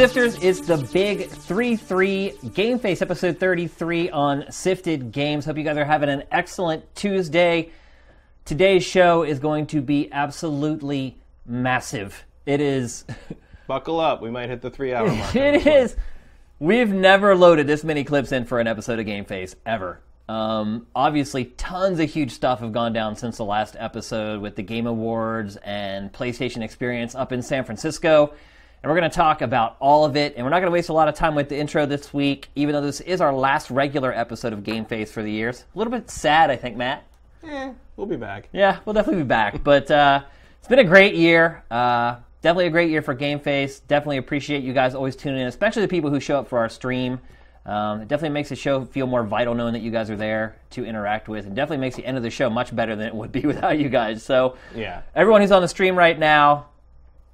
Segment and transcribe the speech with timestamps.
[0.00, 5.44] Sifters, it's the big 3 3 Game Face, episode 33 on Sifted Games.
[5.44, 7.68] Hope you guys are having an excellent Tuesday.
[8.46, 12.24] Today's show is going to be absolutely massive.
[12.46, 13.04] It is.
[13.66, 15.36] Buckle up, we might hit the three hour mark.
[15.36, 15.96] it is.
[16.58, 20.00] We've never loaded this many clips in for an episode of Game Face, ever.
[20.30, 24.62] Um, obviously, tons of huge stuff have gone down since the last episode with the
[24.62, 28.32] Game Awards and PlayStation Experience up in San Francisco.
[28.82, 30.34] And we're going to talk about all of it.
[30.36, 32.48] And we're not going to waste a lot of time with the intro this week,
[32.54, 35.64] even though this is our last regular episode of Game Face for the years.
[35.74, 37.04] A little bit sad, I think, Matt.
[37.46, 38.48] Eh, we'll be back.
[38.52, 39.62] Yeah, we'll definitely be back.
[39.64, 40.22] But uh,
[40.58, 41.62] it's been a great year.
[41.70, 43.80] Uh, definitely a great year for Game Face.
[43.80, 46.68] Definitely appreciate you guys always tuning in, especially the people who show up for our
[46.70, 47.20] stream.
[47.66, 50.56] Um, it definitely makes the show feel more vital knowing that you guys are there
[50.70, 53.14] to interact with, and definitely makes the end of the show much better than it
[53.14, 54.22] would be without you guys.
[54.22, 55.02] So, Yeah.
[55.14, 56.68] everyone who's on the stream right now,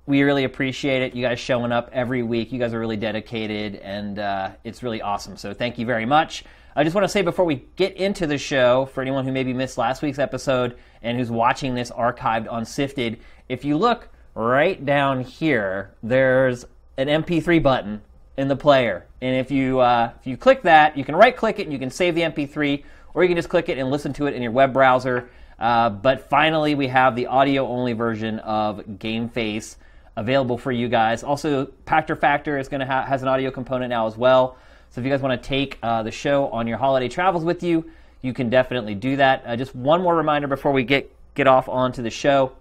[0.07, 1.15] we really appreciate it.
[1.15, 2.53] You guys showing up every week.
[2.53, 5.37] You guys are really dedicated, and uh, it's really awesome.
[5.37, 6.45] So thank you very much.
[6.77, 9.53] I just want to say before we get into the show, for anyone who maybe
[9.53, 14.85] missed last week's episode and who's watching this archived on Sifted, if you look right
[14.85, 16.65] down here, there's
[16.98, 18.03] an MP3 button
[18.37, 21.59] in the player, and if you uh, if you click that, you can right click
[21.59, 24.13] it and you can save the MP3, or you can just click it and listen
[24.13, 25.31] to it in your web browser.
[25.59, 29.79] Uh, but finally, we have the audio only version of Game Face
[30.17, 31.22] available for you guys.
[31.22, 34.56] Also, Pachter Factor is going to ha- has an audio component now as well.
[34.91, 37.62] So if you guys want to take uh, the show on your holiday travels with
[37.62, 37.91] you,
[38.23, 39.42] you can definitely do that.
[39.47, 42.53] Uh, just one more reminder before we get get off onto the show.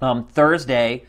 [0.00, 1.04] Um, Thursday,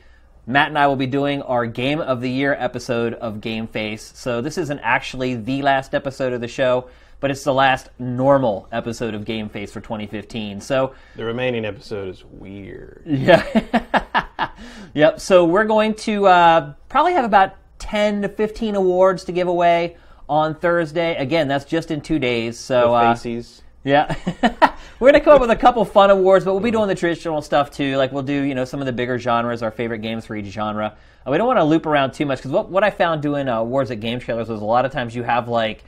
[0.46, 4.12] Matt and I will be doing our Game of the Year episode of Game Face.
[4.16, 8.68] So this isn't actually the last episode of the show, but it's the last normal
[8.72, 10.62] episode of Game Face for 2015.
[10.62, 13.04] So The remaining episode is weird.
[13.06, 14.50] yeah.
[14.94, 15.20] yep.
[15.20, 19.98] So we're going to uh, probably have about 10 to 15 awards to give away
[20.28, 21.16] on Thursday.
[21.16, 22.58] Again, that's just in two days.
[22.58, 23.62] So The uh, faces.
[23.84, 24.16] yeah,
[25.00, 27.42] we're gonna come up with a couple fun awards, but we'll be doing the traditional
[27.42, 27.96] stuff too.
[27.98, 30.46] Like we'll do, you know, some of the bigger genres, our favorite games for each
[30.48, 30.96] genre.
[31.26, 33.48] Uh, we don't want to loop around too much because what what I found doing
[33.50, 35.84] uh, awards at game trailers was a lot of times you have like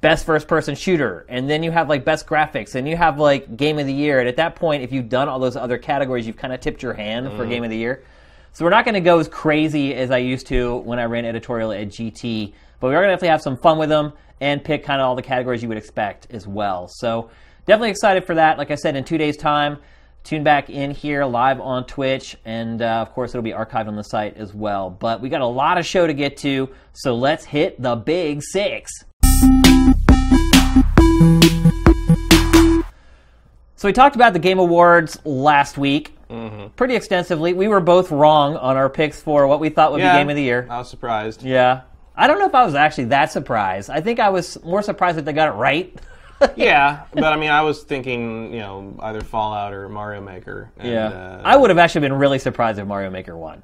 [0.00, 3.56] best first person shooter, and then you have like best graphics, and you have like
[3.56, 4.20] game of the year.
[4.20, 6.82] And at that point, if you've done all those other categories, you've kind of tipped
[6.82, 8.02] your hand for game of the year.
[8.52, 11.24] So we're not going to go as crazy as I used to when I ran
[11.24, 14.64] editorial at GT, but we are going to definitely have some fun with them and
[14.64, 16.88] pick kind of all the categories you would expect as well.
[16.88, 17.30] So
[17.66, 18.58] definitely excited for that.
[18.58, 19.78] Like I said, in two days' time,
[20.24, 23.96] tune back in here live on Twitch, and uh, of course it'll be archived on
[23.96, 24.90] the site as well.
[24.90, 28.42] But we got a lot of show to get to, so let's hit the big
[28.42, 28.90] six.
[33.76, 36.16] So we talked about the Game Awards last week.
[36.76, 37.52] Pretty extensively.
[37.54, 40.30] We were both wrong on our picks for what we thought would Yeah, be Game
[40.30, 40.66] of the Year.
[40.70, 41.42] I was surprised.
[41.42, 41.82] Yeah.
[42.16, 43.90] I don't know if I was actually that surprised.
[43.90, 45.94] I think I was more surprised that they got it right.
[46.56, 50.70] yeah, but I mean, I was thinking, you know, either Fallout or Mario Maker.
[50.78, 51.08] And, Yeah.
[51.08, 53.62] Uh, I would have actually been really surprised if Mario Maker won.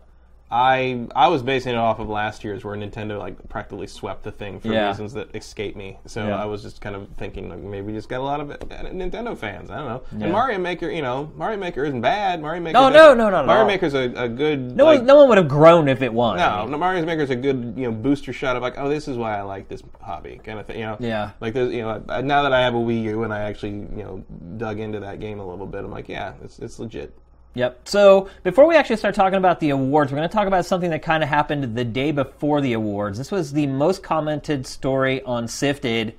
[0.49, 4.31] I I was basing it off of last year's where Nintendo like practically swept the
[4.31, 4.87] thing for Yeah.
[4.89, 5.99] reasons that escape me.
[6.07, 6.41] So Yeah.
[6.41, 9.37] I was just kind of thinking like maybe just got a lot of uh, Nintendo
[9.37, 9.71] fans.
[9.73, 10.03] I don't know.
[10.17, 10.25] Yeah.
[10.25, 12.41] And Mario Maker, you know, Mario Maker isn't bad.
[12.41, 12.75] Mario Maker.
[12.75, 13.67] No, no, no, no, Mario no.
[13.67, 14.77] Maker's a, a good.
[14.77, 16.39] No like, one, no one would have grown if it won.
[16.39, 16.71] I No, mean.
[16.71, 19.37] no, Mario Maker's a good you know booster shot of like, oh, this is why
[19.37, 20.79] I like this hobby kind of thing.
[20.79, 21.31] You know, Yeah.
[21.41, 24.05] Like there's you know now that I have a Wii U and I actually you
[24.05, 24.25] know
[24.59, 27.12] dug into that game a little bit, I'm like, yeah, it's it's legit.
[27.56, 27.89] Yep.
[27.89, 30.91] So before we actually start talking about the awards, we're going to talk about something
[30.91, 33.17] that kind of happened the day before the awards.
[33.17, 36.15] This was the most commented story on Sifted,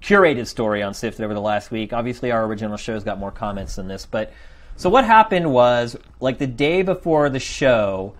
[0.00, 1.92] curated story on Sifted over the last week.
[1.92, 4.32] Obviously, our original show's got more comments than this, but
[4.76, 8.14] so what happened was like the day before the show.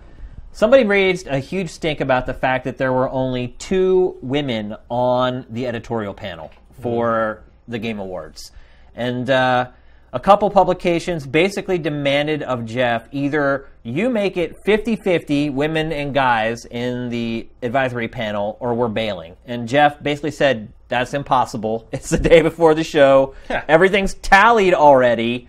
[0.51, 5.45] Somebody raised a huge stink about the fact that there were only two women on
[5.49, 8.51] the editorial panel for the Game Awards.
[8.93, 9.69] And uh,
[10.13, 16.13] a couple publications basically demanded of Geoff either you make it 50 50 women and
[16.13, 19.35] guys in the advisory panel or we're bailing.
[19.45, 21.87] And Geoff basically said, that's impossible.
[21.93, 23.35] It's the day before the show.
[23.49, 23.63] Yeah.
[23.67, 25.47] Everything's tallied already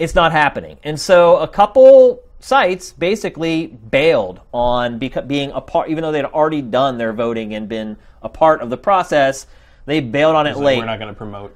[0.00, 0.78] it's not happening.
[0.82, 6.24] And so a couple sites basically bailed on beca- being a part, even though they'd
[6.24, 9.46] already done their voting and been a part of the process.
[9.84, 10.78] They bailed on it like, late.
[10.78, 11.54] we're not going to promote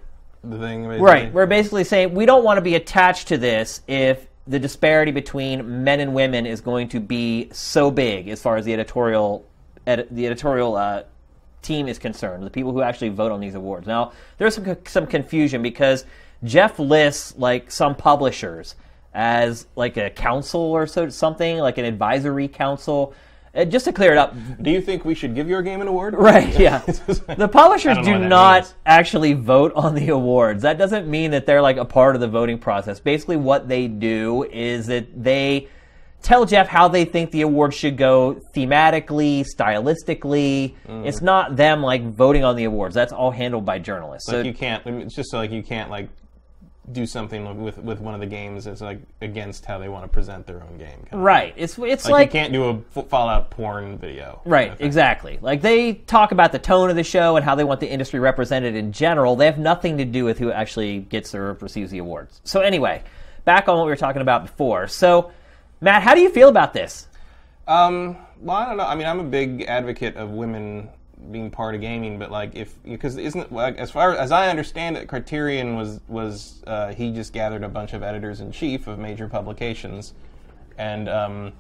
[0.51, 0.85] the thing.
[0.85, 1.01] basically.
[1.01, 1.33] Right.
[1.33, 5.85] We're basically saying we don't want to be attached to this if the disparity between
[5.85, 9.47] men and women is going to be so big as far as the editorial
[9.87, 11.03] edi- the editorial uh,
[11.63, 13.87] team is concerned, the people who actually vote on these awards.
[13.87, 16.05] Now, there's some, some confusion because
[16.45, 18.75] Geoff lists like some publishers
[19.15, 23.15] as like a council or so something, like an advisory council.
[23.55, 25.87] Uh, just to clear it up, Do you think we should give your game an
[25.89, 26.15] award?
[26.19, 26.79] Right, yeah.
[27.37, 28.75] The publishers don't know do what that not means.
[28.85, 30.63] actually vote on the awards.
[30.63, 32.99] That doesn't mean that they're like a part of the voting process.
[32.99, 35.69] Basically, what they do is that they
[36.23, 40.75] tell Geoff how they think the award should go thematically, stylistically.
[40.89, 41.07] Mm.
[41.07, 42.95] It's not them like voting on the awards.
[42.95, 44.29] That's all handled by journalists.
[44.29, 44.85] Like so you can't.
[44.87, 46.09] It's just like you can't like
[46.93, 50.09] do something with with one of the games that's like against how they want to
[50.09, 50.91] present their own game.
[50.91, 51.21] kind of.
[51.21, 54.43] right, it's it's Like, like, you can't do a Fallout porn video.
[54.45, 55.39] Right, kind of exactly.
[55.41, 58.21] Like they talk about the tone of the show and how they want the industry
[58.21, 59.35] represented in general.
[59.37, 62.41] They have nothing to do with who actually gets or receives the awards.
[62.45, 63.03] So anyway,
[63.45, 64.87] back on what we were talking about before.
[64.87, 65.33] So,
[65.81, 67.09] Matt, how do you feel about this?
[67.67, 68.85] Um, well, I don't know.
[68.85, 70.91] I mean, I'm a big advocate of women
[71.31, 74.97] being part of gaming, but like if because isn't like as far as I understand
[74.97, 78.99] it, Criterion was was uh, he just gathered a bunch of editors in chief of
[78.99, 80.15] major publications,
[80.79, 81.53] and um,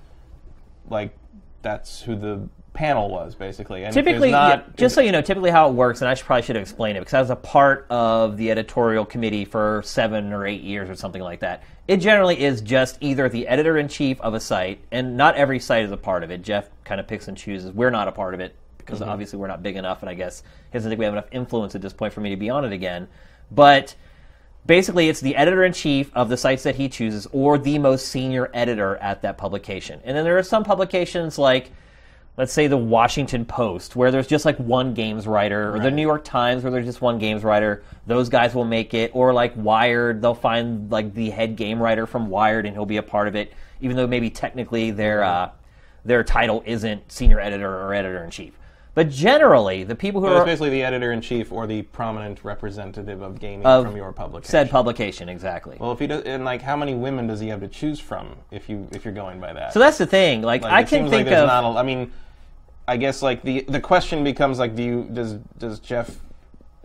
[0.88, 1.16] like
[1.62, 3.84] that's who the panel was basically.
[3.84, 6.26] And Typically, not, yeah, just so you know, typically how it works, and I should,
[6.26, 9.80] probably should have explained it because I was a part of the editorial committee for
[9.84, 11.62] seven or eight years or something like that.
[11.88, 15.60] It generally is just either the editor in chief of a site, and not every
[15.60, 16.42] site is a part of it.
[16.42, 17.72] Geoff kind of picks and chooses.
[17.72, 20.42] We're not a part of it because obviously we're not big enough, and I guess
[20.70, 22.64] he doesn't think we have enough influence at this point for me to be on
[22.64, 23.08] it again.
[23.50, 23.94] But
[24.66, 28.08] basically it's the editor in chief of the sites that he chooses or the most
[28.08, 30.00] senior editor at that publication.
[30.04, 31.70] And then there are some publications like
[32.36, 36.02] let's say the Washington Post where there's just like one games writer or the New
[36.02, 37.84] York Times where there's just one games writer.
[38.06, 42.06] Those guys will make it or like Wired, they'll find like the head game writer
[42.06, 45.50] from Wired and he'll be a part of it even though maybe technically their uh,
[46.04, 48.58] their title isn't senior editor or editor in chief.
[48.94, 53.22] But generally, the people who are basically the editor in chief or the prominent representative
[53.22, 54.50] of gaming Of from your publication.
[54.50, 55.76] said publication exactly.
[55.80, 58.36] well, if he does, and like, how many women does he have to choose from
[58.52, 59.72] if you if you're going by that?
[59.72, 60.42] So that's the thing.
[60.42, 62.12] Like, Like, I can seems think like of Not a, I mean,
[62.86, 66.20] I guess like the the question becomes like, do you does does Geoff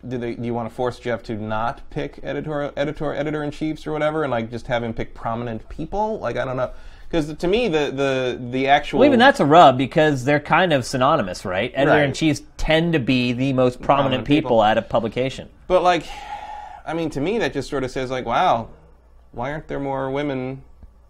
[0.08, 3.52] do they do you want to force Geoff to not pick editor editor editor in
[3.52, 6.18] chiefs or whatever, and like just have him pick prominent people?
[6.20, 6.72] Like I don't know,
[7.10, 10.72] because to me the the the actual well, even that's a rub because they're kind
[10.72, 11.72] of synonymous, right?
[11.74, 14.64] Editor in chiefs tend to be the most prominent, Prominent people, people.
[14.64, 15.50] at a publication.
[15.68, 16.04] But like,
[16.86, 18.70] I mean, to me that just sort of says like, wow,
[19.32, 20.64] why aren't there more women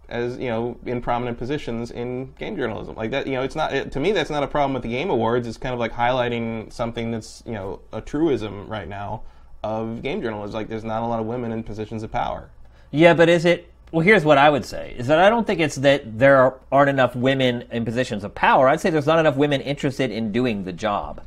[0.08, 2.96] as you know in prominent positions in game journalism?
[2.96, 4.90] Like that, you know, it's not it, to me that's not a problem with the
[4.90, 5.48] game awards.
[5.48, 9.24] It's kind of like highlighting something that's you know a truism right now
[9.64, 10.54] of game journalism.
[10.54, 12.50] Like, there's not a lot of women in positions of power.
[12.92, 13.70] Yeah, but is it?
[13.92, 16.60] Well, here's what I would say: is that I don't think it's that there are-
[16.72, 18.68] aren't enough women in positions of power.
[18.68, 21.22] I'd say there's not enough women interested in doing the job.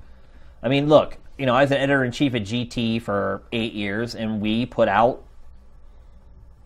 [0.62, 3.72] I mean, look, you know, I was an editor in chief at GT for eight
[3.72, 5.22] years, and we put out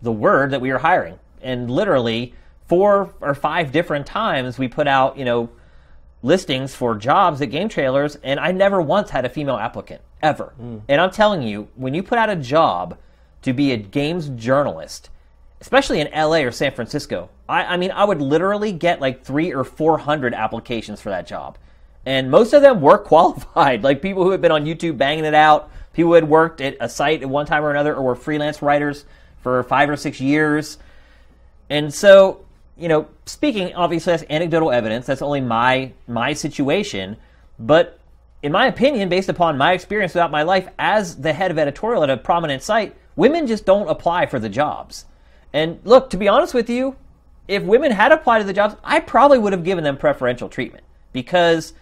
[0.01, 2.33] the word that we were hiring, and literally
[2.67, 5.49] four or five different times we put out, you know,
[6.21, 10.53] listings for jobs at game trailers, and I never once had a female applicant ever.
[10.57, 10.79] Hmm.
[10.87, 12.97] And I'm telling you, when you put out a job
[13.43, 15.09] to be a games journalist,
[15.61, 19.53] especially in LA or San Francisco, I, I mean, I would literally get like three
[19.53, 21.57] or four hundred applications for that job,
[22.05, 25.33] and most of them were qualified, like people who had been on YouTube banging it
[25.33, 28.15] out, people who had worked at a site at one time or another, or were
[28.15, 29.05] freelance writers
[29.41, 30.77] for five or six years.
[31.69, 32.45] And so,
[32.77, 35.05] you know, speaking obviously that's anecdotal evidence.
[35.05, 37.17] That's only my my situation,
[37.59, 37.99] but
[38.43, 42.03] in my opinion, based upon my experience throughout my life as the head of editorial
[42.03, 45.05] at a prominent site, women just don't apply for the jobs.
[45.53, 46.95] And look, to be honest with you,
[47.47, 50.83] if women had applied to the jobs, I probably would have given them preferential treatment
[51.13, 51.73] because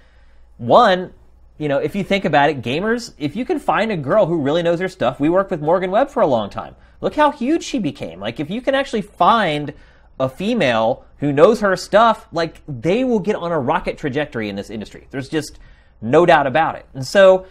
[0.57, 1.13] one,
[1.57, 4.41] you know, if you think about it, gamers, if you can find a girl who
[4.41, 6.75] really knows her stuff, we worked with Morgan Webb for a long time.
[7.01, 8.19] Look how huge she became.
[8.19, 9.73] Like, if you can actually find
[10.19, 14.55] a female who knows her stuff, like, they will get on a rocket trajectory in
[14.55, 15.07] this industry.
[15.11, 15.59] There's just
[16.01, 16.85] no doubt about it.
[16.93, 17.47] And so,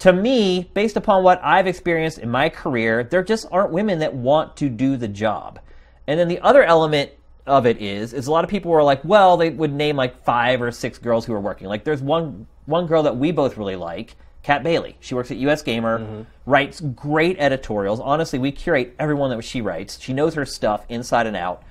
[0.00, 4.14] to me, based upon what I've experienced in my career, there just aren't women that
[4.14, 5.58] want to do the job.
[6.06, 7.10] And then the other element
[7.46, 10.22] of it is, is a lot of people were like, well, they would name like
[10.24, 11.66] five or six girls who are working.
[11.66, 14.96] Like there's one one girl that we both really like, Kat Bailey.
[15.00, 16.22] She works at US Gamer, mm-hmm.
[16.46, 17.98] writes great editorials.
[17.98, 19.98] Honestly, we curate everyone that she writes.
[20.00, 21.62] She knows her stuff inside and out.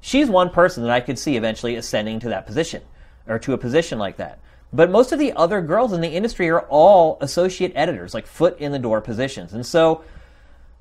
[0.00, 2.82] She's one person that I could see eventually ascending to that position
[3.26, 4.40] or to a position like that.
[4.72, 8.58] But most of the other girls in the industry are all associate editors, like foot
[8.60, 9.52] in the door positions.
[9.52, 10.04] And so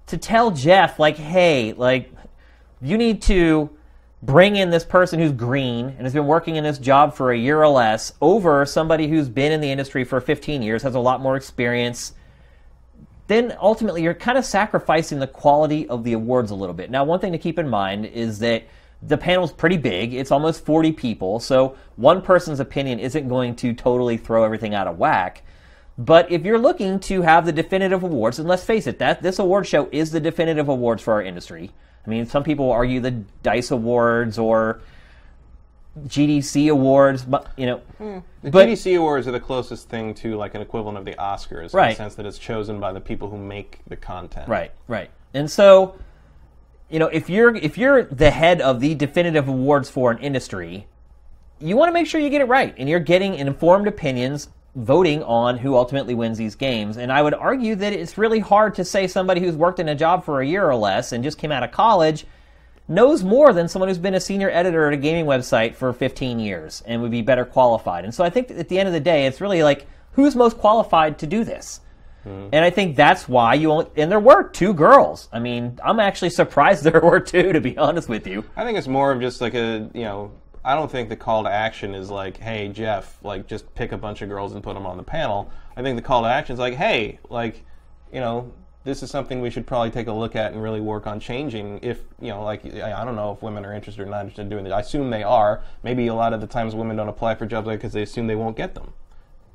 [0.07, 2.11] to tell Geoff, like, hey, like,
[2.81, 3.69] you need to
[4.21, 7.37] bring in this person who's green and has been working in this job for a
[7.37, 10.99] year or less over somebody who's been in the industry for 15 years, has a
[10.99, 12.13] lot more experience,
[13.27, 16.89] then ultimately you're kind of sacrificing the quality of the awards a little bit.
[16.91, 18.63] Now, one thing to keep in mind is that
[19.01, 20.13] the panel's pretty big.
[20.13, 24.87] It's almost 40 people, so one person's opinion isn't going to totally throw everything out
[24.87, 25.43] of whack.
[25.97, 29.37] But if you're looking to have the definitive awards, and let's face it, that this
[29.39, 31.71] award show is the definitive awards for our industry.
[32.05, 33.11] I mean, some people argue the
[33.43, 34.79] Dice Awards or
[36.07, 38.19] GDC Awards, but you know, hmm.
[38.41, 41.73] The But- GDC awards are the closest thing to like an equivalent of the Oscars,
[41.73, 44.47] in the sense that it's chosen by the people who make the content.
[44.47, 45.09] Right, right.
[45.33, 45.95] And so,
[46.89, 50.87] you know, if you're if you're the head of the definitive awards for an industry,
[51.59, 55.23] you want to make sure you get it right and you're getting informed opinions voting
[55.23, 56.97] on who ultimately wins these games.
[56.97, 59.95] And I would argue that it's really hard to say somebody who's worked in a
[59.95, 62.25] job for a year or less and just came out of college
[62.87, 66.39] knows more than someone who's been a senior editor at a gaming website for 15
[66.39, 68.03] years and would be better qualified.
[68.03, 70.57] And so I think at the end of the day, it's really like who's most
[70.57, 71.81] qualified to do this.
[72.25, 72.49] Mm-hmm.
[72.53, 75.29] And I think that's why you only, and there were two girls.
[75.31, 78.43] I mean, I'm actually surprised there were two, to be honest with you.
[78.55, 80.31] I think it's more of just like a you know.
[80.63, 83.97] I don't think the call to action is like, "Hey Geoff, like just pick a
[83.97, 86.53] bunch of girls and put them on the panel." I think the call to action
[86.53, 87.63] is like, "Hey, like,
[88.11, 88.51] you know,
[88.83, 91.79] this is something we should probably take a look at and really work on changing."
[91.81, 94.49] If you know, like, I don't know if women are interested or not interested in
[94.49, 94.71] doing it.
[94.73, 95.61] I assume they are.
[95.81, 98.27] Maybe a lot of the times women don't apply for jobs like because they assume
[98.27, 98.93] they won't get them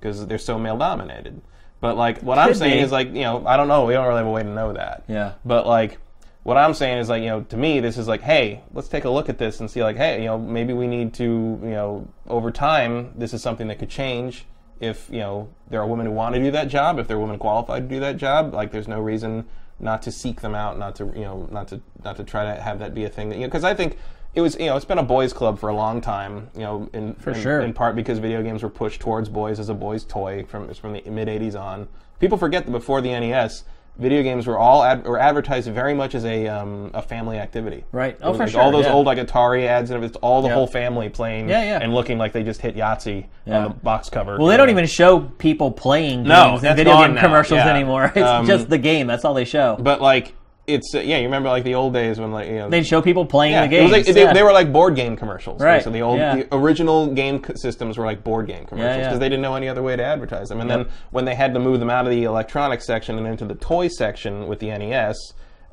[0.00, 1.42] because they're so male dominated.
[1.84, 2.82] But like, what I'm saying be.
[2.82, 3.84] is like, you know, I don't know.
[3.84, 5.04] We don't really have a way to know that.
[5.06, 5.34] Yeah.
[5.44, 5.98] But like,
[6.42, 9.04] what I'm saying is like, you know, to me, this is like, hey, let's take
[9.04, 11.70] a look at this and see like, hey, you know, maybe we need to, you
[11.76, 14.46] know, over time, this is something that could change.
[14.80, 17.20] If you know there are women who want to do that job, if there are
[17.20, 19.44] women qualified to do that job, like there's no reason
[19.78, 22.62] not to seek them out, not to you know, not to not to try to
[22.62, 23.98] have that be a thing that you know, because I think
[24.34, 26.88] it was you know it's been a boys club for a long time, you know,
[26.92, 27.60] in for in, sure.
[27.60, 30.92] in part because video games were pushed towards boys as a boys' toy from from
[30.92, 31.88] the mid '80s on.
[32.20, 33.64] People forget that before the NES,
[33.98, 37.84] video games were all ad- were advertised very much as a um, a family activity.
[37.92, 38.16] Right.
[38.22, 38.92] Oh, for like sure, All those yeah.
[38.92, 40.54] old like Atari ads and it's all the Yeah.
[40.54, 41.78] whole family playing Yeah, yeah.
[41.82, 44.38] and looking like they just hit Yahtzee on the box cover.
[44.38, 48.10] Well, they don't even show people playing games No, video game now, commercials anymore.
[48.16, 49.06] It's Um, just the game.
[49.06, 49.76] That's all they show.
[49.78, 50.34] But like
[50.66, 53.02] it's uh, yeah, you remember like the old days when like you know They'd show
[53.02, 54.06] people playing yeah, the it was games.
[54.06, 54.32] like, they, yeah.
[54.32, 55.60] they were like board game commercials.
[55.60, 56.36] Right, So the old, yeah.
[56.36, 59.82] the original game systems were like board game commercials because they didn't know any other
[59.82, 60.60] way to advertise them.
[60.60, 60.78] And Yep.
[60.86, 63.54] then when they had to move them out of the electronics section and into the
[63.56, 65.16] toy section with the NES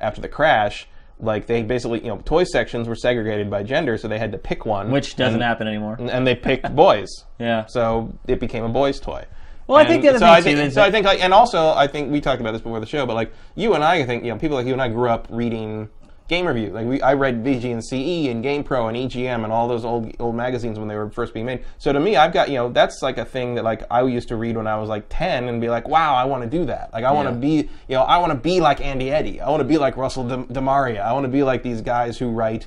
[0.00, 0.86] after the crash,
[1.18, 4.38] like they basically, you know, toy sections were segregated by gender, so they had to
[4.38, 4.90] pick one.
[4.90, 5.96] which doesn't and, happen anymore.
[6.00, 7.08] And they picked boys.
[7.38, 7.66] Yeah.
[7.66, 9.24] So it became a boys' toy.
[9.72, 11.06] Well, I And think the other so thing, I too, think, is so I think,
[11.06, 13.74] like, and also I think we talked about this before the show, but like you
[13.74, 15.88] and I, I think you know people like you and I grew up reading
[16.28, 16.70] game review.
[16.70, 19.84] Like we, I read VG and CE and Game Pro and EGM and all those
[19.84, 21.64] old old magazines when they were first being made.
[21.78, 24.28] So to me, I've got you know that's like a thing that like I used
[24.28, 26.64] to read when I was like ten and be like, wow, I want to do
[26.66, 26.92] that.
[26.92, 27.40] Like I want to Yeah.
[27.40, 29.40] be you know I want to be like Andy Eddy.
[29.40, 31.00] I want to be like Russell De- Demaria.
[31.02, 32.66] I want to be like these guys who write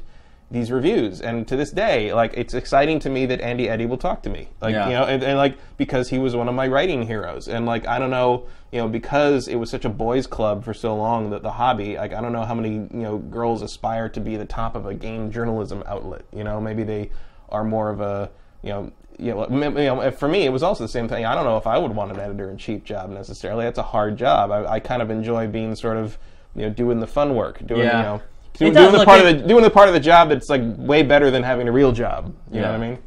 [0.51, 3.97] these reviews and to this day like it's exciting to me that andy eddy will
[3.97, 4.85] talk to me like Yeah.
[4.87, 7.87] you know and, and like because he was one of my writing heroes and like
[7.87, 11.31] i don't know you know because it was such a boys club for so long
[11.31, 14.35] that the hobby like i don't know how many you know girls aspire to be
[14.37, 17.09] the top of a game journalism outlet you know maybe they
[17.49, 18.29] are more of a
[18.61, 21.23] you know you know, you know, for me, it was also the same thing.
[21.25, 23.63] I don't know if I would want an editor-in-chief job necessarily.
[23.63, 24.51] That's a hard job.
[24.51, 26.17] I, I kind of enjoy being sort of,
[26.53, 27.97] you know, doing the fun work, doing, Yeah.
[27.97, 28.21] you know,
[28.57, 30.61] doing, doing the part like- of the doing the part of the job that's like
[30.77, 32.33] way better than having a real job.
[32.51, 32.99] You know what I mean?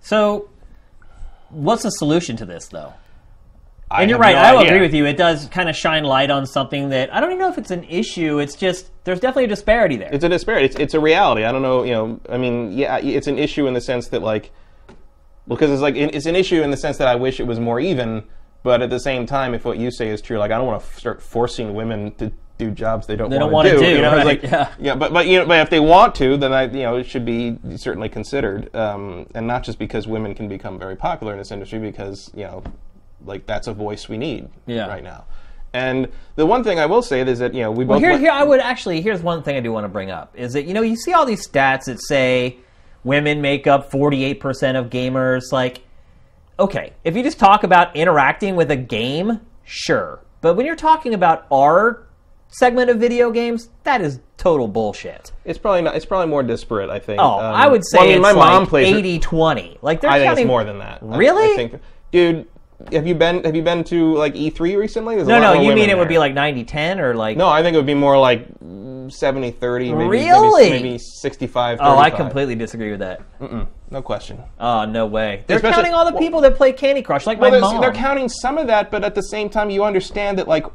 [0.00, 0.50] So,
[1.50, 2.94] what's the solution to this, though?
[3.90, 4.34] I And you're right.
[4.34, 5.06] no I will agree with you.
[5.06, 7.70] It does kind of shine light on something that I don't even know if it's
[7.70, 8.38] an issue.
[8.40, 10.10] It's just there's definitely a disparity there.
[10.12, 10.66] It's a disparity.
[10.66, 11.44] It's, it's a reality.
[11.44, 11.84] I don't know.
[11.84, 12.20] You know.
[12.28, 14.50] I mean, yeah, it's an issue in the sense that like,
[15.46, 17.78] because it's like it's an issue in the sense that I wish it was more
[17.78, 18.24] even.
[18.64, 20.80] But at the same time, if what you say is true, like I don't want
[20.82, 23.84] to f- start forcing women to do jobs they don't They don't want to do,
[23.86, 24.42] You know, right, like,
[24.78, 24.94] yeah.
[24.94, 27.24] But but you know, but if they want to, then I you know it should
[27.24, 31.50] be certainly considered, um, and not just because women can become very popular in this
[31.50, 32.62] industry, because you know,
[33.24, 34.86] like that's a voice we need Yeah.
[34.86, 35.24] right now.
[35.74, 38.22] And the one thing I will say is that you know we both here, went-
[38.22, 39.02] here I would actually.
[39.02, 41.12] Here's one thing I do want to bring up is that you know you see
[41.12, 42.56] all these stats that say
[43.04, 45.52] women make up 48 percent of gamers.
[45.52, 45.82] Like,
[46.58, 51.12] okay, if you just talk about interacting with a game, sure, but when you're talking
[51.12, 52.05] about our
[52.48, 55.32] segment of video games, that is total bullshit.
[55.44, 55.96] It's probably not.
[55.96, 56.90] It's probably more disparate.
[56.90, 57.20] I think.
[57.20, 58.96] Oh, Um, I would say well, I mean, it's my mom like plays.
[58.96, 59.78] it- 80-20.
[59.82, 60.98] Like they're I think counting it's more than that.
[61.02, 61.52] Really?
[61.52, 62.46] I, think, dude.
[62.92, 63.42] Have you been?
[63.44, 65.16] Have you been to like E3 recently?
[65.16, 67.38] There's No, no, you mean it would be like 90-10 or like?
[67.38, 68.46] No, I think it would be more like
[69.08, 70.70] 70 30 maybe, Really?
[70.70, 73.22] maybe, maybe 65 Oh, I completely disagree with that.
[73.90, 75.44] no question Oh, no way.
[75.46, 77.80] They're Especially- counting all the well- people that play Candy Crush, like well my mom.
[77.80, 80.66] they're counting some of that but at the same time you understand that like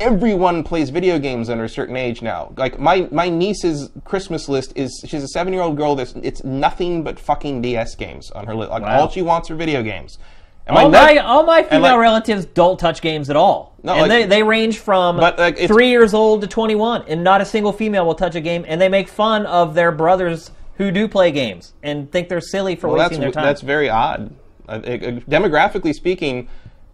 [0.00, 2.52] everyone plays video games under a certain age now.
[2.56, 6.42] Like my my niece's Christmas list is she's a seven year old girl that's it's
[6.42, 8.70] nothing but fucking DS games on her list.
[8.70, 9.00] Like Wow.
[9.02, 10.18] all she wants are video games.
[10.66, 13.74] And All nep- my, all my female like- relatives don't touch games at all.
[13.82, 17.24] No, and like- they, they range from But, like, three years old to 21, and
[17.24, 20.50] not a single female will touch a game, and they make fun of their brothers
[20.76, 23.44] who do play games and think they're silly for Well, wasting their time.
[23.46, 24.32] that's very odd.
[24.68, 26.46] Uh, it- it- demographically speaking,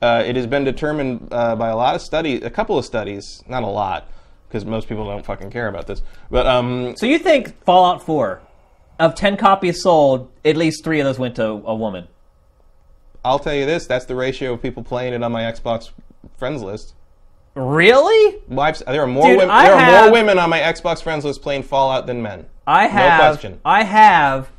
[0.02, 3.42] uh, it has been determined uh, by a lot of studies, a couple of studies,
[3.48, 4.10] not a lot,
[4.48, 6.02] because most people don't fucking care about this.
[6.30, 8.40] But um, so you think Fallout 4,
[8.98, 12.08] of 10 copies sold, at least three of those went to a woman?
[13.24, 15.90] I'll tell you this: that's the ratio of people playing it on my Xbox
[16.36, 16.94] friends list.
[17.54, 18.38] Really?
[18.48, 21.24] Well, there are more Dude, women, I there are more women on my Xbox friends
[21.24, 22.46] list playing Fallout than men.
[22.66, 23.60] I have question.
[23.64, 24.50] I have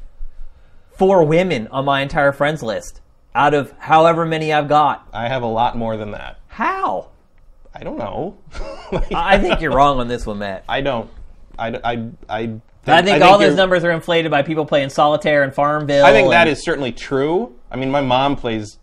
[0.92, 3.02] four women on my entire friends list
[3.36, 5.08] out of however many I've got.
[5.14, 6.40] I have a lot more than that.
[6.48, 7.10] How?
[7.74, 8.38] I don't know.
[8.90, 10.64] Like, I think you're wrong on this one, Matt.
[10.70, 11.10] I don't.
[11.60, 15.44] I, I, I think, I think all those numbers are inflated by people playing solitaire
[15.44, 16.06] and Farmville.
[16.06, 17.54] I think that and- is certainly true.
[17.70, 18.78] I mean, my mom plays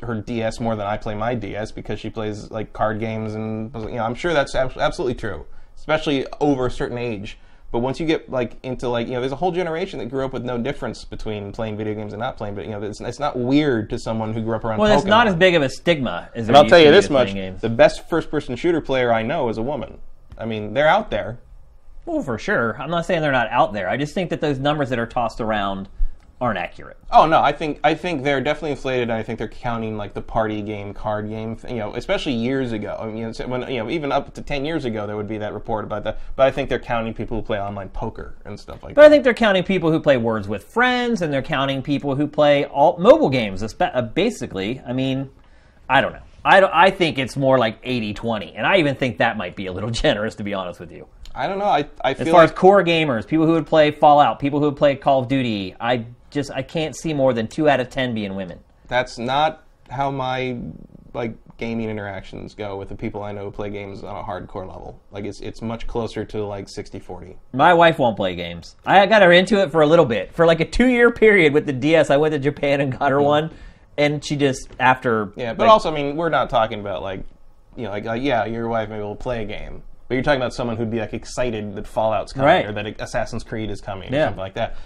[0.00, 3.74] her DS more than I play my DS because she plays like card games and
[3.74, 5.44] you know I'm sure that's absolutely true,
[5.76, 7.38] especially over a certain age.
[7.72, 10.26] But once you get like into like you know, there's a whole generation that grew
[10.26, 12.54] up with no difference between playing video games and not playing.
[12.54, 14.78] But you know, it's, it's not weird to someone who grew up around.
[14.78, 17.32] Well, it's not as big of a stigma as And I'll tell you this much:
[17.32, 19.98] the best first-person shooter player I know is a woman.
[20.36, 21.38] I mean, they're out there.
[22.04, 22.76] Well, for sure.
[22.80, 23.88] I'm not saying they're not out there.
[23.88, 25.88] I just think that those numbers that are tossed around
[26.42, 26.96] aren't accurate.
[27.12, 29.02] Oh no, I think I think they're definitely inflated.
[29.08, 32.32] and I think they're counting like the party game, card game, th- you know, especially
[32.32, 32.96] years ago.
[33.00, 35.28] I mean, you know, when you know, even up to ten years ago, there would
[35.28, 36.18] be that report about that.
[36.36, 38.96] But I think they're counting people who play online poker and stuff like that.
[38.96, 42.16] But I think they're counting people who play Words with Friends, and they're counting people
[42.16, 43.62] who play all mobile games.
[43.62, 45.30] uh, Basically, I mean,
[45.88, 46.22] I don't know.
[46.44, 49.66] I, don't- I think it's more like 80-20, and I even think that might be
[49.66, 51.06] a little generous, to be honest with you.
[51.34, 51.64] I don't know.
[51.66, 54.58] I I feel As far like as core gamers, people who would play Fallout, people
[54.58, 57.78] who would play Call of Duty, I just I can't see more than two out
[57.80, 58.58] of ten being women.
[58.88, 60.58] that's not how my
[61.14, 64.66] like gaming interactions go with the people I know who play games on a hardcore
[64.66, 64.98] level.
[65.10, 67.36] Like it's it's much closer to like 60-40.
[67.52, 68.74] My wife won't play games.
[68.86, 70.32] I got her into it for a little bit.
[70.32, 73.10] For like a two year period with the DS, I went to Japan and got
[73.10, 73.50] her one,
[73.98, 75.40] and she just after Mm-hmm.
[75.40, 77.22] Yeah, but like, also, I mean, we're not talking about like,
[77.76, 80.40] you know, like, like yeah, your wife maybe will play a game, but you're talking
[80.40, 82.64] about someone who'd be like excited that Fallout's coming Right.
[82.66, 84.76] or that Assassin's Creed is coming or something like that.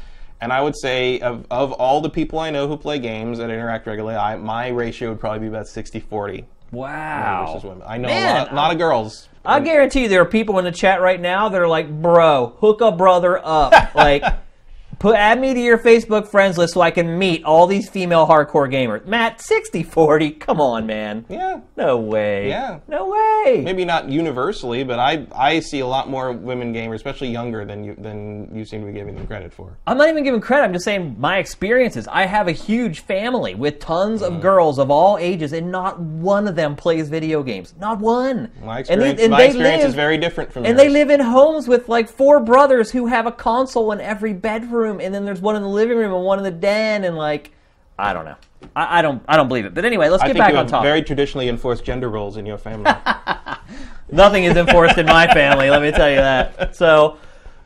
[0.40, 3.51] And I would say of, of all the people I know who play games that
[3.51, 7.46] interact regularly, I, my ratio would probably be about 60-40 wow.
[7.46, 7.83] versus women.
[7.87, 9.29] I know Man, a lot, lot of girls.
[9.44, 12.57] I guarantee you there are people in the chat right now that are like, bro,
[12.59, 13.72] hook a brother up.
[13.94, 14.25] like,
[14.98, 18.26] put add me to your Facebook friends list so I can meet all these female
[18.26, 19.04] hardcore gamers.
[19.06, 21.24] Matt, 60 40, come on, man.
[21.28, 22.48] yeah, No way.
[22.48, 22.78] Yeah.
[22.88, 23.61] No way.
[23.62, 27.85] maybe not universally, but I I see a lot more women gamers, especially younger than
[27.85, 29.76] you than you seem to be giving them credit for.
[29.87, 30.64] I'm not even giving credit.
[30.64, 32.09] I'm just saying my experiences.
[32.11, 34.26] I have a huge family with tons Mm.
[34.26, 37.74] of girls of all ages, and not one of them plays video games.
[37.78, 38.50] Not one.
[38.64, 40.82] My And they- experience, and my experience live- is very different from And yours.
[40.82, 44.86] they live in homes with like four brothers who have a console in every bedroom,
[44.87, 47.53] and then there's one in the living room and one in the den, and like,
[47.99, 48.37] I don't know.
[48.75, 49.22] I, I don't.
[49.29, 49.75] I don't believe it.
[49.75, 50.87] But anyway, let's I get think back you on have topic.
[50.87, 52.90] very traditionally enforced gender roles in your family.
[54.11, 55.70] Nothing is enforced in my family.
[55.70, 56.77] Let me tell you that.
[56.77, 57.18] So,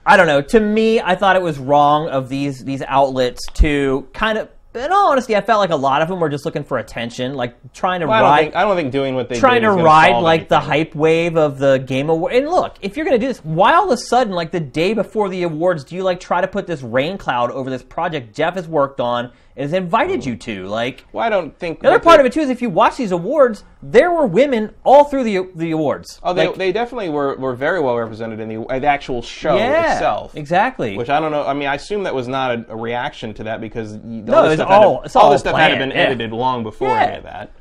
[0.07, 0.41] I don't know.
[0.41, 4.49] To me, I thought it was wrong of these these outlets to kind of.
[4.73, 7.35] In all honesty, I felt like a lot of them were just looking for attention,
[7.35, 8.41] like trying to Well, I don't ride.
[8.43, 11.59] think I don't think doing what they trying to ride like the hype wave of
[11.59, 12.35] the game award.
[12.35, 14.61] And look, if you're going to do this, why all of a sudden, like the
[14.61, 17.83] day before the awards, do you like try to put this rain cloud over this
[17.83, 20.67] project Geoff has worked on has invited you to?
[20.67, 22.97] Like Well, I don't think the other part of it too is if you watch
[22.97, 26.19] these awards, there were women all through the the awards.
[26.23, 29.23] Oh, they, Like, they definitely were, were very well represented in the, uh, the actual
[29.23, 30.35] show yeah, itself.
[30.37, 30.97] exactly.
[30.97, 31.47] Which I don't know.
[31.47, 34.43] I mean, I assume that was not a, a reaction to that because No, all
[34.45, 36.05] this stuff had all- all this stuff had planned, been yeah.
[36.05, 37.03] edited long before Yeah.
[37.05, 37.53] any of that.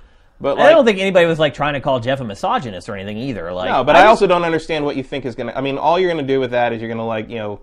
[0.42, 2.96] But And I don't think anybody was like trying to call Geoff a misogynist or
[2.96, 3.52] anything either.
[3.52, 5.58] Like, no, but I, just- also don't understand what you think is going to.
[5.58, 7.38] I mean, all you're going to do with that is you're going to like you
[7.38, 7.60] know,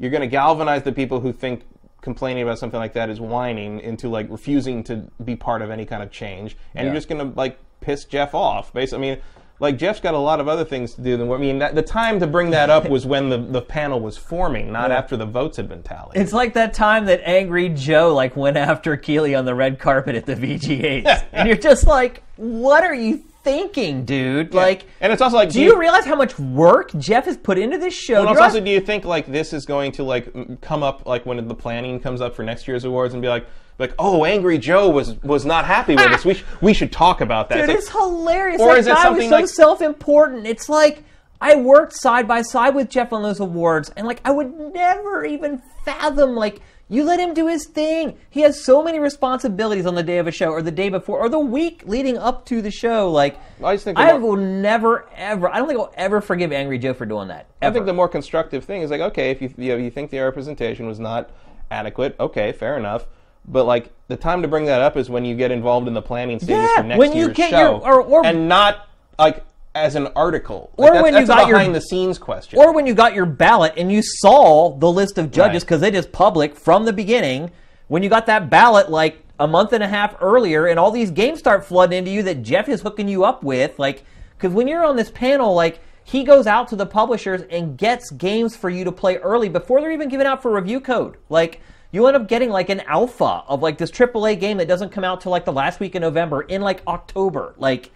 [0.00, 1.62] you're going to galvanize the people who think
[2.06, 5.84] complaining about something like that is whining into like refusing to be part of any
[5.84, 6.92] kind of change, and Yeah.
[6.92, 8.72] you're just going to like piss Geoff off.
[8.72, 9.22] Basically, I mean.
[9.58, 11.60] Like Geoff's got a lot of other things to do than what I mean.
[11.60, 14.90] That, the time to bring that up was when the, the panel was forming, not
[14.92, 16.20] after the votes had been tallied.
[16.20, 20.14] It's like that time that Angry Joe like went after Keighley on the red carpet
[20.14, 24.52] at the VGAs, and you're just like, what are you thinking, dude?
[24.52, 27.78] Like, and it's also like, do you realize how much work Geoff has put into
[27.78, 28.24] this show?
[28.24, 31.06] Well, Do you also, do you think like this is going to like come up
[31.06, 33.46] like when the planning comes up for next year's awards and be like,
[33.78, 36.24] like, oh, Angry Joe was was not happy with us.
[36.30, 37.60] We sh- we should talk about that.
[37.60, 38.60] Dude, It's it's like- hilarious.
[38.60, 40.46] or that is it something so like- self-important.
[40.46, 41.04] It's like
[41.40, 45.24] I worked side by side with Geoff on those awards, and like I would never
[45.24, 48.16] even fathom like you let him do his thing.
[48.30, 51.18] He has so many responsibilities on the day of a show, or the day before,
[51.18, 53.10] or the week leading up to the show.
[53.10, 55.48] Like I just think I more- will never ever.
[55.48, 57.46] I don't think I'll ever forgive Angry Joe for doing that.
[57.60, 60.10] I think the more constructive thing is like, okay, if you you, know, you think
[60.10, 61.30] the representation was not
[61.70, 63.06] adequate, okay, fair enough.
[63.48, 66.02] But like the time to bring that up is when you get involved in the
[66.02, 68.88] planning stages Yeah, for next when you year's get show, your- or- or- and not
[69.18, 69.44] like
[69.76, 72.58] as an article, Or that's, when you got a your- behind the scenes question.
[72.58, 75.94] or when you got your ballot and you saw the list of judges because Right.
[75.94, 77.50] it is public from the beginning
[77.88, 81.10] when you got that ballot like a month and a half earlier and all these
[81.10, 84.02] games start flooding into you that geoff is hooking you up with like
[84.36, 88.10] because when you're on this panel like he goes out to the publishers and gets
[88.10, 91.60] games for you to play early before they're even given out for review code like
[91.92, 95.04] you end up getting like an alpha of like this AAA game that doesn't come
[95.04, 97.54] out till like the last week in November in like October.
[97.58, 97.90] Like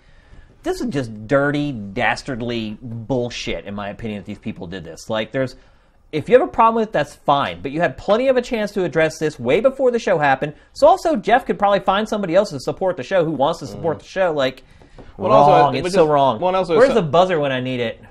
[0.63, 5.09] this is just dirty, dastardly bullshit, in my opinion, that these people did this.
[5.11, 5.57] Like, there's,
[6.13, 7.63] if you have a problem with it, that's fine.
[7.63, 10.55] But you had plenty of a chance to address this way before the show happened.
[10.73, 13.67] So also, Geoff could probably find somebody else to support the show who wants to
[13.67, 14.33] support the show.
[14.33, 14.63] Like,
[15.17, 15.75] Well, wrong.
[15.75, 16.41] it it's was so wrong.
[16.41, 18.03] well, also Where's so- the buzzer when I need it?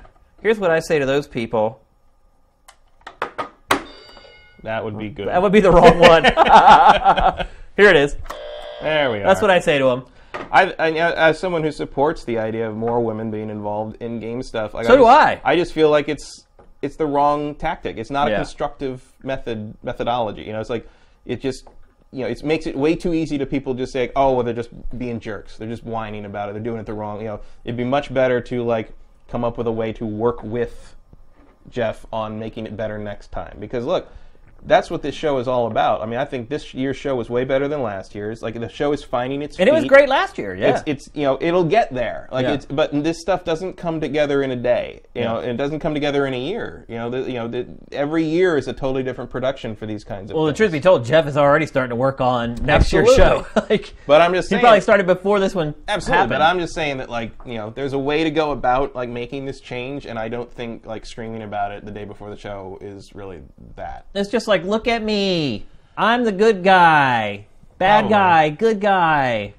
[0.41, 1.81] Here's what I say to those people.
[4.63, 5.27] that would be good.
[5.27, 6.23] That would be the wrong one.
[7.77, 8.15] Here it is.
[8.81, 9.23] there we are.
[9.23, 10.05] That's what I say to them.
[10.33, 14.41] I, I, as someone who supports the idea of more women being involved in game
[14.43, 15.41] stuff, like So do just, I.
[15.43, 16.45] I just feel like it's
[16.81, 17.97] it's the wrong tactic.
[17.97, 18.35] It's not Yeah.
[18.35, 20.43] a constructive method methodology.
[20.43, 20.87] You know, it's like
[21.25, 21.67] it just
[22.11, 24.53] you know it makes it way too easy to people just say, oh, well, they're
[24.53, 25.57] just being jerks.
[25.57, 26.53] They're just whining about it.
[26.53, 27.19] They're doing it the wrong.
[27.19, 28.91] You know, it'd be much better to like
[29.27, 30.95] come up with a way to work with
[31.69, 33.57] Geoff on making it better next time.
[33.59, 34.07] Because look,
[34.65, 36.01] that's what this show is all about.
[36.01, 38.41] I mean, I think this year's show was way better than last year's.
[38.41, 40.55] Like the show is finding its And it was great last year.
[40.55, 40.69] Yeah.
[40.69, 42.53] It's, it's you know it'll get there like Yeah.
[42.53, 45.49] it's but this stuff doesn't come together in a day you know Yeah.
[45.51, 48.57] it doesn't come together in a year you know the, you know the, every year
[48.57, 50.57] is a totally different production for these kinds of well, the things.
[50.57, 53.45] truth be told, Geoff is already starting to work on next year's show.
[53.69, 56.29] Like, but I'm just he probably started before this one absolutely happened.
[56.31, 59.09] but I'm just saying that like you know there's a way to go about like
[59.09, 62.37] making this change and I don't think like screaming about it the day before the
[62.37, 63.41] show is really
[63.75, 65.65] that It's just like, look at me.
[65.97, 67.47] I'm the good guy.
[67.77, 68.09] Bad Probably.
[68.09, 69.53] guy, good guy.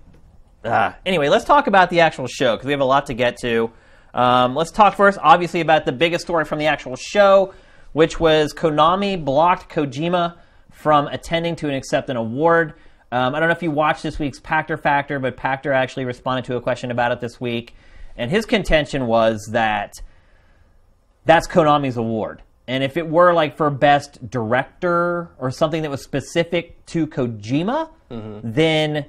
[0.64, 0.96] Ah.
[1.07, 3.70] Anyway, let's talk about the actual show because we have a lot to get to.
[4.12, 7.55] Um, let's talk first, obviously, about the biggest story from the actual show,
[7.92, 10.37] which was Konami blocked Kojima
[10.70, 12.74] from attending to and accept an award.
[13.12, 16.44] Um, I don't know if you watched this week's Pachter Factor, but Pachter actually responded
[16.46, 17.74] to a question about it this week.
[18.16, 19.94] And his contention was that
[21.24, 22.42] that's Konami's award.
[22.71, 27.91] And if it were like for best director or something that was specific to Kojima,
[28.09, 28.39] mm-hmm.
[28.45, 29.07] then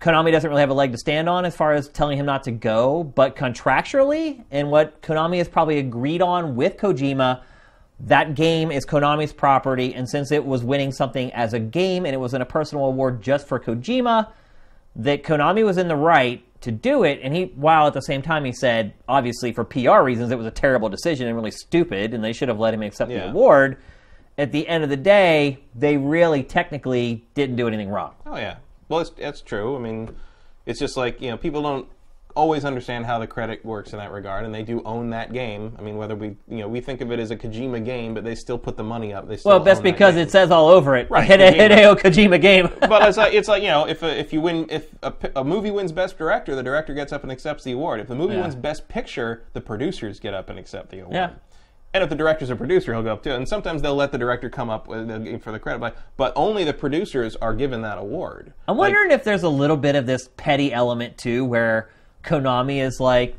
[0.00, 2.44] Konami doesn't really have a leg to stand on as far as telling him not
[2.44, 3.02] to go.
[3.02, 7.42] But contractually, and what Konami has probably agreed on with Kojima,
[7.98, 9.92] that game is Konami's property.
[9.92, 13.22] And since it was winning something as a game and it wasn't a personal award
[13.22, 14.28] just for Kojima,
[14.94, 18.22] that Konami was in the right to do it, and he, while at the same
[18.22, 22.12] time he said, obviously for PR reasons, it was a terrible decision and really stupid,
[22.14, 23.78] and they should have let him accept the award.
[24.38, 28.14] At the end of the day, they really technically didn't do anything wrong.
[28.26, 28.56] Oh yeah.
[28.88, 29.76] Well, it's, that's true.
[29.76, 30.14] I mean,
[30.66, 31.88] it's just like you know, people don't
[32.36, 35.74] always understand how the credit works in that regard, and they do own that game.
[35.78, 38.24] I mean, whether we you know we think of it as a Kojima game, but
[38.24, 39.28] they still put the money up.
[39.28, 41.40] They still Well, that's own that because it says all over it, Right, Hide-.
[41.40, 42.68] Hideo Kojima game.
[42.88, 45.44] But it's like it's like you know, if a, if you win, if a, a
[45.44, 48.00] movie wins Best Director, the director gets up and accepts the award.
[48.00, 48.42] If the movie Yeah.
[48.42, 51.14] wins Best Picture, the producers get up and accept the award.
[51.14, 51.30] Yeah.
[51.92, 53.32] And if the director's a producer, he'll go up too.
[53.32, 55.08] And sometimes they'll let the director come up with
[55.42, 58.52] for the credit, but but only the producers are given that award.
[58.68, 61.90] I'm Like, wondering if there's a little bit of this petty element too, where
[62.22, 63.36] Konami is like,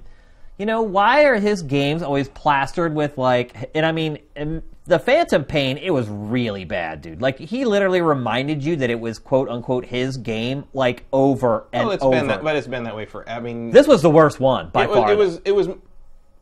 [0.57, 4.19] you know, why are his games always plastered with like, and I mean,
[4.85, 7.21] the Phantom Pain, it was really bad, dude.
[7.21, 11.67] Like he literally reminded you that it was quote unquote his game, like over oh,
[11.73, 12.15] and well, it's over.
[12.15, 13.27] been that, but it's been that way for.
[13.29, 15.11] I mean, this was the worst one by it was, far.
[15.11, 15.69] it was it was.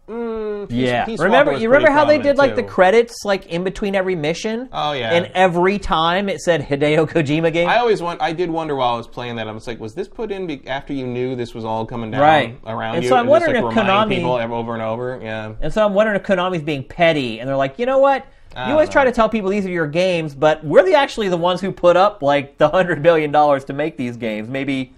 [0.09, 3.63] Mm, Peace- yeah, Peace remember you remember how they did like the credits like in
[3.63, 4.67] between every mission?
[4.73, 5.13] Oh, yeah.
[5.13, 7.69] and every time it said Hideo Kojima game.
[7.69, 8.21] I always want.
[8.21, 9.47] I did wonder while I was playing that.
[9.47, 12.09] I was like, was this put in be, after you knew this was all coming
[12.11, 12.59] down Right.
[12.65, 13.09] around And you?
[13.09, 15.19] so I'm just, wondering like, if Konami- people over and over.
[15.21, 15.53] Yeah.
[15.61, 18.25] And so I'm wondering if Konami's being petty, and they're like, you know what?
[18.57, 21.37] You always try to tell people these are your games, but we're the actually the
[21.37, 24.49] ones who put up like the hundred billion dollars to make these games.
[24.49, 24.93] Maybe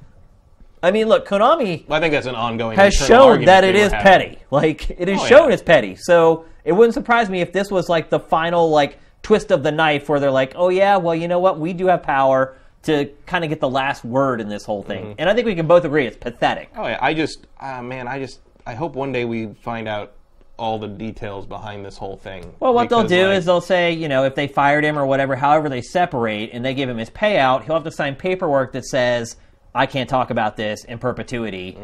[0.84, 2.76] I mean, look, Konami Well, I think that's an ongoing.
[2.78, 4.04] has shown that it is having.
[4.06, 4.38] petty.
[4.52, 5.54] Like it is Oh, shown yeah.
[5.54, 5.96] it's petty.
[5.96, 9.72] So it wouldn't surprise me if this was like the final like twist of the
[9.72, 11.60] knife where they're like, "Oh yeah, well, you know what?
[11.60, 15.04] We do have power to kind of get the last word in this whole thing."
[15.04, 15.14] Mm-hmm.
[15.20, 16.70] And I think we can both agree it's pathetic.
[16.76, 20.14] Oh yeah, I just, uh, man, I just, I hope one day we find out
[20.58, 22.54] all the details behind this whole thing.
[22.60, 25.06] Well, what they'll do like, is they'll say, you know, if they fired him or
[25.08, 28.74] whatever, however they separate, and they give him his payout, he'll have to sign paperwork
[28.74, 29.38] that says,
[29.74, 31.78] "I can't talk about this in perpetuity."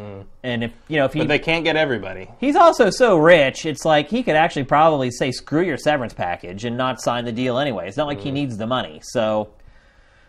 [0.43, 1.23] And if you know, if he Mm.
[1.23, 2.29] but they can't get everybody.
[2.39, 6.65] He's also so rich, it's like he could actually probably say screw your severance package
[6.65, 7.87] and not sign the deal anyway.
[7.87, 8.99] It's not like he needs the money.
[9.03, 9.49] So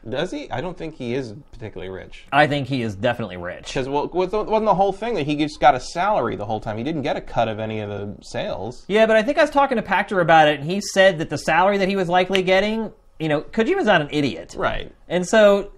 [0.09, 0.51] Does he?
[0.51, 2.25] I don't think he is particularly rich.
[2.33, 3.67] I think he is definitely rich.
[3.67, 6.61] Because well, was- wasn't the whole thing that he just got a salary the whole
[6.61, 6.79] time?
[6.79, 8.85] He didn't get a cut of any of the sales.
[8.89, 11.29] Yeah, but I think I was talking to Pachter about it, and he said that
[11.31, 14.55] the salary that he was likely getting, you know, Kojima's not an idiot.
[14.57, 14.93] Right.
[15.09, 15.73] And so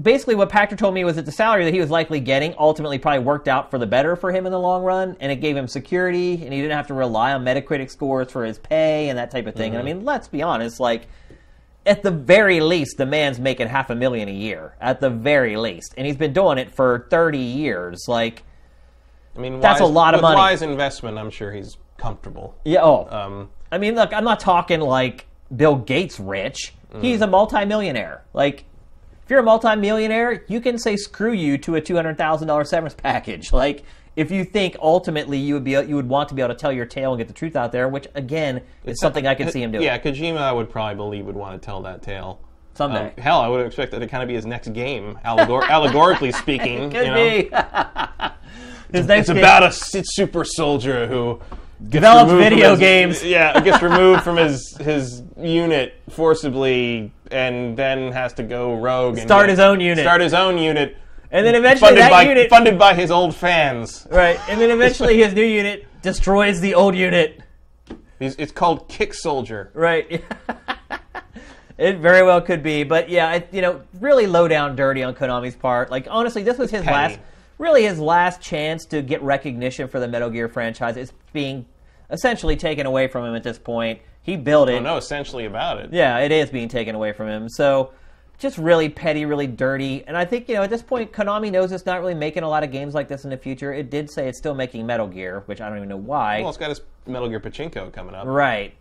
[0.00, 2.98] basically what Pachter told me was that the salary that he was likely getting ultimately
[2.98, 5.56] probably worked out for the better for him in the long run, and it gave
[5.56, 9.18] him security, and he didn't have to rely on Metacritic scores for his pay and
[9.18, 9.72] that type of thing.
[9.72, 11.08] And I mean, let's be honest, like
[11.84, 14.74] at the very least, the man's making half a million a year.
[14.80, 18.04] At the very least, and he's been doing it for thirty years.
[18.08, 18.42] Like,
[19.36, 20.36] I mean, That's wise- a lot of with money.
[20.36, 21.18] Wise investment.
[21.18, 22.54] I'm sure he's comfortable.
[22.64, 26.72] yeah, oh, Um, I mean, look, I'm not talking like Bill Gates rich.
[27.00, 28.24] He's a multimillionaire.
[28.32, 28.64] Like,
[29.26, 32.70] if you're a multimillionaire, you can say screw you to a two hundred thousand dollars
[32.70, 33.52] severance package.
[33.52, 33.82] Like,
[34.14, 36.72] if you think ultimately you would be you would want to be able to tell
[36.72, 39.62] your tale and get the truth out there, which again is something I can see
[39.62, 42.38] him doing Yeah, Kojima, I would probably believe would want to tell that tale.
[42.74, 43.12] someday.
[43.16, 46.32] Um, hell, I would expect that to kind of be his next game, allegor- allegorically
[46.32, 46.88] speaking.
[46.92, 47.14] Could you know?
[47.16, 47.50] be.
[48.92, 51.40] His next It's game- about a super soldier who
[51.88, 53.24] Develops video his- games.
[53.24, 59.26] Yeah, gets removed from his his unit forcibly, and then has to go rogue and
[59.26, 60.02] Start get- his own unit.
[60.04, 60.96] Start his own unit,
[61.30, 64.06] and then eventually funded that by unit, funded by his old fans.
[64.10, 64.38] right?
[64.48, 67.40] And then eventually his new unit destroys the old unit.
[68.18, 69.70] He's, it's called Kick Soldier.
[69.74, 70.24] Right.
[71.78, 75.14] it very well could be, but yeah, I, you know, really low down dirty on
[75.14, 75.90] Konami's part.
[75.90, 77.18] Like honestly, this was his last,
[77.58, 80.96] really his last chance to get recognition for the Metal Gear franchise.
[80.96, 81.66] It's being
[82.10, 84.00] essentially taken away from him at this point.
[84.22, 84.74] He built it.
[84.74, 85.92] Oh, I know essentially about it.
[85.92, 87.48] Yeah, it is being taken away from him.
[87.48, 87.92] So
[88.38, 90.04] just really petty, really dirty.
[90.06, 92.48] And I think, you know, at this point, Konami knows it's not really making a
[92.48, 93.72] lot of games like this in the future.
[93.72, 96.40] It did say it's still making Metal Gear, which I don't even know why.
[96.40, 98.26] Well, it's got his Metal Gear Pachinko coming up.
[98.26, 98.74] right.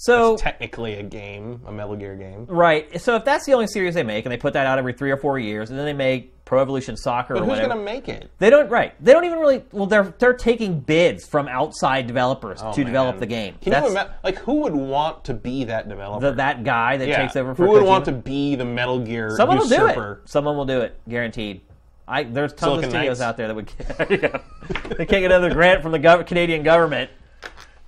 [0.00, 2.46] So Technically a game, a Metal Gear game.
[2.48, 3.00] Right.
[3.00, 5.10] So if that's the only series they make, and they put that out every three
[5.10, 7.84] or four years, and then they make Pro Evolution Soccer But or who's whatever, going
[7.84, 8.30] to make it?
[8.38, 8.70] they don't.
[8.70, 8.94] Right.
[9.04, 9.64] They don't even really.
[9.72, 13.56] Well, they're they're taking bids from outside developers oh, to Oh, develop the game.
[13.60, 14.12] Can That's you imagine?
[14.22, 16.30] Like, who would want to be that developer?
[16.30, 17.20] the, that guy that yeah.
[17.20, 17.86] takes over for Who would Kojima.
[17.86, 20.20] want to be the Metal Gear Someone will do usurper?
[20.24, 20.30] it.
[20.30, 20.96] Someone will do it.
[21.08, 21.60] Guaranteed.
[22.06, 23.20] I there's tons Silicon of studios Knights.
[23.28, 23.72] out there that would.
[24.22, 24.40] yeah.
[24.96, 27.10] they can't get another grant from the gov- Canadian government,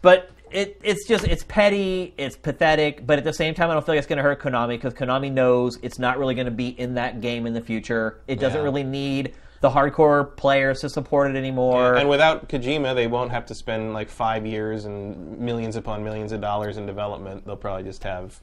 [0.02, 0.28] but.
[0.52, 3.94] It, it's just it's petty, it's pathetic, but at the same time, I don't feel
[3.94, 6.68] like it's going to hurt Konami because Konami knows it's not really going to be
[6.68, 8.20] in that game in the future.
[8.26, 8.64] It doesn't Yeah.
[8.64, 11.94] really need the hardcore players to support it anymore.
[11.94, 16.32] And without Kojima, they won't have to spend like five years and millions upon millions
[16.32, 17.44] of dollars in development.
[17.46, 18.40] They'll probably just have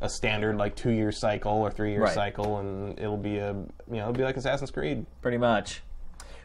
[0.00, 2.12] a standard like two year cycle or three year Right.
[2.14, 5.06] cycle, and it'll be a you know it'll be like Assassin's Creed.
[5.22, 5.82] pretty much.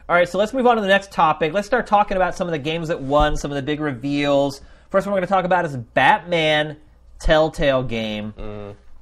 [0.08, 1.54] All right, so let's move on to the next topic.
[1.54, 4.62] Let's start talking about some of the games that won, some of the big reveals.
[4.92, 6.78] First one we're going to talk about is Batman
[7.20, 8.34] Telltale game.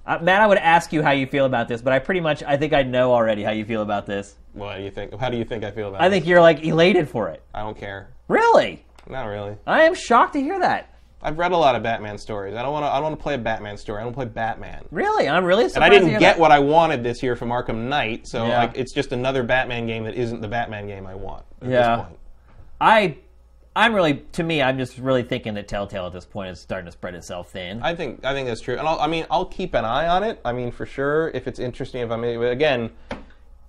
[0.06, 2.42] Uh, Matt, I would ask you how you feel about this, but I pretty much
[2.44, 4.36] I think I know already how you feel about this.
[4.54, 5.14] What do you think?
[5.20, 6.02] How do you think I feel about?
[6.02, 6.04] It?
[6.04, 6.10] I it?
[6.12, 7.44] think you're like elated for it.
[7.54, 8.10] I don't care.
[8.28, 8.86] Really?
[9.08, 9.56] Not really.
[9.68, 10.94] I am shocked to hear that.
[11.22, 12.56] I've read a lot of Batman stories.
[12.56, 12.90] I don't want to.
[12.90, 14.02] I don't want to play a Batman story.
[14.02, 14.86] I to play Batman.
[14.92, 15.28] Really?
[15.28, 15.76] I'm really surprised.
[15.76, 16.40] And I didn't get that.
[16.40, 18.60] what I wanted this year from Arkham Knight, so Yeah.
[18.60, 21.44] like it's just another Batman game that isn't the Batman game I want.
[21.62, 21.96] At Yeah.
[21.98, 22.20] This point.
[22.82, 23.18] I
[23.76, 26.86] I'm really to me I'm just really thinking that Telltale at this point is starting
[26.86, 27.82] to spread itself thin.
[27.82, 30.24] I think I think that's true, and I'll, I mean I'll keep an eye on
[30.24, 30.42] it.
[30.44, 32.02] I mean for sure if it's interesting.
[32.02, 32.92] If I'm again,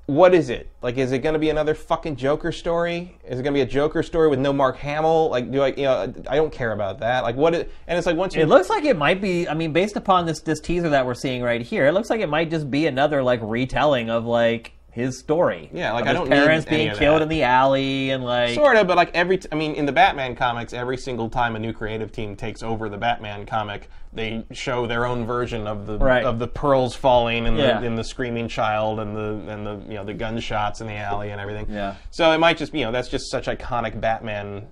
[0.06, 0.96] what is it like?
[0.96, 3.16] Is it going to be another fucking Joker story?
[3.24, 5.28] Is it going to be a Joker story with no Mark Hamill?
[5.28, 7.22] Like do I you know I don't care about that.
[7.22, 7.54] Like what?
[7.54, 9.48] It, and it's like once you It looks like it might be.
[9.48, 12.20] I mean, based upon this this teaser that we're seeing right here, it looks like
[12.20, 15.70] it might just be another like retelling of like his story.
[15.72, 18.86] Yeah, like, I his don't parents being killed in the alley and like Sort of,
[18.86, 21.72] but like every, t- I mean, in the Batman comics, every single time a new
[21.72, 26.24] creative team takes over the Batman comic, they show their own version of the Right.
[26.24, 27.78] of the pearls falling and Yeah.
[27.80, 30.96] the and the screaming child and the and the you know the gunshots in the
[30.96, 31.66] alley and everything.
[31.70, 31.94] Yeah.
[32.10, 34.66] So it might just be you know that's just such iconic Batman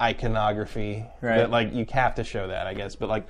[0.00, 1.36] iconography Right.
[1.38, 3.26] that like you have to show that I guess, but like.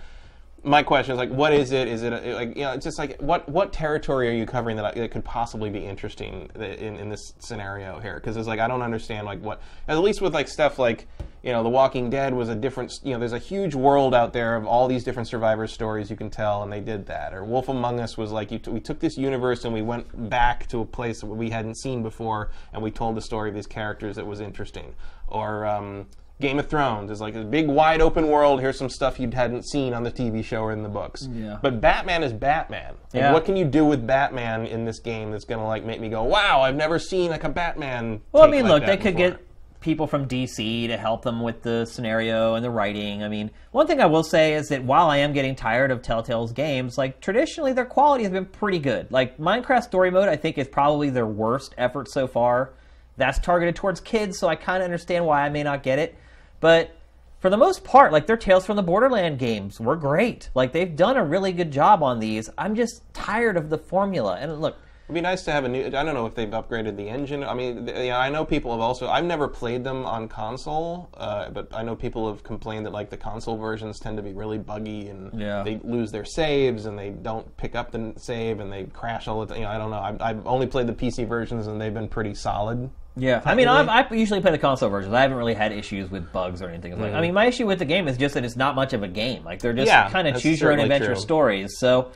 [0.63, 1.89] My question is like, what is it?
[1.89, 4.77] Is it a, like you know, it's just like what what territory are you covering
[4.77, 8.15] that, that could possibly be interesting in, in this scenario here?
[8.15, 11.07] Because it's like I don't understand like what at least with like stuff like
[11.43, 14.33] you know, The Walking Dead was a different you know, there's a huge world out
[14.35, 17.33] there of all these different survivor stories you can tell, and they did that.
[17.33, 20.67] Or Wolf Among Us was like t- we took this universe and we went back
[20.69, 23.67] to a place that we hadn't seen before, and we told the story of these
[23.67, 24.95] characters that was interesting.
[25.29, 26.07] Or um,
[26.41, 28.61] Game of Thrones is like a big wide open world.
[28.61, 31.29] Here's some stuff you hadn't seen on the TV show or in the books.
[31.31, 31.59] Yeah.
[31.61, 32.95] But Batman is Batman.
[33.13, 33.33] Yeah.
[33.33, 36.23] What can you do with Batman in this game that's gonna like make me go,
[36.23, 38.21] wow, I've never seen like a Batman.
[38.33, 39.31] Well, I mean, like look, they that could before.
[39.31, 39.47] get
[39.81, 43.23] people from DC to help them with the scenario and the writing.
[43.23, 46.03] I mean, one thing I will say is that while I am getting tired of
[46.03, 49.11] Telltale's games, like traditionally their quality has been pretty good.
[49.11, 52.73] Like Minecraft Story Mode, I think is probably their worst effort so far.
[53.17, 56.17] That's targeted towards kids, so I kind of understand why I may not get it.
[56.61, 56.91] But
[57.39, 60.51] for the most part, like their Tales from the Borderland games were great.
[60.55, 62.51] Like they've done a really good job on these.
[62.59, 64.37] I'm just tired of the formula.
[64.41, 65.87] And look, It'd be nice to have a new.
[65.87, 67.43] I don't know if they've upgraded the engine.
[67.43, 69.09] I mean, th- yeah, I know people have also.
[69.09, 73.11] I've never played them on console, uh, but I know people have complained that like
[73.11, 75.65] the console versions tend to be really buggy and Yeah.
[75.65, 79.41] they lose their saves and they don't pick up the save and they crash all
[79.41, 79.57] the time.
[79.57, 79.99] You know, I don't know.
[79.99, 82.89] I've, I've only played the PC versions and they've been pretty solid.
[83.17, 85.13] Yeah, I mean, I've, I usually play the console versions.
[85.13, 86.93] I haven't really had issues with bugs or anything.
[86.93, 87.21] Like, I mm-hmm.
[87.23, 89.45] mean, my issue with the game is just that it's not much of a game.
[89.45, 91.17] Like they're just Yeah, kind of choose your own adventure true.
[91.17, 91.79] stories.
[91.79, 92.13] So,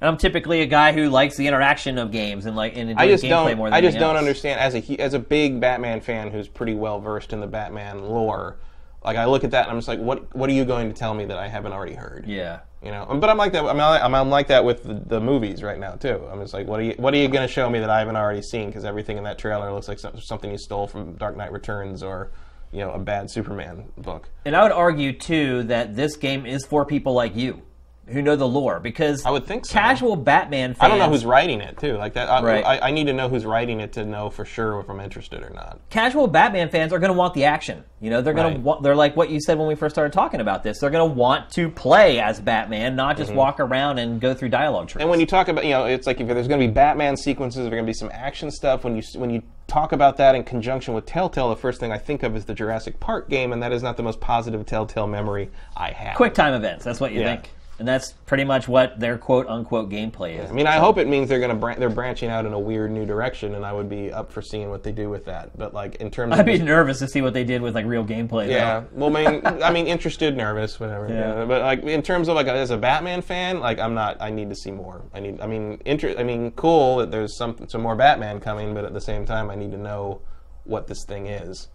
[0.00, 3.06] and I'm typically a guy who likes the interaction of games and like and I
[3.06, 3.56] just gameplay don't.
[3.58, 4.18] more than I just don't else.
[4.18, 8.02] understand as a as a big Batman fan who's pretty well versed in the Batman
[8.02, 8.56] lore.
[9.04, 10.98] Like I look at that and I'm just like, what What are you going to
[10.98, 12.24] tell me that I haven't already heard?
[12.26, 13.64] Yeah, You know, but I'm like that.
[13.64, 16.20] I'm, I'm, I'm like that with the, the movies right now too.
[16.30, 17.98] I'm just like, what are you, what are you going to show me that I
[17.98, 18.66] haven't already seen?
[18.68, 22.02] Because everything in that trailer looks like some- something you stole from Dark Knight Returns
[22.02, 22.30] or,
[22.72, 24.28] you know, a bad Superman book.
[24.44, 27.62] and I would argue too that this game is for people like you
[28.08, 29.72] who know the lore because I would think so.
[29.72, 30.78] casual Batman fans.
[30.80, 31.96] I don't know who's writing it too.
[31.96, 32.64] Like that, I, Right.
[32.64, 35.42] I, I need to know who's writing it to know for sure if I'm interested
[35.42, 35.80] or not.
[35.90, 37.82] casual Batman fans are going to want the action.
[38.00, 38.54] You know, they're going Right.
[38.56, 38.82] to want.
[38.82, 40.78] They're like what you said when we first started talking about this.
[40.80, 44.50] They're going to want to play as Batman, not just walk around and go through
[44.50, 44.92] dialogue trees.
[44.94, 45.00] Mm-hmm.
[45.00, 47.16] And when you talk about, you know, it's like if there's going to be Batman
[47.16, 48.84] sequences, there's going to be some action stuff.
[48.84, 51.96] When you when you talk about that in conjunction with Telltale, the first thing I
[51.98, 55.06] think of is the Jurassic Park game, and that is not the most positive Telltale
[55.06, 56.16] memory I have.
[56.16, 56.84] quick time events.
[56.84, 57.36] That's what you Yeah.
[57.36, 60.48] think, and that's pretty much what their quote unquote gameplay is.
[60.48, 62.58] I mean, I hope it means they're going to bran- they're branching out in a
[62.58, 65.58] weird new direction, and I would be up for seeing what they do with that.
[65.58, 67.62] But like in terms of I'd of be just- nervous to see what they did
[67.62, 68.46] with like real gameplay.
[68.46, 68.52] though.
[68.52, 71.08] yeah, well, I mean, I mean, interested, nervous, whatever.
[71.08, 71.38] Yeah.
[71.40, 71.44] Yeah.
[71.46, 74.16] But like in terms of like as a Batman fan, like I'm not.
[74.20, 75.02] I need to see more.
[75.12, 75.40] I need.
[75.40, 78.94] I mean, inter- I mean, cool that there's some some more Batman coming, but at
[78.94, 80.20] the same time, I need to know
[80.62, 81.68] what this thing is,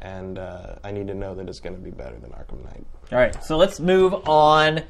[0.00, 2.84] and uh, I need to know that it's going to be better than Arkham Knight.
[3.12, 4.82] All right, so let's move on.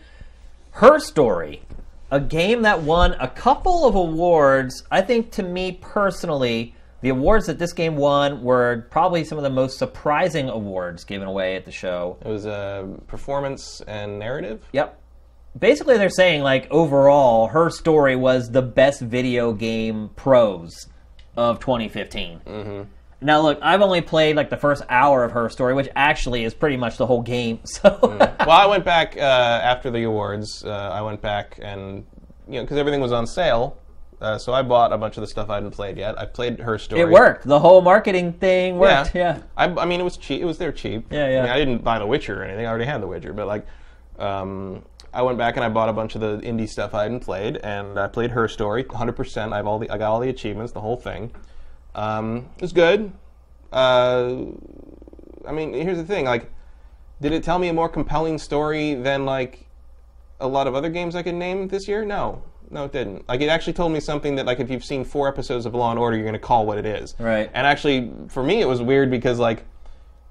[0.75, 1.63] Her story,
[2.11, 4.83] a game that won a couple of awards.
[4.91, 9.45] I think to me personally, the awards that this game won were probably some of
[9.45, 12.17] the most surprising awards given away at the show.
[12.25, 14.67] It was uh, performance and narrative.
[14.73, 15.01] Yep.
[15.57, 20.89] Basically, they're saying like overall, her story was the best video game prose
[21.37, 22.41] of 2015.
[22.45, 22.83] Mm-hmm.
[23.25, 26.53] Now, look, I've only played like the first hour of her story, which actually is
[26.53, 27.61] pretty much the whole game.
[27.75, 30.63] So, well, I went back uh, after the awards.
[30.65, 32.05] Uh, I went back and
[32.47, 33.79] you know because everything was on sale,
[34.21, 36.19] uh, so I bought a bunch of the stuff I hadn't played yet.
[36.19, 37.01] I played her story.
[37.01, 37.47] it worked.
[37.47, 39.15] The whole marketing thing worked.
[39.15, 39.41] Yeah.
[39.57, 40.41] I, I mean, it was cheap.
[40.41, 41.07] It was there cheap.
[41.11, 41.39] Yeah, yeah.
[41.39, 42.67] I, mean, I didn't buy The Witcher or anything.
[42.67, 43.67] I already had The Witcher, but like,
[44.19, 47.21] um, I went back and I bought a bunch of the indie stuff I hadn't
[47.21, 49.13] played, and I played her story 100.
[49.13, 51.33] percent I have all the, I got all the achievements, the whole thing.
[51.95, 53.13] Um, it was good.
[53.73, 54.37] Uh,
[55.47, 56.25] I mean, here's the thing.
[56.25, 56.51] Like,
[57.21, 59.67] did it tell me a more compelling story than like
[60.41, 62.05] a lot of other games I could name this year?
[62.05, 62.43] No.
[62.71, 63.29] No, it didn't.
[63.29, 65.91] Like, it actually told me something that, like, if you've seen four episodes of Law
[65.91, 67.15] and Order, you're going to call what it is.
[67.19, 67.51] Right.
[67.53, 69.65] And actually, for me, it was weird because, like,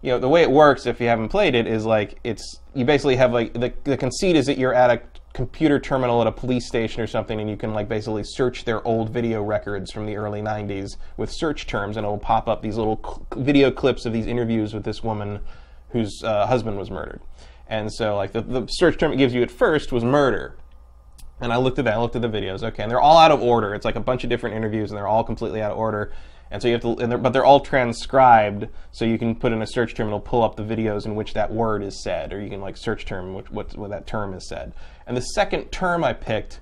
[0.03, 2.83] you know, the way it works, if you haven't played it, is like it's you
[2.85, 5.01] basically have like the the conceit is that you're at a
[5.33, 8.85] computer terminal at a police station or something, and you can like basically search their
[8.87, 12.61] old video records from the early '90s with search terms, and it will pop up
[12.61, 15.39] these little cl- video clips of these interviews with this woman
[15.89, 17.21] whose uh, husband was murdered.
[17.67, 20.55] And so, like the, the search term it gives you at first was murder,
[21.41, 23.31] and I looked at that, I looked at the videos, okay, and they're all out
[23.31, 23.73] of order.
[23.73, 26.13] It's like a bunch of different interviews, and they're all completely out of order.
[26.53, 29.63] And so you have to, they're, but they're all transcribed, so you can put in
[29.63, 32.31] a search term, and it'll pull up the videos in which that word is said,
[32.31, 34.71] or you can like search term what, what that term is said.
[35.07, 36.61] And the second term I picked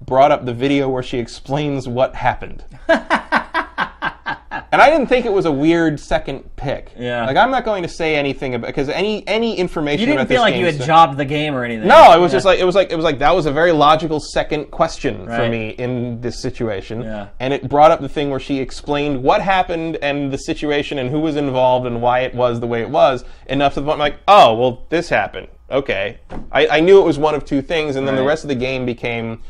[0.00, 2.64] brought up the video where she explains what happened.
[4.70, 6.92] And I didn't think it was a weird second pick.
[6.98, 7.24] Yeah.
[7.26, 10.28] Like I'm not going to say anything about because any any information You didn't about
[10.28, 11.88] feel like you had jobbed the game or anything.
[11.88, 12.36] No, it was Yeah.
[12.36, 15.24] just like it was like it was like that was a very logical second question
[15.26, 17.02] for me in this situation.
[17.02, 17.28] Yeah.
[17.40, 21.08] And it brought up the thing where she explained what happened and the situation and
[21.10, 23.94] who was involved and why it was the way it was enough to the point
[23.94, 25.48] I'm like, oh well, this happened.
[25.70, 26.18] Okay,
[26.50, 28.54] I, I knew it was one of two things, and then the rest of the
[28.54, 29.42] game became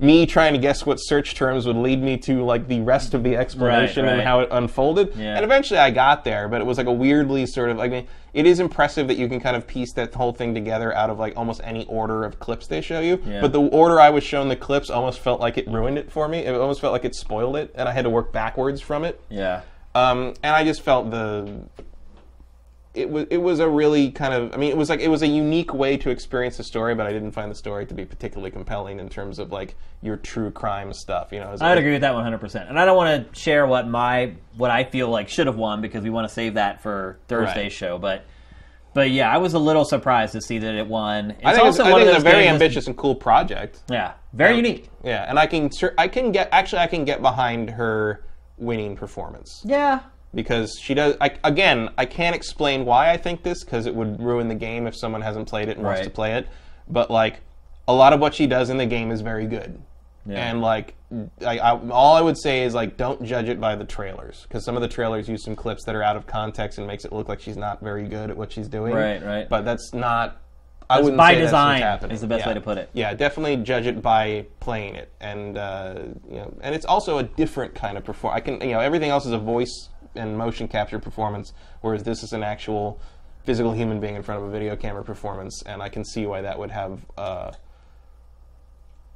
[0.00, 3.22] me trying to guess what search terms would lead me to like the rest of
[3.22, 5.14] the explanation Right, and how it unfolded.
[5.14, 5.36] Yeah.
[5.36, 8.06] And eventually I got there, but it was like a weirdly sort of I mean,
[8.32, 11.18] it is impressive that you can kind of piece that whole thing together out of
[11.18, 13.22] like almost any order of clips they show you.
[13.26, 13.40] Yeah.
[13.40, 16.28] But the order I was shown the clips almost felt like it ruined it for
[16.28, 16.38] me.
[16.38, 19.20] It almost felt like it spoiled it, and I had to work backwards from it.
[19.28, 19.62] Yeah.
[19.94, 21.62] Um, and I just felt the
[22.92, 25.22] it was it was a really kind of I mean it was like it was
[25.22, 28.04] a unique way to experience the story, but I didn't find the story to be
[28.04, 31.28] particularly compelling in terms of like your true crime stuff.
[31.30, 32.68] You know, I would like- agree with that 100%.
[32.68, 35.80] And I don't want to share what my what I feel like should have won
[35.80, 37.72] because we want to save that for Thursday's Right.
[37.72, 38.24] show, but
[38.92, 41.30] but yeah, I was a little surprised to see that it won.
[41.30, 42.96] It's I think, it's, also I one think of it's those a very ambitious and
[42.96, 43.82] cool project.
[43.88, 44.90] Yeah, very um, unique.
[45.04, 48.24] Yeah, and I can I can get actually I can get behind her
[48.58, 50.00] winning performance Yeah.
[50.34, 51.16] Because she does.
[51.20, 54.86] I, again, I can't explain why I think this because it would ruin the game
[54.86, 56.04] if someone hasn't played it and wants Right.
[56.04, 56.48] to play it.
[56.88, 57.40] But like
[57.88, 59.80] a lot of what she does in the game is very good,
[60.26, 60.48] Yeah.
[60.50, 60.94] and like
[61.44, 64.64] I, I, all I would say is like don't judge it by the trailers because
[64.64, 67.12] some of the trailers use some clips that are out of context and makes it
[67.12, 68.92] look like she's not very good at what she's doing.
[68.94, 69.48] Right, right.
[69.48, 70.36] But that's not.
[70.88, 72.14] I wouldn't by say that's what's design happening.
[72.16, 72.48] is the best Yeah.
[72.48, 72.90] way to put it.
[72.92, 75.94] Yeah, definitely judge it by playing it, and uh,
[76.28, 78.34] you know, and it's also a different kind of perform.
[78.34, 82.22] I can, you know, everything else is a voice and motion capture performance, whereas this
[82.22, 83.00] is an actual
[83.44, 86.40] physical human being in front of a video camera performance, and I can see why
[86.42, 87.52] that would have uh,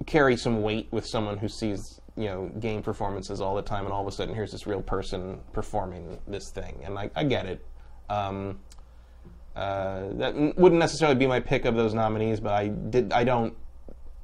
[0.07, 3.93] carry some weight with someone who sees you know game performances all the time, and
[3.93, 7.47] all of a sudden here's this real person performing this thing, and I, I get
[7.47, 7.65] it.
[8.09, 8.59] Um,
[9.57, 13.13] uh, that n- wouldn't necessarily be my pick of those nominees, but I did.
[13.13, 13.55] I don't.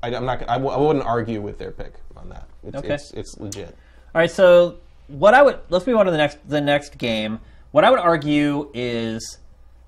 [0.03, 0.43] I, am not.
[0.49, 2.49] I, w- I wouldn't argue with their pick on that.
[2.65, 2.95] It's, Okay.
[2.95, 3.77] it's, it's legit.
[4.15, 4.79] All right, so
[5.11, 7.41] what I would let's move on to the next the next game.
[7.73, 9.39] What I would argue is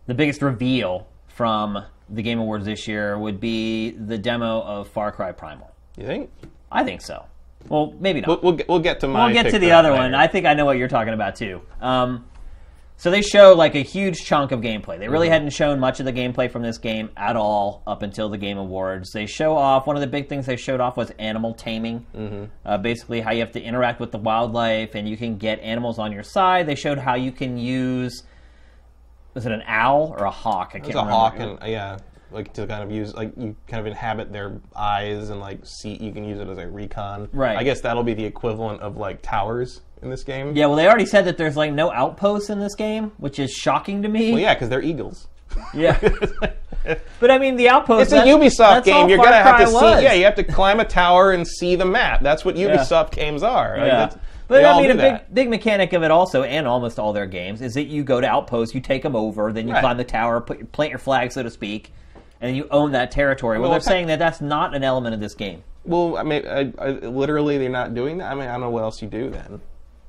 [0.07, 5.11] the biggest reveal from the Game Awards this year would be the demo of Far
[5.13, 5.71] Cry Primal.
[5.97, 6.31] You think?
[6.71, 7.25] I think so.
[7.69, 8.29] Well, maybe not.
[8.29, 9.27] We'll, we'll, get, we'll get to my.
[9.27, 10.15] We'll get to the other one.
[10.15, 11.63] I think I know what you're talking about too.
[11.81, 12.25] Um,
[13.03, 14.97] so they show like a huge chunk of gameplay.
[14.97, 18.29] They really hadn't shown much of the gameplay from this game at all up until
[18.29, 19.11] the Game Awards.
[19.11, 22.07] They show off one of the big things they showed off was animal taming.
[22.15, 22.45] Mm-hmm.
[22.65, 25.99] Uh, basically, how you have to interact with the wildlife and you can get animals
[25.99, 26.69] on your side.
[26.69, 28.23] They showed how you can use
[29.35, 30.69] was it an owl or a hawk?
[30.75, 31.13] I can't It's a remember.
[31.13, 31.99] hawk, and yeah,
[32.33, 35.95] like to kind of use like you kind of inhabit their eyes and like see.
[35.95, 37.29] You can use it as a recon.
[37.33, 37.57] Right.
[37.57, 40.57] I guess that'll be the equivalent of like towers in this game.
[40.57, 43.51] yeah, well, they already said that there's like no outposts in this game, which is
[43.53, 44.33] shocking to me.
[44.33, 45.29] Well, yeah, because they're eagles.
[45.75, 45.99] Yeah.
[47.21, 48.13] But I mean, the outpost.
[48.13, 49.09] It's a Ubisoft game.
[49.09, 49.99] You're Far gonna have to was.
[49.99, 50.03] see.
[50.03, 52.23] Yeah, you have to climb a tower and see the map.
[52.23, 53.77] That's what Ubisoft games are.
[53.79, 54.11] Like, Yeah.
[54.49, 55.33] But they I mean, a big that.
[55.33, 58.27] big mechanic of it also, and almost all their games, is that you go to
[58.27, 59.81] outposts, you take them over, then you Right.
[59.81, 61.93] climb the tower, put your, plant your flag, so to speak,
[62.43, 63.59] and you own that territory.
[63.59, 65.63] Well, Well, they're saying that that's not an element of this game.
[65.85, 68.31] Well, I mean, I, I, literally, they're not doing that.
[68.31, 69.61] I mean, I don't know what else you do then.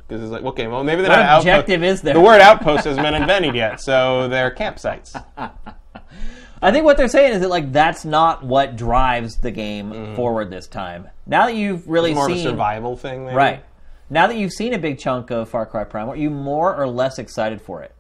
[0.08, 2.14] Because it's like, okay, well, maybe they're What not outpost- objective is there?
[2.14, 5.16] The word outpost hasn't been invented yet, so they're campsites.
[6.62, 10.50] I think what they're saying is that like that's not what drives the game forward
[10.50, 11.10] this time.
[11.26, 12.16] Now that you've really Mm-hmm.
[12.20, 13.36] More seen of a survival thing, maybe.
[13.36, 13.66] right,
[14.10, 16.88] now that you've seen a big chunk of Far Cry Primal, are you more or
[16.88, 17.94] less excited for it?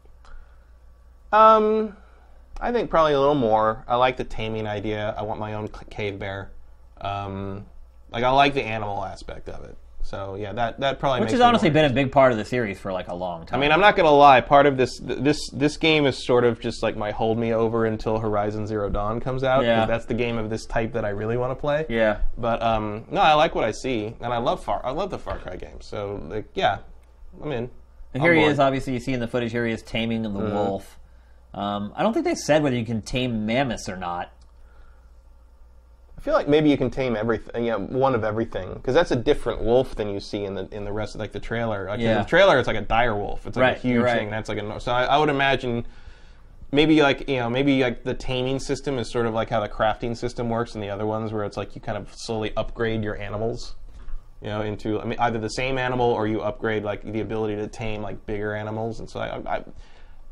[1.31, 1.95] Um,
[2.61, 3.83] I think probably a little more.
[3.87, 5.13] I like the taming idea.
[5.17, 6.51] I want my own cave bear.
[7.01, 7.65] Um,
[8.11, 9.77] like I like the animal aspect of it.
[10.05, 12.77] So yeah, that that probably Which has honestly been a big part of the series
[12.77, 13.57] for like a long time.
[13.57, 14.41] I mean, I'm not gonna lie.
[14.41, 17.85] Part of this this this game is sort of just like my hold me over
[17.85, 19.63] until Horizon Zero Dawn comes out.
[19.63, 19.85] Yeah.
[19.85, 21.85] that's the game of this type that I really want to play.
[21.89, 22.19] yeah.
[22.37, 24.85] But um, no, I like what I see, and I love Far.
[24.85, 25.85] I love the Far Cry games.
[25.85, 26.79] So like, yeah,
[27.41, 27.69] I'm in.
[28.13, 28.51] And here I'm he bored.
[28.53, 28.59] is.
[28.59, 30.53] Obviously, you see in the footage here he is taming the Mm-hmm.
[30.53, 30.99] wolf.
[31.53, 34.31] Um, I don't think they said whether you can tame mammoths or not.
[36.17, 39.15] I feel like maybe you can tame everything, yeah, one of everything, because that's a
[39.15, 41.87] different wolf than you see in the in the rest of like the trailer.
[41.89, 42.19] Like in Yeah.
[42.23, 43.45] the trailer, it's like a dire wolf.
[43.45, 44.17] It's like Right, a huge right.
[44.19, 44.29] thing.
[44.29, 45.85] That's like a so I, I would imagine
[46.71, 49.67] maybe like you know maybe like the taming system is sort of like how the
[49.69, 53.03] crafting system works in the other ones, where it's like you kind of slowly upgrade
[53.03, 53.75] your animals.
[54.41, 57.55] You know, into I mean, either the same animal or you upgrade like the ability
[57.57, 58.99] to tame like bigger animals.
[58.99, 59.63] And so I, I,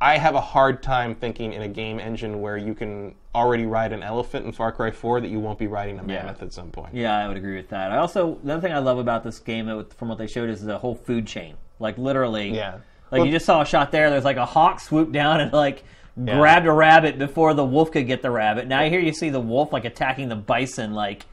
[0.02, 3.94] I have a hard time thinking in a game engine where you can already ride
[3.94, 6.24] an elephant in Far Cry 4 that you won't be riding a Yeah.
[6.24, 6.94] mammoth at some point.
[6.94, 7.92] Yeah, I would agree with that.
[7.92, 10.64] I also the other thing I love about this game, from what they showed, is
[10.64, 11.54] the whole food chain.
[11.80, 12.74] Like literally, Yeah.
[13.12, 14.10] Like Well- you just saw a shot there.
[14.10, 15.84] There's like a hawk swooped down and like
[16.26, 18.68] grabbed a rabbit before the wolf could get the rabbit.
[18.68, 20.94] Now here you see the wolf like attacking the bison.
[20.94, 21.26] Like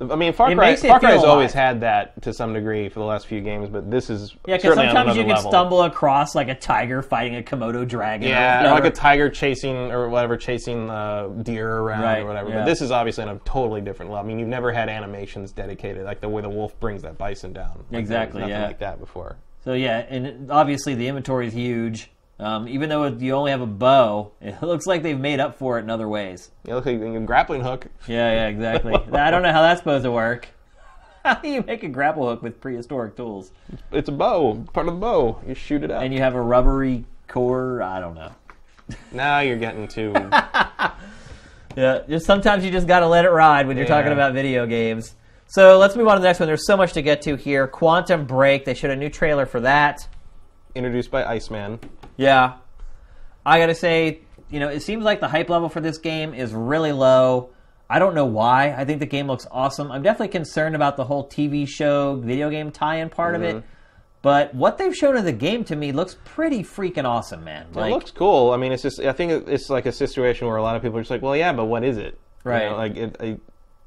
[0.00, 3.00] I mean, Far It Cry, Far Cry has always had that to some degree for
[3.00, 5.50] the last few games, but this is yeah, because sometimes you can level.
[5.50, 8.28] stumble across like a tiger fighting a Komodo dragon.
[8.28, 12.26] Yeah, or, or like a tiger chasing or whatever, chasing uh, deer around Right, or
[12.26, 12.48] whatever.
[12.50, 12.58] yeah.
[12.58, 14.24] But this is obviously on a totally different level.
[14.24, 17.52] I mean, you've never had animations dedicated like the way the wolf brings that bison
[17.52, 17.84] down.
[17.90, 18.66] Like, Exactly, nothing yeah.
[18.66, 19.36] like that before.
[19.64, 22.10] So yeah, and obviously the inventory is huge.
[22.40, 25.78] Um, even though you only have a bow, it looks like they've made up for
[25.78, 26.50] it in other ways.
[26.66, 27.86] You look like a grappling hook.
[28.06, 28.94] Yeah, yeah, exactly.
[29.12, 30.48] I don't know how that's supposed to work.
[31.24, 33.50] How do you make a grapple hook with prehistoric tools?
[33.92, 35.38] It's a bow, part of the bow.
[35.46, 36.02] You shoot it out.
[36.02, 37.82] And you have a rubbery core?
[37.82, 38.30] I don't know.
[39.12, 40.14] now you're getting too.
[41.78, 44.66] Yeah, just sometimes you just got to let it ride when you're talking about video
[44.66, 45.14] games.
[45.46, 46.46] So let's move on to the next one.
[46.46, 47.68] There's so much to get to here.
[47.68, 48.64] Quantum Break.
[48.64, 50.08] They showed a new trailer for that.
[50.74, 51.78] introduced by Iceman.
[52.18, 52.54] Yeah.
[53.46, 56.34] I got to say, you know, it seems like the hype level for this game
[56.34, 57.50] is really low.
[57.88, 58.74] I don't know why.
[58.76, 59.90] I think the game looks awesome.
[59.90, 63.56] I'm definitely concerned about the whole TV show, video game tie in part of it.
[63.56, 63.66] Mm-hmm.
[64.20, 67.68] But what they've shown in the game to me looks pretty freaking awesome, man.
[67.72, 68.50] Like, it looks cool.
[68.50, 70.98] I mean, it's just I think it's like a situation where a lot of people
[70.98, 72.18] are just like, well, yeah, but what is it?
[72.44, 72.68] You Right.
[72.70, 73.38] know, like it, I,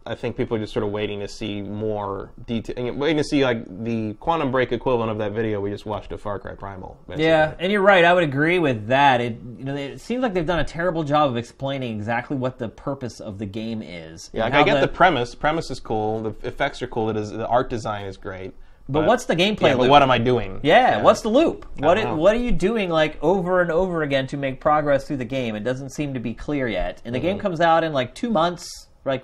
[0.06, 3.44] I think people are just sort of waiting to see more detail, waiting to see
[3.44, 6.98] like the Quantum Break equivalent of that video we just watched of Far Cry Primal.
[7.08, 7.26] basically.
[7.26, 8.04] Yeah, and you're right.
[8.04, 9.22] I would agree with that.
[9.22, 12.58] It you know it seems like they've done a terrible job of explaining exactly what
[12.58, 14.32] the purpose of the game is.
[14.34, 15.36] Yeah, like, I get the, premise.
[15.36, 16.24] Premise is cool.
[16.24, 17.12] The effects are cool.
[17.12, 18.54] It is, the art design is great.
[18.90, 20.60] but what's the gameplay yeah, but what am I doing?
[20.64, 21.68] yeah, what's the loop?
[21.78, 25.18] What it, what are you doing like over and over again to make progress through
[25.18, 25.56] the game?
[25.56, 27.04] It doesn't seem to be clear yet.
[27.06, 27.28] And the mm-hmm.
[27.28, 29.24] game comes out in like two months, like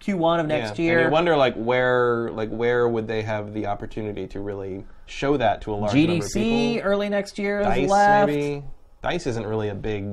[0.00, 0.50] Q1 of Mm-hmm.
[0.50, 1.04] Yeah, next and year.
[1.04, 5.60] you wonder like where like where would they have the opportunity to really show that
[5.62, 8.26] to a large number of GDC early next year is Dice left.
[8.32, 8.64] maybe.
[9.02, 10.08] Dice isn't really a big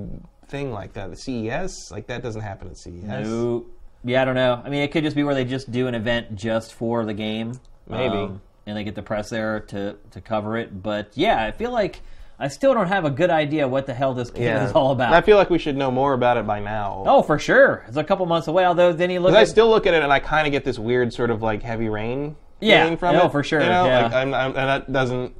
[0.47, 1.09] thing like that.
[1.09, 3.03] The CES like that doesn't happen at CES.
[3.03, 3.65] No.
[4.03, 4.61] Yeah, I don't know.
[4.63, 7.13] I mean, it could just be where they just do an event just for the
[7.13, 7.51] game.
[7.89, 8.39] Um, Maybe.
[8.65, 10.81] and they get the press there to, to cover it.
[10.83, 12.01] But yeah, I feel like
[12.39, 14.91] I still don't have a good idea what the hell this game Yeah, is all
[14.91, 15.11] about.
[15.13, 17.03] I feel like we should know more about it by now.
[17.07, 17.83] oh, for sure.
[17.87, 20.03] It's a couple months away, although then you look 'Cause I still look at it
[20.03, 23.25] and I kind of get this weird sort of like heavy rain Yeah, from oh,
[23.25, 23.31] it.
[23.31, 24.03] for sure, You know, yeah.
[24.03, 25.33] like I'm, I'm, and that doesn't.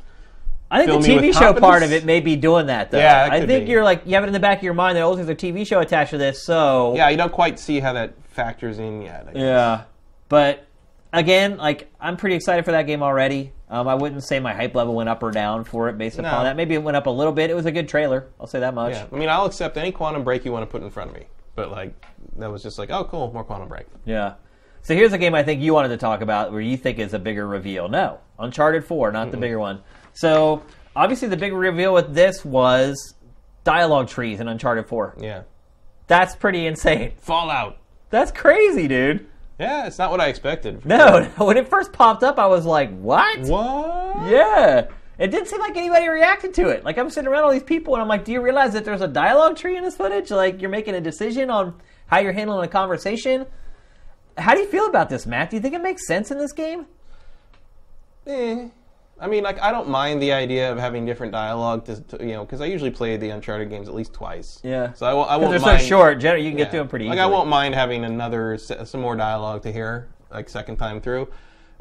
[0.69, 2.97] I think the TV show part of it may be doing that, though.
[2.97, 3.71] Yeah, I think be.
[3.71, 5.35] you're like, you have it in the back of your mind that, oh, there's a
[5.35, 6.93] TV show attached to this, so.
[6.95, 9.27] Yeah, you don't quite see how that factors in yet.
[9.29, 9.41] I guess.
[9.41, 9.81] Yeah,
[10.27, 10.66] but
[11.13, 13.53] again, like I'm pretty excited for that game already.
[13.69, 16.31] Um, I wouldn't say my hype level went up or down for it based upon
[16.31, 16.43] No.
[16.43, 16.55] that.
[16.55, 17.49] Maybe it went up a little bit.
[17.49, 18.27] It was a good trailer.
[18.39, 18.93] I'll say that much.
[18.93, 21.15] Yeah, I mean, I'll accept any quantum break you want to put in front of
[21.17, 21.93] me, but like
[22.37, 23.85] that was just like, oh, cool, more quantum break.
[24.05, 24.35] Yeah.
[24.83, 27.13] So here's a game I think you wanted to talk about where you think is
[27.13, 27.89] a bigger reveal.
[27.89, 29.81] No, Uncharted 4, not the bigger one.
[30.13, 30.63] So
[30.95, 33.15] obviously the big reveal with this was
[33.65, 35.15] dialogue trees in Uncharted 4.
[35.19, 35.41] Yeah,
[36.07, 37.11] That's pretty insane.
[37.19, 37.79] Fallout.
[38.11, 39.27] That's crazy, dude.
[39.59, 40.85] Yeah, it's not what I expected.
[40.85, 43.39] No, when it first popped up, I was like, what?
[43.41, 44.29] What?
[44.29, 44.87] Yeah.
[45.17, 46.83] It didn't seem like anybody reacted to it.
[46.83, 49.01] Like I'm sitting around all these people and I'm like, do you realize that there's
[49.01, 50.29] a dialogue tree in this footage?
[50.29, 51.73] Like you're making a decision on
[52.05, 53.47] how you're handling a conversation.
[54.37, 55.49] How do you feel about this, Matt?
[55.49, 56.85] Do you think it makes sense in this game?
[58.27, 58.67] Eh.
[59.19, 62.33] I mean, like, I don't mind the idea of having different dialogue, to, to you
[62.33, 64.59] know, because I usually play the Uncharted games at least twice.
[64.63, 64.93] Yeah.
[64.93, 65.81] So I, won't- I won't they're mind.
[65.81, 66.65] so short, generally you can yeah.
[66.65, 67.23] get through them pretty Like, easily.
[67.31, 71.27] I won't mind having another, some more dialogue to hear, like, second time through.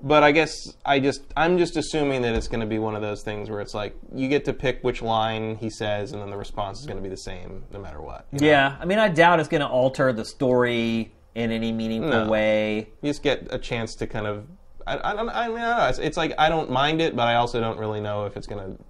[0.03, 3.01] But I guess I just, I'm just assuming that it's going to be one of
[3.01, 6.29] those things where it's like, you get to pick which line he says, and then
[6.31, 8.27] the response is going to be the same no matter what.
[8.33, 8.47] you know?
[8.47, 12.29] Yeah, I mean, I doubt it's going to alter the story in any meaningful No.
[12.29, 12.89] way.
[13.03, 14.47] You just get a chance to kind of,
[14.87, 15.87] I, I don't, I mean, I don't know.
[15.89, 18.47] It's, it's like, I don't mind it, but I also don't really know if it's
[18.47, 18.83] going to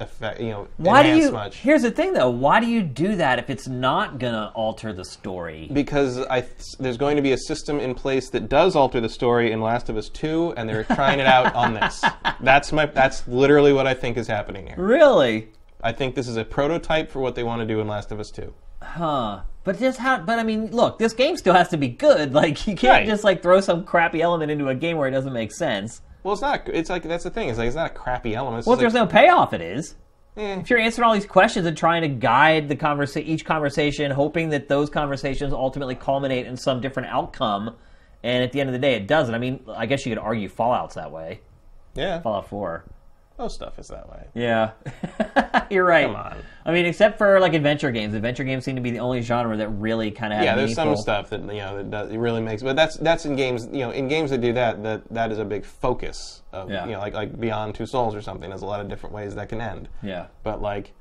[0.00, 1.30] affect, you know, Why do you?
[1.30, 1.56] much.
[1.58, 2.30] Here's the thing, though.
[2.30, 5.68] Why do you do that if it's not going to alter the story?
[5.72, 9.08] because I th- there's going to be a system in place that does alter the
[9.08, 12.04] story in Last of Us 2, and they're trying it out on this.
[12.40, 12.86] That's my.
[12.86, 14.76] That's literally what I think is happening here.
[14.76, 15.48] Really?
[15.82, 18.18] I think this is a prototype for what they want to do in Last of
[18.18, 18.52] Us 2.
[18.84, 19.40] Huh.
[19.64, 20.18] But just how?
[20.20, 22.32] But I mean, look, this game still has to be good.
[22.34, 23.06] Like you can't Right.
[23.06, 26.02] just like throw some crappy element into a game where it doesn't make sense.
[26.22, 26.68] Well, it's not.
[26.68, 27.48] It's like that's the thing.
[27.48, 28.58] It's like it's not a crappy element.
[28.60, 29.94] It's Well, if there's no payoff, it is.
[30.36, 30.60] eh.
[30.60, 34.50] If you're answering all these questions and trying to guide the conversa- each conversation, hoping
[34.50, 37.74] that those conversations ultimately culminate in some different outcome,
[38.22, 39.34] and at the end of the day, it doesn't.
[39.34, 41.40] I mean, I guess you could argue Fallout's that way.
[41.94, 42.20] yeah.
[42.20, 42.84] Fallout Four.
[43.38, 44.26] Most stuff is that way.
[44.34, 44.70] Yeah,
[45.70, 46.06] you're right.
[46.06, 46.36] Come on.
[46.64, 48.14] I mean, except for like adventure games.
[48.14, 50.96] Adventure games seem to be the only genre that really kind of Yeah, there's some
[50.96, 53.66] stuff that you know that does, it really makes, but that's that's in games.
[53.72, 56.86] You know, in games that do that, that that is a big focus of Yeah.
[56.86, 58.48] you know, like like Beyond Two Souls or something.
[58.50, 59.88] There's a lot of different ways that can end.
[60.02, 60.26] Yeah.
[60.44, 60.92] but like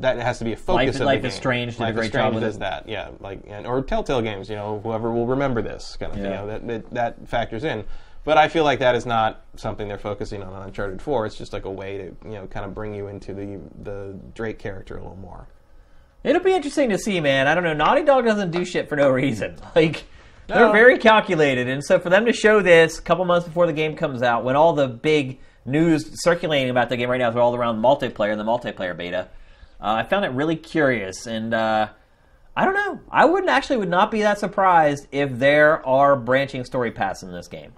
[0.00, 1.40] that has to be a focus Life- of the Life is game.
[1.42, 2.60] Strange did a Life great is job Strange with does it.
[2.60, 3.10] that, yeah.
[3.20, 6.24] Like and, or Telltale games, you know, whoever will remember this kind of thing.
[6.24, 7.84] You know, that, that that factors in.
[8.22, 11.26] But I feel like that is not something they're focusing on on Uncharted Four.
[11.26, 14.18] It's just like a way to you know kind of bring you into the the
[14.34, 15.48] Drake character a little more.
[16.22, 17.46] It'll be interesting to see, man.
[17.46, 17.72] I don't know.
[17.72, 19.56] Naughty Dog doesn't do shit for no reason.
[19.74, 20.04] Like
[20.48, 23.72] they're very calculated, and so for them to show this a couple months before the
[23.72, 27.36] game comes out, when all the big news circulating about the game right now is
[27.36, 29.28] all around multiplayer and the multiplayer beta,
[29.80, 31.26] uh, I found it really curious.
[31.26, 31.88] And uh,
[32.56, 33.00] I don't know.
[33.10, 37.30] I wouldn't actually would not be that surprised if there are branching story paths in
[37.30, 37.72] this game.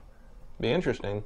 [0.63, 1.25] Be interesting.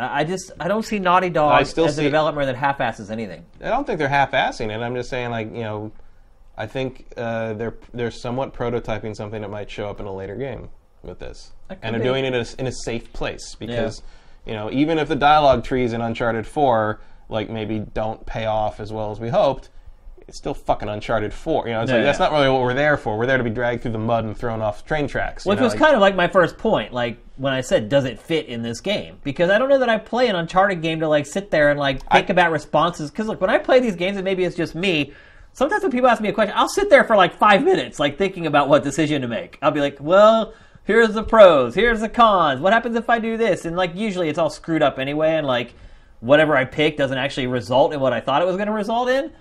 [0.00, 3.10] I just I don't see Naughty Dog I still as a see- developer that half-asses
[3.12, 3.46] anything.
[3.62, 4.82] I don't think they're half-assing it.
[4.82, 5.92] I'm just saying, like you know,
[6.58, 10.34] I think uh, they're they're somewhat prototyping something that might show up in a later
[10.34, 10.68] game
[11.04, 12.04] with this, and they're be.
[12.08, 14.02] doing it in a, in a safe place because
[14.44, 18.80] you know even if the dialogue trees in Uncharted Four like maybe don't pay off
[18.80, 19.68] as well as we hoped.
[20.28, 21.66] It's still fucking Uncharted 4.
[21.66, 23.18] You know, it's Yeah, like that's not really what we're there for.
[23.18, 25.44] We're there to be dragged through the mud and thrown off train tracks.
[25.44, 28.04] Which know, was like- kind of like my first point, like when I said, "Does
[28.04, 31.00] it fit in this game?" Because I don't know that I play an Uncharted game
[31.00, 33.10] to like sit there and like think about responses.
[33.10, 35.12] Because look, when I play these games, and maybe it's just me.
[35.54, 38.16] Sometimes when people ask me a question, I'll sit there for like five minutes, like
[38.16, 39.58] thinking about what decision to make.
[39.60, 40.54] I'll be like, "Well,
[40.84, 42.60] here's the pros, here's the cons.
[42.60, 45.46] What happens if I do this?" And like usually it's all screwed up anyway, and
[45.46, 45.74] like
[46.20, 49.08] whatever I pick doesn't actually result in what I thought it was going to result
[49.08, 49.32] in.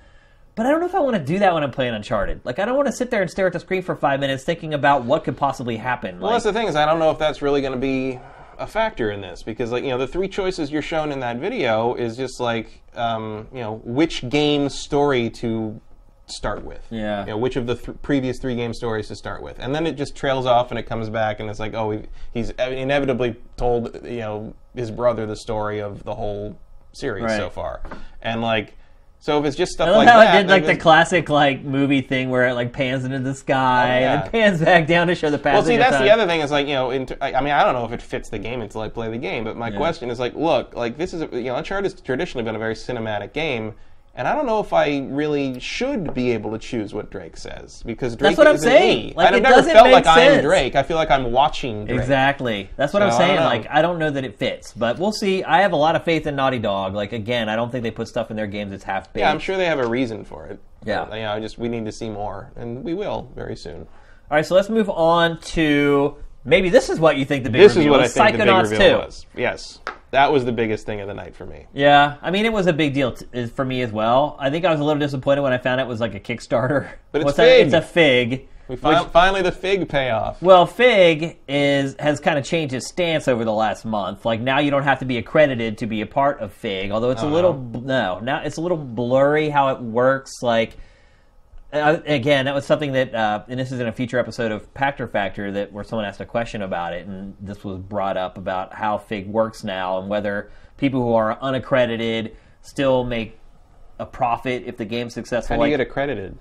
[0.55, 2.41] But I don't know if I want to do that when I'm playing Uncharted.
[2.43, 4.43] Like, I don't want to sit there and stare at the screen for five minutes
[4.43, 6.19] thinking about what could possibly happen.
[6.19, 8.19] Well, Like, that's the thing is I don't know if that's really going to be
[8.59, 11.37] a factor in this because, like, you know, the three choices you're shown in that
[11.37, 15.79] video is just like, um, you know, which game story to
[16.27, 16.85] start with.
[16.91, 17.21] Yeah.
[17.21, 19.87] You know, which of the th- previous three game stories to start with, and then
[19.87, 22.01] it just trails off and it comes back and it's like, oh, he,
[22.33, 26.57] he's inevitably told, you know, his brother the story of the whole
[26.93, 27.37] series Right.
[27.37, 27.81] so far,
[28.21, 28.75] and like.
[29.23, 31.29] So if it's just stuff I love like how that, it did like the classic
[31.29, 34.23] like movie thing where it like pans into the sky Oh, yeah.
[34.23, 35.53] and pans back down to show the passage.
[35.57, 36.05] Well, see, that's time.
[36.05, 36.41] the other thing.
[36.41, 38.29] Is like you know, in t- I I mean, I don't know if it fits
[38.29, 39.43] the game until I play the game.
[39.43, 39.77] But my Yeah.
[39.77, 42.59] question is like, look, like this is a, you know, Uncharted has traditionally been a
[42.59, 43.75] very cinematic game,
[44.15, 47.81] and I don't know if I really should be able to choose what Drake says
[47.85, 49.07] because Drake That's what I'm saying.
[49.07, 49.13] me.
[49.15, 50.43] Like, I've it never doesn't felt like I am.
[50.43, 50.75] Drake.
[50.75, 51.99] I feel like I'm watching Drake.
[51.99, 52.69] Exactly.
[52.75, 53.39] That's what I'm So, I don't saying.
[53.39, 53.45] know.
[53.45, 55.43] Like, I don't know that it fits, but we'll see.
[55.43, 56.93] I have a lot of faith in Naughty Dog.
[56.93, 59.21] Like, again, I don't think they put stuff in their games that's half baked.
[59.21, 60.59] Yeah, I'm sure they have a reason for it.
[60.83, 61.05] Yeah.
[61.05, 63.81] But, you know, I just we need to see more, and we will very soon.
[64.29, 67.61] All right, so let's move on to maybe this is what you think the big
[67.61, 68.13] This is reveal what I is.
[68.13, 69.05] think the big Psychonauts reveal 2.
[69.05, 69.25] was.
[69.35, 69.79] Yes,
[70.11, 71.65] that was the biggest thing of the night for me.
[71.73, 74.35] Yeah, I mean, it was a big deal t- for me as well.
[74.39, 76.19] I think I was a little disappointed when I found out it was like a
[76.19, 76.89] Kickstarter.
[77.11, 77.45] But it's What's that?
[77.45, 77.65] Fig.
[77.67, 78.47] It's a fig.
[78.67, 80.41] We fi- finally the fig payoff.
[80.41, 84.23] Well, Fig is has kind of changed its stance over the last month.
[84.23, 86.91] Like now, you don't have to be accredited to be a part of Fig.
[86.91, 90.41] Although it's a oh, little no, now it's a little blurry how it works.
[90.41, 90.77] Like
[91.73, 94.73] uh, again, that was something that, uh, and this is in a future episode of
[94.73, 98.37] Pachter Factor that where someone asked a question about it, and this was brought up
[98.37, 103.37] about how Fig works now and whether people who are unaccredited still make
[103.99, 105.55] a profit if the game's successful.
[105.55, 106.37] How do you Like, get accredited?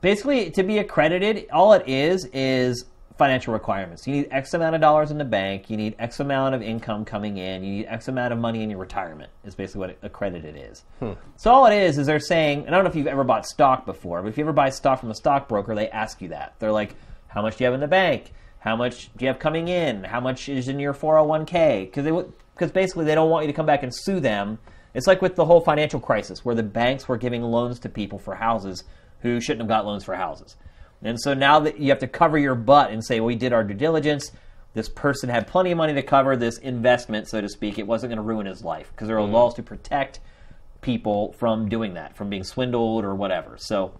[0.00, 2.86] basically to be accredited all it is is
[3.22, 4.04] financial requirements.
[4.04, 7.04] You need x amount of dollars in the bank you need x amount of income
[7.04, 10.56] coming in you need x amount of money in your retirement is basically what accredited
[10.56, 10.82] is.
[10.98, 11.12] Hmm.
[11.36, 13.46] So all it is is they're saying and i don't know if you've ever bought
[13.46, 16.56] stock before but if you ever buy stock from a stockbroker they ask you that.
[16.58, 16.96] They're like
[17.28, 18.32] how much do you have in the bank?
[18.58, 20.02] How much do you have coming in?
[20.02, 22.10] How much is in your 401k because they
[22.56, 24.58] because basically they don't want you to come back and sue them.
[24.94, 28.18] It's like with the whole financial crisis where the banks were giving loans to people
[28.18, 28.82] for houses
[29.20, 30.56] who shouldn't have got loans for houses.
[31.02, 33.64] And so now that you have to cover your butt and say, we did our
[33.64, 34.30] due diligence,
[34.74, 38.10] this person had plenty of money to cover this investment, so to speak, it wasn't
[38.10, 39.32] going to ruin his life because there are mm.
[39.32, 40.20] laws to protect
[40.80, 43.56] people from doing that, from being swindled or whatever.
[43.58, 43.98] So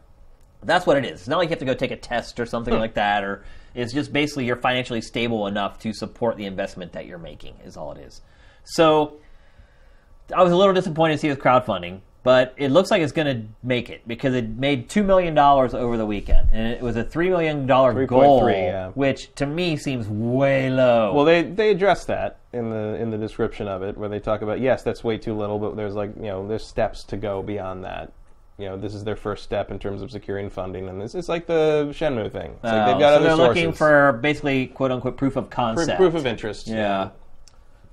[0.63, 1.21] that's what it is.
[1.21, 3.45] It's not like you have to go take a test or something like that, or
[3.75, 7.77] it's just basically you're financially stable enough to support the investment that you're making, is
[7.77, 8.23] all it is.
[8.65, 9.19] So
[10.35, 13.27] I was a little disappointed to see this crowdfunding, but it looks like it's going
[13.37, 16.49] to make it because it made $2 million over the weekend.
[16.53, 17.93] And it was a $3 million goal,
[18.43, 18.89] 3.3, yeah.
[18.91, 21.13] which to me seems way low.
[21.15, 24.43] Well, they they address that in the in the description of it, where they talk
[24.43, 27.43] about yes, that's way too little, but there's like you know there's steps to go
[27.43, 28.13] beyond that.
[28.59, 31.29] You know, this is their first step in terms of securing funding, and this is
[31.29, 32.53] like the Shenmue thing.
[32.53, 33.57] It's like Oh, they've got so other they're sources.
[33.57, 35.97] looking for basically quote unquote proof of Proof- concept.
[35.99, 36.69] proof of interest.
[36.69, 37.11] Yeah.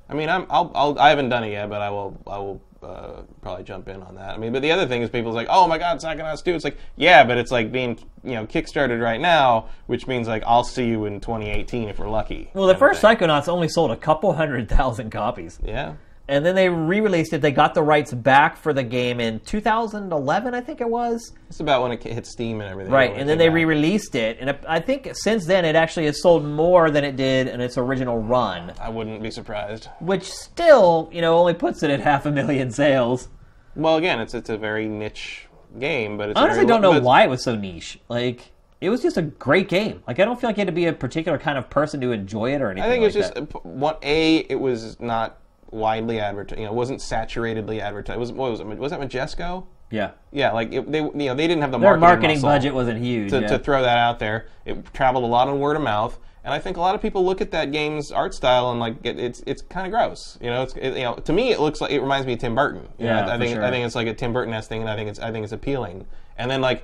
[0.10, 2.62] I mean, I'm I'll, I'll I haven't done it yet, but I will I will
[2.84, 4.36] uh, probably jump in on that.
[4.36, 6.56] I mean, but the other thing is people's like, oh my god, Psychonauts 2.
[6.56, 10.44] It's like, yeah, but it's like being you know kickstarted right now, which means like
[10.46, 12.50] I'll see you in 2018 if we're lucky.
[12.54, 13.02] Well, the first.
[13.02, 15.60] Psychonauts only sold a couple hundred thousand copies.
[15.64, 15.94] yeah.
[16.30, 17.42] And then they re-released it.
[17.42, 21.34] They got the rights back for the game in 2011, I think it was.
[21.50, 22.94] It's about when it hit Steam and everything.
[22.94, 26.46] Right, and then they re-released it, and I think since then it actually has sold
[26.46, 29.90] more than it did in its original run, I wouldn't be surprised.
[30.00, 33.28] which still, you know, only puts it at half a million sales.
[33.76, 35.48] Well, again, it's it's a very niche
[35.80, 38.00] game, but it's I honestly very, don't know why it was so niche.
[38.08, 38.52] Like,
[38.82, 40.04] it was just a great game.
[40.08, 42.12] Like, I don't feel like you had to be a particular kind of person to
[42.12, 42.88] enjoy it or anything.
[42.88, 43.56] I think like it's just that.
[43.56, 45.39] uh, what a it was not
[45.72, 46.60] widely advertised.
[46.60, 48.20] You know, wasn't saturatedly advertised.
[48.20, 48.66] Was what was it?
[48.66, 49.66] Was that Majesco?
[49.92, 50.12] yeah.
[50.32, 53.00] Yeah, like it, they you know they didn't have the Their marketing, marketing budget wasn't
[53.02, 53.32] huge.
[53.32, 53.48] to, yeah.
[53.48, 54.48] to throw that out there.
[54.66, 57.26] It traveled a lot on word of mouth, and I think a lot of people
[57.26, 60.38] look at that game's art style and like it, it's it's kind of gross.
[60.42, 62.40] You know, it's it, you know to me it looks like it reminds me of
[62.40, 62.88] Tim Burton.
[62.98, 63.64] You know, Yeah, I for think sure.
[63.66, 65.44] I think it's like a Tim Burton esque thing, and I think it's I think
[65.44, 66.06] it's appealing.
[66.38, 66.84] And then like.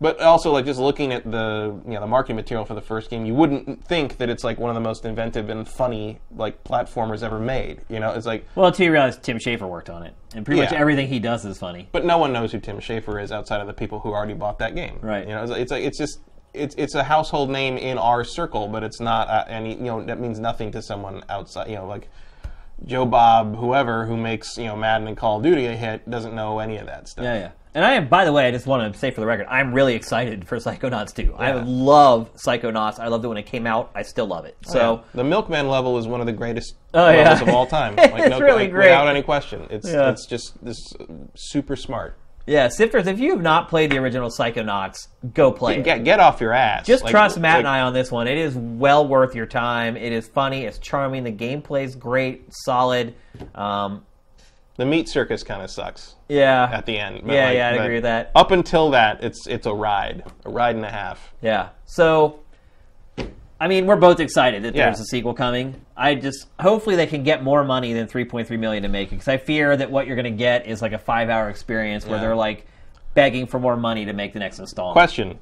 [0.00, 3.10] But also, like just looking at the you know the marketing material for the first
[3.10, 6.62] game, you wouldn't think that it's like one of the most inventive and funny like
[6.62, 7.80] platformers ever made.
[7.88, 10.60] You know, it's like well, until you realize Tim Schafer worked on it, and pretty
[10.60, 11.88] much everything he does is funny.
[11.90, 14.60] but no one knows who Tim Schafer is outside of the people who already bought
[14.60, 14.98] that game.
[15.00, 15.26] Right.
[15.26, 16.20] You know, it's, it's like it's just
[16.54, 20.04] it's it's a household name in our circle, but it's not uh, any you know
[20.04, 21.68] that means nothing to someone outside.
[21.68, 22.08] You know, like
[22.86, 26.34] Joe Bob, whoever who makes you know Madden and Call of Duty a hit doesn't
[26.34, 27.24] know any of that stuff.
[27.24, 27.50] Yeah, yeah.
[27.74, 29.72] And I am, by the way, I just want to say for the record, I'm
[29.74, 31.34] really excited for Psychonauts 2.
[31.36, 31.62] I Yeah.
[31.66, 32.98] love Psychonauts.
[32.98, 33.90] I loved it when it came out.
[33.94, 34.56] I still love it.
[34.62, 37.48] So, the Milkman level is one of the greatest Oh, levels yeah.
[37.48, 37.94] of all time.
[37.98, 38.86] It's really like, great.
[38.86, 39.66] without any question.
[39.70, 40.10] It's Yeah.
[40.10, 41.04] it's just this uh,
[41.36, 42.16] super smart.
[42.48, 45.84] Yeah, Sifters, if you have not played the original Psychonauts, go play it.
[45.84, 46.86] Get get off your ass.
[46.86, 48.26] Just Like- trust Matt like- and I on this one.
[48.26, 49.96] It is well worth your time.
[49.96, 50.64] It is funny.
[50.64, 51.24] It's charming.
[51.24, 53.14] The gameplay's great, solid.
[53.54, 54.04] Um,
[54.76, 56.70] The meat circus kind of sucks yeah.
[56.72, 57.22] at the end.
[57.24, 58.30] but, Yeah, like, yeah, I'd agree with that.
[58.36, 61.34] Up until that, it's it's a ride, a ride and a half.
[61.42, 61.70] Yeah.
[61.84, 62.38] So,
[63.60, 64.84] I mean, we're both excited that Yeah.
[64.84, 65.80] there's a sequel coming.
[65.96, 69.28] I just hopefully they can get more money than 3.3 million to make it because
[69.28, 72.22] I fear that what you're going to get is like a five-hour experience where Yeah.
[72.22, 72.66] they're like
[73.14, 74.92] begging for more money to make the next installment.
[74.94, 75.38] Question: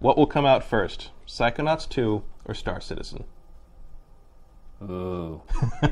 [0.00, 3.24] What will come out first, Psychonauts 2 or Star Citizen?
[4.90, 5.40] Ooh.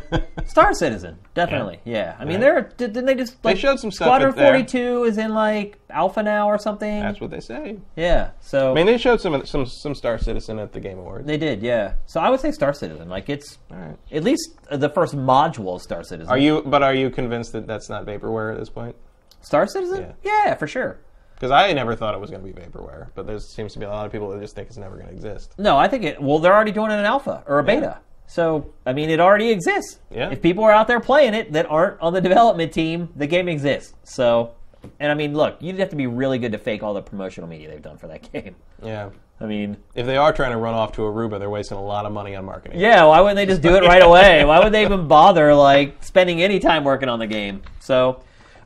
[0.47, 1.81] Star Citizen, definitely.
[1.85, 2.17] Yeah.
[2.19, 2.77] I mean, Right.
[2.77, 4.47] they're didn't they just like showed some stuff Squadron there.
[4.53, 7.01] 42 is in like alpha now or something.
[7.01, 7.79] That's what they say.
[7.97, 8.31] yeah.
[8.41, 11.27] So I mean, they showed some some some Star Citizen at the Game Awards.
[11.27, 11.63] they did.
[11.63, 11.95] Yeah.
[12.07, 13.09] So I would say Star Citizen.
[13.09, 13.97] Like it's All right.
[14.11, 16.31] at least the first module of Star Citizen.
[16.31, 16.63] Are you?
[16.67, 18.97] But are you convinced that that's not vaporware at this point?
[19.41, 20.15] Star Citizen?
[20.23, 20.99] Yeah, for sure.
[21.35, 23.87] Because I never thought it was going to be vaporware, but there seems to be
[23.87, 25.55] a lot of people that just think it's never going to exist.
[25.57, 26.21] No, I think it.
[26.21, 27.99] Well, they're already doing it in alpha or a beta.
[28.31, 29.99] So I mean, it already exists.
[30.09, 30.31] Yeah.
[30.31, 33.49] If people are out there playing it that aren't on the development team, the game
[33.49, 33.93] exists.
[34.05, 34.53] So,
[35.01, 37.49] and I mean, look, you'd have to be really good to fake all the promotional
[37.49, 38.55] media they've done for that game.
[38.83, 39.11] Yeah.
[39.41, 42.05] I mean, If they are trying to run off to Aruba, they're wasting a lot
[42.07, 42.79] of money on marketing.
[42.79, 43.03] yeah.
[43.05, 44.45] Why wouldn't they just do it right away?
[44.45, 47.63] Why would they even bother like spending any time working on the game?
[47.81, 48.23] So, all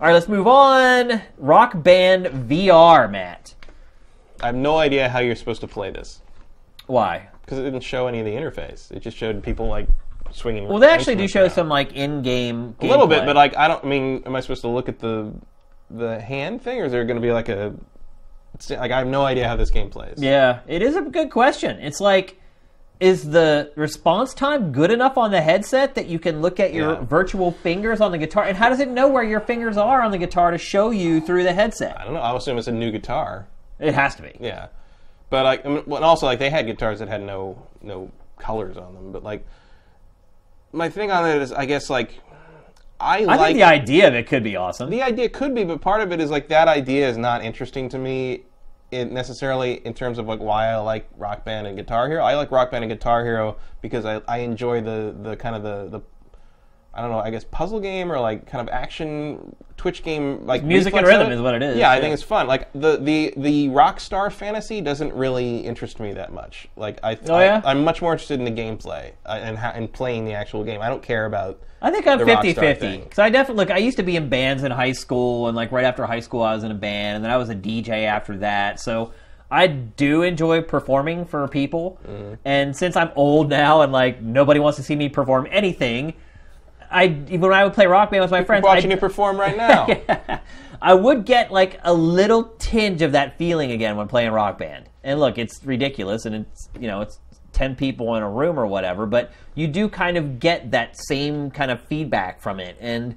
[0.08, 1.22] right, let's move on.
[1.38, 3.54] Rock Band VR, Matt.
[4.42, 6.20] I have no idea how you're supposed to play this
[6.86, 7.28] Why?
[7.44, 8.90] Because it didn't show any of the interface.
[8.90, 9.86] It just showed people like
[10.30, 10.66] swinging.
[10.68, 11.50] Well, they actually do show around.
[11.50, 12.76] some like in-game.
[12.80, 14.22] a little bit, but like I don't I mean.
[14.26, 15.32] Am I supposed to look at the
[15.90, 17.74] the hand thing, or is there going to be like a
[18.54, 20.14] it's- like I have no idea how this game plays?
[20.18, 21.78] Yeah, it is a good question.
[21.80, 22.40] It's like,
[23.00, 26.92] is the response time good enough on the headset that you can look at your
[26.94, 27.00] Yeah.
[27.02, 28.44] virtual fingers on the guitar?
[28.44, 31.20] And how does it know where your fingers are on the guitar to show you
[31.20, 32.00] through the headset?
[32.00, 32.20] I don't know.
[32.20, 33.46] I assume it's a new guitar.
[33.80, 34.32] It has to be.
[34.40, 34.68] Yeah,
[35.34, 38.08] but like, I mean, well, and also like they had guitars that had no no
[38.38, 39.10] colors on them.
[39.10, 39.44] But like,
[40.72, 42.20] my thing on it is, I guess like
[43.00, 44.90] I, I like think the idea of it could be awesome.
[44.90, 47.88] the idea could be, but part of it is like that idea is not interesting
[47.88, 48.44] to me.
[48.92, 52.22] It necessarily in terms of like why I like Rock Band and Guitar Hero.
[52.22, 55.64] I like Rock Band and Guitar Hero because I, I enjoy the the kind of
[55.64, 56.00] the the
[56.94, 60.62] I don't know I guess puzzle game or like kind of action Twitch game like
[60.64, 62.00] music and rhythm is what it is, Yeah, I yeah.
[62.00, 62.46] think it's fun.
[62.46, 66.68] Like the the the Rockstar fantasy doesn't really interest me that much.
[66.76, 67.60] Like I, Oh, yeah?
[67.64, 70.62] I am much more interested in the gameplay uh, and ha- and playing the actual
[70.64, 70.80] game.
[70.80, 72.80] I don't care about I think I'm the 50 Rockstar 50.
[72.80, 73.00] thing.
[73.02, 75.70] Because I definitely, look, I used to be in bands in high school, and like
[75.70, 78.04] right after high school, I was in a band, and then I was a DJ
[78.06, 78.80] after that.
[78.80, 79.12] So
[79.50, 81.98] I do enjoy performing for people.
[82.08, 82.34] Mm-hmm.
[82.46, 86.14] And since I'm old now and like nobody wants to see me perform anything,
[86.94, 89.38] I even when I would play rock band with my friends, watching I, you perform
[89.38, 90.40] right now.
[90.80, 94.88] I would get like a little tinge of that feeling again when playing rock band.
[95.02, 97.18] And look, it's ridiculous, and it's you know it's
[97.52, 101.50] ten people in a room or whatever, but you do kind of get that same
[101.50, 102.76] kind of feedback from it.
[102.80, 103.16] And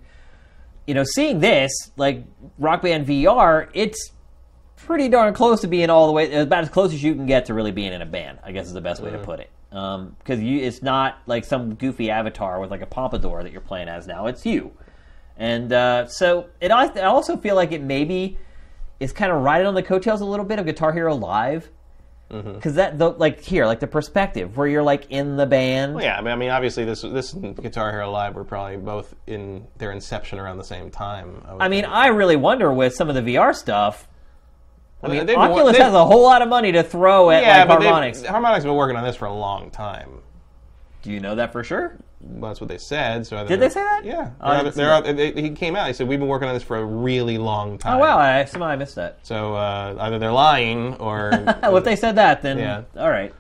[0.88, 2.24] you know, seeing this like
[2.58, 4.12] Rock Band VR, it's
[4.76, 7.46] pretty darn close to being all the way about as close as you can get
[7.46, 8.40] to really being in a band.
[8.44, 9.26] I guess is the best way to mm-hmm.
[9.26, 9.52] put it.
[9.70, 13.90] Because you, it's not like some goofy avatar with like a pompadour that you're playing
[13.90, 14.28] as now.
[14.28, 14.72] It's you,
[15.36, 16.72] and uh, so it.
[16.72, 18.38] I I also feel like it maybe
[19.00, 21.70] is kind of riding on the coattails a little bit of Guitar Hero Live.
[22.30, 25.96] Because that, the, like here, like the perspective where you're like in the band.
[25.96, 28.76] Well, yeah, I mean, I mean, obviously, this this and Guitar Hero Live were probably
[28.76, 31.42] both in their inception around the same time.
[31.50, 31.86] would I mean.
[31.86, 34.10] I really wonder with some of the VR stuff.
[35.04, 37.30] I mean, mean, they've been Oculus they've- has a whole lot of money to throw
[37.30, 38.22] at yeah, like but they've- harmonics.
[38.24, 40.10] Harmonix been working on this for a long time.
[41.04, 41.98] Do you know that for sure?
[42.20, 43.28] Well, that's what they said.
[43.28, 44.04] So Did they say that?
[44.04, 45.86] Yeah, Oh, I They're they're out- they- he came out.
[45.88, 47.98] He said we've been working on this for a really long time.
[47.98, 49.20] Oh wow, I somehow I missed that.
[49.22, 51.30] So uh, either they're lying or.
[51.62, 52.82] Well, if they said that, then Yeah.
[52.98, 53.32] all right.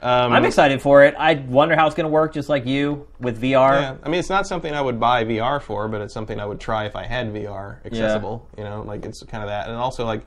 [0.00, 1.14] um, I'm excited for it.
[1.18, 3.80] I wonder how it's going to work, just like you with VR.
[3.80, 6.46] Yeah, I mean, it's not something I would buy VR for, but it's something I
[6.46, 8.48] would try if I had VR accessible.
[8.56, 10.22] You know, like it's kind of that, and also like,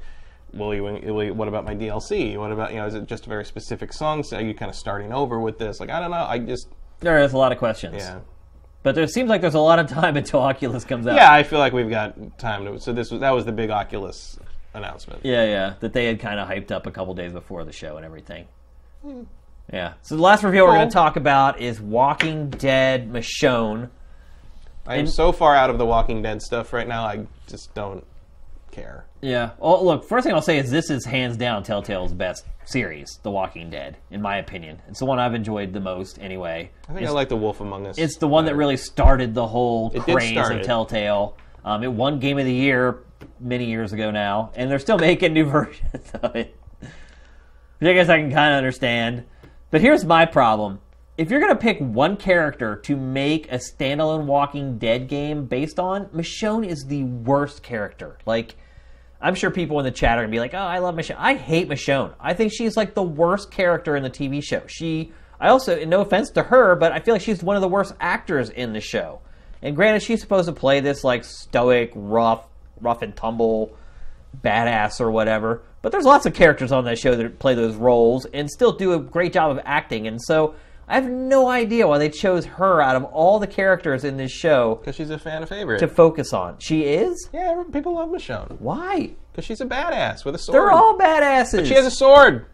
[0.56, 1.34] will you, will you?
[1.34, 2.38] What about my DLC?
[2.38, 2.86] What about you know?
[2.88, 4.24] Is it just a very specific song?
[4.24, 5.80] So are you kind of starting over with this?
[5.80, 6.26] Like, I don't know.
[6.26, 6.68] I just
[7.02, 8.20] There is a lot of questions, yeah,
[8.84, 11.16] but there seems like there's a lot of time until Oculus comes out.
[11.16, 11.32] yeah.
[11.32, 12.80] I feel like we've got time to.
[12.80, 14.40] So this was that was the big Oculus
[14.74, 15.22] announcement.
[15.24, 15.74] yeah, yeah.
[15.80, 18.48] That they had kind of hyped up a couple days before the show and everything.
[19.02, 19.24] Hmm.
[19.72, 19.94] Yeah.
[20.04, 23.90] So the last review we're going to talk about is Walking Dead Michonne.
[24.88, 27.06] I am And- so far out of the Walking Dead stuff right now.
[27.06, 28.06] I just don't
[28.76, 29.06] care.
[29.22, 29.52] Yeah.
[29.58, 30.04] Well, look.
[30.04, 33.98] First thing I'll say is this is hands down Telltale's best series, The Walking Dead,
[34.12, 34.82] in my opinion.
[34.88, 36.70] It's the one I've enjoyed the most, anyway.
[36.84, 37.98] I think it's, I like the Wolf Among Us.
[37.98, 40.64] it's the one that really started the whole It craze of it.
[40.64, 41.38] Telltale.
[41.64, 43.00] Um, it won Game of the Year
[43.40, 46.56] many years ago now, and they're still making new versions of it.
[46.82, 49.24] Which I guess I can kind of understand.
[49.72, 50.80] But here's my problem.
[51.18, 55.80] If you're going to pick one character to make a standalone Walking Dead game based
[55.80, 58.18] on, Michonne is the worst character.
[58.26, 58.56] Like,
[59.26, 61.16] I'm sure people in the chat are to be like, oh, I love Michonne.
[61.18, 62.14] I hate Michonne.
[62.20, 64.62] I think she's like the worst character in the TV show.
[64.68, 67.68] She, I also, no offense to her, but I feel like she's one of the
[67.68, 69.22] worst actors in the show.
[69.64, 72.46] And granted, she's supposed to play this like stoic, rough,
[72.80, 73.76] rough and tumble
[74.44, 75.64] badass or whatever.
[75.82, 78.94] But there's lots of characters on that show that play those roles and still do
[78.94, 80.06] a great job of acting.
[80.06, 80.54] And so
[80.88, 84.32] I have no idea why they chose her out of all the characters in this
[84.32, 85.80] show because she's a fan favorite.
[85.80, 86.58] to focus on.
[86.60, 87.30] She is?
[87.34, 89.12] yeah, people love Michonne Why?
[89.32, 90.56] because she's a badass with a sword.
[90.56, 91.66] They're all badasses.
[91.66, 92.46] She has a sword.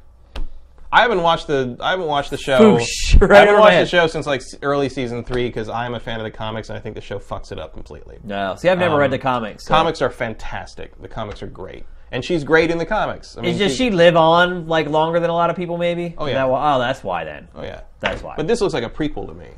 [0.94, 2.80] I haven't watched the I haven't watched the show.
[3.20, 3.90] Right I haven't over my watched the head.
[3.90, 6.78] show since like s- early season three because I'm a fan of the comics and
[6.78, 8.18] I think the show fucks it up completely.
[8.24, 8.56] no.
[8.58, 9.66] See, I've never read the comics.
[9.68, 11.00] so- Um, Comics are fantastic.
[11.02, 13.38] The comics are great, and she's great in the comics.
[13.38, 15.78] I mean, Is does she live on like longer than a lot of people?
[15.78, 16.14] Maybe.
[16.18, 16.34] Oh, yeah.
[16.34, 17.48] that oh, that's why then.
[17.56, 18.36] Oh yeah, That's why.
[18.36, 19.50] but this looks like a prequel to me.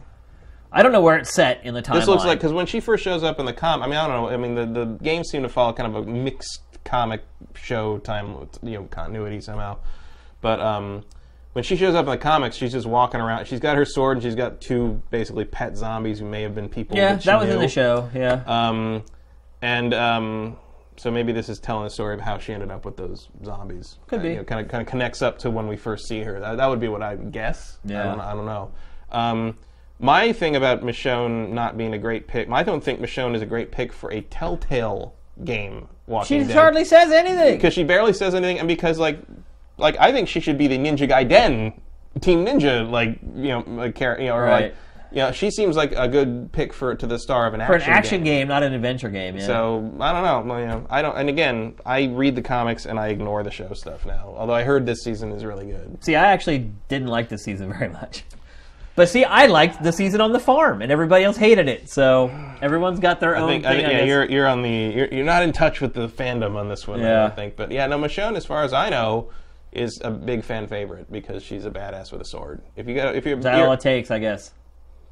[0.71, 1.93] I don't know where it's set in the timeline.
[1.99, 4.07] This looks like because when she first shows up in the com, I mean, I
[4.07, 4.29] don't know.
[4.29, 7.23] I mean, the the games seem to follow kind of a mixed comic
[7.55, 9.77] show time, you know, continuity somehow.
[10.41, 11.03] But um,
[11.53, 13.45] when she shows up in the comics, she's just walking around.
[13.45, 16.69] She's got her sword and she's got two basically pet zombies who may have been
[16.69, 16.97] people.
[16.97, 18.09] yeah, that, she that was in the show.
[18.13, 18.43] Yeah.
[18.45, 19.03] Um,
[19.61, 20.57] and um,
[20.97, 23.97] so maybe this is telling the story of how she ended up with those zombies.
[24.07, 24.29] Could Uh, be.
[24.29, 26.39] You know, kind of kind of connects up to when we first see her.
[26.39, 27.79] That, that would be what I would guess.
[27.87, 28.03] I Yeah.
[28.03, 28.71] don't, I don't know.
[29.11, 29.57] Um,
[29.99, 33.45] my thing about Michonne not being a great pick, I don't think Michonne is a
[33.45, 35.13] great pick for a Telltale
[35.43, 35.87] game.
[36.07, 37.55] Walking she Dead hardly says anything.
[37.55, 39.19] because she barely says anything, and because like,
[39.77, 41.73] like I think she should be the Ninja Gaiden
[42.21, 44.63] Team Ninja, like you know, like, you know, or Right.
[44.65, 44.75] like,
[45.21, 47.91] know, she seems like a good pick for to the star of an For action
[47.91, 48.39] an action game.
[48.41, 48.47] game.
[48.47, 49.37] not an adventure game.
[49.37, 49.45] Yeah.
[49.45, 50.43] So I don't know.
[50.53, 51.15] Well, You know, I don't.
[51.15, 54.33] And again, I read the comics and I ignore the show stuff now.
[54.37, 56.03] Although I heard this season is really good.
[56.03, 58.23] See, I actually didn't like this season very much.
[58.95, 61.89] But see, I liked the season on the farm, and everybody else hated it.
[61.89, 62.29] So
[62.61, 63.65] everyone's got their I own think.
[63.65, 63.77] I thing.
[63.77, 64.07] think I yeah, guess.
[64.07, 64.69] you're you're on the.
[64.69, 66.99] You're, you're not in touch with the fandom on this one.
[66.99, 67.21] I Yeah.
[67.23, 67.55] don't think.
[67.55, 69.31] But yeah, no, Michonne, as far as I know,
[69.71, 72.61] is a big fan favorite because she's a badass with a sword.
[72.75, 74.51] If you got, if you're, Is that you're all it takes, I guess.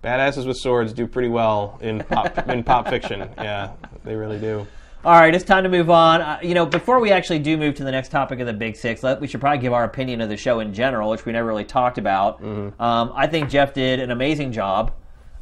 [0.04, 3.30] Badasses with swords do pretty well in pop in pop fiction.
[3.38, 3.74] Yeah,
[4.04, 4.66] they really do.
[5.04, 6.22] All right, it's time to move on.
[6.22, 8.76] Uh, you know, before we actually do move to the next topic of the Big
[8.76, 11.32] Six, let, we should probably give our opinion of the show in general, which we
[11.32, 12.42] never really talked about.
[12.42, 12.80] Mm-hmm.
[12.80, 14.94] Um, I think Geoff did an amazing job.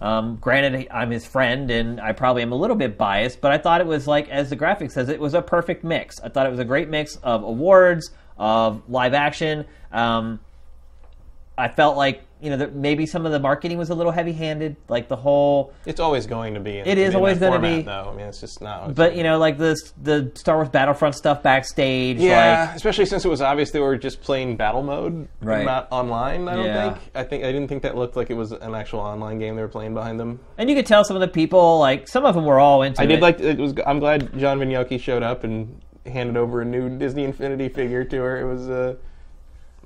[0.02, 3.58] Um, granted, I'm his friend, and I probably am a little bit biased, but I
[3.58, 6.22] thought it was like, as the graphic says, it was a perfect mix.
[6.22, 9.66] I thought it was a great mix of awards, of live action.
[9.92, 10.40] Um,
[11.60, 14.78] I felt like you know that maybe some of the marketing was a little heavy-handed,
[14.88, 15.74] like the whole.
[15.86, 16.78] It's always going to be.
[16.80, 17.82] In, It is in always gonna be.
[17.82, 18.10] though.
[18.14, 18.96] I mean, it's just not.
[18.96, 22.18] But you know, like the the Star Wars Battlefront stuff backstage.
[22.18, 25.66] Yeah, like, especially since it was obvious they were just playing battle mode, Right.
[25.66, 26.48] not online.
[26.48, 26.94] I don't Yeah.
[26.94, 27.12] think.
[27.14, 29.62] I think I didn't think that looked like it was an actual online game they
[29.62, 30.40] were playing behind them.
[30.58, 33.02] and you could tell some of the people, like some of them were all into
[33.02, 33.08] I it.
[33.08, 33.74] did like it was.
[33.86, 38.16] I'm glad John Vignocchi showed up and handed over a new Disney Infinity figure to
[38.22, 38.40] her.
[38.40, 38.70] It was.
[38.70, 38.96] Uh,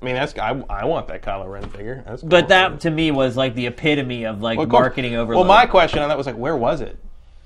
[0.04, 2.04] I mean, that's I, I want that Kylo Ren figure.
[2.06, 5.16] That's But that to me was like the epitome of like Well, of course- marketing
[5.16, 5.48] overload.
[5.48, 6.98] Well, my question on that was like, where was it?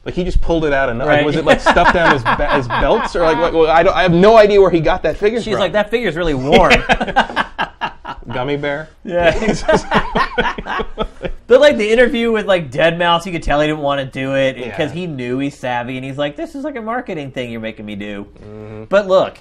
[0.05, 1.17] Like he just pulled it out of nowhere.
[1.17, 1.25] Right.
[1.25, 3.53] was it like stuffed down his, be- his belts or like what?
[3.53, 3.93] Well, I don't.
[3.95, 5.59] I have no idea where he got that figure from She's from.
[5.59, 6.71] like, that figure's really warm.
[8.33, 8.89] gummy bear.
[9.03, 9.31] yeah.
[11.47, 14.35] But like the interview with like Deadmau5, you could tell he didn't want to do
[14.35, 14.99] it because Yeah.
[15.01, 17.85] he knew he's savvy, and he's like, "This is like a marketing thing you're making
[17.85, 18.83] me do." Mm-hmm.
[18.89, 19.37] But look,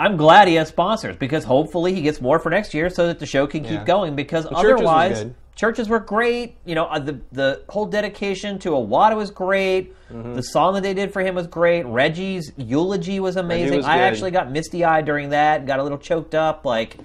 [0.00, 3.18] I'm glad he has sponsors because hopefully he gets more for next year so that
[3.18, 3.70] the show can Yeah.
[3.70, 4.16] keep going.
[4.16, 5.34] Because Churches was otherwise, good.
[5.56, 6.56] churches were great.
[6.64, 9.94] You know, uh, the the whole dedication to Iwata was great.
[10.10, 10.34] Mm-hmm.
[10.34, 11.84] The song that they did for him was great.
[11.86, 13.76] Reggie's eulogy was amazing.
[13.76, 15.66] was I actually got misty eyed during that.
[15.66, 16.64] Got a little choked up.
[16.64, 16.96] Like,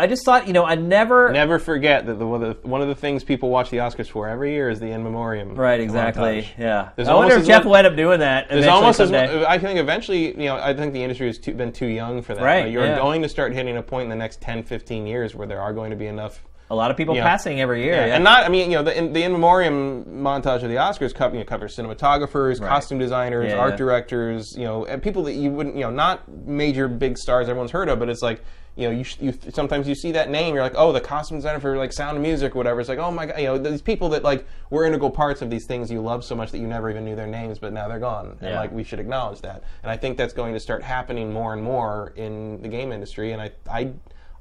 [0.00, 1.32] I just thought, you know, I never.
[1.32, 4.08] Never forget that the one, of the one of the things people watch the Oscars
[4.08, 5.56] for every year is the in memoriam.
[5.56, 6.42] Right, exactly.
[6.42, 6.46] montage.
[6.56, 6.90] Yeah.
[6.94, 8.48] There's I wonder if Geoff much- will end up doing that.
[8.48, 11.52] There's almost as much, I think eventually, you know, I think the industry has too,
[11.54, 12.44] been too young for that.
[12.44, 12.96] Right, Like, you're yeah.
[12.96, 15.72] going to start hitting a point in the next 10, 15 years where there are
[15.72, 17.22] going to be enough a lot of people Yeah.
[17.22, 18.06] passing every year.
[18.06, 20.76] Yeah, And not, I mean, you know, the in, the in memoriam montage of the
[20.76, 22.68] Oscars cover, you know, covers cinematographers, Right.
[22.68, 23.76] costume designers, Yeah, art yeah.
[23.76, 27.70] directors, you know, and people that you wouldn't, you know, not major big stars everyone's
[27.70, 28.42] heard of, but it's like,
[28.76, 31.58] you know, you, you sometimes you see that name, you're like, oh, the costume designer
[31.58, 32.78] for like Sound of Music or whatever.
[32.80, 35.50] It's like, oh my god, you know, these people that like were integral parts of
[35.50, 37.88] these things you love so much that you never even knew their names, but now
[37.88, 38.60] they're gone, and Yeah.
[38.60, 39.64] like we should acknowledge that.
[39.82, 43.32] And I think that's going to start happening more and more in the game industry,
[43.32, 43.92] and I, I,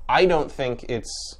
[0.08, 1.40] I don't think it's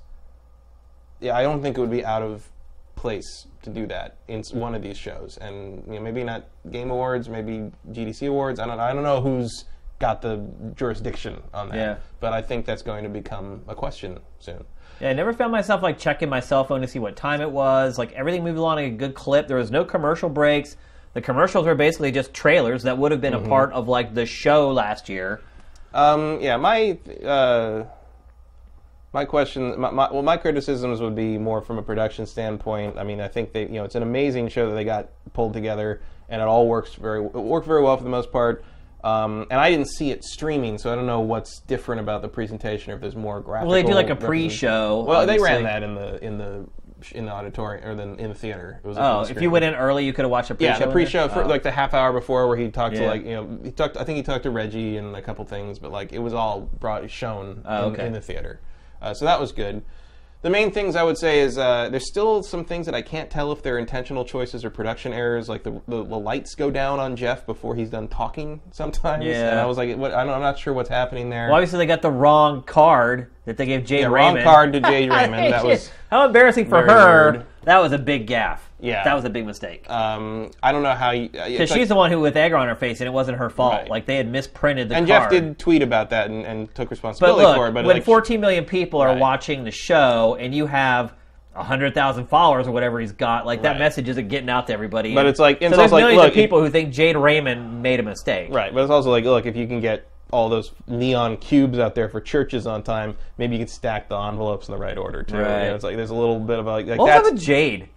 [1.20, 2.50] yeah, I don't think it would be out of
[2.96, 6.90] place to do that in one of these shows, and you know, maybe not Game
[6.92, 8.60] Awards, maybe GDC Awards.
[8.60, 9.66] I don't, I don't know who's
[10.00, 10.44] got the
[10.76, 11.96] jurisdiction on that, Yeah.
[12.20, 14.64] but I think that's going to become a question soon.
[15.02, 17.52] Yeah, I never found myself like checking my cell phone to see what time it
[17.52, 17.98] was.
[17.98, 19.48] Like everything moved along at a good clip.
[19.48, 20.76] There was no commercial breaks.
[21.14, 23.46] The commercials were basically just trailers that would have been Mm-hmm.
[23.46, 25.42] a part of like the show last year.
[25.94, 27.86] Um, yeah, my uh,
[29.14, 32.98] my question, my, my, well, my criticisms would be more from a production standpoint.
[32.98, 35.54] I mean, I think they, you know, it's an amazing show that they got pulled
[35.54, 38.64] together, and it all works very, it worked very well for the most part.
[39.04, 42.28] Um, and I didn't see it streaming, so I don't know what's different about the
[42.28, 43.72] presentation, or if there's more graphical.
[43.72, 45.04] Well, they do like a pre-show.
[45.08, 46.68] Well, they ran that in the in the
[47.12, 48.82] in the auditorium or the, in the theater.
[48.84, 50.74] It was Oh, full if you went in early, you could have watched a pre-show.
[50.74, 51.48] Yeah, the pre-show for Oh.
[51.48, 53.98] like the half hour before, where he talked to like you know he talked.
[53.98, 56.62] I think he talked to Reggie and a couple things, but like it was all
[56.62, 58.08] brought shown Oh, in, okay.
[58.08, 58.60] in the theater,
[59.02, 59.84] uh, so that was good.
[60.44, 63.28] The main things I would say is uh, there's still some things that I can't
[63.30, 65.50] tell if they're intentional choices or production errors.
[65.50, 69.50] Like the, the, the lights go down on Geoff before he's done talking sometimes, Yeah.
[69.50, 71.48] and I was like, what, I don't, I'm not sure what's happening there.
[71.48, 74.46] Well, obviously they got the wrong card that they gave Jade yeah, Raymond.
[74.46, 75.34] wrong card to Jade Raymond.
[75.54, 77.32] That was how embarrassing for her.
[77.32, 77.46] weird.
[77.64, 78.67] That was a big gaff.
[78.80, 79.04] Yeah.
[79.04, 79.90] that was a big mistake.
[79.90, 82.76] um, I don't know how Because because she's the one who with egg on her
[82.76, 83.74] face, and it wasn't her fault.
[83.74, 83.90] Right.
[83.90, 85.24] Like they had misprinted the and card.
[85.24, 87.72] Geoff did tweet about that and, and took responsibility look, for it.
[87.74, 89.20] But when like, 14 million people are Right.
[89.20, 91.14] watching the show, and you have
[91.56, 93.80] 100,000 followers or whatever he's got, like that Right.
[93.80, 95.16] message isn't getting out to everybody.
[95.16, 97.82] But it's like- so it's there's like, millions look, of people who think Jade Raymond
[97.82, 98.54] made a mistake.
[98.54, 101.96] Right, but it's also like, look, if you can get all those neon cubes out
[101.96, 105.24] there for Chvrches on time, maybe you could stack the envelopes in the right order
[105.24, 105.36] too.
[105.38, 105.64] You know, Right.
[105.74, 107.28] it's like there's a little bit of a, like, like What was that's.
[107.28, 107.88] up with Jade?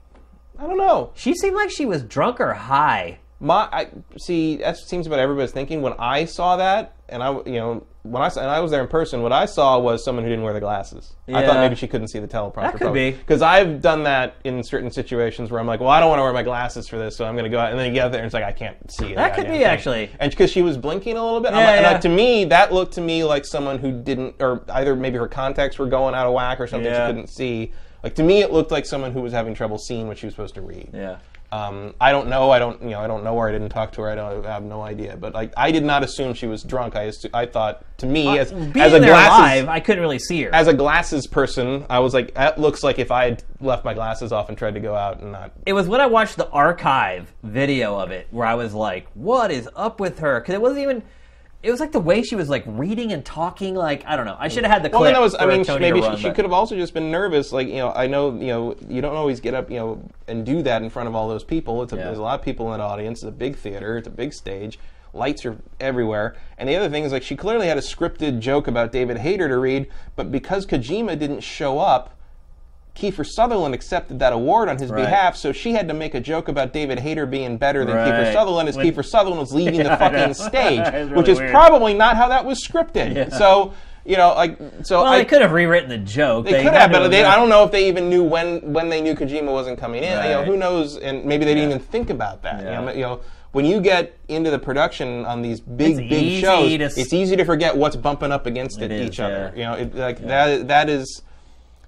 [0.60, 1.12] I don't know.
[1.14, 3.18] She seemed like she was drunk or high.
[3.42, 3.88] My I,
[4.18, 5.80] see that seems what everybody's thinking.
[5.80, 8.82] When I saw that, and I you know when I saw, and I was there
[8.82, 11.14] in person, what I saw was someone who didn't wear the glasses.
[11.28, 11.60] I thought Yeah.
[11.60, 12.72] maybe she couldn't see the teleprompter.
[12.72, 13.12] That could be.
[13.12, 16.22] because I've done that in certain situations where I'm like, well, I don't want to
[16.24, 18.06] wear my glasses for this, so I'm going to go out, and then you get
[18.06, 19.14] out there and it's like I can't see.
[19.14, 20.10] That could be, actually.
[20.20, 21.92] and because she was blinking a little bit, I'm Yeah, like- and yeah.
[21.92, 25.28] like, to me that looked to me like someone who didn't, or either maybe her
[25.28, 27.06] contacts were going out of whack or something Yeah.
[27.06, 27.72] she couldn't see.
[28.02, 30.34] Like to me, it looked like someone who was having trouble seeing what she was
[30.34, 30.90] supposed to read.
[30.92, 31.18] Yeah.
[31.52, 32.52] Um, I don't know.
[32.52, 32.80] I don't.
[32.80, 33.00] You know.
[33.00, 33.48] I don't know her.
[33.48, 34.08] I didn't talk to her.
[34.10, 34.46] I don't.
[34.46, 35.16] I have no idea.
[35.16, 36.94] But like, I did not assume she was drunk.
[36.94, 37.08] I.
[37.08, 40.00] Assu- I thought to me as Uh, Being as a there glasses live, I couldn't
[40.00, 40.54] really see her.
[40.54, 43.94] as a glasses person, I was like, that looks like if I had left my
[43.94, 45.50] glasses off and tried to go out and not.
[45.66, 49.50] it was when I watched the archive video of it where I was like, "What
[49.50, 51.02] is up with her?" Because it wasn't even.
[51.62, 53.74] It was like the way she was like reading and talking.
[53.74, 54.36] Like I don't know.
[54.38, 55.00] I should have had the clip.
[55.00, 55.34] Well, then that was.
[55.34, 57.52] I mean, Tony maybe to she, run, she could have also just been nervous.
[57.52, 60.46] Like you know, I know you know you don't always get up you know and
[60.46, 61.82] do that in front of all those people.
[61.82, 62.04] It's a, Yeah.
[62.04, 63.22] There's a lot of people in that audience.
[63.22, 63.98] It's a big theater.
[63.98, 64.78] It's a big stage.
[65.12, 66.36] Lights are everywhere.
[66.56, 69.48] And the other thing is like she clearly had a scripted joke about David Hayter
[69.48, 72.16] to read, but because Kojima didn't show up.
[72.96, 75.04] Kiefer Sutherland accepted that award on his Right.
[75.04, 78.32] behalf, so she had to make a joke about David Hayter being better than Kiefer
[78.32, 81.50] Sutherland as When- Kiefer Sutherland was leaving Yeah, the fucking stage, It's which is weird.
[81.52, 83.32] probably not how that was scripted.
[83.32, 83.72] So,
[84.04, 86.46] you know, like, so Well, I they could have rewritten the joke.
[86.46, 89.00] they, could have, but they, I don't know if they even knew when when they
[89.00, 90.12] knew Kojima wasn't coming in.
[90.24, 90.96] You know, who knows?
[90.96, 92.64] And maybe they didn't even think about that.
[92.64, 92.80] Yeah.
[92.80, 93.20] You, know, you know,
[93.52, 97.36] when you get into the production on these big It's big shows, s- it's easy
[97.36, 99.52] to forget what's bumping up against it, It is, each other.
[99.54, 99.76] yeah.
[99.76, 101.22] You know, it, like that that is.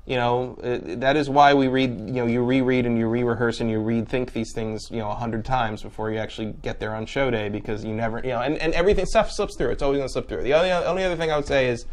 [0.04, 1.90] You know, that is why we read.
[1.90, 4.88] You know, you reread and you re-rehearse and you rethink these things.
[4.90, 7.94] You know, a hundred times before you actually get there on show day because you
[7.94, 8.18] never.
[8.18, 9.70] You know, and, and everything stuff slips through.
[9.70, 10.42] It's always going to slip through.
[10.42, 11.86] The only only other thing I would say is,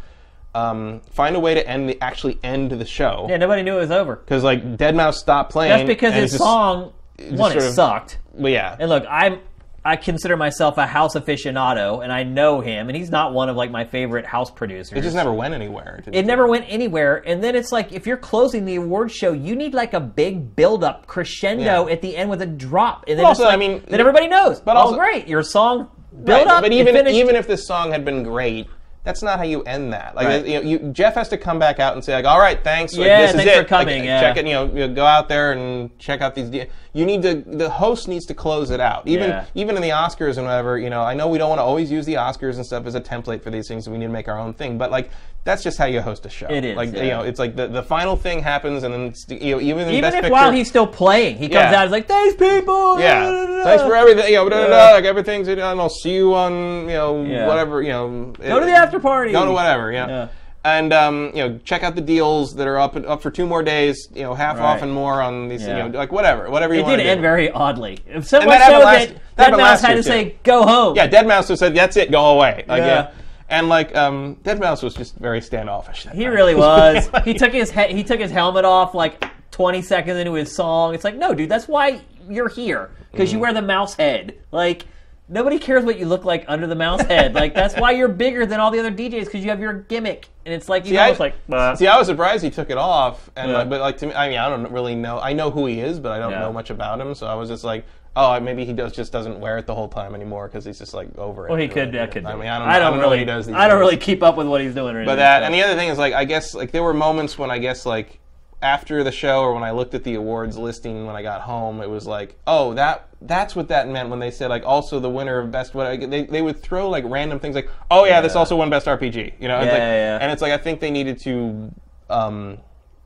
[0.56, 3.26] um, find a way to end the actually end the show.
[3.28, 4.16] Yeah, nobody knew it was over.
[4.16, 5.70] Because like Deadmau5 stopped playing.
[5.70, 6.92] That's because his just- song,
[7.30, 8.18] one, it sort of- sucked.
[8.32, 8.76] Well, yeah.
[8.78, 9.38] And look, I'm
[9.82, 13.56] I consider myself a house aficionado, and I know him, and he's not one of
[13.56, 14.92] like my favorite house producers.
[14.98, 16.02] it just never went anywhere.
[16.04, 19.32] did It never went anywhere, and then it's like if you're closing the award show,
[19.32, 21.92] you need like a big build-up crescendo Yeah.
[21.92, 24.60] at the end with a drop, and then also, like, I mean- then everybody knows.
[24.60, 25.88] but oh, also- great, your song
[26.24, 28.66] build Right, up, But even even if this song had been great,
[29.02, 30.14] that's not how you end that.
[30.14, 30.44] Like Right.
[30.46, 32.94] you know, you, Geoff has to come back out and say like, "All right, thanks.
[32.94, 33.56] Like, Yeah, this is it.
[33.56, 34.20] for coming, Like, yeah.
[34.20, 34.46] Check it.
[34.46, 36.50] You know, you know, go out there and check out these.
[36.50, 37.34] De- you need to.
[37.46, 39.06] The host needs to close it out.
[39.06, 39.44] Even Yeah.
[39.54, 40.78] even in the Oscars and whatever.
[40.78, 42.94] You know, I know we don't want to always use the Oscars and stuff as
[42.94, 43.88] a template for these things.
[43.88, 44.78] We need to make our own thing.
[44.78, 45.10] But like.
[45.42, 46.48] That's just how you host a show.
[46.50, 47.02] It is, like yeah.
[47.02, 49.88] you know, it's like the, the final thing happens, and then it's, you know, even
[49.88, 51.68] even Best if Picture, while he's still playing, he comes Yeah.
[51.68, 53.64] out and is like, "Thanks, people." yeah.
[53.64, 54.30] Thanks for everything.
[54.30, 55.48] You know, blah, like everything's.
[55.48, 56.52] And I'll see you on.
[56.90, 57.46] You know, Yeah.
[57.46, 57.80] whatever.
[57.80, 59.32] You know, Go to the after party.
[59.32, 59.90] Go to whatever.
[59.90, 60.28] Yeah.
[60.62, 63.62] And um, you know, check out the deals that are up up for two more
[63.62, 64.08] days.
[64.14, 64.64] You know, half Right.
[64.66, 65.62] off and more on these.
[65.62, 65.84] Yeah.
[65.86, 67.22] You know, like whatever, whatever you It did end do.
[67.22, 67.98] very oddly.
[68.22, 71.96] So much so last- that Deadmau5 had to say, "Go home." yeah, Deadmau5 said, "That's
[71.96, 72.86] it, go away." Like, Yeah.
[72.86, 73.08] yeah.
[73.48, 76.04] And like, um, Deadmau5 was just very standoffish.
[76.04, 76.32] that He night.
[76.34, 77.10] really was.
[77.10, 80.54] Like- he took his he- he took his helmet off like 20 seconds into his
[80.54, 80.94] song.
[80.94, 83.42] It's like, no, dude, that's why you're here because you Mm.
[83.42, 84.34] wear the mouse head.
[84.52, 84.84] Like
[85.30, 87.34] nobody cares what you look like under the mouse head.
[87.34, 90.28] Like that's why you're bigger than all the other DJs because you have your gimmick.
[90.44, 92.68] And it's like you See, almost I, like, "Bah." see, I was surprised he took
[92.70, 93.58] it off, and Yeah.
[93.58, 95.18] like, but like to me, I mean, I don't really know.
[95.20, 96.40] I know who he is, but I don't Yeah.
[96.40, 97.14] know much about him.
[97.14, 97.84] So I was just like,
[98.16, 100.94] oh, maybe he does just doesn't wear it the whole time anymore because he's just
[100.94, 101.50] like over it.
[101.50, 101.92] well, he could.
[101.92, 102.24] That could.
[102.26, 102.68] I mean, I don't.
[102.68, 103.08] I don't, know really.
[103.10, 103.48] what he does.
[103.48, 103.80] I don't days.
[103.80, 104.96] really keep up with what he's doing.
[104.96, 105.44] Or But that, so.
[105.46, 107.84] and the other thing is like, I guess like there were moments when I guess
[107.86, 108.19] like
[108.62, 111.80] after the show or when I looked at the awards listing when I got home,
[111.80, 115.10] it was like, oh, that that's what that meant when they said like also the
[115.10, 118.36] winner of best what they they would throw like random things like, oh yeah, this
[118.36, 119.58] also won best RPG, you know?
[119.58, 120.18] It's Yeah, like, yeah, yeah.
[120.20, 121.74] And it's like I think they needed to.
[122.08, 122.58] Um,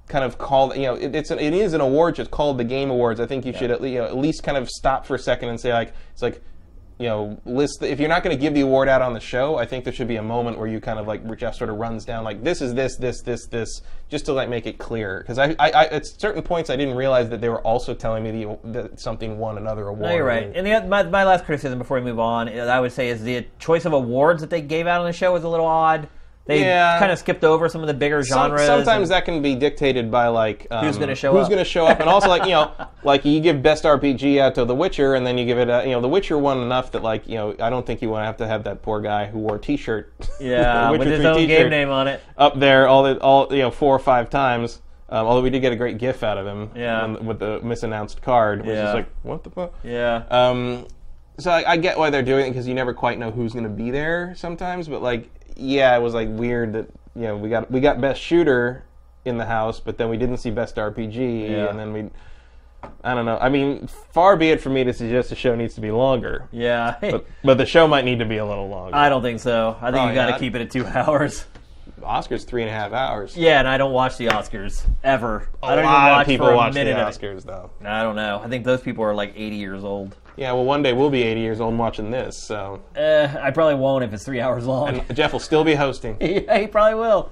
[0.06, 2.64] kind of call you know it, it's an, it is an award just called the
[2.64, 5.14] game awards i think you should at, you know, at least kind of stop for
[5.14, 6.42] a second and say like it's like
[6.98, 9.20] you know list the, if you're not going to give the award out on the
[9.20, 11.56] show i think there should be a moment where you kind of like where Geoff
[11.56, 14.66] sort of runs down like this is this this this this just to like make
[14.66, 17.60] it clear because I, I, I at certain points i didn't realize that they were
[17.62, 20.52] also telling me the, that something won another award No, you're right.
[20.54, 23.46] And the, my, my last criticism before we move on, I would say, is the
[23.58, 26.08] choice of awards that they gave out on the show was a little odd.
[26.46, 26.98] They Yeah.
[26.98, 28.66] kind of skipped over some of the bigger Some- genres.
[28.66, 31.48] sometimes that can be dictated by like um, Who's gonna show who's up.
[31.50, 32.70] going to show up, and also like you know,
[33.02, 35.82] like you give best RPG out to The Witcher, and then you give it, a,
[35.86, 38.22] you know, The Witcher won enough that like you know, I don't think you want
[38.22, 41.46] to have to have that poor guy who wore a T-shirt, yeah, with his own
[41.46, 42.20] game name on it.
[42.36, 44.82] up there all the all you know four or five times.
[45.08, 47.02] Um, although we did get a great GIF out of him, Yeah.
[47.02, 48.88] um, with the misannounced card, which Yeah.
[48.88, 49.72] is like what the fuck.
[49.84, 50.22] Yeah.
[50.30, 50.86] Um,
[51.38, 53.64] so I, I get why they're doing it because you never quite know who's going
[53.64, 54.88] to be there sometimes.
[54.88, 58.20] But like, yeah, it was like weird that you know we got we got best
[58.20, 58.84] shooter
[59.24, 61.68] in the house, but then we didn't see best RPG, Yeah.
[61.70, 62.10] and then we.
[63.02, 63.38] I don't know.
[63.40, 66.48] I mean, far be it for me to suggest the show needs to be longer,
[66.52, 66.96] yeah.
[67.00, 68.94] but but the show might need to be a little longer.
[68.94, 69.76] I don't think so.
[69.80, 70.38] I think Oh, you got to yeah.
[70.38, 71.46] keep it at two hours.
[72.02, 73.34] Oscars three and a half hours.
[73.34, 75.48] Yeah, and I don't watch the Oscars ever.
[75.62, 76.96] A I don't lot even watch of people for a watch the minute.
[76.98, 77.70] Oscars, though.
[77.82, 78.42] I don't know.
[78.44, 80.14] I think those people are like 80 years old.
[80.36, 83.50] Yeah, well, one day we'll be 80 years old and watching this, so Uh, I
[83.52, 85.02] probably won't if it's three hours long.
[85.12, 86.16] Geoff will still be hosting.
[86.20, 87.30] yeah, he probably will.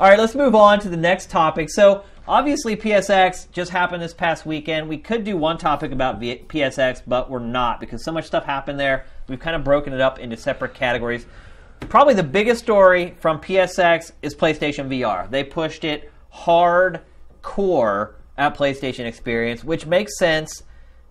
[0.00, 1.68] All right, let's move on to the next topic.
[1.68, 4.88] So, obviously, PSX just happened this past weekend.
[4.88, 8.44] We could do one topic about v- PSX, but we're not because so much stuff
[8.44, 9.04] happened there.
[9.28, 11.26] We've kind of broken it up into separate categories.
[11.80, 15.30] Probably the biggest story from PSX is PlayStation VR.
[15.30, 20.62] They pushed it hardcore at PlayStation Experience, which makes sense.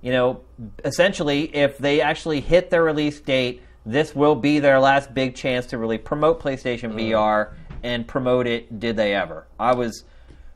[0.02, 0.41] You know,
[0.86, 5.65] essentially, if they actually hit their release date, this will be their last big chance
[5.68, 7.53] to really promote PlayStation VR
[7.84, 8.80] and promote it.
[8.80, 9.48] Did they ever?
[9.60, 10.03] I was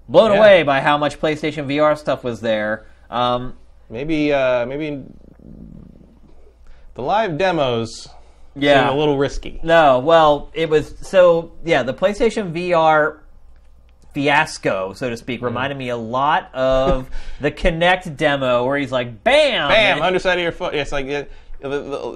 [0.08, 0.38] blown Yeah.
[0.40, 2.86] away by how much PlayStation VR stuff was there.
[3.10, 3.56] Um,
[3.90, 5.04] Maybe, uh, maybe
[6.94, 8.08] the live demos
[8.56, 9.60] yeah, a little risky.
[9.64, 11.84] No, well, it was so yeah.
[11.84, 13.20] The PlayStation VR
[14.14, 15.46] fiasco, so to speak, mm-hmm.
[15.46, 17.10] reminded me a lot of
[17.40, 19.98] the Kinect demo where he's like, "Bam, Bam!
[19.98, 20.74] and- Underside of your foot.
[20.76, 21.32] It's like it,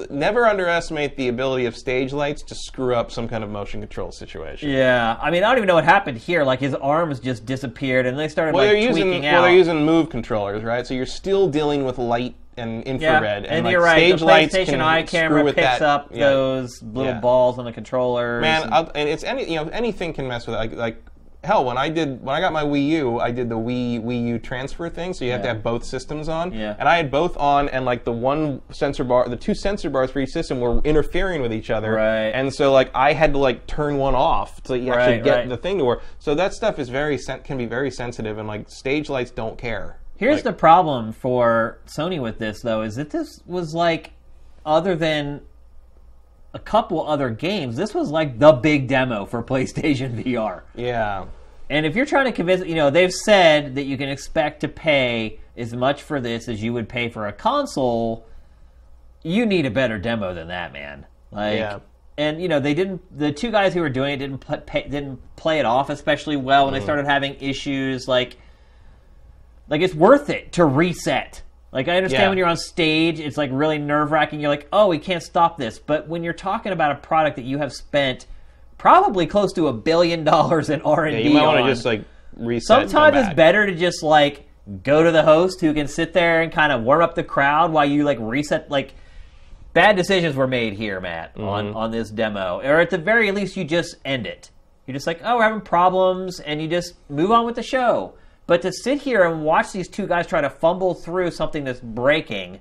[0.09, 4.11] never underestimate the ability of stage lights to screw up some kind of motion control
[4.11, 4.69] situation.
[4.69, 6.43] Yeah, I mean, I don't even know what happened here.
[6.43, 9.33] Like his arms just disappeared, and they started Well, like they're tweaking using out.
[9.33, 10.85] well, they're using move controllers, right?
[10.85, 14.17] So you're still dealing with light and yeah, infrared, and, like, you're right.
[14.17, 15.81] Stage the PlayStation Eye camera picks that.
[15.81, 16.29] up Yeah.
[16.29, 17.19] those little Yeah.
[17.19, 18.41] balls on the controllers.
[18.41, 20.59] Man, and- and it's any you know anything can mess with it.
[20.59, 21.03] Like, like
[21.45, 24.25] hell, when I did when I got my Wii U, I did the Wii Wii
[24.27, 26.53] U transfer thing, so you have to have both systems on.
[26.53, 26.75] Yeah.
[26.79, 30.11] And I had both on, and like the one sensor bar, the two sensor bars
[30.11, 31.93] for each system were interfering with each other.
[31.93, 32.29] Right.
[32.29, 35.49] And so like I had to like turn one off you actually Right, get right.
[35.49, 36.03] the thing to work.
[36.19, 39.57] So that stuff is very sen- can be very sensitive, and like stage lights don't
[39.57, 39.99] care.
[40.17, 44.11] Here's Like, the problem for Sony with this, though, is that this was like,
[44.65, 45.41] other than
[46.55, 50.61] a couple other games, this was like the big demo for PlayStation VR.
[50.73, 51.25] yeah.
[51.69, 54.67] And if you're trying to convince, you know, they've said that you can expect to
[54.67, 58.25] pay as much for this as you would pay for a console.
[59.23, 61.05] You need a better demo than that, man.
[61.31, 61.79] Like, Yeah.
[62.19, 63.01] and you know, they didn't.
[63.17, 66.35] The two guys who were doing it didn't pl- pay, didn't play it off especially
[66.37, 66.77] well when Mm.
[66.77, 68.07] they started having issues.
[68.07, 68.37] Like,
[69.67, 71.41] like it's worth it to reset.
[71.75, 72.29] Like I understand Yeah.
[72.29, 74.39] when you're on stage, it's like really nerve wracking.
[74.39, 75.77] You're like, oh, we can't stop this.
[75.77, 78.25] But when you're talking about a product that you have spent
[78.77, 81.71] probably close to a billion dollars in R and D, you might want on, to
[81.73, 82.05] just like
[82.37, 82.89] reset.
[82.89, 84.47] sometimes it's better to just like
[84.83, 87.71] go to the host who can sit there and kind of warm up the crowd
[87.71, 88.71] while you like reset.
[88.71, 88.93] Like
[89.73, 91.77] bad decisions were made here, Matt, on Mm-hmm.
[91.77, 94.49] on this demo, or at the very least, you just end it.
[94.87, 98.13] You're just like, oh, we're having problems, and you just move on with the show.
[98.47, 101.79] But to sit here and watch these two guys try to fumble through something that's
[101.79, 102.59] breaking,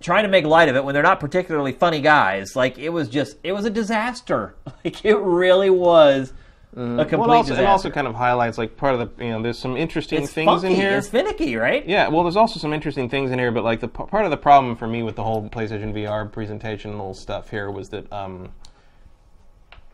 [0.00, 3.08] trying to make light of it when they're not particularly funny guys, like it was
[3.08, 4.54] just, it was a disaster.
[4.84, 6.32] Like it really was
[6.72, 7.62] a complete Well, it also, disaster.
[7.62, 10.32] it also kind of highlights like part of the you know there's some interesting it's
[10.32, 10.68] things funky.
[10.68, 10.96] in here.
[10.96, 11.86] It's finicky, right?
[11.86, 14.36] Yeah, well, there's also some interesting things in here, but like the part of the
[14.36, 18.52] problem for me with the whole PlayStation VR presentation stuff here was that um,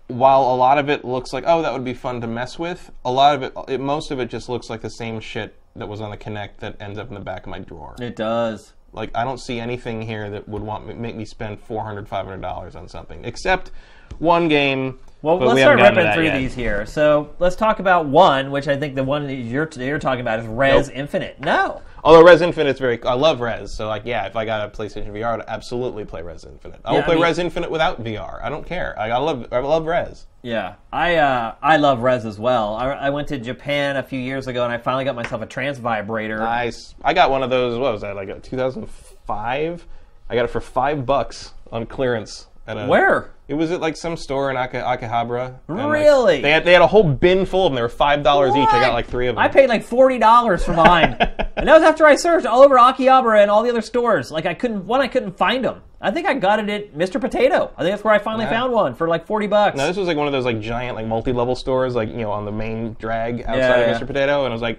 [0.08, 2.90] while a lot of it looks like oh that would be fun to mess with,
[3.04, 5.86] a lot of it, it most of it just looks like the same shit that
[5.88, 7.94] was on the Kinect that ends up in the back of my drawer.
[8.00, 8.72] It does.
[8.92, 12.40] Like I don't see anything here that would want me, make me spend 400 500
[12.40, 13.70] dollars on something except
[14.18, 14.98] one game.
[15.20, 16.38] Well, let's we start haven't gotten to ripping through yet.
[16.38, 16.86] these here.
[16.86, 20.38] So let's talk about one, which I think the one that you're, you're talking about
[20.38, 20.96] is Rez Nope.
[20.96, 21.40] Infinite.
[21.40, 21.82] No.
[22.04, 25.10] Although Rez Infinite's very, I love Rez, so like, yeah, if I got a PlayStation
[25.10, 26.80] VR, I'd absolutely play Rez Infinite.
[26.84, 28.42] I will Yeah, I play mean- Rez Infinite without VR.
[28.42, 28.98] I don't care.
[28.98, 30.26] I, I love, I love Rez.
[30.42, 32.74] Yeah, I uh, I love Rez as well.
[32.76, 35.46] I, I went to Japan a few years ago, and I finally got myself a
[35.46, 36.38] Trance Vibrator.
[36.38, 36.94] Nice.
[37.02, 37.76] I got one of those.
[37.78, 38.14] What was that?
[38.14, 39.86] Like a 2005.
[40.30, 42.47] I got it for five bucks on clearance.
[42.76, 43.30] A, Where?
[43.48, 45.54] It was at like some store in Aka, Akihabara.
[45.68, 46.42] and, like, Really?
[46.42, 47.76] they had they had a whole bin full of them.
[47.76, 48.68] They were five dollars each.
[48.68, 49.42] I got like three of them.
[49.42, 51.16] I paid like forty dollars for mine,
[51.56, 54.30] and that was after I searched all over Akihabara and all the other stores.
[54.30, 55.80] Like I couldn't one, I couldn't find them.
[56.00, 57.18] I think I got it at Mr.
[57.20, 57.72] Potato.
[57.76, 58.50] I think that's where I finally Yeah.
[58.50, 59.76] found one for like forty bucks.
[59.78, 62.30] No, this was like one of those like giant like multi-level stores, like you know,
[62.32, 63.98] on the main drag outside Yeah, of yeah.
[63.98, 64.06] Mr.
[64.06, 64.78] Potato, and I was like,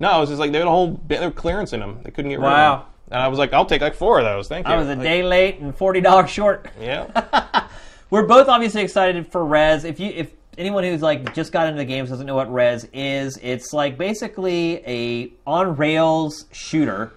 [0.00, 2.00] no, it was just like they had a whole bit of clearance in them.
[2.02, 2.72] They couldn't get rid Wow.
[2.74, 2.88] of them.
[3.10, 4.48] And I was like, I'll take like four of those.
[4.48, 4.72] Thank you.
[4.74, 6.68] I was a Like, day late and forty dollars short.
[6.80, 7.68] Yeah.
[8.10, 9.84] We're both obviously excited for Rez.
[9.84, 12.88] If you if anyone who's like just got into the games doesn't know what Rez
[12.92, 17.12] is, it's like basically a on rails shooter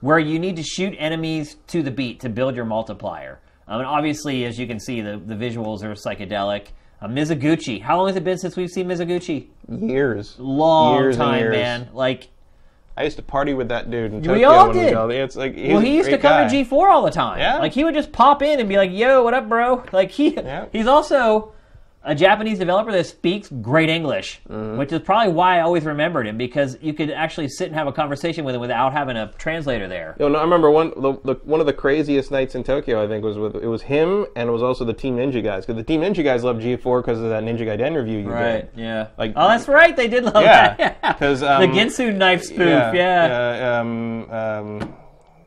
[0.00, 3.40] where you need to shoot enemies to the beat to build your multiplier.
[3.66, 6.66] Um, and obviously, as you can see, the, the visuals are psychedelic.
[7.00, 7.80] Uh, Mizuguchi.
[7.80, 9.48] How long has it been since we've seen Mizuguchi?
[9.70, 10.36] years.
[10.38, 11.52] Long Years time, years.
[11.56, 11.88] man.
[11.94, 12.28] Like,
[12.96, 15.22] I used to party with that dude in We Tokyo all when we did.
[15.24, 16.48] It's like well, he used to come guy.
[16.48, 17.38] to G4 all the time.
[17.40, 17.58] Yeah.
[17.58, 20.34] Like he would just pop in and be like, "Yo, what up, bro?" Like he
[20.34, 20.66] Yeah.
[20.70, 21.53] he's also
[22.04, 24.76] a Japanese developer that speaks great English, Mm-hmm.
[24.78, 27.86] which is probably why I always remembered him because you could actually sit and have
[27.86, 30.14] a conversation with him without having a translator there.
[30.18, 33.02] Yo, no, I remember one the, the, one of the craziest nights in Tokyo.
[33.02, 35.64] I think was with it was him and it was also the Team Ninja guys
[35.64, 38.72] because the Team Ninja guys loved G4 because of that Ninja Gaiden review you Right.
[38.74, 38.80] did.
[38.82, 39.06] Yeah.
[39.16, 39.96] Like- oh, that's right.
[39.96, 41.18] They did love Yeah, that.
[41.18, 42.58] 'cause, the um, Ginsu knife spoof.
[42.58, 42.92] Yeah.
[42.92, 43.56] Yeah.
[43.56, 44.94] yeah, um, um,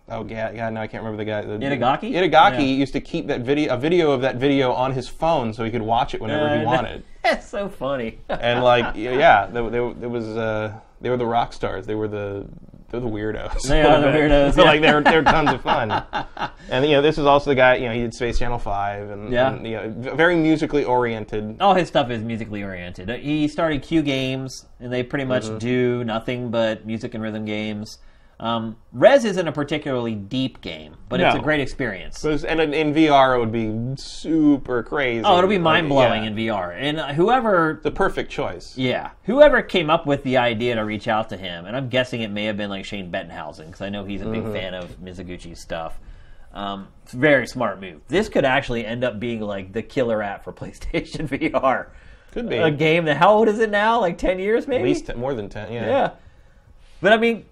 [0.09, 0.69] oh yeah, yeah.
[0.69, 1.41] No, I can't remember the guy.
[1.41, 2.11] The, Itagaki?
[2.13, 2.59] Itagaki Yeah.
[2.61, 5.71] used to keep that video, a video of that video on his phone, so he
[5.71, 7.03] could watch it whenever Uh, he wanted.
[7.23, 8.19] That's so funny.
[8.29, 10.25] And like, yeah, they, they, it was.
[10.37, 11.85] Uh, they were the rock stars.
[11.85, 12.47] They were the.
[12.89, 13.63] They're the weirdos.
[13.67, 14.69] They are the weirdos, So, yeah.
[14.69, 15.91] like they're they're tons of fun.
[16.69, 17.75] And you know, this is also the guy.
[17.75, 19.53] You know, he did Space Channel Five, and, Yeah.
[19.53, 21.57] and, you know, very musically oriented.
[21.61, 23.09] all his stuff is musically oriented.
[23.21, 25.57] He started Q Games, and they pretty much Mm-hmm.
[25.59, 27.99] do nothing but music and rhythm games.
[28.39, 32.23] Um, Rez isn't a particularly deep game, but it's a great experience.
[32.23, 35.23] It's- and in, in VR, it would be super crazy.
[35.25, 36.29] oh, it'll be mind blowing yeah.
[36.29, 36.75] in VR.
[36.77, 38.77] And uh, whoever the perfect choice.
[38.77, 42.21] Yeah, whoever came up with the idea to reach out to him, and I'm guessing
[42.21, 44.53] it may have been like Shane Bettenhausen because I know he's a big Mm-hmm.
[44.53, 45.97] fan of Mizuguchi's stuff.
[46.53, 48.01] Um, it's a very smart move.
[48.07, 51.87] This could actually end up being like the killer app for PlayStation VR.
[52.33, 53.99] Could be A game that how old is it now?
[53.99, 54.83] Like ten years, maybe.
[54.83, 55.71] at least 10, more than ten.
[55.73, 55.87] Yeah.
[55.87, 56.09] Yeah,
[57.01, 57.45] but I mean,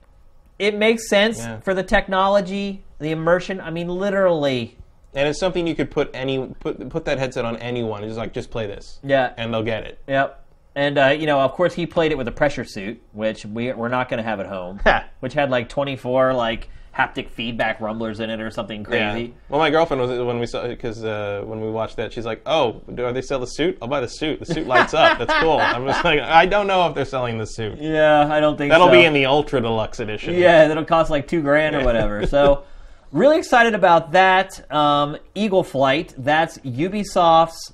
[0.60, 1.60] it makes sense Yeah.
[1.62, 3.60] for the technology, the immersion.
[3.62, 4.78] I mean, literally.
[5.14, 8.04] And it's something you could put any put put that headset on anyone.
[8.04, 9.00] It's like just play this.
[9.04, 9.34] Yeah.
[9.38, 10.00] And they'll get it.
[10.08, 10.42] Yep.
[10.76, 13.72] And uh, you know, of course, he played it with a pressure suit, which we
[13.72, 14.82] we're not going to have at home,
[15.22, 19.22] which had like 24 like haptic feedback rumblers in it or something crazy.
[19.24, 19.34] Yeah.
[19.50, 22.42] Well, my girlfriend was when we saw because uh, when we watched that, she's like,
[22.46, 23.78] "Oh, do they sell the suit?
[23.82, 24.40] I'll buy the suit.
[24.40, 25.18] The suit lights up.
[25.20, 27.80] That's cool." I'm just like, I don't know if they're selling the suit.
[27.80, 28.94] Yeah, I don't think That'll so.
[28.94, 30.36] be in the ultra deluxe edition.
[30.36, 32.26] Yeah, that'll cost like two grand or whatever.
[32.36, 32.64] so,
[33.12, 34.72] really excited about that.
[34.72, 36.14] Um, Eagle Flight.
[36.18, 37.74] That's Ubisoft's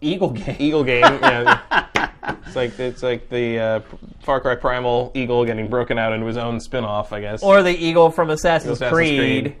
[0.00, 0.56] Eagle game.
[0.58, 1.02] Eagle game.
[1.02, 2.08] yeah.
[2.46, 3.80] It's like it's like the uh,
[4.22, 7.42] Far Cry Primal Eagle getting broken out into his own spin-off, I guess.
[7.42, 9.56] Or the Eagle from Assassin's, Assassin's Creed, Creed.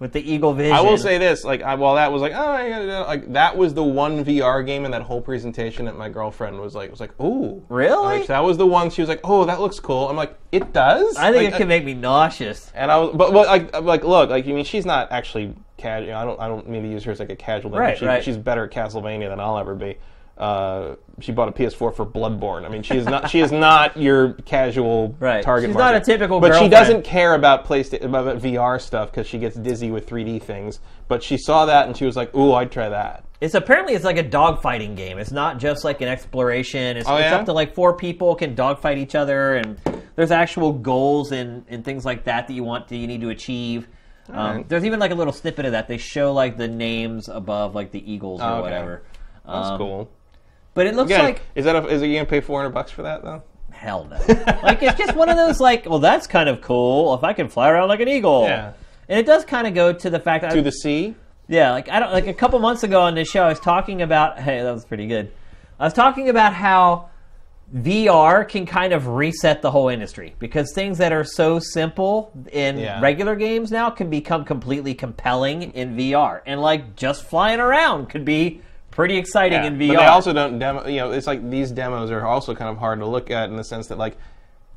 [0.00, 0.72] With the Eagle Vision.
[0.72, 3.74] I will say this, like, I, while that was like, oh, yeah, like that was
[3.74, 7.18] the one VR game in that whole presentation that my girlfriend was like, was like,
[7.20, 8.18] ooh, Really?
[8.20, 8.90] Like, that was the one.
[8.90, 10.08] She was like, oh, that looks cool.
[10.08, 11.16] I'm like, it does.
[11.16, 12.72] I think Like, it can make me nauseous.
[12.74, 16.14] And I was, but, but like, like, look, like, I mean, she's not actually casual.
[16.14, 17.70] I don't, I don't mean to use her as like a casual.
[17.72, 18.24] Right, she, right.
[18.24, 19.98] She's better at Castlevania than I'll ever be.
[20.40, 22.64] Uh, she bought a PS4 for Bloodborne.
[22.64, 23.28] I mean, she is not.
[23.28, 25.44] she is not your casual Right.
[25.44, 25.68] target.
[25.68, 29.38] She's not a typical But she doesn't care about PlayStation about VR stuff because she
[29.38, 30.80] gets dizzy with 3D things.
[31.08, 34.04] But she saw that and she was like, "Ooh, I'd try that." It's apparently it's
[34.04, 35.18] like a dogfighting game.
[35.18, 36.96] It's not just like an exploration.
[36.96, 37.36] It's, Oh, it's yeah?
[37.36, 39.78] up to like four people can dogfight each other, and
[40.16, 43.28] there's actual goals and, and things like that that you want to you need to
[43.28, 43.88] achieve.
[44.30, 44.64] Um.
[44.68, 45.86] There's even like a little snippet of that.
[45.86, 48.62] They show like the names above like the eagles or Oh, okay.
[48.62, 49.02] whatever.
[49.46, 50.10] That's Um, cool.
[50.74, 52.90] But it looks Again, like is that a, is it you gonna pay 400 bucks
[52.90, 53.42] for that though?
[53.72, 54.16] hell no.
[54.62, 57.48] like it's just one of those like, well, that's kind of cool if I can
[57.48, 58.44] fly around like an eagle.
[58.44, 58.72] Yeah.
[59.08, 61.14] And it does kind of go to the fact that To the sea?
[61.48, 64.02] Yeah, like I don't like a couple months ago on this show, I was talking
[64.02, 64.38] about.
[64.38, 65.32] Hey, that was pretty good.
[65.78, 67.08] I was talking about how
[67.74, 72.78] VR can kind of reset the whole industry because things that are so simple in
[72.78, 73.00] Yeah.
[73.00, 78.24] regular games now can become completely compelling in VR, and like just flying around could
[78.24, 78.60] be
[78.90, 79.94] pretty exciting in VR.
[79.94, 80.86] But they also don't demo.
[80.86, 83.56] You know, it's like these demos are also kind of hard to look at in
[83.56, 84.16] the sense that like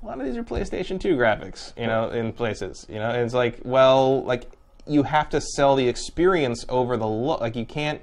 [0.02, 1.78] a lot of these are PlayStation 2 graphics.
[1.80, 2.86] You know, in places.
[2.90, 4.52] You know, and it's like well, like
[4.88, 7.42] you have to sell the experience over the look.
[7.42, 8.02] Like you can't.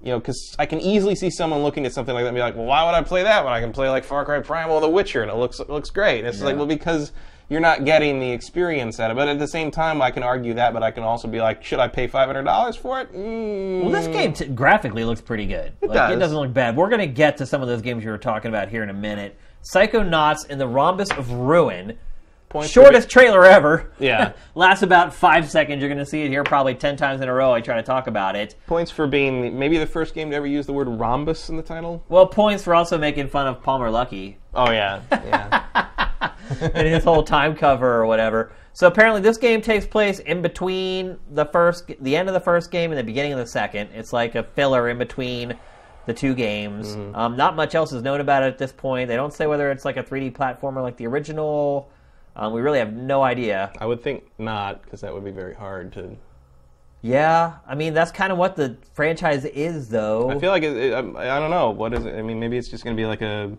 [0.00, 2.40] You know, because I can easily see someone looking at something like that and be
[2.40, 4.74] like, "Well, why would I play that when I can play like Far Cry Primal
[4.74, 7.12] or The Witcher and it looks it looks great?" And it's like, well, because
[7.52, 9.20] you're not getting the experience out of it.
[9.20, 11.62] But at the same time, I can argue that, but I can also be like,
[11.62, 13.12] should I pay five hundred dollars for it?
[13.12, 15.72] Mm, Well, this game t- graphically looks pretty good.
[15.82, 16.16] It like, does.
[16.16, 16.74] It doesn't look bad.
[16.76, 18.88] We're going to get to some of those games you were talking about here in
[18.88, 19.36] a minute.
[19.62, 21.98] Psychonauts and the Rhombus of Ruin.
[22.48, 23.92] points for Shortest trailer ever.
[23.98, 24.32] Yeah.
[24.54, 25.80] Lasts about five seconds.
[25.80, 27.52] You're going to see it here probably 10 times in a row.
[27.52, 28.54] I try to talk about it.
[28.66, 31.62] points for being maybe the first game to ever use the word rhombus in the
[31.62, 32.02] title.
[32.08, 36.08] Well, points for also making fun of Palmer Luckey Oh yeah, yeah.
[36.60, 38.52] and his whole time cover or whatever.
[38.74, 42.70] So apparently, this game takes place in between the first, the end of the first
[42.70, 43.90] game and the beginning of the second.
[43.92, 45.58] It's like a filler in between
[46.06, 46.96] the two games.
[47.14, 49.08] Um, not much else is known about it at this point.
[49.08, 51.90] They don't say whether it's like a 3D platformer like the original.
[52.34, 53.72] Um, we really have no idea.
[53.78, 56.16] I would think not because that would be very hard to.
[57.02, 60.30] Yeah, I mean that's kind of what the franchise is, though.
[60.30, 62.14] I feel like it, it, I, I don't know what is it.
[62.14, 63.52] I mean, maybe it's just going to be like a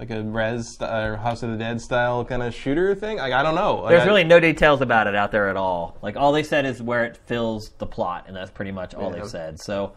[0.00, 3.18] like a Rez or House of the Dead style kind of shooter thing.
[3.18, 3.82] Like, I don't know.
[3.82, 5.96] Like, There's I- really no details about it out there at all.
[6.02, 9.10] Like all they said is where it fills the plot, and that's pretty much all
[9.10, 9.16] Yeah.
[9.20, 9.60] they've said.
[9.60, 9.92] So,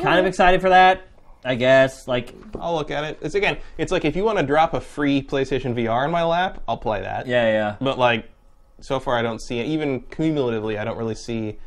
[0.00, 1.02] kind of excited for that,
[1.44, 2.06] I guess.
[2.06, 3.18] Like, I'll look at it.
[3.20, 3.58] It's again.
[3.78, 6.76] It's like if you want to drop a free PlayStation VR in my lap, I'll
[6.76, 7.26] play that.
[7.26, 7.76] yeah, yeah.
[7.80, 8.30] But like,
[8.80, 10.78] so far I don't see even cumulatively.
[10.78, 11.58] I don't really see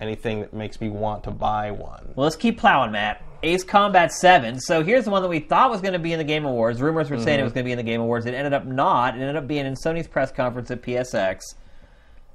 [0.00, 2.12] anything that makes me want to buy one.
[2.16, 3.22] Well, let's keep plowing, Matt.
[3.42, 4.58] Ace Combat 7.
[4.60, 6.80] So here's the one that we thought was going to be in the Game Awards.
[6.80, 7.44] Rumors were saying it mm-hmm.
[7.44, 8.26] was going to be in the Game Awards.
[8.26, 9.16] It ended up not.
[9.16, 11.54] It ended up being in Sony's press conference at PSX.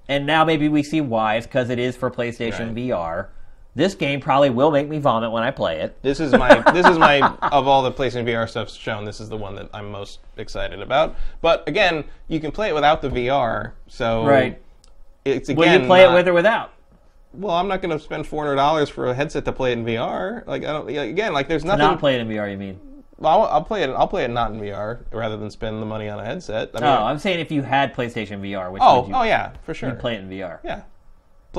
[0.07, 1.35] And now maybe we see why.
[1.35, 2.75] It's because it is for PlayStation Right.
[2.75, 3.27] VR.
[3.75, 5.99] This game probably will make me vomit when I play it.
[6.03, 9.03] This is my this is my of all the PlayStation VR stuff shown.
[9.03, 11.15] This is the one that I'm most excited about.
[11.41, 13.71] But again, you can play it without the VR.
[13.87, 14.61] So Right.
[15.25, 15.57] It's again.
[15.57, 16.72] Will you play not- it with or without?
[17.33, 19.77] Well, I'm not going to spend four hundred dollars for a headset to play it
[19.77, 20.45] in VR.
[20.45, 20.87] Like I don't.
[20.87, 21.79] Again, like there's nothing.
[21.79, 22.79] Not play it in VR, you mean?
[23.17, 23.89] Well, I'll, I'll play it.
[23.89, 26.71] I'll play it not in VR rather than spend the money on a headset.
[26.75, 29.53] I Oh, I'm saying if you had PlayStation VR, which oh, would you oh yeah,
[29.63, 29.89] for sure.
[29.89, 30.59] you'd play it in VR?
[30.63, 30.83] yeah.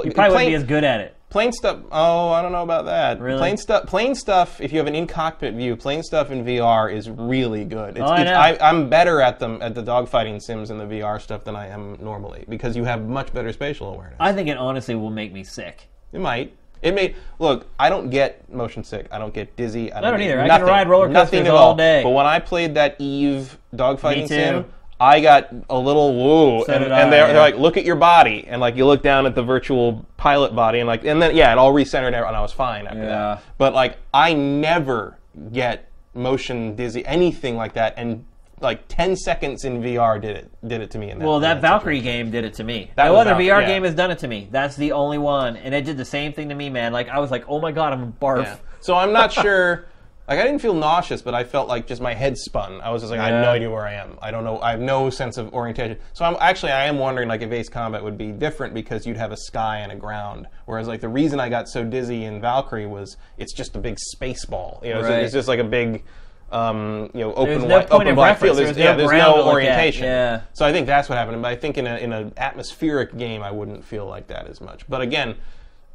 [0.03, 1.17] You probably wouldn't be as good at it.
[1.35, 1.79] Plain stuff.
[1.91, 3.19] Oh, I don't know about that.
[3.19, 3.39] Really?
[3.39, 3.87] Plane stuff.
[3.87, 4.61] Plane stuff.
[4.61, 7.99] If you have an in-cockpit view, plane stuff in VR is really good.
[7.99, 8.35] It's, Oh, I know.
[8.35, 11.67] I, I'm better at them at the dogfighting sims and the VR stuff than I
[11.67, 14.17] am normally because you have much better spatial awareness.
[14.21, 15.89] I think it honestly will make me sick.
[16.13, 16.57] It might.
[16.83, 17.67] It may look.
[17.81, 19.09] I don't get motion sick.
[19.11, 19.93] I don't get dizzy.
[19.93, 20.41] I don't, I don't either.
[20.41, 22.05] I can ride roller nothing coasters at all all day.
[22.05, 24.67] But when I played that Eve dogfighting sim,
[25.05, 27.33] I got a little woo, So and, and they're, yeah.
[27.33, 30.55] they're like, "Look at your body," and like you look down at the virtual pilot
[30.55, 33.07] body, and like, and then yeah, it all recentered, and I was fine after Yeah.
[33.07, 33.43] that.
[33.59, 35.19] But like, I never
[35.53, 38.25] get motion dizzy, anything like that, and
[38.61, 41.43] like 10 seconds in VR did it did it to me in that Well, in
[41.43, 42.91] that that Valkyrie game did it to me.
[42.95, 43.67] That no was other Valkyrie, VR yeah.
[43.67, 44.49] game has done it to me.
[44.51, 46.93] That's the only one, and it did the same thing to me, man.
[46.93, 48.45] Like I was like, oh my god, I'm a barf.
[48.45, 48.57] Yeah.
[48.81, 49.87] So I'm not sure.
[50.27, 52.81] Like I didn't feel nauseous, but I felt like just my head spun.
[52.81, 53.43] I was just like, I have Yeah.
[53.43, 54.19] no idea where I am.
[54.23, 54.59] I don't know.
[54.61, 55.99] I have no sense of orientation.
[56.15, 59.19] So I'm actually I am wondering like if Ace Combat would be different because you'd
[59.19, 60.47] have a sky and a ground.
[60.65, 63.99] Whereas like the reason I got so dizzy in Valkyrie was it's just a big
[63.99, 64.81] space ball.
[64.83, 65.23] You know, so Right.
[65.25, 66.05] it's just like a big.
[66.53, 68.41] Um, you know, open There's no point open of reference.
[68.43, 68.59] field.
[68.59, 69.53] There's, There's yeah, no there's ground to no look at.
[69.55, 70.05] orientation.
[70.05, 70.43] Yeah.
[70.53, 71.43] So I think that's what happened.
[71.43, 74.61] But I think in a in an atmospheric game, I wouldn't feel like that as
[74.61, 74.89] much.
[74.89, 75.35] But again,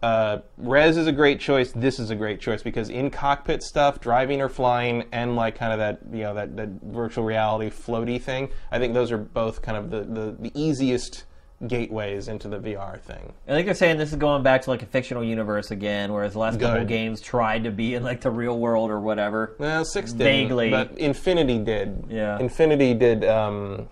[0.01, 1.71] uh, Rez is a great choice.
[1.73, 5.73] This is a great choice because in cockpit stuff, driving or flying, and like kind
[5.73, 9.61] of that you know that, that virtual reality floaty thing, I think those are both
[9.61, 11.25] kind of the, the, the easiest
[11.67, 13.33] gateways into the VR thing.
[13.47, 16.33] I think they're saying this is going back to like a fictional universe again, whereas
[16.33, 16.87] the last couple Good.
[16.87, 19.55] games tried to be in like the real world or whatever.
[19.59, 20.69] Well, six didn't, Vaguely.
[20.69, 22.05] but Infinity did.
[22.09, 22.39] Yeah.
[22.39, 23.25] Infinity did.
[23.25, 23.89] Um,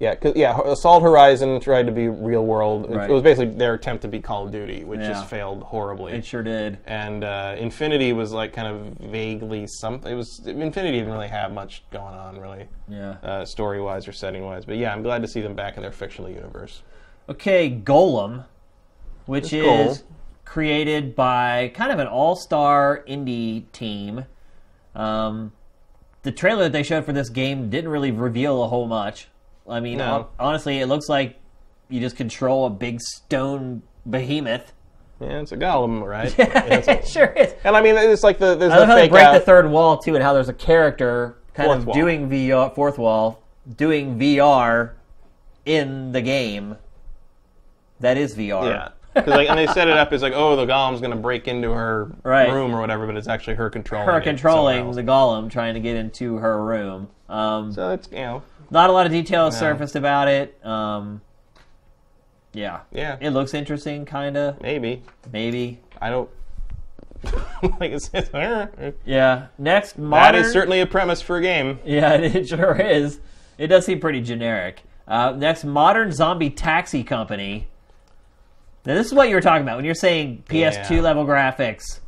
[0.00, 0.58] yeah, 'cause- yeah.
[0.64, 2.84] Assault Horizon tried to be real world.
[2.90, 3.10] It- Right.
[3.10, 5.08] It was basically their attempt to be Call of Duty, which Yeah.
[5.08, 6.12] just failed horribly.
[6.12, 6.78] It sure did.
[6.86, 8.80] and uh, Infinity was like kind of
[9.10, 10.12] vaguely something.
[10.12, 13.16] It was Infinity didn't really have much going on, really, Yeah.
[13.22, 14.64] uh, story wise or setting wise.
[14.64, 16.82] But yeah, I'm glad to see them back in their fictional universe.
[17.28, 18.44] Okay, Golem,
[19.26, 19.64] which is
[19.98, 20.02] Golem?
[20.44, 24.24] created by kind of an all-star indie team.
[24.94, 25.52] Um,
[26.22, 29.28] the trailer that they showed for this game didn't really reveal a whole much.
[29.68, 30.28] I mean, No.
[30.38, 31.36] honestly, it looks like
[31.88, 34.72] you just control a big stone behemoth.
[35.20, 36.32] Yeah, it's a golem, right?
[36.38, 37.54] Yeah, a- it sure is.
[37.64, 39.32] and I mean, it's like the there's I the love how they break out.
[39.34, 41.94] the third wall too, and how there's a character kind Fourth of wall.
[41.94, 43.42] doing VR fourth wall,
[43.76, 44.92] doing VR
[45.66, 46.76] in the game.
[48.00, 48.64] That is VR.
[48.70, 48.88] yeah.
[49.14, 51.48] Because like, and they set it up as like, oh, the golem's going to break
[51.48, 52.52] into her Right.
[52.52, 54.06] room or whatever, but it's actually her controlling.
[54.06, 57.08] her controlling the golem trying to get into her room.
[57.28, 59.60] Um, So it's you know, not a lot of details No.
[59.60, 60.64] surfaced about it.
[60.64, 61.20] Um,
[62.52, 65.02] yeah, yeah, it looks interesting, kind of, maybe.
[65.32, 65.80] maybe.
[66.00, 66.30] I don't.
[67.80, 68.30] like it says,
[69.04, 69.46] Yeah.
[69.58, 70.40] Next, modern.
[70.42, 71.78] is certainly a premise for a game.
[71.84, 73.20] Yeah, it sure is.
[73.58, 74.82] It does seem pretty generic.
[75.06, 77.66] Uh, next, modern zombie taxi company.
[78.86, 81.00] Now, this is what you were talking about when you're saying PS2 Yeah.
[81.00, 82.00] level graphics.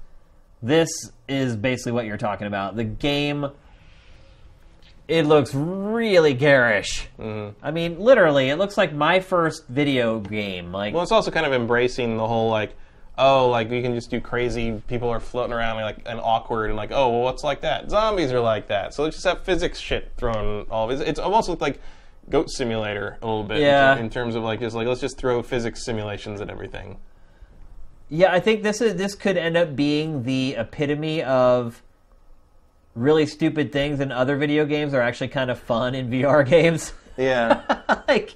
[0.62, 0.88] This
[1.28, 2.76] is basically what you're talking about.
[2.76, 3.46] The game.
[5.10, 7.08] It looks really garish.
[7.18, 7.64] Mm-hmm.
[7.64, 10.70] I mean, literally, it looks like my first video game.
[10.70, 12.76] Like, Well, it's also kind of embracing the whole like,
[13.18, 14.80] oh, like we can just do crazy.
[14.86, 17.90] People are floating around like and awkward and like, oh, well, what's like that?
[17.90, 18.94] Zombies are like that.
[18.94, 20.88] So let's just have physics shit thrown all.
[20.90, 21.80] It's, it's almost looked like
[22.28, 23.56] Goat Simulator a little bit.
[23.56, 23.96] in Yeah.
[23.96, 26.98] In, terms of like just like let's just throw physics simulations at everything.
[28.08, 31.82] Yeah, I think this is this could end up being the epitome of
[32.94, 36.92] really stupid things in other video games are actually kind of fun in VR games.
[37.16, 37.62] Yeah.
[38.08, 38.34] like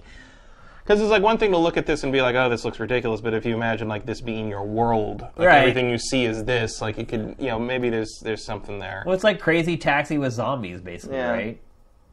[0.83, 2.79] Because it's like one thing to look at this and be like, "Oh, this looks
[2.79, 5.59] ridiculous," but if you imagine like this being your world, like Right.
[5.61, 9.03] everything you see is this, like it could, you know, maybe there's there's something there.
[9.07, 11.31] well, it's like Crazy Taxi with zombies, basically, Yeah.
[11.31, 11.61] right?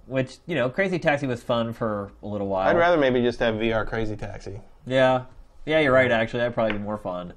[0.08, 2.68] Which you know, Crazy Taxi was fun for a little while.
[2.70, 4.62] I'd rather maybe just have VR Crazy Taxi.
[4.86, 5.26] Yeah,
[5.66, 6.12] yeah, you're right.
[6.12, 7.34] Actually, that'd probably be more fun.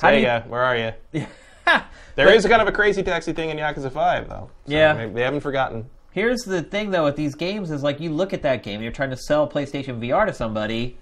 [0.00, 0.92] How you- where are you?
[2.16, 4.48] There is a kind of a Crazy Taxi thing in Yakuza Five, though.
[4.66, 4.94] So Yeah.
[4.94, 5.90] maybe they haven't forgotten.
[6.12, 8.90] Here's the thing, though, with these games is like you look at that game, you're
[8.92, 10.96] trying to sell PlayStation VR to somebody.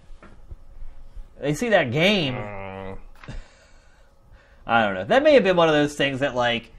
[1.41, 2.35] They see that game.
[2.35, 2.99] Mm,
[4.67, 5.05] I don't know.
[5.05, 6.73] That may have been one of those things that like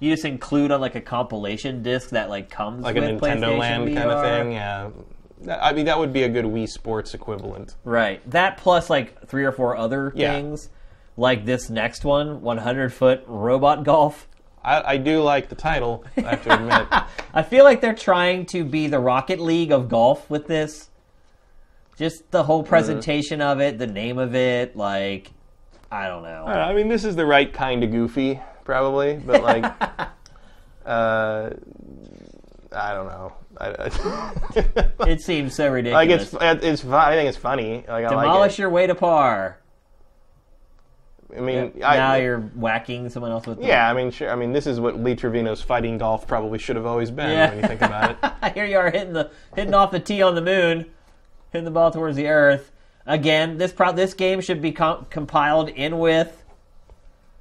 [0.00, 3.58] you just include on like a compilation disc that like comes like a with Nintendo
[3.58, 3.94] Land VR.
[3.94, 4.52] kind of thing.
[4.52, 4.90] Yeah.
[5.60, 7.76] I mean, that would be a good Wii Sports equivalent.
[7.84, 8.28] Right.
[8.30, 10.32] That plus like three or four other Yeah.
[10.34, 10.70] things,
[11.16, 14.28] like this next one, 100 foot robot golf.
[14.62, 16.04] I, I do like the title.
[16.16, 17.04] I have to admit.
[17.34, 20.90] I feel like they're trying to be the Rocket League of golf with this.
[21.96, 25.30] Just the whole presentation of it, the name of it, like
[25.90, 26.44] I don't know.
[26.46, 29.64] I mean, this is the right kind of goofy, probably, but like.
[30.86, 31.50] Uh,
[32.70, 33.32] I don't know.
[33.58, 36.32] I, I, It seems so like ridiculous.
[36.32, 37.84] it's it's fu- I think it's funny.
[37.88, 39.58] Like I Demolish like your way to par.
[41.34, 43.60] I mean, I, now you're whacking someone else with.
[43.60, 43.90] yeah.
[43.90, 44.30] I mean, sure.
[44.30, 47.48] I mean, this is what Lee Trevino's fighting golf probably should have always been Yeah.
[47.50, 48.52] when you think about it.
[48.54, 50.86] Here you are hitting the hitting off the tee on the moon,
[51.52, 52.70] hitting the ball towards the earth.
[53.06, 56.44] Again, this pro- this game should be com- compiled in with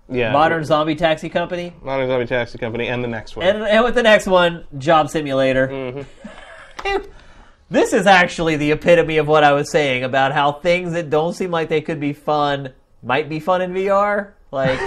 [0.10, 0.32] Yeah.
[0.32, 3.45] Modern Zombie Taxi Company, Modern Zombie Taxi Company and the next one.
[3.45, 5.68] and, and with the next one, Job Simulator.
[5.68, 7.03] Mm-hmm.
[7.70, 11.34] this is actually the epitome of what I was saying about how things that don't
[11.34, 12.74] seem like they could be fun
[13.06, 14.32] might be fun in VR.
[14.52, 14.80] Like,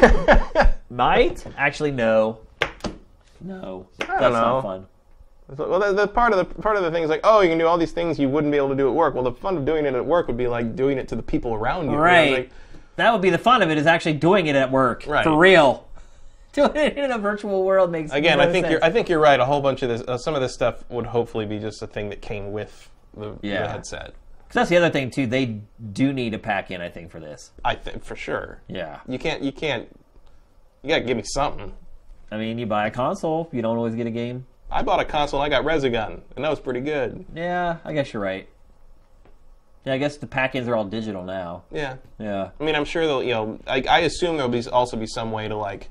[0.90, 2.40] might actually no,
[3.40, 4.30] no, that's know.
[4.30, 4.86] not fun.
[5.56, 7.56] Well, the, the part of the part of the thing is like, oh, you can
[7.58, 9.14] do all these things you wouldn't be able to do at work.
[9.14, 11.22] Well, the fun of doing it at work would be like doing it to the
[11.22, 11.92] people around you.
[11.92, 12.32] you know, Right.
[12.32, 12.50] like-
[12.96, 15.22] that would be the fun of it is actually doing it at work Right.
[15.24, 15.86] for real.
[16.54, 18.72] Doing it in a virtual world makes again, no I think sense.
[18.72, 19.38] you're I think you're right.
[19.38, 21.86] A whole bunch of this, uh, some of this stuff would hopefully be just a
[21.86, 23.62] thing that came with the, Yeah.
[23.62, 24.14] the headset.
[24.48, 25.26] 'Cause that's the other thing too.
[25.26, 25.60] They
[25.92, 27.52] do need to pack in, I think, for this.
[27.64, 28.62] I think for sure.
[28.66, 29.00] Yeah.
[29.06, 29.42] You can't.
[29.42, 29.88] You can't.
[30.82, 31.74] You gotta give me something.
[32.30, 34.46] I mean, you buy a console, you don't always get a game.
[34.70, 35.42] I bought a console.
[35.42, 37.24] and I got Resogun, and that was pretty good.
[37.34, 38.48] Yeah, I guess you're right.
[39.84, 41.62] Yeah, I guess the pack-ins are all digital now.
[41.72, 41.96] Yeah.
[42.18, 42.50] Yeah.
[42.60, 43.22] I mean, I'm sure they'll.
[43.22, 45.88] You know, I, I assume there'll be also be some way to like.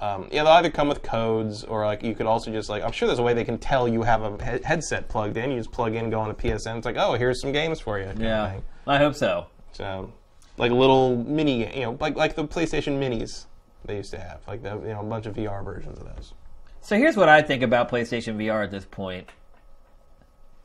[0.00, 2.90] Um, yeah, they'll either come with codes or like you could also just like I'm
[2.92, 5.50] sure there's a way they can tell you have a he- headset plugged in.
[5.50, 6.78] You just plug in, go on a PSN.
[6.78, 8.10] It's like, oh, here's some games for you.
[8.16, 8.60] Yeah.
[8.86, 9.46] I hope so.
[9.72, 10.10] So,
[10.56, 13.44] like little mini, you know, like like the PlayStation Minis
[13.84, 16.32] they used to have, like the you know a bunch of VR versions of those.
[16.80, 19.28] So here's what I think about PlayStation VR at this point.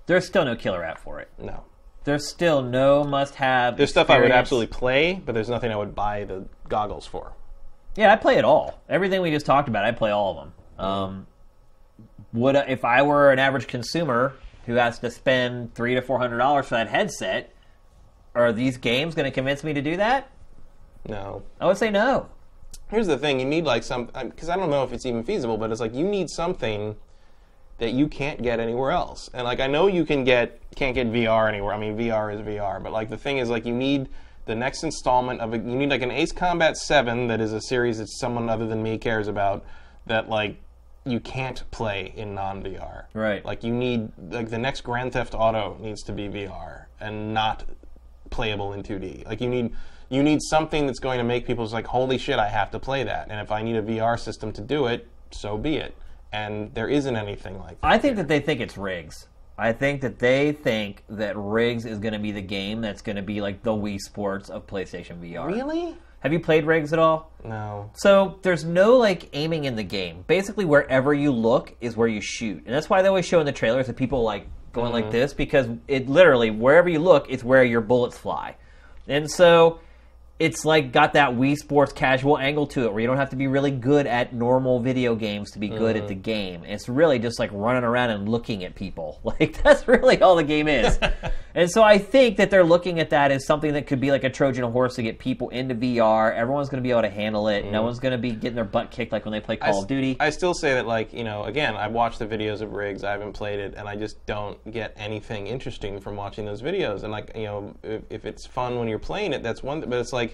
[0.05, 1.29] There's still no killer app for it.
[1.37, 1.63] No,
[2.03, 3.75] There's still no must-have.
[3.75, 4.39] there's stuff I would experience.
[4.39, 7.33] absolutely play, but there's nothing I would buy the goggles for.
[7.95, 8.81] Yeah, I play it all.
[8.89, 10.85] Everything we just talked about, I play all of them.
[10.85, 11.27] Um,
[12.33, 14.33] would if I were an average consumer
[14.65, 17.53] who has to spend three to four hundred dollars for that headset,
[18.33, 20.29] are these games going to convince me to do that?
[21.07, 21.43] No.
[21.59, 22.29] I would say no.
[22.89, 25.57] Here's the thing: you need like some because I don't know if it's even feasible,
[25.57, 26.95] but it's like you need something
[27.77, 29.29] that you can't get anywhere else.
[29.33, 31.73] And like I know you can get can't get VR anywhere.
[31.73, 34.09] I mean VR is VR, but like the thing is like you need
[34.45, 37.61] the next installment of a, you need like an Ace Combat 7 that is a
[37.61, 39.65] series that someone other than me cares about
[40.05, 40.57] that like
[41.05, 43.05] you can't play in non-VR.
[43.13, 43.43] Right.
[43.45, 47.63] Like you need like the next Grand Theft Auto needs to be VR and not
[48.29, 49.25] playable in 2D.
[49.25, 49.73] Like you need
[50.09, 52.79] you need something that's going to make people just like holy shit I have to
[52.79, 53.27] play that.
[53.29, 55.95] And if I need a VR system to do it, so be it.
[56.31, 57.87] And there isn't anything like that.
[57.87, 59.27] I think that they think it's rigs.
[59.57, 63.15] I think that they think that rigs is going to be the game that's going
[63.15, 65.47] to be like the Wii Sports of PlayStation VR.
[65.47, 65.95] Really?
[66.19, 67.31] Have you played rigs at all?
[67.43, 67.91] No.
[67.93, 70.25] So there's no like aiming in the game.
[70.27, 73.45] Basically, wherever you look is where you shoot, and that's why they always show in
[73.45, 75.13] the trailers that people like going like mm-hmm.
[75.13, 78.55] this because it literally wherever you look is where your bullets fly,
[79.07, 79.79] and so
[80.37, 83.37] it's like got that Wii Sports casual angle to it where you don't have to
[83.37, 86.23] be really good at normal video games to be good at the mm.
[86.23, 86.63] game.
[86.65, 89.21] It's really just like running around and looking at people.
[89.35, 90.97] Like that's really all the game is.
[91.55, 94.23] and so I think that they're looking at that as something that could be like
[94.23, 96.33] a Trojan horse to get people into VR.
[96.33, 97.65] Everyone's going to be able to handle it.
[97.65, 97.85] No mm.
[97.85, 100.15] one's going to be getting their butt kicked like when they play Call of Duty.
[100.19, 103.11] I still say that, like, you know, again, I've watched the videos of rigs, I
[103.11, 107.03] haven't played it, and I just don't get anything interesting from watching those videos.
[107.03, 109.89] And, like, you know, if, if it's fun when you're playing it, that's one thing,
[109.89, 110.24] but it's like,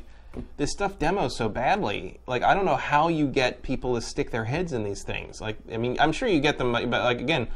[0.57, 2.19] this stuff demos so badly.
[2.27, 5.41] Like, I don't know how you get people to stick their heads in these things.
[5.41, 7.47] Like, I mean, I'm sure you get them, but, like, again,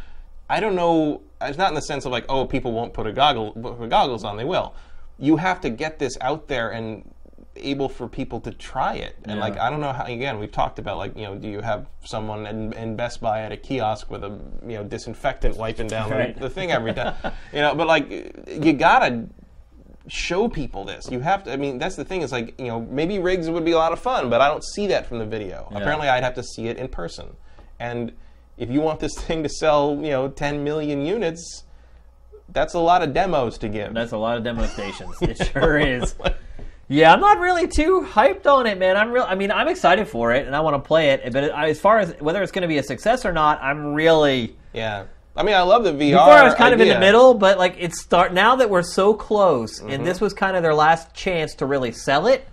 [0.49, 1.21] I don't know.
[1.41, 4.23] It's not in the sense of like, oh, people won't put a goggle put goggles
[4.23, 4.37] on.
[4.37, 4.75] They will.
[5.17, 7.09] You have to get this out there and
[7.55, 9.15] able for people to try it.
[9.23, 10.05] And like, I don't know how.
[10.05, 13.41] Again, we've talked about like, you know, do you have someone in, in Best Buy
[13.41, 17.15] at a kiosk with a you know disinfectant wiping down the- the, thing every time?
[17.53, 18.09] you know, but like,
[18.47, 19.25] you gotta
[20.07, 21.09] show people this.
[21.09, 21.53] You have to.
[21.53, 22.21] I mean, that's the thing.
[22.21, 24.63] It's like, you know, maybe rigs would be a lot of fun, but I don't
[24.63, 25.67] see that from the video.
[25.71, 27.35] Apparently, I'd have to see it in person.
[27.79, 28.13] And
[28.57, 31.63] if you want this thing to sell, you know, 10 million units,
[32.49, 33.93] that's a lot of demos to give.
[33.93, 35.15] That's a lot of demo stations.
[35.21, 36.15] It sure is.
[36.87, 38.95] Yeah, I'm not really too hyped on it, man.
[38.95, 39.25] I'm real.
[39.27, 41.33] I mean, I'm excited for it and I want to play it.
[41.33, 44.55] But as far as whether it's going to be a success or not, I'm really.
[44.73, 45.05] yeah.
[45.35, 46.11] I mean, I love the VR.
[46.11, 48.83] Before I was kind of in the middle, but like it's start now that we're
[48.83, 49.89] so close, Mm-hmm.
[49.89, 52.47] and this was kind of their last chance to really sell it.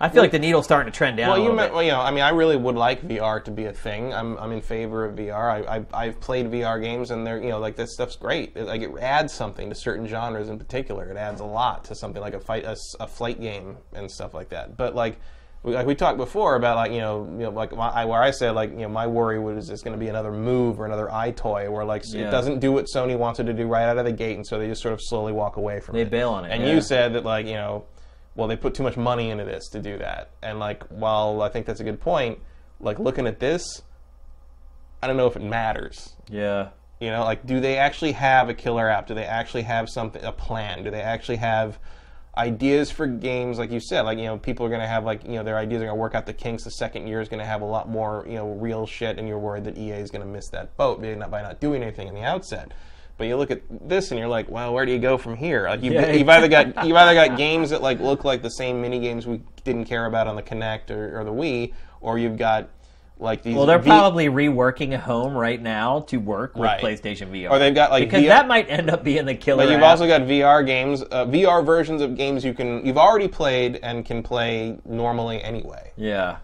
[0.00, 1.30] I feel like the needle's starting to trend down.
[1.30, 1.72] Well, a you, little bit.
[1.72, 4.14] well, you know, I mean, I really would like VR to be a thing.
[4.14, 5.66] I'm, I'm in favor of VR.
[5.66, 8.52] I, I, I've played VR games, and they're, you know, like this stuff's great.
[8.54, 11.10] It, like it adds something to certain genres in particular.
[11.10, 14.50] It adds a lot to something like a fight, a flight game and stuff like
[14.50, 14.76] that.
[14.76, 15.18] But like,
[15.64, 18.52] like we talked before about like you know you know like my, where I said
[18.54, 21.70] like you know my worry was it's going to be another move or another EyeToy
[21.70, 22.28] where like Yeah.
[22.28, 24.58] it doesn't do what Sony wanted to do right out of the gate, and so
[24.58, 26.04] they just sort of slowly walk away from They it.
[26.04, 26.72] They bail on it, And yeah.
[26.72, 27.84] you said that like you know,
[28.36, 31.48] well they put too much money into this to do that, and like while I
[31.48, 32.38] think that's a good point,
[32.80, 33.82] like looking at this,
[35.02, 36.14] I don't know if it matters.
[36.30, 36.68] Yeah.
[37.00, 39.06] You know, like, do they actually have a killer app?
[39.06, 40.82] Do they actually have something, a plan?
[40.82, 41.78] Do they actually have
[42.38, 43.58] ideas for games?
[43.58, 45.58] Like you said, like you know, people are going to have like you know their
[45.58, 46.64] ideas are going to work out the kinks.
[46.64, 49.28] The second year is going to have a lot more you know real shit, and
[49.28, 51.82] you're worried that EA is going to miss that boat by not, by not doing
[51.82, 52.72] anything in the outset.
[53.18, 55.68] But you look at this and you're like, well, where do you go from here?
[55.68, 56.12] Like you've, Yeah.
[56.12, 59.26] you've either got you've either got games that like look like the same mini games
[59.26, 62.68] we didn't care about on the Kinect or, or the Wii, or you've got
[63.20, 63.54] like these.
[63.56, 66.80] Well, they're V- probably reworking a home right now to work with Right.
[66.80, 67.50] PlayStation VR.
[67.50, 69.64] Or they've got, like, because VR that might end up being the killer.
[69.64, 69.90] But you've app.
[69.90, 74.04] also got VR games, uh, VR versions of games you can you've already played and
[74.04, 75.92] can play normally anyway.
[75.96, 76.36] yeah.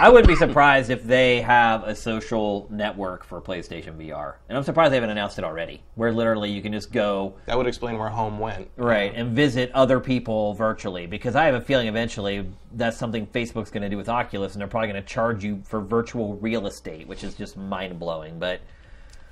[0.00, 4.64] I wouldn't be surprised if they have a social network for PlayStation VR, and I'm
[4.64, 5.82] surprised they haven't announced it already.
[5.94, 8.68] Where literally you can just go That would explain where Home went.
[8.76, 11.06] right and visit other people virtually.
[11.06, 14.60] Because I have a feeling eventually that's something Facebook's going to do with Oculus, and
[14.60, 18.38] they're probably going to charge you for virtual real estate, which is just mind blowing.
[18.40, 18.60] But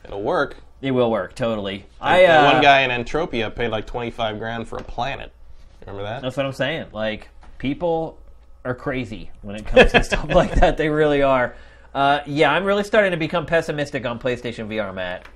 [0.04, 0.56] It'll work.
[0.80, 1.86] it will work totally.
[2.00, 5.32] I uh, one guy in Entropia paid like twenty five grand for a planet.
[5.80, 6.22] Remember that?
[6.22, 6.86] That's what I'm saying.
[6.92, 7.28] Like
[7.58, 8.16] people
[8.64, 10.76] are crazy when it comes to stuff like that.
[10.76, 11.54] They really are.
[11.94, 15.26] Uh, yeah, I'm really starting to become pessimistic on PlayStation VR, Matt.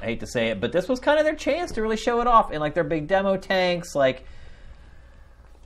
[0.00, 2.20] I hate to say it, but this was kind of their chance to really show
[2.20, 4.24] it off in like their big demo tanks, like.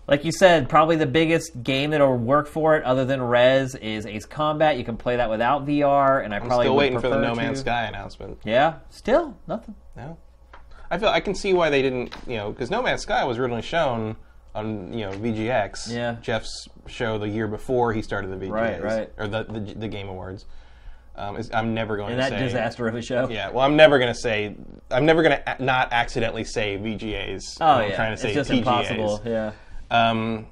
[0.07, 4.07] Like you said, probably the biggest game that'll work for it, other than Rez, is
[4.07, 4.79] Ace Combat.
[4.79, 7.21] You can play that without VR, and I I'm probably still would waiting for the
[7.21, 7.65] No Man's to.
[7.65, 8.39] Sky announcement.
[8.43, 9.75] Yeah, still nothing.
[9.99, 10.17] No,
[10.91, 12.15] I feel I can see why they didn't.
[12.27, 14.17] You know, because No Man's Sky was originally shown
[14.59, 15.93] on you know VGX.
[15.93, 16.17] Yeah.
[16.21, 19.13] Geoff's show the year before he started the VGAs Right, right.
[19.19, 20.47] or the the, the Game Awards.
[21.17, 23.29] Um, is- I'm never going In to that say disaster of a show.
[23.29, 24.55] Yeah, well, I'm never going to say.
[24.91, 27.43] I'm never going to a- not accidentally say VGAs.
[27.61, 28.59] Oh I'm yeah, trying to say it's just TGAs.
[28.59, 29.23] impossible.
[29.25, 29.53] Yeah.
[29.91, 30.47] Um,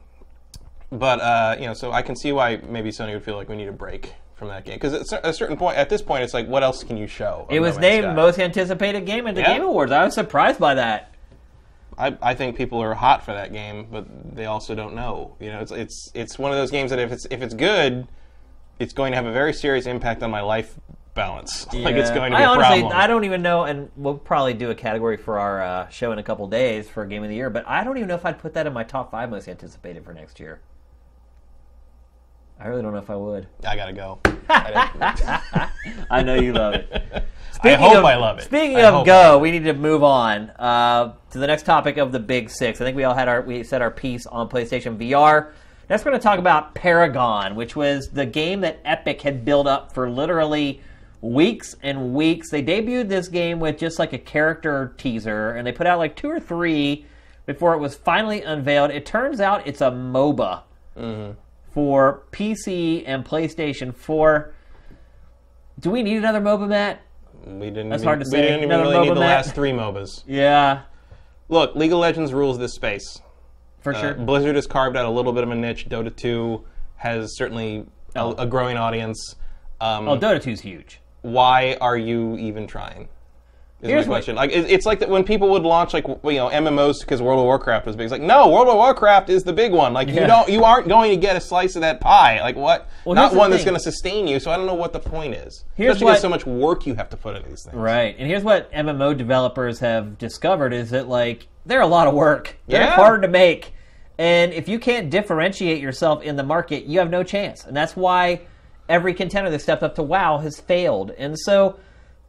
[0.91, 3.57] but uh, you know, so I can see why maybe Sony would feel like we
[3.57, 6.35] need a break from that game because at a certain point, at this point, it's
[6.35, 7.47] like, what else can you show?
[7.49, 9.55] It was Man's named most anticipated game at the Yeah.
[9.55, 9.93] Game Awards.
[9.93, 11.13] I was surprised by that.
[11.99, 15.37] I, I think people are hot for that game, but they also don't know.
[15.41, 18.07] You know, it's it's it's one of those games that if it's if it's good,
[18.79, 20.79] it's going to have a very serious impact on my life
[21.15, 21.67] balance.
[21.73, 23.01] like it's going to be I a honestly, problem.
[23.01, 26.19] I don't even know, and we'll probably do a category for our uh, show in
[26.19, 27.51] a couple days for a Game of the Year.
[27.51, 30.05] But I don't even know if I'd put that in my top five most anticipated
[30.05, 30.61] for next year.
[32.61, 33.49] I really don't know if I would.
[33.67, 34.19] I gotta go.
[34.49, 35.71] I
[36.11, 37.25] I know you love it.
[37.75, 38.45] I hope I love it.
[38.45, 42.13] Speaking I of go, we need to move on uh, to the next topic of
[42.13, 42.81] the Big Six.
[42.81, 45.53] I think we all had our we said our piece on PlayStation VR.
[45.89, 49.69] Next, we're going to talk about Paragon, which was the game that Epic had built
[49.69, 50.81] up for literally
[51.21, 52.51] weeks and weeks.
[52.51, 56.17] They debuted this game with just like a character teaser, and they put out like
[56.17, 57.07] two or three
[57.47, 58.91] before it was finally unveiled.
[58.91, 60.63] It turns out it's a MOBA
[61.73, 64.53] for PC and PlayStation 4.
[65.79, 67.03] Do we need another MOBA, Matt?
[67.47, 67.89] We didn't.
[67.91, 68.43] That's even, hard to we say.
[68.43, 69.37] didn't even Another really need MOBA, the Matt?
[69.47, 70.25] last three MOBAs.
[70.27, 70.83] Yeah,
[71.49, 73.21] Look, League of Legends rules this space.
[73.81, 74.15] for Uh, sure.
[74.15, 75.89] Blizzard has carved out a little bit of a niche.
[75.89, 76.65] Dota 2
[76.97, 77.87] has certainly
[78.17, 78.33] a, Oh.
[78.37, 79.37] a growing audience.
[79.81, 81.01] Um, Oh, Dota 2's huge.
[81.23, 83.09] why are you even trying?
[83.83, 84.37] Is Here's my question.
[84.37, 87.45] Like, it's like that when people would launch like you know MMOs because World of
[87.45, 88.05] Warcraft was big.
[88.05, 89.93] It's like, no, World of Warcraft is the big one.
[89.93, 90.23] Like, Yeah.
[90.23, 92.41] you don't, you aren't going to get a slice of that pie.
[92.41, 92.89] Like, what?
[93.05, 94.41] Well, Not one that's going to sustain you.
[94.41, 95.65] So I don't know what the point is.
[95.75, 97.77] Here's Especially what- so much work you have to put into these things.
[97.77, 98.17] Right.
[98.19, 102.57] And here's what MMO developers have discovered is that like they're a lot of work.
[102.69, 102.95] They're Yeah.
[102.95, 103.75] hard to make.
[104.19, 107.67] And if you can't differentiate yourself in the market, you have no chance.
[107.67, 108.41] And that's why
[108.89, 111.11] every contender that stepped up to WoW has failed.
[111.19, 111.77] And so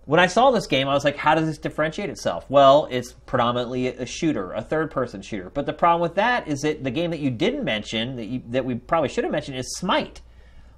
[0.07, 2.45] when I saw this game, I was like, how does this differentiate itself?
[2.47, 5.49] Well, it's predominantly a shooter, a third-person shooter.
[5.49, 8.41] But the problem with that is that the game that you didn't mention, that, you,
[8.47, 10.21] that we probably should have mentioned, is Smite.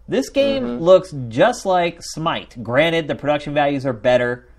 [0.08, 2.58] This game looks just like Smite.
[2.64, 4.50] Granted, the production values are better.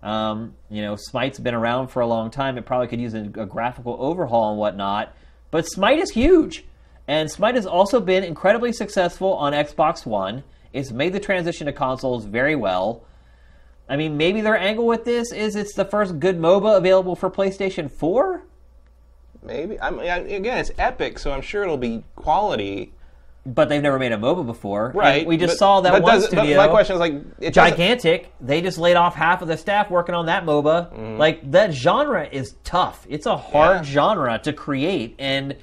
[0.00, 2.56] Um, you know, Smite's been around for a long time.
[2.56, 5.12] It probably could use a, a graphical overhaul and whatnot.
[5.50, 6.64] But Smite is huge.
[7.08, 10.44] And Smite has also been incredibly successful on Xbox One.
[10.72, 13.02] It's made the transition to consoles very well.
[13.90, 17.28] I mean, maybe their angle with this is it's the first good MOBA available for
[17.28, 18.42] PlayStation 4?
[19.42, 19.80] Maybe.
[19.80, 22.92] I mean, again, it's Epic, so I'm sure it'll be quality.
[23.46, 24.86] But they've never made a MOBA before.
[24.88, 25.26] And Right.
[25.26, 26.58] we just but- saw that one does it- but studio.
[26.58, 28.30] my question is like, gigantic.
[28.40, 30.92] They just laid off half of the staff working on that MOBA.
[30.92, 31.16] Mm-hmm.
[31.18, 33.06] Like that genre is tough.
[33.08, 33.82] It's a hard Yeah.
[33.92, 35.56] genre to create, and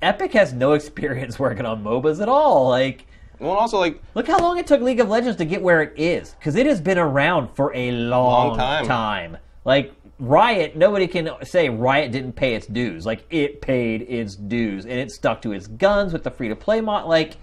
[0.00, 2.68] Epic has no experience working on MOBAs at all.
[2.68, 3.06] Like,
[3.38, 5.92] Well, also like look how long it took League of Legends to get where it
[5.96, 8.86] is, because it has been around for a long, Long time.
[8.86, 9.36] time.
[9.64, 13.04] Like Riot, nobody can say Riot didn't pay its dues.
[13.04, 16.56] Like it paid its dues, and it stuck to its guns with the free to
[16.56, 17.06] play mod.
[17.06, 17.36] Like,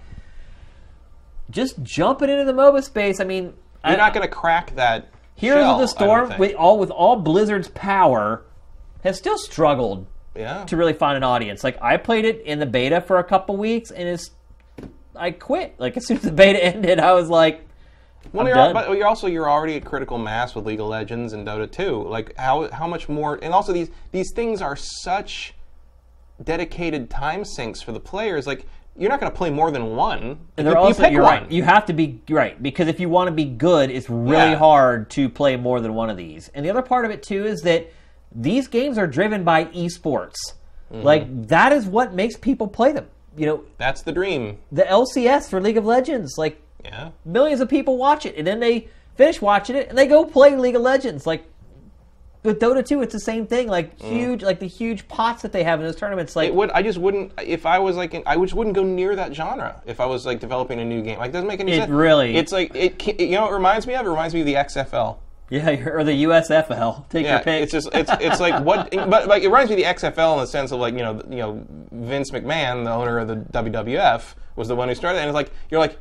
[1.50, 3.20] just jumping into the MOBA space.
[3.20, 3.54] I mean, you're
[3.94, 5.08] I, not going to crack that.
[5.36, 8.44] Heroes shell, of the Storm, with all with all Blizzard's power,
[9.04, 10.64] has still struggled yeah.
[10.64, 11.62] to really find an audience.
[11.62, 14.30] Like I played it in the beta for a couple weeks, and it's
[15.16, 15.74] I quit.
[15.78, 17.66] Like as soon as the beta ended, I was like,
[18.32, 18.72] Well, you're, done.
[18.74, 22.04] but you're also you're already at critical mass with League of Legends and Dota 2.
[22.08, 23.38] Like how how much more?
[23.42, 25.54] And also these these things are such
[26.42, 28.46] dedicated time sinks for the players.
[28.46, 28.66] Like
[28.96, 30.18] you're not going to play more than one.
[30.22, 31.42] and you, they're also you one.
[31.42, 31.50] right.
[31.50, 34.56] You have to be right because if you want to be good, it's really Yeah.
[34.56, 36.48] hard to play more than one of these.
[36.54, 37.90] And the other part of it too is that
[38.34, 40.34] these games are driven by esports.
[40.92, 41.02] Mm-hmm.
[41.02, 43.06] Like that is what makes people play them.
[43.36, 44.58] You know, That's the dream.
[44.70, 47.10] the LCS for League of Legends, like Yeah.
[47.24, 50.54] millions of people watch it and then they finish watching it and they go play
[50.56, 51.26] League of Legends.
[51.26, 51.44] Like
[52.42, 53.68] with Dota 2, it's the same thing.
[53.68, 56.36] Like huge, like the huge pots that they have in those tournaments.
[56.36, 56.52] Like Mm.
[56.52, 56.70] It would.
[56.72, 57.32] I just wouldn't.
[57.42, 59.80] If I was like, in, I just wouldn't go near that genre.
[59.86, 61.90] If I was like developing a new game, like it doesn't make any It sense.
[61.90, 62.98] really- It's like it.
[63.02, 64.04] ca- You know, it reminds me of.
[64.06, 65.16] It reminds me of the XFL.
[65.54, 67.08] Yeah, or the USFL.
[67.08, 67.62] Take Yeah, your pick.
[67.62, 70.40] it's just it's it's like what, but like it reminds me of the XFL in
[70.40, 74.34] the sense of like you know you know Vince McMahon, the owner of the WWF,
[74.56, 75.22] was the one who started, it.
[75.22, 75.98] and it's like you're like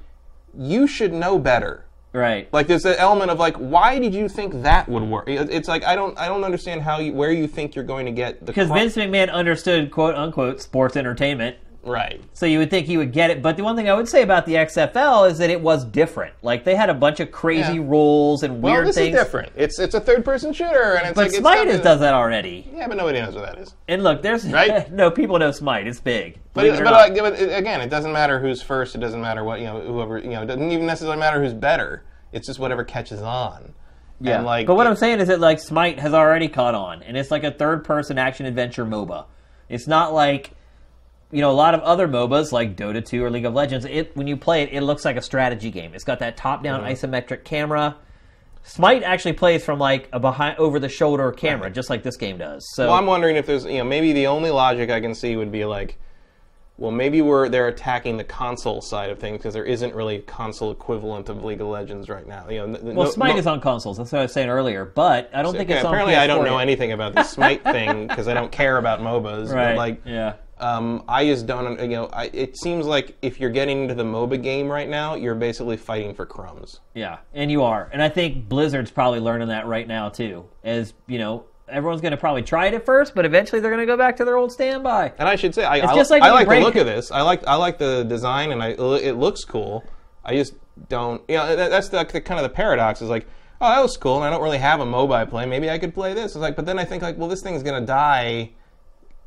[0.58, 1.86] you should know better.
[2.14, 2.48] right.
[2.54, 5.26] Like there's an element of like why did you think that would work?
[5.28, 8.12] It's like I don't I don't understand how you where you think you're going to
[8.12, 11.58] get the Because cro- Vince McMahon understood quote unquote sports entertainment.
[11.84, 12.22] Right.
[12.34, 13.42] So you would think he would get it.
[13.42, 16.34] But the one thing I would say about the XFL is that it was different.
[16.42, 17.82] Like they had a bunch of crazy Yeah.
[17.86, 19.16] rules and Well, weird this things.
[19.16, 19.52] is different.
[19.56, 22.68] It's it's a third person shooter, and it's But like Smite a- does that already.
[22.76, 23.74] Yeah, but nobody knows what that is.
[23.88, 24.92] And look, there's Right?
[24.92, 25.86] no people know Smite.
[25.88, 26.40] It's big.
[26.54, 28.96] But, it, but, like, but again, it doesn't matter who's first.
[28.96, 29.80] It doesn't matter what you know.
[29.82, 32.04] Whoever you know, it doesn't even necessarily matter who's better.
[32.32, 33.74] It's just whatever catches on.
[34.22, 34.38] Yeah.
[34.38, 37.04] And like, but what it- I'm saying is that like Smite has already caught on,
[37.04, 39.26] and it's like a third-person action adventure MOBA.
[39.70, 40.52] It's not like
[41.34, 43.86] you know a lot of other MOBAs like Dota 2 or League of Legends.
[43.86, 45.94] It when you play it, it looks like a strategy game.
[45.94, 46.92] It's got that top-down Mm-hmm.
[46.92, 47.96] isometric camera.
[48.66, 52.66] Smite actually plays from like a behind over-the-shoulder camera, just like this game does.
[52.76, 55.36] So Well, I'm wondering if there's you know maybe the only logic I can see
[55.36, 55.98] would be like,
[56.78, 60.22] well, maybe we're they're attacking the console side of things because there isn't really a
[60.22, 62.48] console equivalent of League of Legends right now.
[62.50, 63.98] You know, well, no- Smite no- is on consoles.
[63.98, 64.86] That's what I was saying earlier.
[64.86, 65.92] But I don't think Okay, it's on.
[65.92, 69.52] apparently, I don't know anything about the Smite thing because I don't care about MOBAs.
[69.54, 69.72] Right.
[69.72, 70.34] But like, yeah.
[70.60, 74.04] Um, I just don't, you know, I, it seems like if you're getting into the
[74.04, 76.80] MOBA game right now, you're basically fighting for crumbs.
[76.94, 77.90] Yeah, and you are.
[77.92, 80.46] And I think Blizzard's probably learning that right now too.
[80.64, 83.82] As, you know, everyone's going to probably try it at first, but eventually they're going
[83.82, 85.14] to go back to their old standby.
[85.18, 87.12] And I should say, I, I, just like I like the look of this.
[87.12, 89.84] I like, I like the design, and I, it looks cool.
[90.24, 90.54] I just
[90.88, 93.28] don't, you know, that, that's the, the kind of the paradox is like,
[93.60, 95.46] oh, that was cool, and I don't really have a MOBA I play.
[95.46, 96.32] Maybe I could play this.
[96.32, 98.52] It's like, but then I think like, well, this thing's gonna die.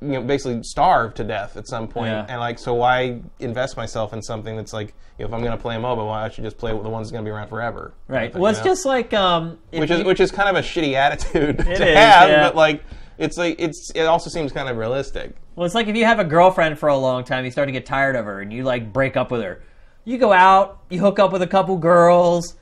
[0.03, 2.11] You know, basically starve to death at some point.
[2.11, 2.27] Yeah.
[2.29, 5.57] and like, so why invest myself in something that's like, you know, if I'm gonna
[5.57, 7.95] play a MOBA, why I should just play the one that's gonna be around forever?
[8.07, 8.35] Right.
[8.35, 8.65] Well, it's know?
[8.67, 11.79] just like um, which is you- which is kind of a shitty attitude to is,
[11.79, 12.43] have, yeah.
[12.47, 12.83] but like
[13.19, 15.35] it's like it's it also seems kind of realistic.
[15.55, 17.73] well, it's like if you have a girlfriend for a long time, you start to
[17.73, 19.63] get tired of her, and you like break up with her.
[20.05, 22.55] You go out, you hook up with a couple girls,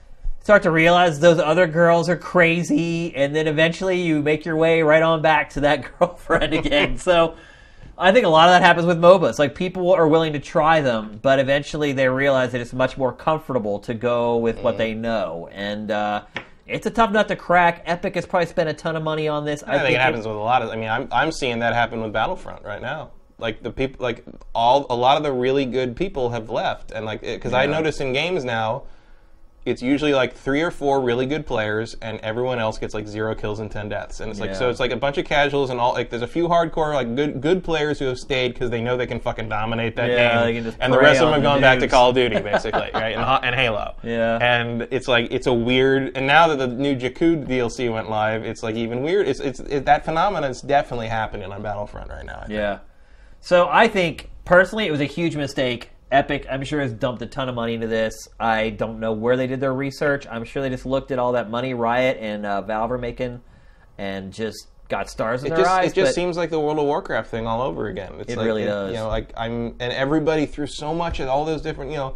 [0.45, 4.83] start to realize those other girls are crazy, and then eventually you make your way
[4.83, 6.97] right on back to that girlfriend again.
[7.09, 7.35] so.
[7.97, 9.39] I think a lot of that happens with MOBAs.
[9.39, 13.13] Like people are willing to try them, but eventually they realize that it's much more
[13.13, 16.25] comfortable to go with what they know, and uh,
[16.67, 17.85] it's a tough nut to crack.
[17.87, 19.63] Epic has probably spent a ton of money on this.
[19.63, 20.71] I, think it happens with a lot of.
[20.71, 23.13] I mean, I'm I'm seeing that happen with Battlefront right now.
[23.39, 24.25] Like the people, like
[24.57, 28.01] all a lot of the really good people have left, and like because I notice
[28.01, 28.83] in games now,
[29.67, 33.35] it's usually like three or four really good players, and everyone else gets like zero
[33.35, 35.81] kills and ten deaths, and it's like so it's like a bunch of casuals and
[35.81, 38.83] all like there's a few hardcore like good good players who have stayed because they
[38.83, 41.27] know they can fucking dominate that Yeah, they game, can just and the rest of
[41.29, 41.89] them have the gone back to.
[41.89, 44.37] Call of Duty basically, right, and, and Halo, Yeah.
[44.41, 46.17] and it's like it's a weird.
[46.17, 49.27] And now that the new Jakku DLC went live, it's like even weird.
[49.27, 52.37] It's it's it, that phenomenon is definitely happening on Battlefront right now.
[52.43, 52.53] I think.
[52.59, 52.79] Yeah.
[53.41, 55.91] So I think personally it was a huge mistake.
[56.15, 58.15] Epic, I'm sure, has dumped a ton of money into this.
[58.39, 60.27] I don't know where they did their research.
[60.31, 63.41] I'm sure they just looked at all that money Riot and uh, Valve are making,
[63.99, 65.91] and just got stars in It their just eyes.
[65.91, 68.13] it just seems like the World of Warcraft thing all over again.
[68.21, 68.93] It's It like, really does.
[68.93, 72.15] You know, like I'm and everybody through so much of all those different you know.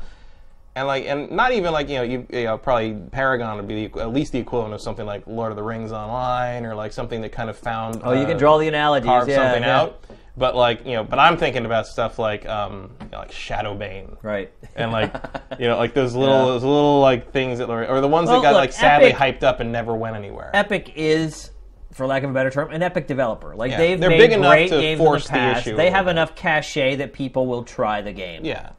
[0.77, 3.89] And like, and not even like you know, you, you know, probably Paragon would be
[3.89, 6.93] the, at least the equivalent of something like Lord of the Rings Online, or like
[6.93, 8.01] something that kind of found.
[8.05, 9.09] oh, you can draw the analogies.
[9.09, 9.81] carve yeah, something yeah.
[9.81, 10.05] out.
[10.39, 14.17] But like you know, but I'm thinking about stuff like um, you know, like Shadowbane.
[14.23, 14.53] Right.
[14.77, 15.13] And like,
[15.59, 16.45] you know, like those little, Yeah.
[16.47, 19.13] those little like things that, are, or the ones Well, that got look, like sadly
[19.13, 20.51] Epic- hyped up and never went anywhere.
[20.55, 21.51] Epic is,
[21.93, 23.57] for lack of a better term, an epic developer.
[23.57, 25.61] Like Yeah, they've they're made big enough great to games force in the the past.
[25.67, 26.11] issue a they little have bit.
[26.13, 28.45] enough cachet that people will try the game.
[28.45, 28.71] yeah,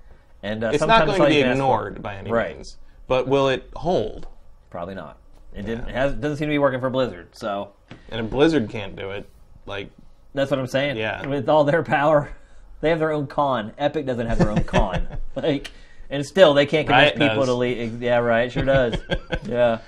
[0.42, 1.64] And uh, it's sometimes not going all to be can ask for.
[1.64, 2.56] ignored by any Right.
[2.56, 2.78] means.
[3.08, 4.28] But will it hold?
[4.70, 5.18] Probably not.
[5.54, 5.90] It didn't.
[5.90, 7.36] It has, doesn't seem to be working for Blizzard.
[7.36, 7.74] So
[8.12, 9.28] And if Blizzard can't do it,
[9.66, 9.90] like
[10.34, 10.98] that's what I'm saying.
[10.98, 11.26] Yeah.
[11.28, 12.36] With all their power,
[12.82, 13.74] they have their own con.
[13.78, 15.08] Epic doesn't have their own con.
[15.36, 15.72] like,
[16.10, 17.48] and still they can't convince Riot people does.
[17.48, 18.02] to leave.
[18.02, 18.52] Yeah, right.
[18.52, 18.96] Sure does.
[19.48, 19.80] yeah.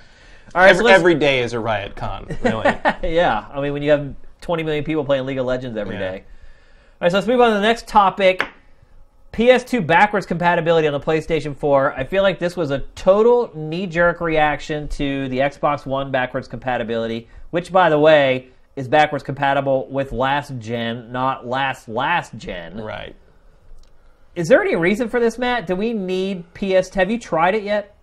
[0.54, 0.68] All right.
[0.76, 2.64] so every, let's- every day is a Riot Con, really.
[3.02, 6.00] yeah, I mean, when you have 20 million people playing League of Legends every Yeah.
[6.10, 6.16] day.
[6.18, 6.24] All
[7.06, 8.46] right, so let's move on to the next topic.
[9.32, 11.94] PS2 backwards compatibility on the PlayStation 4.
[11.94, 16.46] I feel like this was a total knee jerk reaction to the Xbox One backwards
[16.48, 22.78] compatibility, which, by the way, is backwards compatible with last gen, not last last gen.
[22.80, 23.14] right.
[24.34, 25.66] Is there any reason for this, Matt?
[25.66, 26.88] Do we need PS?
[26.94, 27.94] Have you tried it yet?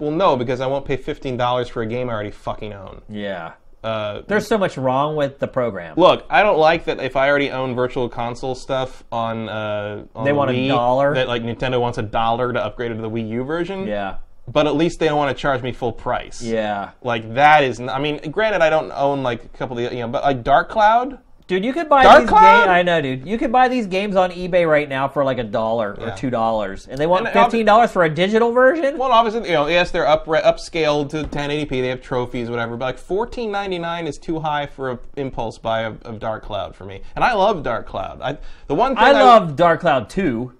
[0.00, 3.02] Well, no, because I won't pay fifteen dollars for a game I already fucking own.
[3.08, 3.52] Yeah.
[3.84, 5.94] Uh, There's so much wrong with the program.
[5.96, 10.24] Look, I don't like that if I already own virtual console stuff on uh, on
[10.24, 11.14] They the want a dollar?
[11.14, 13.86] That like Nintendo wants a dollar to upgrade it to the Wii U version.
[13.86, 14.16] yeah.
[14.48, 16.42] But at least they don't want to charge me full price.
[16.42, 16.90] Yeah.
[17.02, 17.78] Like that is.
[17.78, 20.22] n- I mean, granted, I don't own like a couple of the, you know, but
[20.24, 21.18] like Dark Cloud.
[21.48, 22.60] Dude, you could buy Dark these Cloud?
[22.60, 22.68] games.
[22.68, 23.26] I know, dude.
[23.26, 26.14] You could buy these games on eBay right now for like a dollar or Yeah.
[26.14, 28.96] two dollars, and they want And, uh, fifteen dollars for a digital version.
[28.96, 31.68] Well, obviously, you know, yes, they're up upscaled to 1080p.
[31.80, 32.76] They have trophies, whatever.
[32.76, 36.84] But like 14.99 is too high for an impulse buy of, of Dark Cloud for
[36.84, 37.02] me.
[37.16, 38.20] And I love Dark Cloud.
[38.22, 40.52] I the one thing I love Dark Cloud two.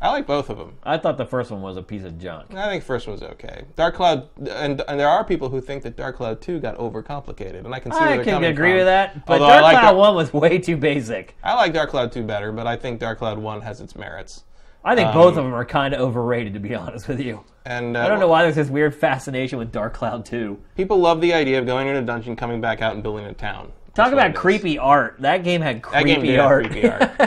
[0.00, 0.74] I like both of them.
[0.84, 2.54] I thought the first one was a piece of junk.
[2.54, 3.64] I think first one was okay.
[3.74, 7.64] Dark Cloud, and, and there are people who think that Dark Cloud 2 got overcomplicated,
[7.64, 8.76] and I can see I can agree from.
[8.78, 11.36] with that, but Although Dark like Cloud Dark- one was way too basic.
[11.42, 14.44] I like Dark Cloud 2 better, but I think Dark Cloud 1 has its merits.
[14.84, 17.44] I think Um, both of them are kind of overrated, to be honest with you.
[17.66, 20.58] And uh, I don't know why there's this weird fascination with Dark Cloud two.
[20.76, 23.34] people love the idea of going in a dungeon, coming back out, and building a
[23.34, 23.72] town.
[23.98, 24.36] Talk about is.
[24.36, 25.16] creepy art.
[25.18, 26.70] That game had creepy game art.
[26.70, 27.02] creepy art.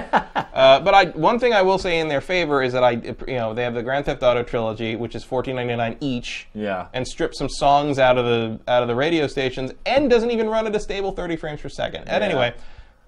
[0.53, 3.15] uh, but I, one thing I will say in their favor is that I, you
[3.35, 6.47] know, they have the Grand Theft Auto trilogy, which is fourteen ninety nine each.
[6.53, 6.87] Yeah.
[6.93, 10.49] And strip some songs out of the out of the radio stations, and doesn't even
[10.49, 12.05] run at a stable thirty frames per second.
[12.07, 12.29] And Yeah.
[12.29, 12.53] anyway,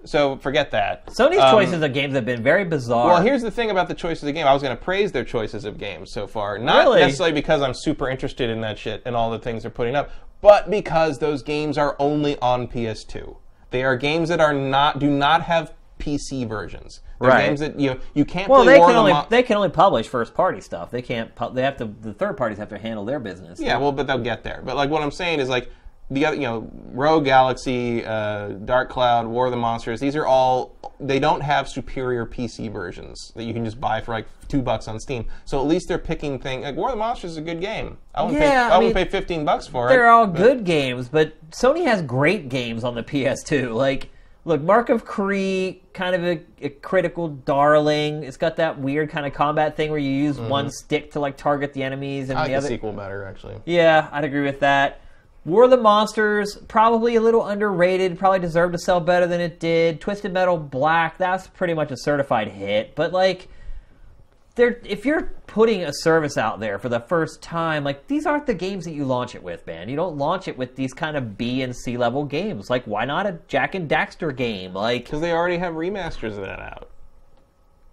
[0.04, 1.06] so forget that.
[1.06, 3.06] Sony's Um, choices of games have been very bizarre.
[3.06, 4.46] Well, here's the thing about the choices of game.
[4.46, 7.00] I was going to praise their choices of games so far, not Really?
[7.00, 10.10] necessarily because I'm super interested in that shit and all the things they're putting up,
[10.42, 13.36] but because those games are only on PS2.
[13.74, 17.00] They are games that are not do not have PC versions.
[17.20, 17.46] They're Right.
[17.48, 20.06] games that you you can't well, play they can only Mo- they can only publish
[20.06, 20.92] first party stuff.
[20.92, 21.34] They can't.
[21.34, 21.86] pu- They have to.
[21.86, 23.58] The third parties have to handle their business.
[23.58, 24.62] Yeah, well, but they'll get there.
[24.64, 25.72] But like what I'm saying is like
[26.10, 30.00] the other, you know, Rogue Galaxy, uh, Dark Cloud, War of the Monsters.
[30.00, 34.12] These are all they don't have superior PC versions that you can just buy for
[34.12, 35.26] like two bucks on Steam.
[35.44, 36.64] So at least they're picking things.
[36.64, 37.98] Like War of the Monsters is a good game.
[38.14, 38.48] I wouldn't pay.
[38.48, 39.90] Yeah, I, I wouldn't mean, pay fifteen bucks for it.
[39.90, 43.74] They're all but- good games, but Sony has great games on the PS2.
[43.74, 44.10] Like,
[44.44, 48.22] look, Mark of Kri, kind of a, a critical darling.
[48.24, 51.36] It's got that weird kind of combat thing where you use one stick to like
[51.38, 52.38] target the enemies, and Mm-hmm.
[52.38, 52.68] I like the the other.
[52.68, 53.56] sequel better actually.
[53.64, 55.00] Yeah, I'd agree with that.
[55.44, 59.60] War of the Monsters, probably a little underrated, probably deserved to sell better than it
[59.60, 60.00] did.
[60.00, 62.94] Twisted Metal Black, that's pretty much a certified hit.
[62.94, 63.48] But like
[64.54, 68.46] they're if you're putting a service out there for the first time, like these aren't
[68.46, 69.90] the games that you launch it with, man.
[69.90, 72.70] You don't launch it with these kind of B and C level games.
[72.70, 74.72] Like why not a Jak and Daxter game?
[74.72, 76.88] Like Because they already have remasters of that out.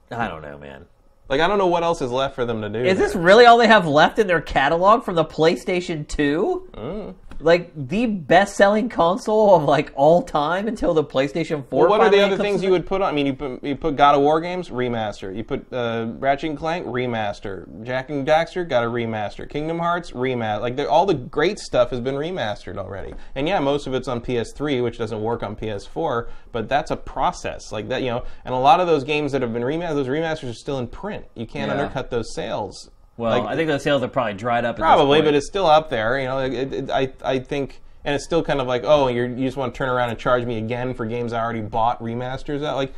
[0.10, 0.86] I don't know, man.
[1.28, 2.80] Like I don't know what else is left for them to do.
[2.80, 6.70] Is this really all they have left in their catalog from the PlayStation 2?
[6.74, 7.16] Mm.
[7.42, 11.80] Like the best-selling console of like all time until the PlayStation 4.
[11.82, 13.10] Well, what are the other things you would put on?
[13.10, 15.36] I mean, you put, you put God of War games remaster.
[15.36, 17.84] You put uh, Ratchet and Clank remaster.
[17.84, 19.50] Jak and Daxter got a remaster.
[19.50, 20.62] Kingdom Hearts remaster.
[20.62, 23.14] Like all the great stuff has been remastered already.
[23.36, 26.30] And yeah, most of it's on PS3, which doesn't work on PS4.
[26.52, 28.24] But that's a process like that, you know.
[28.46, 30.88] And a lot of those games that have been remastered, those remasters are still in
[30.88, 31.26] print.
[31.36, 31.80] You can't Yeah.
[31.80, 32.90] undercut those sales.
[33.18, 34.76] Well, Like, I think those sales have probably dried up.
[34.76, 36.20] At Probably, but it's still up there.
[36.20, 39.28] You know, it, it, I I think, and it's still kind of like, oh, you're,
[39.28, 42.02] you just want to turn around and charge me again for games I already bought
[42.02, 42.64] remasters.
[42.64, 42.94] Out like,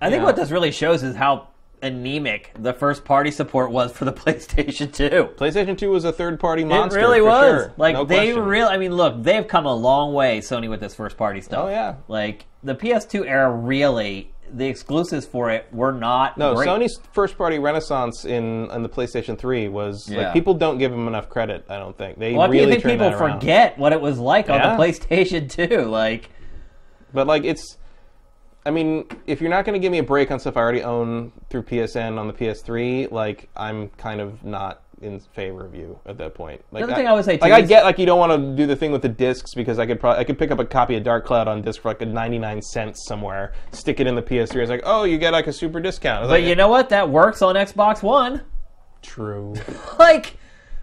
[0.00, 0.26] I think yeah.
[0.26, 1.48] what this really shows is how
[1.82, 5.34] anemic the first-party support was for the PlayStation 2.
[5.36, 6.98] PlayStation Two was a third-party monster.
[6.98, 7.64] It really was.
[7.64, 7.74] sure.
[7.76, 8.68] Like No they really.
[8.68, 11.66] I mean, look, they've come a long way, Sony, with this first-party stuff.
[11.66, 11.96] Oh, yeah.
[12.08, 16.36] Like the PS2 era, really, the exclusives for it were not.
[16.38, 16.68] No, great.
[16.68, 20.24] Sony's first-party renaissance in in the PlayStation Three was Yeah.
[20.24, 21.64] like people don't give them enough credit.
[21.68, 24.72] I don't think they Well, really I think people forget what it was like Yeah.
[24.72, 25.84] on the PlayStation 2.
[25.90, 26.30] Like,
[27.12, 27.78] But like it's,
[28.66, 30.82] I mean, if you're not going to give me a break on stuff I already
[30.82, 35.98] own through PSN on the PS3, like I'm kind of not in favor of you
[36.06, 36.64] at that point.
[36.72, 38.32] Like, Another thing I would say, too, like I is- get like you don't want
[38.32, 40.58] to do the thing with the discs because I could probably I could pick up
[40.58, 44.06] a copy of Dark Cloud on disc for like a 99 cents somewhere, stick it
[44.06, 44.56] in the PS3.
[44.62, 46.24] It's like, oh, you get like a super discount.
[46.24, 46.88] It's But like, you know what?
[46.88, 48.40] That works on Xbox One.
[49.02, 49.54] true.
[49.98, 50.36] like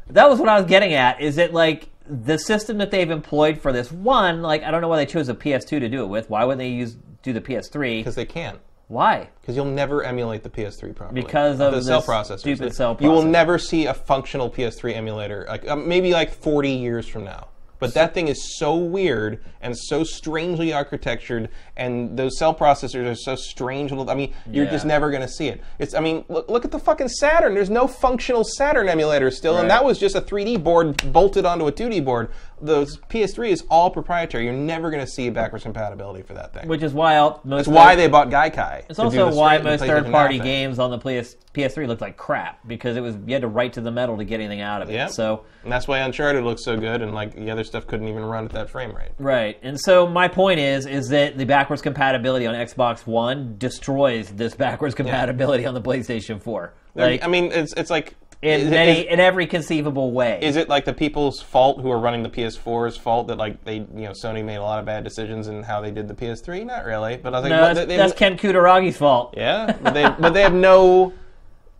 [0.09, 1.19] that was what I was getting at.
[1.21, 4.41] Is it like the system that they've employed for this one?
[4.41, 6.29] Like I don't know why they chose a PS2 to do it with.
[6.29, 7.99] Why wouldn't they use do the PS3?
[7.99, 8.59] Because they can't.
[8.91, 9.29] Why?
[9.39, 11.21] Because you'll never emulate the PS3 properly.
[11.21, 12.39] Because of the cell this processors.
[12.39, 16.71] stupid cell You will never see a functional PS3 emulator, like um, maybe like 40
[16.71, 17.47] years from now.
[17.79, 23.15] But that thing is so weird and so strangely architectured, and those cell processors are
[23.15, 23.91] so strange.
[23.91, 25.63] I mean, you're just never going to see it.
[25.79, 25.95] It's.
[25.95, 27.55] I mean, look, look at the fucking Saturn.
[27.55, 29.61] There's no functional Saturn emulator still, Right.
[29.61, 32.29] and that was just a 3D board bolted onto a 2D board.
[32.61, 34.45] Those PS3 is all proprietary.
[34.45, 36.67] You're never going to see backwards compatibility for that thing.
[36.67, 38.85] Which is why all, most That's why they bought Gaikai.
[38.89, 43.01] It's also why most third-party games on the PS, PS3 looked like crap because it
[43.01, 44.93] was you had to write to the metal to get anything out of it.
[44.93, 45.07] Yeah.
[45.07, 48.23] So And that's why Uncharted looks so good, and like the other stuff couldn't even
[48.23, 49.11] run at that frame rate.
[49.19, 54.29] right, and so my point is, is that the backwards compatibility on Xbox One destroys
[54.29, 56.73] this backwards compatibility on the PlayStation 4.
[56.95, 60.39] Like I mean, it's it's like in is, many, is, in every conceivable way.
[60.41, 63.75] is it like the people's fault who are running the PS4's fault that like they
[63.75, 66.65] you know Sony made a lot of bad decisions in how they did the PS3?
[66.65, 69.35] Not really, but I think no, that's, they, they- that's Ken Kutaragi's fault.
[69.37, 71.13] yeah, but they but they have no.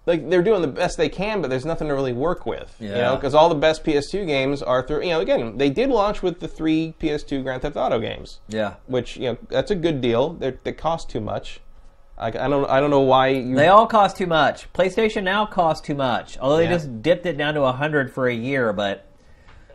[0.08, 2.90] Like they're doing the best they can, but there's nothing to really work with, you
[2.90, 5.04] know, because all the best PS2 games are through.
[5.04, 8.40] You know, again, they did launch with the three PS2 Grand Theft Auto games.
[8.48, 8.76] Yeah.
[8.88, 10.34] which you know that's a good deal.
[10.34, 11.60] They're, they cost too much.
[12.22, 13.56] I, I don't I don't know why you.
[13.56, 14.72] They all cost too much.
[14.74, 16.38] PlayStation Now costs too much.
[16.38, 16.72] Although they Yeah.
[16.74, 19.06] just dipped it down to 100 for a year, but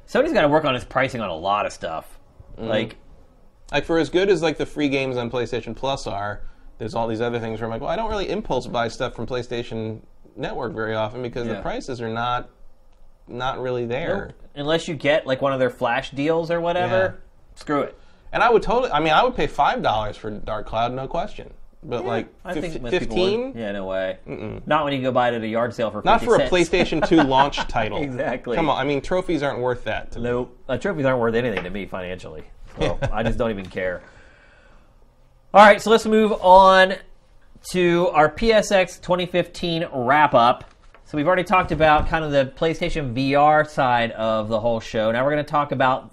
[0.08, 2.18] Sony's got to work on its pricing on a lot of stuff.
[2.56, 2.68] Mm-hmm.
[2.68, 2.96] Like
[3.72, 6.42] like for as good as like the free games on PlayStation Plus are,
[6.78, 9.14] there's all these other things where I'm like, well, I don't really impulse buy stuff
[9.16, 10.00] from PlayStation
[10.36, 11.54] Network very often because Yeah.
[11.54, 12.48] the prices are not
[13.28, 14.30] not really there.
[14.54, 17.56] unless you get like one of their flash deals or whatever, Yeah.
[17.56, 17.98] screw it.
[18.32, 21.08] And I would totally, I mean, I would pay five dollars for Dark Cloud, no
[21.08, 21.52] question.
[21.88, 23.30] But like I think most people would.
[23.30, 24.18] fifteen, Yeah, no way.
[24.66, 26.38] Not when you go buy it at a yard sale for 50 not for a
[26.38, 26.52] cents.
[26.52, 28.02] PlayStation Two launch title.
[28.02, 28.56] Exactly.
[28.56, 30.10] Come on, I mean, trophies aren't worth that.
[30.12, 30.24] To me.
[30.24, 30.58] Nope.
[30.68, 32.42] Uh, trophies aren't worth anything to me financially.
[32.78, 34.02] So I just don't even care.
[35.54, 36.96] All right, so let's move on
[37.70, 40.64] to our PSX 2015 wrap up.
[41.04, 45.12] So we've already talked about kind of the PlayStation VR side of the whole show.
[45.12, 46.10] Now we're going to talk about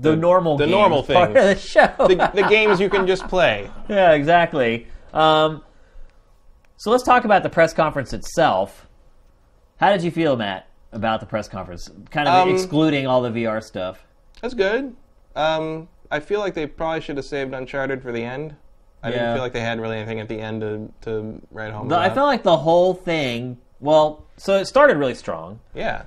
[0.00, 1.62] the, normal the games normal part of things.
[1.62, 2.06] the show.
[2.08, 3.70] the, the games you can just play.
[3.88, 4.86] yeah, exactly.
[5.12, 5.62] Um,
[6.76, 8.86] so let's talk about the press conference itself.
[9.78, 11.90] How did you feel, Matt, about the press conference?
[12.10, 14.04] Kind of Um, excluding all the VR stuff.
[14.40, 14.94] That's good.
[15.36, 18.54] Um, I feel like they probably should have saved Uncharted for the end.
[19.02, 19.14] I Yeah.
[19.16, 21.96] didn't feel like they had really anything at the end to, to write home The-
[21.96, 22.14] I about.
[22.14, 23.58] felt like the whole thing.
[23.80, 26.02] Well, so it started really strong, yeah.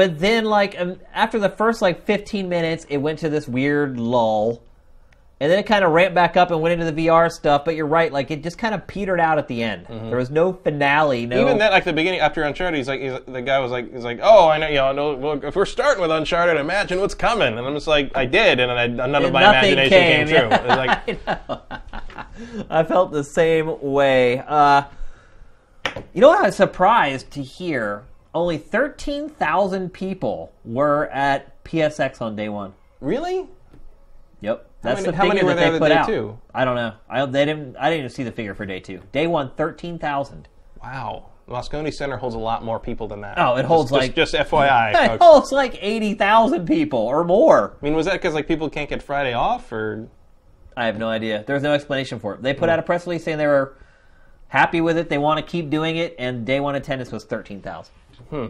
[0.00, 4.00] But then like um, after the first like 15 minutes, it went to this weird
[4.00, 4.62] lull,
[5.38, 7.66] and then it kind of ramped back up and went into the VR stuff.
[7.66, 9.84] But you're right, like it just kind of petered out at the end.
[9.90, 11.26] There was no finale.
[11.26, 11.36] No.
[11.36, 11.44] Mm-hmm.
[11.44, 14.02] Even that, like the beginning after Uncharted, he's like, he's, the guy was like, he's
[14.02, 17.58] like, oh, I know, you know, well, if we're starting with Uncharted, imagine what's coming.
[17.58, 20.34] And I'm just like, I did, and I, none of And my imagination came, came,
[20.34, 20.48] true.
[20.48, 20.74] yeah.
[20.76, 21.80] Like, I.
[22.80, 24.42] I felt the same way.
[24.48, 24.84] Uh,
[26.14, 26.40] you know what?
[26.40, 28.04] I was surprised to hear
[28.34, 32.74] only 13,000 people were at PSX on day one.
[33.00, 33.48] really?
[34.42, 36.06] Yep, that's many- the how many figure were that there they the put day out.
[36.06, 36.38] two?
[36.54, 36.94] I don't know.
[37.10, 37.76] I they didn't.
[37.76, 39.02] I didn't even see the figure for day two.
[39.12, 40.48] Day one, 13,000.
[40.82, 41.26] Wow.
[41.46, 43.36] Moscone Center holds a lot more people than that.
[43.36, 45.24] Oh, it holds, just, like- just FYI, It folks.
[45.24, 47.76] holds like 80,000 people or more.
[47.82, 50.08] I mean, was that because like people can't get Friday off, or
[50.76, 51.44] I have no idea.
[51.46, 52.42] There's no explanation for it.
[52.42, 52.72] They put mm.
[52.72, 53.76] out a press release saying they were
[54.48, 55.08] happy with it.
[55.08, 57.94] They want to keep doing it, and day one attendance was thirteen thousand.
[58.30, 58.46] Hmm.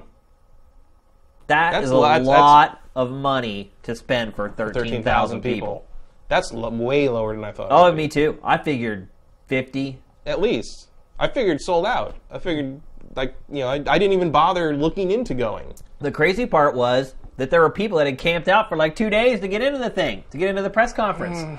[1.47, 5.39] That That's is a a lot- lot of money to spend for thirteen thirteen thousand
[5.39, 5.55] thousand people.
[5.69, 5.87] people?
[6.29, 7.69] That's lo- way lower than I thought.
[7.71, 8.39] Oh, me too.
[8.45, 9.09] I figured
[9.47, 10.01] fifty.
[10.27, 10.89] At least
[11.19, 12.15] I figured sold out.
[12.31, 12.81] I figured
[13.17, 15.75] like you know I, I didn't even bother looking into going.
[16.01, 19.11] The crazy part was that there were people that had camped out for like two
[19.11, 21.59] days to get into the thing, to get into the press conference.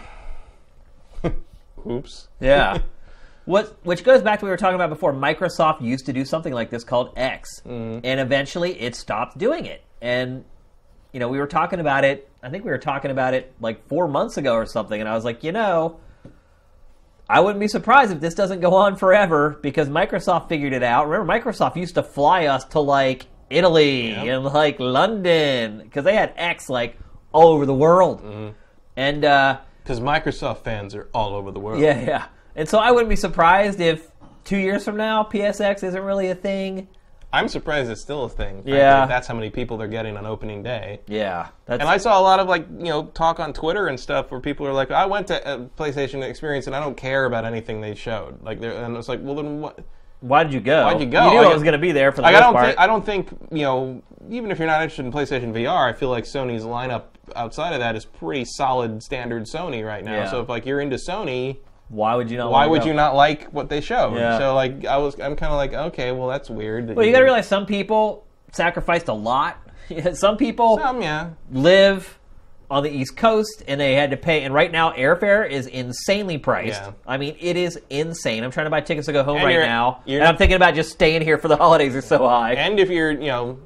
[1.90, 2.28] Oops.
[2.40, 2.78] Yeah.
[3.46, 5.14] What, which goes back to what we were talking about before.
[5.14, 9.84] Microsoft used to do something like this called X, and eventually it stopped doing it.
[10.02, 10.46] And
[11.12, 12.30] you know, we were talking about it.
[12.42, 15.00] I think we were talking about it like four months ago or something.
[15.00, 16.00] And I was like, you know,
[17.30, 21.08] I wouldn't be surprised if this doesn't go on forever because Microsoft figured it out.
[21.10, 24.26] Remember, Microsoft used to fly us to like Italy Yep.
[24.26, 26.98] and like London because they had X like
[27.34, 28.22] all over the world.
[28.96, 31.82] And uh, Because Microsoft fans are all over the world.
[31.82, 32.26] Yeah, yeah.
[32.56, 34.10] And so I wouldn't be surprised if
[34.44, 36.88] two years from now PSX isn't really a thing.
[37.34, 38.62] I'm surprised it's still a thing.
[38.66, 39.06] Yeah.
[39.06, 41.00] that's how many people they're getting on opening day.
[41.08, 44.32] Yeah, And I saw a lot of like you know talk on Twitter and stuff
[44.32, 47.46] where people are like, I went to a PlayStation Experience and I don't care about
[47.46, 48.42] anything they showed.
[48.44, 49.80] Like, they're- and it's like, well then what?
[50.20, 50.84] why did you go?
[50.86, 51.24] Why'd you go?
[51.26, 52.54] You knew Like, I was going to be there for the Like, I most don't
[52.54, 52.66] part.
[52.68, 55.94] think I don't think you know even if you're not interested in PlayStation VR, I
[55.94, 57.04] feel like Sony's lineup
[57.36, 60.16] outside of that is pretty solid standard Sony right now.
[60.24, 60.30] Yeah.
[60.30, 61.58] So if like you're into Sony,
[61.92, 62.52] why would you not?
[62.52, 64.16] why would you not like what they show?
[64.16, 64.38] Yeah.
[64.40, 66.88] So like I was I'm kind of like okay, well that's weird.
[66.88, 69.58] that Well, you got to realize some people sacrificed a lot.
[70.14, 71.30] some people Um, yeah.
[71.52, 72.18] live
[72.70, 74.44] on the East Coast and they had to pay.
[74.44, 76.82] And right now, airfare is insanely priced.
[76.82, 76.94] Yeah.
[77.06, 78.46] I mean, it is insane.
[78.46, 80.38] I'm trying to buy tickets to go home And right you're- now, you're- and I'm
[80.38, 81.92] thinking about just staying here for the holidays.
[81.92, 82.54] They're so high.
[82.54, 83.60] And if you're, you know,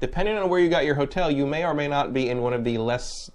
[0.00, 2.54] depending on where you got your hotel, you may or may not be in one
[2.54, 3.30] of the less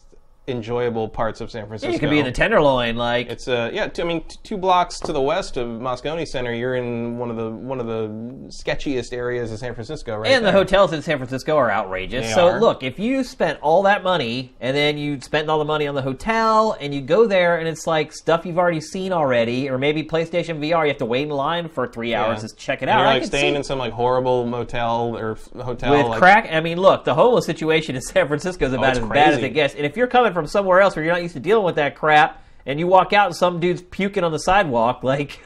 [0.47, 1.93] enjoyable parts of San Francisco.
[1.93, 4.57] you could be in the Tenderloin, like It's uh yeah, t- I mean t- two
[4.57, 8.07] blocks to the west of Moscone Center, you're in one of the one of the
[8.49, 10.31] sketchiest areas of San Francisco, right?
[10.31, 12.27] And the hotels in San Francisco are outrageous.
[12.27, 12.59] They so are.
[12.59, 15.93] look, if you spent all that money and then you spent all the money on
[15.95, 19.77] the hotel and you go there and it's like stuff you've already seen already, or
[19.77, 22.47] maybe PlayStation VR, you have to wait in line for three hours Yeah.
[22.47, 22.99] to check it And out.
[23.01, 26.49] You're like staying see- in some like horrible motel or f- hotel with like, crack.
[26.51, 29.43] I mean, look, the homeless situation in San Francisco is about Oh, as bad as
[29.43, 29.76] it gets.
[29.76, 31.95] And if you're coming from somewhere else where you're not used to dealing with that
[31.95, 35.39] crap, and you walk out and some dude's puking on the sidewalk, like.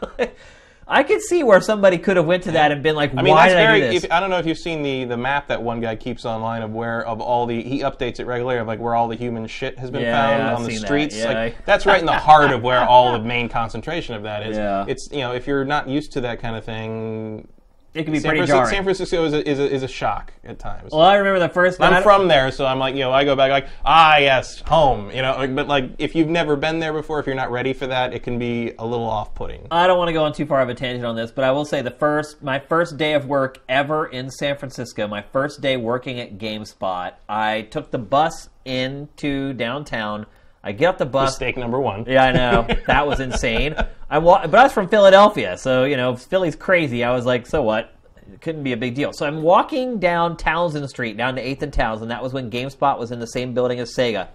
[0.87, 3.33] I could see where somebody could have went to that and been like, I mean,
[3.33, 3.81] "Why that's did very.
[3.81, 5.81] I do this?" If, I don't know if you've seen the the map that one
[5.81, 8.93] guy keeps online of where of all the he updates it regularly of like where
[8.93, 11.17] all the human shit has been Yeah, found yeah, I've on the seen that, streets.
[11.17, 11.33] yeah.
[11.33, 14.57] Like that's right in the heart of where all the main concentration of that is.
[14.65, 14.85] Yeah.
[14.87, 17.47] It's you know if you're not used to that kind of thing,
[17.95, 18.75] it can be San, pretty Francisco, jarring.
[18.75, 20.91] San Francisco is a, is a, is a shock at times.
[20.91, 21.79] well, I remember the first.
[21.79, 24.59] I I'm from there, so I'm like, you know, I go back like, ah, yes,
[24.59, 25.35] home, you know.
[25.37, 28.13] like, But like, if you've never been there before, if you're not ready for that,
[28.13, 29.67] it can be a little off-putting.
[29.71, 31.51] I don't want to go on too far of a tangent on this, but I
[31.51, 35.61] will say the first, my first day of work ever in San Francisco, my first
[35.61, 40.25] day working at GameSpot, I took the bus into downtown.
[40.65, 41.33] I get off the bus.
[41.33, 42.05] Mistake number one.
[42.07, 43.75] Yeah, I know that was insane.
[44.09, 47.03] I wa- but I was from Philadelphia, so you know Philly's crazy.
[47.03, 47.93] I was like, so what?
[48.33, 49.13] It couldn't be a big deal.
[49.13, 52.09] So I'm walking down Townsend Street, down to Eighth and Townsend.
[52.09, 54.27] That was when GameSpot was in the same building as Sega.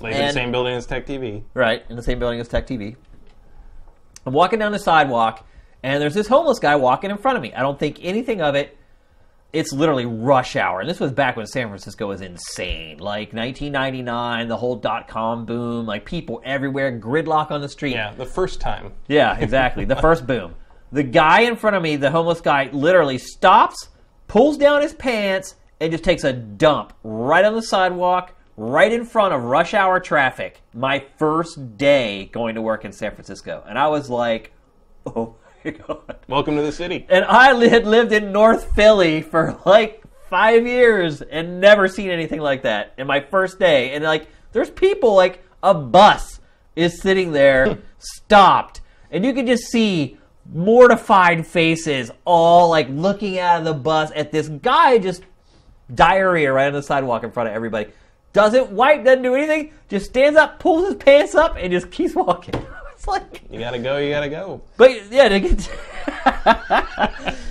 [0.00, 1.42] Like in the same building as Tech TV.
[1.54, 2.96] Right, in the same building as Tech TV.
[4.26, 5.46] I'm walking down the sidewalk,
[5.82, 7.54] and there's this homeless guy walking in front of me.
[7.54, 8.76] I don't think anything of it.
[9.52, 10.80] It's literally rush hour.
[10.80, 12.98] And this was back when San Francisco was insane.
[12.98, 17.94] Like 1999, the whole dot com boom, like people everywhere, gridlock on the street.
[17.94, 18.92] Yeah, the first time.
[19.08, 19.84] Yeah, exactly.
[19.84, 20.54] The first boom.
[20.92, 23.88] The guy in front of me, the homeless guy, literally stops,
[24.28, 29.04] pulls down his pants, and just takes a dump right on the sidewalk, right in
[29.04, 30.60] front of rush hour traffic.
[30.74, 33.64] My first day going to work in San Francisco.
[33.68, 34.52] And I was like,
[35.06, 35.36] oh
[35.86, 36.16] God.
[36.28, 37.06] Welcome to the city.
[37.08, 42.40] And I had lived in North Philly for like five years and never seen anything
[42.40, 42.94] like that.
[42.96, 46.40] In my first day, and like, there's people like a bus
[46.76, 48.80] is sitting there, stopped,
[49.10, 50.16] and you can just see
[50.50, 55.24] mortified faces, all like looking out of the bus at this guy just
[55.94, 57.90] diarrhea right on the sidewalk in front of everybody.
[58.32, 62.14] Doesn't wipe, doesn't do anything, just stands up, pulls his pants up, and just keeps
[62.14, 62.54] walking.
[63.00, 63.96] It's like, You gotta go.
[63.96, 64.60] You gotta go.
[64.76, 65.70] but yeah, to get to,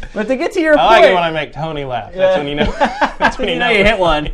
[0.13, 2.13] but to get to your point I point, like it when I make Tony laugh.
[2.13, 2.65] That's when you know.
[3.17, 3.77] That's when you you know know.
[3.77, 4.29] you hit one.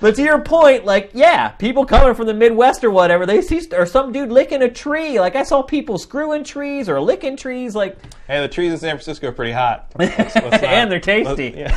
[0.00, 3.60] but to your point, like yeah, people coming from the Midwest or whatever, they see
[3.74, 5.20] or some dude licking a tree.
[5.20, 7.74] Like I saw people screwing trees or licking trees.
[7.76, 9.92] Like Hey, the trees in San Francisco are pretty hot.
[9.98, 11.52] Let's- let's not- and they're tasty.
[11.54, 11.76] yeah.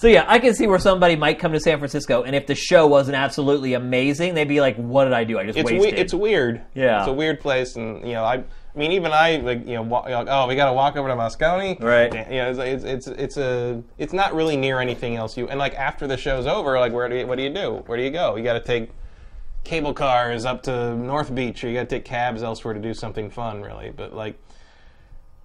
[0.00, 2.54] So yeah, I can see where somebody might come to San Francisco, and if the
[2.54, 5.38] show wasn't absolutely amazing, they'd be like, "What did I do?
[5.38, 6.62] I just It's we- wasted." it's weird.
[6.74, 7.00] Yeah.
[7.00, 8.42] It's a weird place, and you know, I.
[8.74, 10.96] I mean, even I like you know, wa- you're like, oh, we got to walk
[10.96, 12.14] over to Moscone, Right.
[12.30, 15.36] You know, it's, it's it's it's a it's not really near anything else.
[15.36, 17.82] You and like after the show's over, like where do you what do you do?
[17.86, 18.36] Where do you go?
[18.36, 18.90] You got to take
[19.64, 22.94] cable cars up to North Beach, or you got to take cabs elsewhere to do
[22.94, 23.90] something fun, really.
[23.90, 24.38] But like,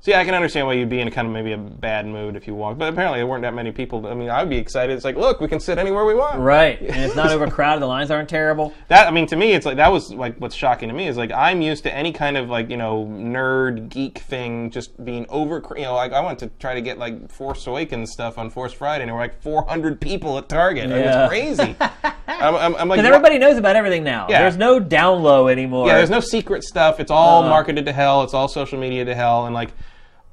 [0.07, 2.48] yeah, I can understand why you'd be in kind of maybe a bad mood if
[2.48, 2.77] you walk.
[2.77, 4.06] But apparently, there weren't that many people.
[4.07, 4.94] I mean, I would be excited.
[4.95, 6.40] It's like, look, we can sit anywhere we want.
[6.40, 7.82] right, and it's not overcrowded.
[7.82, 8.73] The lines aren't terrible.
[8.90, 11.18] That I mean, to me, it's like that was like what's shocking to me is
[11.18, 15.26] like I'm used to any kind of like you know nerd geek thing just being
[15.30, 15.61] over.
[15.76, 18.73] You know, like I went to try to get like Force Awakens stuff on Force
[18.73, 20.90] Friday, and there were like 400 people at Target.
[20.90, 21.23] Like, Yeah.
[21.23, 21.76] it's crazy.
[22.27, 24.27] I'm, I'm, I'm like, Because everybody knows about everything now.
[24.30, 24.41] Yeah.
[24.41, 25.88] There's no down low anymore.
[25.88, 26.99] yeah, there's no secret stuff.
[26.99, 27.49] It's all Uh-huh.
[27.49, 28.23] marketed to hell.
[28.23, 29.72] It's all social media to hell, and like.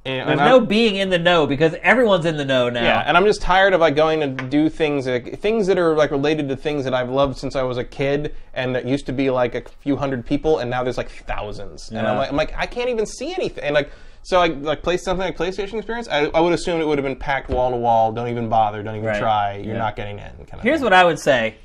[0.05, 2.83] And, There's and no being in the know because everyone's in the know now.
[2.83, 5.95] Yeah, and I'm just tired of like going to do things like, things that are
[5.95, 9.05] like related to things that I've loved since I was a kid, and that used
[9.05, 12.17] to be like a few hundred people, and now there's like thousands, and I'm Yeah.
[12.19, 13.91] like, I'm like, I can't even see anything, and like.
[14.25, 16.07] So I like play something like PlayStation Experience.
[16.07, 18.13] I, I would assume it would have been packed wall to wall.
[18.13, 18.81] Don't even bother.
[18.81, 19.19] Don't even Right.
[19.19, 19.55] try.
[19.57, 19.79] You're Yeah.
[19.79, 20.29] not getting in.
[20.45, 20.85] Kind of Here's thing.
[20.85, 21.55] what I would say.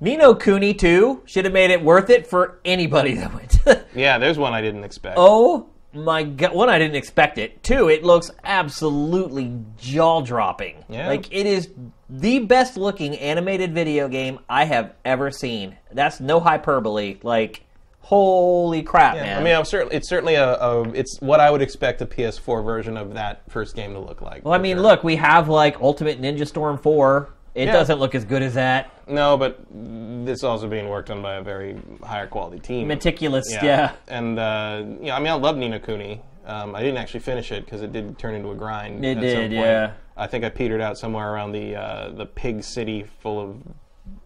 [0.00, 3.58] Ni no Kuni 2 should have made it worth it for anybody that went.
[3.94, 5.16] Yeah, there's one I didn't expect.
[5.18, 6.54] oh my god.
[6.54, 7.62] One, I didn't expect it.
[7.62, 10.84] Two, it looks absolutely jaw dropping.
[10.88, 11.08] Yeah.
[11.08, 11.68] Like, it is
[12.08, 15.76] the best looking animated video game I have ever seen.
[15.92, 17.18] That's no hyperbole.
[17.22, 17.62] Like,
[18.00, 19.38] holy crap, man.
[19.40, 22.64] I mean, I'm certainly it's certainly a, a it's what I would expect a PS4
[22.64, 24.44] version of that first game to look like.
[24.44, 24.82] well, I mean, sure.
[24.82, 27.30] look, we have like Ultimate Ninja Storm 4.
[27.54, 27.72] It Yeah.
[27.72, 28.90] doesn't look as good as that.
[29.12, 32.88] No, but this is also being worked on by a very higher quality team.
[32.88, 33.92] Meticulous, yeah.
[34.08, 36.22] And uh, you know, I mean, I love Ni no Kuni.
[36.44, 39.04] Um, I didn't actually finish it because it did turn into a grind.
[39.04, 39.52] It at did, some point.
[39.52, 39.92] yeah.
[40.16, 43.56] I think I petered out somewhere around the uh, the pig city full of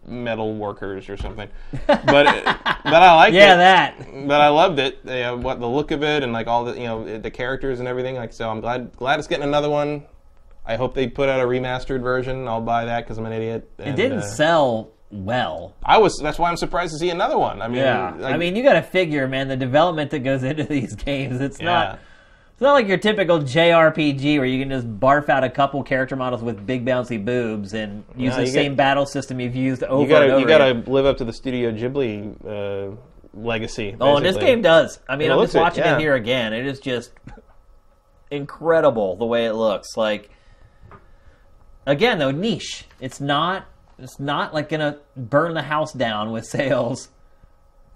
[0.05, 1.49] metal workers or something.
[1.87, 3.37] But but I liked it.
[3.37, 3.57] Yeah, it.
[3.57, 4.27] that.
[4.27, 4.99] But I loved it.
[5.03, 7.79] You know, what the look of it and like all the you know the characters
[7.79, 8.15] and everything.
[8.15, 10.03] Like so, I'm glad glad it's getting another one.
[10.67, 12.47] I hope they put out a remastered version.
[12.47, 13.69] I'll buy that because I'm an idiot.
[13.79, 15.73] It didn't sell well.
[15.83, 16.19] I was.
[16.21, 17.61] That's why I'm surprised to see another one.
[17.61, 20.43] I mean, Yeah, like- I mean, you got to figure, man, the development that goes
[20.51, 21.39] into these games.
[21.39, 21.65] It's Yeah.
[21.65, 21.99] not.
[22.53, 26.15] It's not like your typical JRPG where you can just barf out a couple character
[26.15, 29.83] models with big bouncy boobs and use No, the same get- battle system you've used
[29.83, 30.41] over you gotta and over.
[30.41, 32.33] you gotta live up to the Studio Ghibli
[32.93, 32.95] uh,
[33.35, 33.95] legacy.
[34.01, 34.99] Oh, and this game does.
[35.07, 36.51] I mean, It I'm just watching it, it, here again.
[36.51, 37.11] It is just
[38.31, 39.95] incredible the way it looks.
[39.95, 40.29] Like,
[41.87, 42.85] again, though, niche.
[42.99, 43.65] It's not.
[43.97, 47.09] It's not like gonna burn the house down with sales.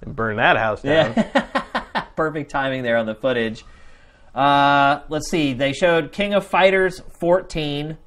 [0.02, 1.14] and burn that house down.
[1.16, 2.04] Yeah.
[2.16, 3.64] Perfect timing there on the footage.
[4.34, 5.54] Uh, let's see.
[5.54, 7.98] They showed King of Fighters 14.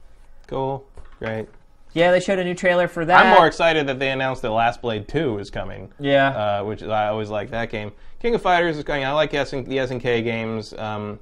[0.46, 0.84] Cool,
[1.18, 1.46] great.
[1.92, 3.24] Yeah, they showed a new trailer for that.
[3.26, 5.92] I'm more excited that they announced that Last Blade 2 is coming.
[6.00, 6.28] Yeah.
[6.60, 7.92] uh, which I always like that game.
[8.20, 9.04] King of Fighters is going.
[9.04, 10.74] I like the SN- the SNK games.
[10.74, 11.20] Um,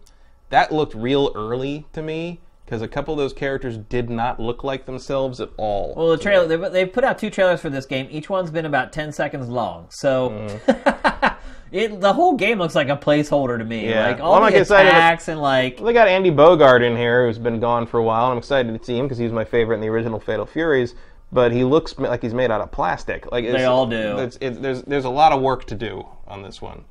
[0.49, 2.41] that looked real early to me
[2.73, 5.93] because a couple of those characters did not look like themselves at all.
[5.94, 8.09] well, the trailer they, they put out two trailers for this game.
[8.11, 9.89] Each one's been about 10 seconds long.
[9.90, 10.31] So.
[10.31, 11.36] Mm.
[11.73, 13.90] it, the whole game looks like a placeholder to me.
[13.90, 14.07] Yeah.
[14.07, 16.82] Like all Well, I'm the excited that- attacks and like Well, they got Andy Bogard
[16.82, 18.32] in here, who's been gone for a while.
[18.32, 20.94] I'm excited to see him because he's my favorite in the original Fatal Furies.
[21.31, 23.31] But he looks like he's made out of plastic.
[23.31, 24.16] Like it's- all do.
[24.16, 26.86] It's, it's, there's there's a lot of work to do on this one,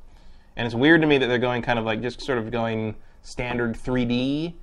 [0.56, 2.94] and it's weird to me that they're going kind of like just sort of going
[3.22, 4.54] standard 3D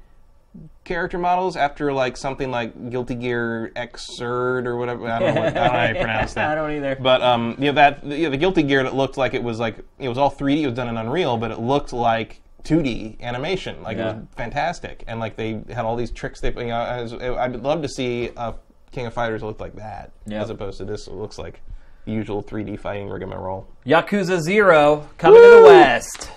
[0.83, 5.07] character models after like something like Guilty Gear Xrd or whatever.
[5.07, 6.49] I don't know, what, I don't know how you pronounce that.
[6.51, 6.97] I don't either.
[6.99, 9.59] But um, you know that you know, the Guilty Gear that looked like it was
[9.59, 10.61] like it was all 3D.
[10.61, 13.81] It was done in Unreal, but it looked like 2D animation.
[13.83, 16.41] Like it was fantastic, and like they had all these tricks.
[16.41, 18.53] They, you know, I was, I'd love to see uh,
[18.91, 20.41] King of Fighters look like that, Yeah.
[20.41, 21.07] as opposed to this.
[21.07, 21.61] It looks like
[22.05, 23.67] the usual 3D fighting rigmarole.
[23.85, 26.31] Yakuza Zero coming to the West.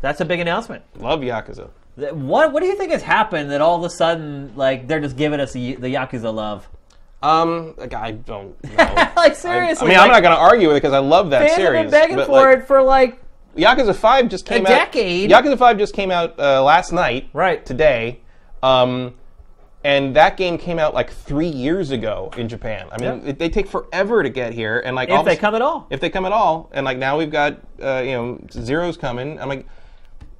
[0.00, 0.84] That's a big announcement.
[0.98, 1.70] Love Yakuza.
[1.96, 5.16] What What do you think has happened that all of a sudden, like, they're just
[5.16, 6.68] giving us the, the Yakuza love?
[7.22, 9.12] Um, like I don't know.
[9.16, 11.30] like seriously, I mean, like, I'm not going to argue with it because I love
[11.30, 11.82] that fans have series.
[11.82, 13.22] been begging but, for like, it for like
[13.56, 14.72] Yakuza Five just came out.
[14.72, 15.30] A decade.
[15.30, 17.30] Yakuza Five just came out uh, last night.
[17.32, 17.64] Right.
[17.64, 18.20] Today.
[18.62, 19.14] Um,
[19.82, 22.88] and that game came out like three years ago in Japan.
[22.92, 23.30] I mean, Yeah.
[23.30, 25.86] it, they take forever to get here, and like if they come at all.
[25.90, 29.40] if they come at all, and like now we've got uh, you know zeros coming.
[29.40, 29.66] I'm like,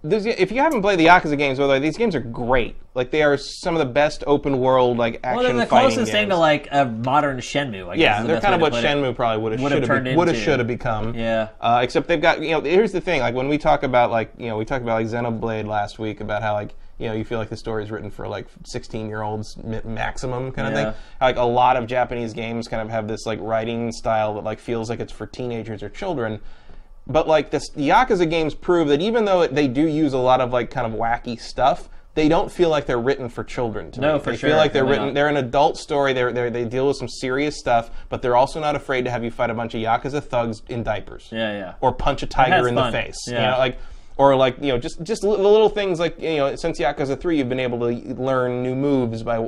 [0.04, 2.76] if you haven't played the Yakuza games, by the way, these games are great.
[2.94, 5.90] Like they are some of the best open world like action Well, they're the fighting
[5.90, 7.88] closest thing to like a modern Shenmue.
[7.88, 8.86] I guess, Yeah, the they're kind of what put it.
[8.86, 11.14] Shenmue probably would have Would have should turned have would have should have become.
[11.14, 11.48] Yeah.
[11.60, 14.32] Uh, except they've got you know here's the thing like when we talk about like
[14.38, 17.24] you know we talked about like Xenoblade last week about how like you know you
[17.24, 20.92] feel like the story is written for like 16 year olds maximum kind of Yeah.
[20.92, 21.00] thing.
[21.20, 24.58] Like a lot of Japanese games kind of have this like writing style that like
[24.60, 26.40] feels like it's for teenagers or children.
[27.06, 30.40] But like this, the Yakuza games prove that even though they do use a lot
[30.40, 33.90] of like kind of wacky stuff, they don't feel like they're written for children.
[33.92, 34.20] To No, me.
[34.20, 34.50] for they sure.
[34.50, 35.14] feel like they're written.
[35.14, 36.12] They're an adult story.
[36.14, 39.22] They're, they're they deal with some serious stuff, but they're also not afraid to have
[39.22, 41.28] you fight a bunch of Yakuza thugs in diapers.
[41.30, 41.74] Yeah, yeah.
[41.80, 42.90] Or punch a tiger in fun.
[42.90, 43.18] the face.
[43.26, 43.50] You Yeah.
[43.52, 43.78] know, like.
[44.18, 47.36] Or like you know, just just the little things like you know, since Yakuza Three,
[47.36, 49.46] you've been able to learn new moves by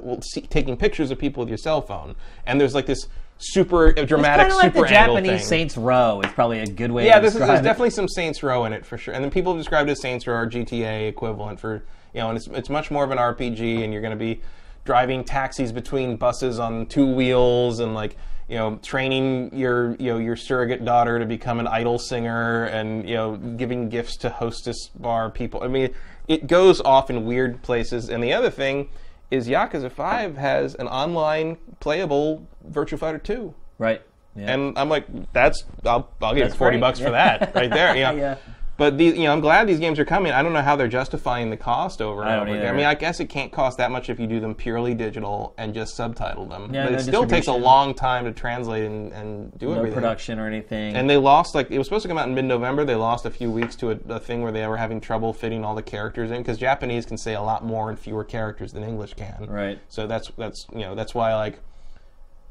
[0.51, 2.15] taking pictures of people with your cell phone,
[2.47, 3.09] and there's like this
[3.39, 5.39] super dramatic, of like super the Japanese thing.
[5.41, 7.07] Saints Row is probably a good way.
[7.07, 7.63] Yeah, this is, there's it.
[7.63, 9.15] definitely some Saints Row in it for sure.
[9.15, 11.85] And then people have described it as Saints Row or GTA equivalent for
[12.15, 14.41] you know, and it's it's much more of an RPG, and you're going to be
[14.85, 18.17] driving taxis between buses on two wheels, and like
[18.49, 23.09] you know, training your you know your surrogate daughter to become an idol singer, and
[23.09, 25.63] you know, giving gifts to hostess bar people.
[25.63, 25.95] I mean,
[26.29, 28.11] it goes off in weird places.
[28.11, 28.89] And the other thing
[29.31, 33.55] is, Yakuza Five has an online playable Virtua Fighter Two.
[33.79, 34.03] Right.
[34.37, 34.53] Yeah.
[34.55, 36.81] And I'm like, that's I'll, I'll give you That's forty great.
[36.81, 37.95] bucks for that right there.
[37.97, 38.13] You know?
[38.13, 38.37] Yeah.
[38.79, 40.31] But the, you know, I'm glad these games are coming.
[40.31, 42.73] I don't know how they're justifying the cost over and over again.
[42.73, 45.53] I mean, I guess it can't cost that much if you do them purely digital
[45.59, 46.73] and just subtitle them.
[46.73, 49.75] Yeah, but no it still takes a long time to translate and, and do no
[49.75, 49.95] everything.
[49.95, 50.95] production or anything.
[50.95, 52.85] And they lost like it was supposed to come out in mid-November.
[52.85, 55.65] They lost a few weeks to a, a thing where they were having trouble fitting
[55.65, 58.85] all the characters in because Japanese can say a lot more in fewer characters than
[58.85, 59.47] English can.
[59.49, 59.81] Right.
[59.89, 61.59] So that's that's you know that's why like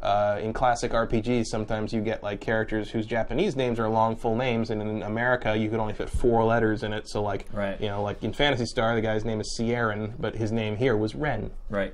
[0.02, 4.36] uh, in classic RPGs sometimes you get like characters whose Japanese names are long full
[4.36, 7.08] names, and in America you could only fit four letters in it.
[7.10, 7.80] So like Right.
[7.82, 10.96] you know like in Phantasy Star the guy's name is Sierran, but his name here
[10.96, 11.52] was Ren.
[11.70, 11.94] right.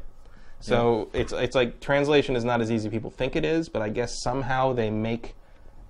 [0.60, 3.82] So it's it's like translation is not as easy as people think it is, but
[3.82, 5.36] I guess somehow they make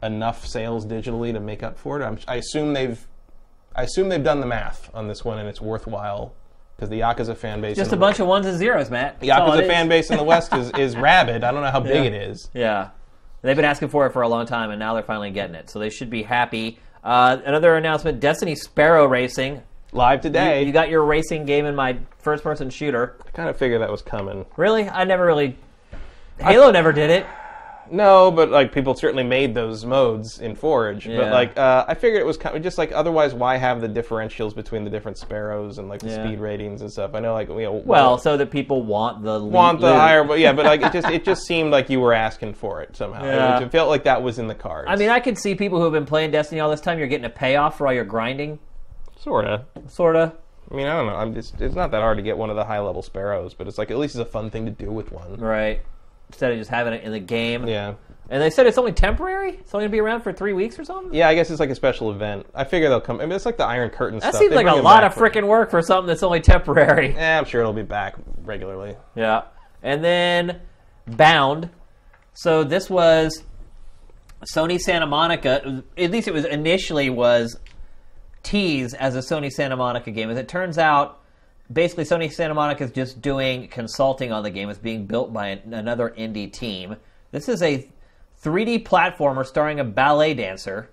[0.01, 2.03] enough sales digitally to make up for it.
[2.03, 3.05] I'm, I assume they've
[3.75, 6.33] I assume they've done the math on this one, and it's worthwhile
[6.83, 6.99] because the
[7.33, 9.19] Yakuza fan base Just a bunch of ones and zeros, Matt.
[9.19, 11.43] That's Yakuza fan base in the West is, is rabid.
[11.43, 12.11] I don't know how big Yeah.
[12.11, 12.49] it is.
[12.53, 12.89] Yeah.
[13.41, 15.69] They've been asking for it for a long time, and now they're finally getting it.
[15.69, 16.79] So they should be happy.
[17.03, 19.61] Uh, another announcement Destiny Sparrow Racing.
[19.91, 20.63] Live today.
[20.63, 23.15] You got your racing game in my first person shooter.
[23.27, 24.45] I kind of figured that was coming.
[24.57, 24.89] Really?
[24.89, 25.57] I never really.
[26.39, 27.25] Halo never did it.
[27.91, 31.05] No, but like people certainly made those modes in Forge.
[31.05, 31.17] Yeah.
[31.17, 33.87] But like uh, I figured it was kind of just like otherwise, why have the
[33.89, 36.25] differentials between the different sparrows and like the Yeah.
[36.25, 37.11] speed ratings and stuff?
[37.13, 39.95] I know like you know Well, so that people want the want the loot.
[39.95, 42.81] higher, but yeah, but like it just it just seemed like you were asking for
[42.81, 43.25] it somehow.
[43.25, 43.57] Yeah.
[43.57, 44.87] It, it felt like that was in the cards.
[44.89, 46.97] I mean, I could see people who have been playing Destiny all this time.
[46.99, 48.59] You're getting a payoff for all your grinding,
[49.19, 49.65] sorta.
[49.87, 50.33] sorta.
[50.71, 51.15] I mean, I don't know.
[51.15, 53.67] I'm just it's not that hard to get one of the high level sparrows, but
[53.67, 55.35] it's like at least it's a fun thing to do with one.
[55.37, 55.81] Right.
[56.33, 57.67] Instead of just having it in the game.
[57.67, 57.93] Yeah.
[58.29, 59.51] And they said it's only temporary.
[59.51, 61.13] It's only gonna be around for three weeks or something.
[61.13, 62.47] Yeah, I guess it's like a special event.
[62.55, 63.19] I figure they'll come.
[63.21, 64.31] I mean, it's like the Iron Curtain stuff.
[64.31, 64.39] That stuff.
[64.41, 66.23] seems They like bring a it lot back of for- freaking work for something that's
[66.23, 67.15] only temporary.
[67.17, 68.95] Eh, I'm sure it'll be back regularly.
[69.15, 69.43] Yeah.
[69.83, 70.61] And then
[71.05, 71.69] Bound.
[72.33, 73.43] So this was
[74.55, 75.83] Sony Santa Monica.
[75.97, 77.57] At least it was initially was
[78.41, 80.29] teased as a Sony Santa Monica game.
[80.31, 81.19] As it turns out,
[81.71, 84.69] basically Sony Santa Monica is just doing consulting on the game.
[84.69, 86.95] It's being built by an- another indie team.
[87.31, 87.87] This is a
[88.43, 90.89] 3D platformer starring a ballet dancer,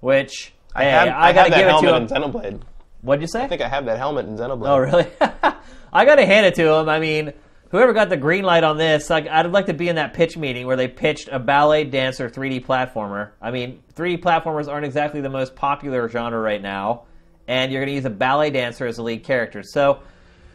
[0.00, 0.78] which Hmm.
[0.78, 2.02] I hey, have, I, I gotta give it to helmet him.
[2.02, 2.60] in Xenoblade.
[3.02, 3.42] What'd you say?
[3.44, 4.68] I think I have that helmet in Xenoblade.
[4.68, 5.06] Oh, really?
[5.92, 6.88] I got to hand it to him.
[6.88, 7.32] I mean,
[7.70, 10.36] whoever got the green light on this, like, I'd like to be in that pitch
[10.36, 13.30] meeting where they pitched a ballet dancer 3D platformer.
[13.40, 17.04] I mean, 3D platformers aren't exactly the most popular genre right now,
[17.48, 19.64] and you're going to use a ballet dancer as a lead character.
[19.64, 20.00] So,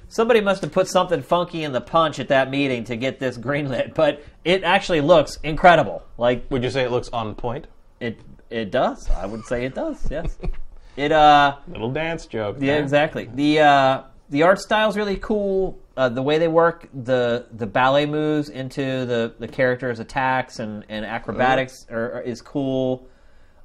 [0.08, 3.38] somebody must have put something funky in the punch at that meeting to get this
[3.48, 6.04] greenlit, but it actually looks incredible.
[6.18, 7.68] Like, Would you say it looks on point?
[8.00, 9.10] it it does.
[9.10, 10.08] I would say it does.
[10.12, 10.38] Yes.
[10.96, 12.58] it uh Little dance joke.
[12.60, 12.82] yeah, there.
[12.84, 13.28] exactly.
[13.34, 15.80] The uh, the art style's really cool.
[15.98, 20.84] Uh, the way they work the the ballet moves into the the characters' attacks and
[20.90, 23.08] and acrobatics are, are- is cool.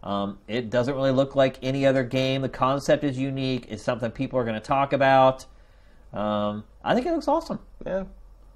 [0.08, 2.40] Um, it doesn't really look like any other game.
[2.40, 3.66] The concept is unique.
[3.68, 5.44] It's something people are going to talk about.
[6.14, 7.58] Um, I think it looks awesome.
[7.84, 8.04] Yeah.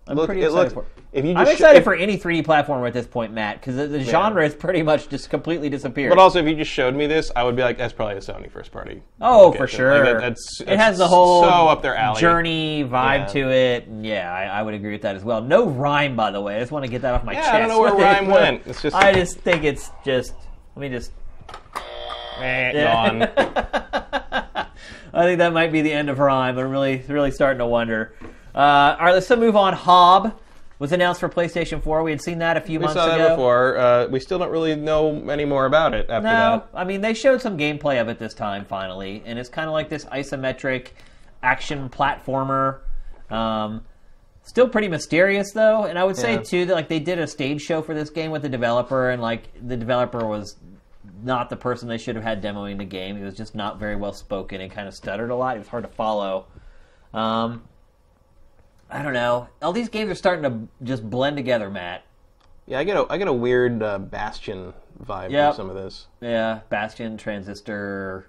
[0.08, 0.88] I'm Look, pretty it excited looks- for it.
[1.12, 3.86] If you I'm excited if- for any 3D platformer at this point, Matt, because the,
[3.86, 6.08] the genre has pretty much just completely disappeared.
[6.10, 8.20] But also, if you just showed me this, I would be like, "That's probably a
[8.20, 9.94] Sony first party." Oh, for sure.
[10.02, 12.18] Like, that- that's, it has the whole so up their alley.
[12.20, 13.26] journey vibe Yeah.
[13.26, 13.88] to it.
[14.00, 15.42] Yeah, I, I would agree with that as well.
[15.42, 16.56] No RiME, by the way.
[16.56, 17.52] I just want to get that off my Yeah, chest.
[17.54, 18.62] I don't know where RiME went.
[18.66, 20.32] It's just- I just think it's just.
[20.74, 21.12] Let me just.
[22.42, 24.66] Eh, Yeah.
[25.14, 26.58] I think that might be the end of RiME.
[26.58, 28.14] I'm really, really starting to wonder.
[28.54, 29.74] Uh, all right, let's move on.
[29.74, 30.38] Hob
[30.78, 32.02] was announced for PlayStation 4.
[32.02, 33.18] We had seen that a few we months saw ago.
[33.18, 33.76] that before.
[33.76, 36.68] Uh, we still don't really know any more about it after No, that.
[36.74, 39.74] I mean they showed some gameplay of it this time finally, and it's kind of
[39.74, 40.88] like this isometric
[41.42, 42.78] action platformer.
[43.30, 43.82] Um,
[44.44, 46.42] still pretty mysterious though, and I would say Yeah.
[46.42, 49.20] too that like they did a stage show for this game with the developer, and
[49.20, 50.56] like the developer was
[51.22, 53.16] not the person they should have had demoing the game.
[53.16, 55.56] He was just not very well spoken and kind of stuttered a lot.
[55.56, 56.46] It was hard to follow.
[57.14, 57.62] Um,
[58.90, 59.48] I don't know.
[59.62, 62.04] All these games are starting to just blend together, Matt.
[62.66, 64.72] Yeah, I get a I get a weird uh, Bastion
[65.04, 65.54] vibe Yep.
[65.54, 66.06] from some of this.
[66.20, 68.28] Yeah, Bastion, Transistor,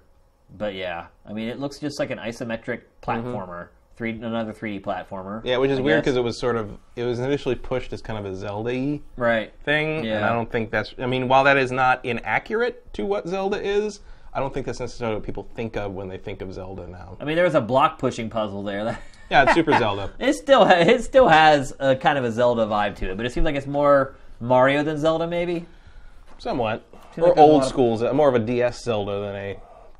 [0.56, 5.44] but yeah, I mean, it looks just like an isometric platformer, three another 3D platformer.
[5.44, 8.02] Yeah, which is I weird because it was sort of it was initially pushed as
[8.02, 9.52] kind of a Zelda-y right.
[9.64, 10.94] thing, and I don't think that's.
[10.98, 14.00] I mean, while that is not inaccurate to what Zelda is,
[14.32, 17.16] I don't think that's necessarily what people think of when they think of Zelda now.
[17.20, 18.98] I mean, there was a block pushing puzzle there.
[19.30, 20.12] Yeah, it's Super Zelda.
[20.18, 23.32] it still it still has a kind of a Zelda vibe to it, but it
[23.32, 25.64] seems like it's more Mario than Zelda, maybe.
[26.36, 26.84] Somewhat.
[27.14, 29.56] Seems like Or old of- school, Ze- more of a DS Zelda than a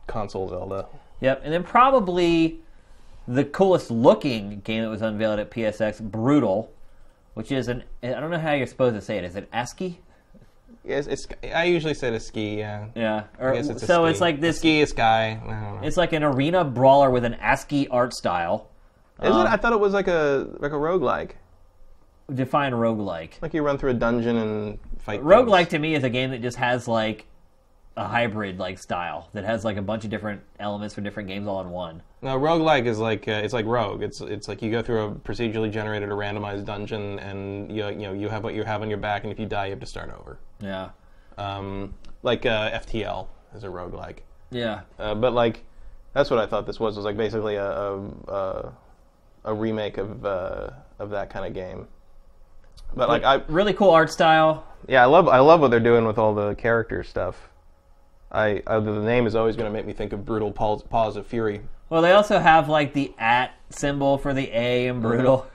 [0.06, 0.86] console Zelda.
[1.22, 2.60] Yep, and then probably
[3.26, 6.72] the coolest looking game that was unveiled at PSX, Brutal,
[7.34, 9.24] which is an I don't know how you're supposed to say it.
[9.24, 10.00] Is it ASCII?
[10.84, 11.26] Yes, it's.
[11.54, 12.58] I usually say a ski.
[12.58, 12.86] Yeah.
[12.94, 13.24] Yeah.
[13.38, 14.58] Or, it's so it's like this.
[14.58, 15.40] ski, a sky.
[15.42, 15.84] I don't.
[15.84, 18.68] It's like an arena brawler with an ASCII art style.
[19.22, 19.50] Is um, it?
[19.50, 21.32] I thought it was like a like a roguelike.
[22.32, 23.40] Define roguelike.
[23.40, 25.22] Like you run through a dungeon and fight.
[25.22, 25.68] Roguelike things.
[25.70, 27.26] to me is a game that just has like
[27.96, 31.46] a hybrid like style that has like a bunch of different elements from different games
[31.46, 32.02] all in one.
[32.22, 34.02] No, roguelike is like uh, it's like Rogue.
[34.02, 37.94] It's it's like you go through a procedurally generated or randomized dungeon, and you you
[37.94, 39.80] know you have what you have on your back, and if you die, you have
[39.80, 40.38] to start over.
[40.60, 40.90] Yeah.
[41.38, 44.18] Um, like uh, FTL is a roguelike.
[44.50, 44.80] Yeah.
[44.98, 45.64] Uh, but like,
[46.14, 46.96] that's what I thought this was.
[46.96, 47.98] Was like basically a a,
[48.28, 48.72] a,
[49.44, 51.86] a remake of uh, of that kind of game.
[52.96, 54.64] But like I really cool art style.
[54.88, 57.50] yeah I love I love what they're doing with all the character stuff.
[58.34, 61.16] I, I the name is always going to make me think of brutal paws, paws
[61.16, 61.60] of fury.
[61.88, 65.46] Well, they also have like the at symbol for the A in brutal,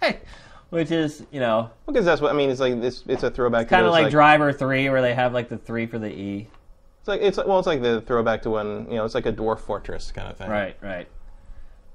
[0.70, 2.50] which is you know Because that's what I mean.
[2.50, 3.68] It's like it's it's a throwback.
[3.68, 6.10] kind to of those, like, Driver Three, where they have like the three for the
[6.10, 6.48] E.
[6.98, 9.32] It's like it's well, it's like the throwback to when you know it's like a
[9.32, 10.50] dwarf fortress kind of thing.
[10.50, 11.06] Right, right.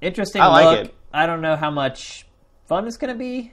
[0.00, 0.86] Interesting I like look.
[0.86, 0.94] it.
[1.12, 2.26] I don't know how much
[2.66, 3.52] fun it's going to be,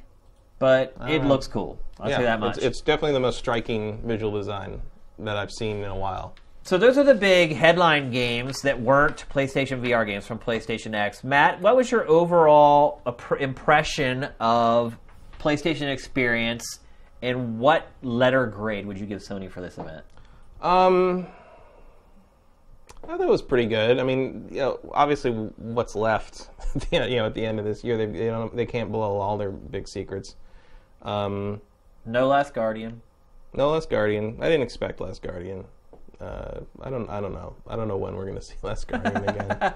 [0.59, 1.79] but it looks cool.
[1.99, 2.57] I'll yeah, say that much.
[2.57, 4.81] It's, it's definitely the most striking visual design
[5.19, 6.35] that I've seen in a while.
[6.65, 11.21] So those are the big headline games that weren't PlayStation VR games from PlayStation X.
[11.21, 13.01] Matt, what was your overall
[13.37, 14.97] impression of
[15.39, 16.79] PlayStation experience,
[17.21, 20.05] and what letter grade would you give Sony for this event?
[20.61, 21.27] Um,
[23.03, 23.99] I thought it was pretty good.
[23.99, 26.49] I mean, you know, obviously, what's left,
[26.91, 29.37] you know, at the end of this year, they they, don't, they can't blow all
[29.37, 30.37] their big secrets.
[31.01, 31.59] Um,
[32.05, 33.01] No Last Guardian.
[33.51, 34.37] no Last Guardian.
[34.39, 35.65] I didn't expect Last Guardian.
[36.23, 37.09] Uh, I don't.
[37.09, 37.55] I don't know.
[37.67, 39.73] I don't know when we're gonna see Last Guardian again.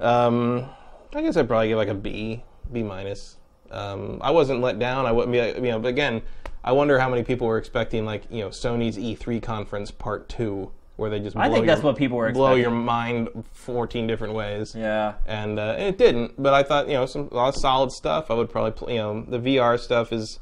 [0.00, 0.68] um,
[1.14, 3.36] I guess I'd probably give like a B, B minus.
[3.70, 5.06] Um, I wasn't let down.
[5.06, 5.38] I wouldn't be.
[5.66, 6.22] You know, but again,
[6.64, 10.70] I wonder how many people were expecting like you know Sony's E3 conference part two,
[10.96, 11.34] where they just.
[11.34, 12.62] Blow I think that's your, what people were blow expecting.
[12.62, 14.74] your mind fourteen different ways.
[14.76, 15.14] Yeah.
[15.26, 16.40] And uh, it didn't.
[16.40, 18.30] But I thought you know some a lot of solid stuff.
[18.30, 20.38] I would probably pl- you know the VR stuff is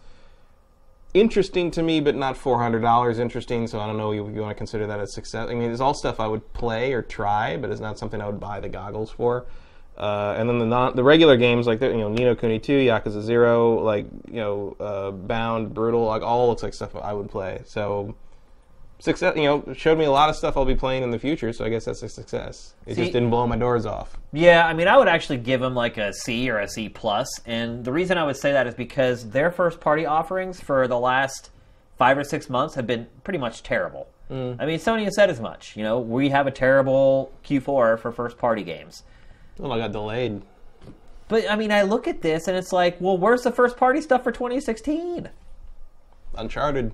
[1.20, 3.66] interesting to me, but not four hundred dollars interesting.
[3.66, 5.48] So I don't know if you want to consider that a success.
[5.48, 8.26] I mean, it's all stuff I would play or try, but it's not something I
[8.26, 9.46] would buy the goggles for.
[9.96, 12.58] Uh, and then the non, the regular games like the, you know Ni no Kuni
[12.58, 17.14] 2, Yakuza 0, like you know uh, Bound, Brutal, like all looks like stuff I
[17.14, 17.62] would play.
[17.64, 18.14] So
[18.98, 21.52] success, you know, showed me a lot of stuff I'll be playing in the future.
[21.52, 22.74] So I guess that's a success.
[22.86, 24.18] It See- just didn't blow my doors off.
[24.32, 27.28] Yeah, I mean, I would actually give them like a C or a C plus,
[27.46, 30.98] and the reason I would say that is because their first party offerings for the
[30.98, 31.50] last
[31.98, 34.08] five or six months have been pretty much terrible.
[34.30, 34.56] Mm.
[34.60, 35.76] I mean, Sony has said as much.
[35.76, 39.04] You know, we have a terrible Q4 for first party games.
[39.58, 40.42] Well, I got delayed.
[41.28, 44.00] But I mean, I look at this and it's like, well, where's the first party
[44.00, 45.28] stuff for 2016?
[46.36, 46.92] Uncharted.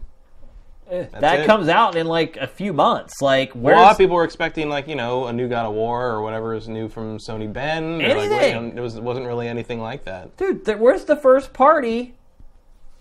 [0.92, 1.46] Eh, that it.
[1.46, 3.22] comes out in like a few months.
[3.22, 5.72] Like, Well, a lot of people were expecting like you know a new God of
[5.72, 7.98] War or whatever is new from Sony Ben.
[7.98, 8.54] like, Anything.
[8.66, 10.36] you know, it was it wasn't really anything like that.
[10.36, 10.66] dude?
[10.66, 12.14] th- where's the first party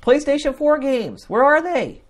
[0.02, 1.30] PlayStation 4 games?
[1.30, 2.02] Where are they?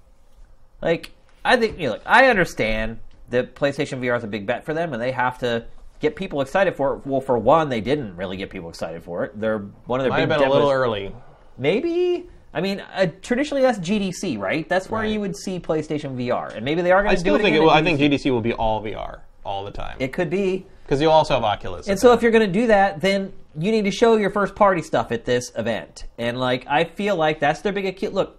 [0.81, 1.11] Like,
[1.43, 2.99] I think you know, like, I understand
[3.31, 5.65] that PlayStation VR is a big bet for them, and they have to
[5.99, 7.07] get people excited for it.
[7.07, 9.39] Well, for one, they didn't really get people excited for it.
[9.39, 11.15] They're one of their Might big have been a little early.
[11.57, 12.27] Maybe.
[12.53, 14.67] I mean, uh, traditionally that's GDC, right?
[14.67, 15.11] That's where Right.
[15.11, 17.41] you would see PlayStation VR, and maybe they are going I to do still it
[17.41, 17.69] think it will.
[17.69, 18.29] I think GDC.
[18.31, 20.65] Will be all VR all the time it could be.
[20.83, 21.87] because you'll also have Oculus.
[21.87, 24.53] And so if you're going to do that, then you need to show your first
[24.55, 26.05] party stuff at this event.
[26.17, 28.37] And like I feel like that's their big acute look.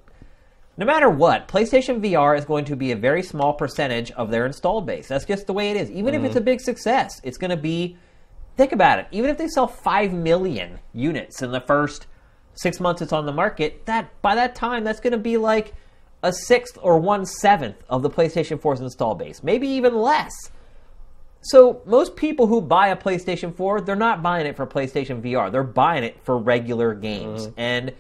[0.77, 4.47] No matter what, PlayStation VR is going to be a very small percentage of their
[4.47, 5.09] installed base.
[5.09, 5.91] That's just the way it is.
[5.91, 7.97] Even if it's a big success, it's going to be
[8.57, 9.07] think about it.
[9.11, 12.07] Even if they sell 5 million units in the first
[12.55, 15.75] 6 months it's on the market, that by that time that's going to be like
[16.23, 20.33] a sixth or one seventh of the PlayStation 4's install base, maybe even less.
[21.43, 25.51] So most people who buy a PlayStation 4, they're not buying it for PlayStation VR.
[25.51, 27.49] They're buying it for regular games.
[27.49, 27.61] Mm-hmm.
[27.61, 27.93] And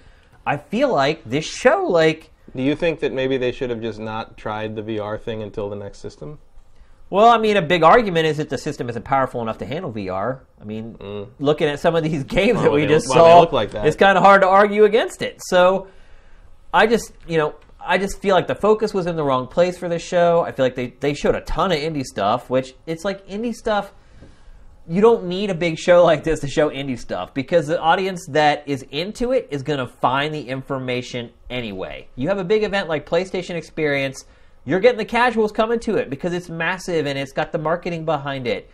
[0.46, 3.98] I feel like this show like do you think that maybe they should have just
[3.98, 6.38] not tried the VR thing until the next system?
[7.12, 9.92] Well, I mean, a big argument is that the system isn't powerful enough to handle
[9.92, 10.40] VR.
[10.58, 11.28] I mean, mm.
[11.38, 13.86] looking at some of these games that we just look- saw, look like that.
[13.86, 15.38] it's kind of hard to argue against it.
[15.44, 15.88] So,
[16.72, 19.76] I just, you know, I just feel like the focus was in the wrong place
[19.76, 20.40] for this show.
[20.40, 23.54] I feel like they, they showed a ton of indie stuff, which it's like indie
[23.54, 23.92] stuff.
[24.88, 28.26] you don't need a big show like this to show indie stuff because the audience
[28.30, 32.08] that is into it is going to find the information anyway.
[32.16, 34.24] You have a big event like PlayStation Experience,
[34.64, 38.04] you're getting the casuals coming to it because it's massive and it's got the marketing
[38.04, 38.70] behind it.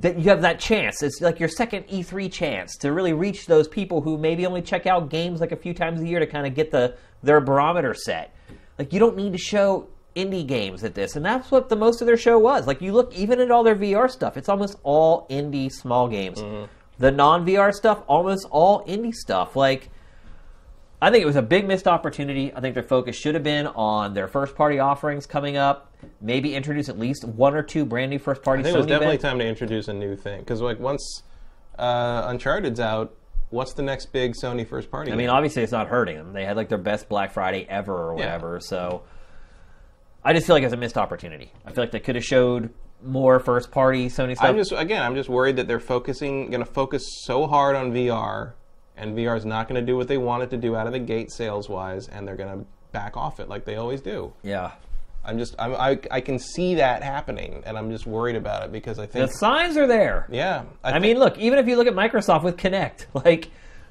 [0.00, 1.02] That you have that chance.
[1.02, 4.86] It's like your second E3 chance to really reach those people who maybe only check
[4.86, 7.94] out games like a few times a year to kind of get the their barometer
[7.94, 8.34] set.
[8.78, 12.02] Like you don't need to show indie games at this, and that's what the most
[12.02, 12.66] of their show was.
[12.66, 16.38] Like you look even at all their VR stuff, it's almost all indie small games.
[16.42, 16.66] Mm-hmm.
[16.98, 19.56] The non VR stuff, almost all indie stuff.
[19.56, 19.88] Like
[21.00, 22.52] I think it was a big missed opportunity.
[22.52, 25.92] I think their focus should have been on their first party offerings coming up.
[26.20, 28.60] Maybe introduce at least one or two brand new first party.
[28.60, 29.22] I think it was definitely events.
[29.30, 31.22] time to introduce a new thing because like once
[31.78, 33.14] uh, Uncharted's out,
[33.50, 35.12] what's the next big Sony first party?
[35.12, 36.32] I mean, obviously, it's not hurting them.
[36.32, 38.24] They had like their best Black Friday ever or Yeah.
[38.26, 38.60] whatever.
[38.60, 39.02] So
[40.24, 41.52] I just feel like it's a missed opportunity.
[41.64, 42.70] I feel like they could have showed
[43.04, 44.48] more first party Sony stuff.
[44.48, 47.92] I'm just again, I'm just worried that they're focusing, going to focus so hard on
[47.92, 48.54] VR,
[48.98, 50.92] and VR is not going to do what they want it to do out of
[50.92, 54.32] the gate sales wise, and they're going to back off it like they always do.
[54.42, 54.72] yeah.
[55.24, 58.72] I'm just, I'm, I, I can see that happening, and I'm just worried about it
[58.72, 60.26] because I think The signs are there.
[60.30, 63.50] yeah, I think- mean, look, even if you look at Microsoft with Kinect, like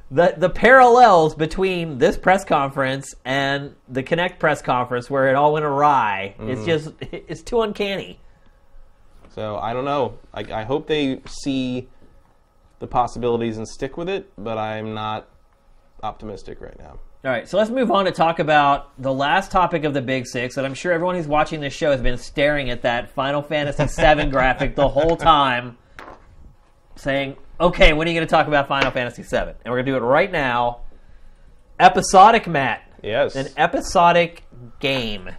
[0.10, 5.54] the the parallels between this press conference and the Kinect press conference where it all
[5.54, 6.50] went awry, Mm-hmm.
[6.50, 8.20] it's just it's too uncanny.
[9.36, 10.18] So I don't know.
[10.34, 11.88] I, I hope they see
[12.80, 15.28] the possibilities and stick with it, but I'm not
[16.04, 17.00] optimistic right now.
[17.26, 20.28] All right, so let's move on to talk about the last topic of the Big
[20.28, 20.56] Six.
[20.58, 23.86] And I'm sure everyone who's watching this show has been staring at that Final Fantasy
[24.02, 25.78] VII graphic the whole time,
[26.96, 29.86] saying, "Okay, when are you going to talk about Final Fantasy VII?" And we're going
[29.88, 30.82] to do it right now.
[31.80, 32.84] Episodic, Matt.
[33.04, 34.44] Yes, An episodic
[34.80, 35.30] game.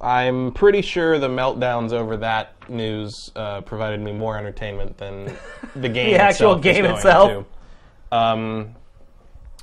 [0.00, 5.24] I'm pretty sure the meltdowns over that news uh, provided me more entertainment than
[5.76, 6.14] the game.
[6.14, 6.18] Itself.
[6.18, 7.46] The actual itself is game going itself?
[8.10, 8.16] to.
[8.16, 8.74] Um,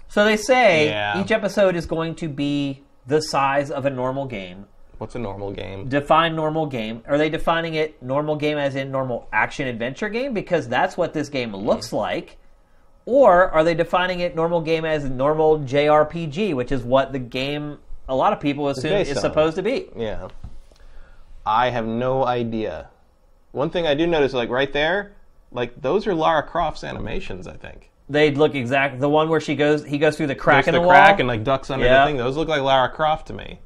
[0.09, 1.21] So they say Yeah.
[1.21, 4.65] each episode is going to be the size of a normal game.
[4.97, 5.87] what's a normal game?
[5.89, 7.03] Define normal game.
[7.07, 11.13] Are they defining it normal game as in normal action adventure game because that's what
[11.13, 12.37] this game looks like?
[13.05, 17.77] Or are they defining it normal game as normal JRPG, which is what the game
[18.07, 19.17] a lot of people assume it's, on.
[19.17, 19.87] supposed to be?
[19.95, 20.27] Yeah,
[21.45, 22.89] I have no idea.
[23.51, 25.13] One thing I do notice, like right there,
[25.51, 27.47] like those are Lara Croft's animations.
[27.47, 27.89] I think.
[28.07, 28.99] They look exact.
[28.99, 31.19] The one where she goes, he goes through the crack in the the, crack wall.
[31.21, 32.01] and like ducks under Yeah.
[32.01, 32.17] the thing.
[32.17, 33.59] Those look like Lara Croft to me.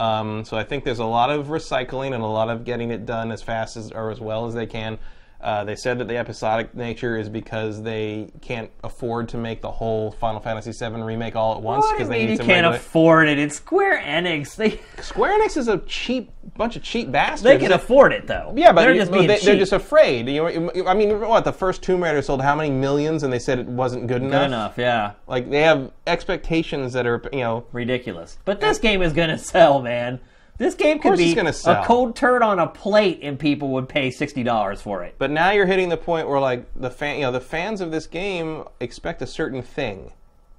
[0.00, 3.06] Um, so I think there's a lot of recycling and a lot of getting it
[3.06, 4.98] done as fast as or as well as they can.
[5.40, 9.70] Uh, they said that the episodic nature is because they can't afford to make the
[9.70, 12.66] whole Final Fantasy VII remake all at once because they mean need you some can't
[12.66, 13.38] afford it?
[13.38, 14.56] It's Square Enix.
[14.56, 17.42] They Square Enix is a cheap bunch of cheap bastards.
[17.42, 18.54] they can afford it though.
[18.56, 19.44] Yeah, but they're just being they, cheap.
[19.44, 20.28] they're just afraid.
[20.28, 23.38] You know, I mean, what the first Tomb Raider sold how many millions, and they
[23.38, 24.40] said it wasn't good enough.
[24.40, 24.78] good enough.
[24.78, 28.38] Yeah, Like they have expectations that are, you know, ridiculous.
[28.46, 30.20] But this game is gonna sell, man.
[30.58, 34.42] This game could be a cold turd on a plate, and people would pay sixty
[34.42, 35.14] dollars for it.
[35.18, 37.90] But now you're hitting the point where like the fan, you know, the fans of
[37.90, 40.12] this game expect a certain thing,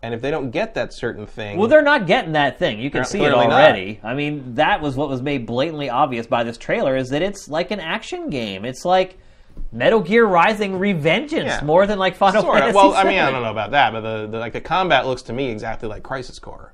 [0.03, 2.79] and if they don't get that certain thing, Well, they're not getting that thing.
[2.79, 3.53] You can see it Clearly not.
[3.59, 3.99] already.
[4.03, 7.47] I mean, that was what was made blatantly obvious by this trailer is that it's
[7.49, 8.65] like an action game.
[8.65, 9.17] It's like
[9.71, 11.61] Metal Gear Rising Revengeance Yeah.
[11.63, 12.61] more than like Final sort of.
[12.61, 12.75] Fantasy.
[12.75, 15.23] Well, I mean, I don't know about that, but the, the like the combat looks
[15.23, 16.73] to me exactly like Crisis Core,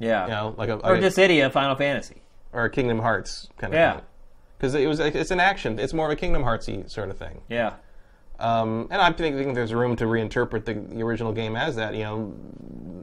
[0.00, 0.24] Yeah.
[0.24, 2.16] you know, like a, or like a- Dissidia Final Fantasy.
[2.54, 3.92] Or a Kingdom Hearts kind of Yeah.
[3.96, 4.02] thing.
[4.58, 5.78] Because it was it's an action.
[5.78, 7.42] It's more of a Kingdom Heartsy sort of thing.
[7.48, 7.74] Yeah.
[8.38, 11.94] Um, and I think, think there's room to reinterpret the, the original game as that.
[11.94, 12.34] You know,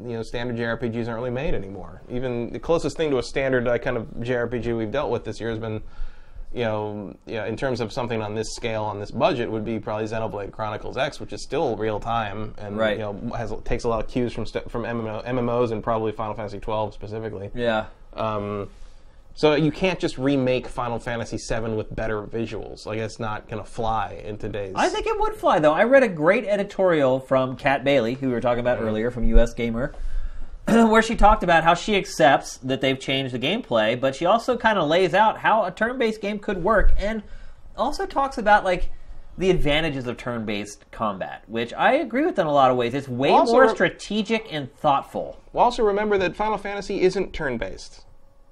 [0.05, 2.01] you know, standard JRPGs aren't really made anymore.
[2.09, 5.39] Even the closest thing to a standard uh, kind of JRPG we've dealt with this
[5.39, 5.81] year has been,
[6.53, 9.63] you know, you know, in terms of something on this scale on this budget would
[9.63, 12.97] be probably Xenoblade Chronicles X, which is still real time and Right.
[12.97, 16.11] you know has takes a lot of cues from st- from MMO, MMOs and probably
[16.11, 17.51] Final Fantasy 12 specifically.
[17.53, 17.85] Yeah.
[18.13, 18.69] Um,
[19.33, 22.85] so you can't just remake Final Fantasy VII with better visuals.
[22.85, 24.73] Like it's not going to fly in today's.
[24.75, 25.73] I think it would fly though.
[25.73, 28.87] I read a great editorial from Kat Bailey, who we were talking about mm-hmm.
[28.87, 29.93] earlier from US Gamer,
[30.67, 34.57] where she talked about how she accepts that they've changed the gameplay, but she also
[34.57, 37.23] kind of lays out how a turn-based game could work and
[37.77, 38.89] also talks about like
[39.37, 42.93] the advantages of turn-based combat, which I agree with in a lot of ways.
[42.93, 45.41] It's way Also more strategic and thoughtful.
[45.53, 48.03] Well, also remember that Final Fantasy isn't turn-based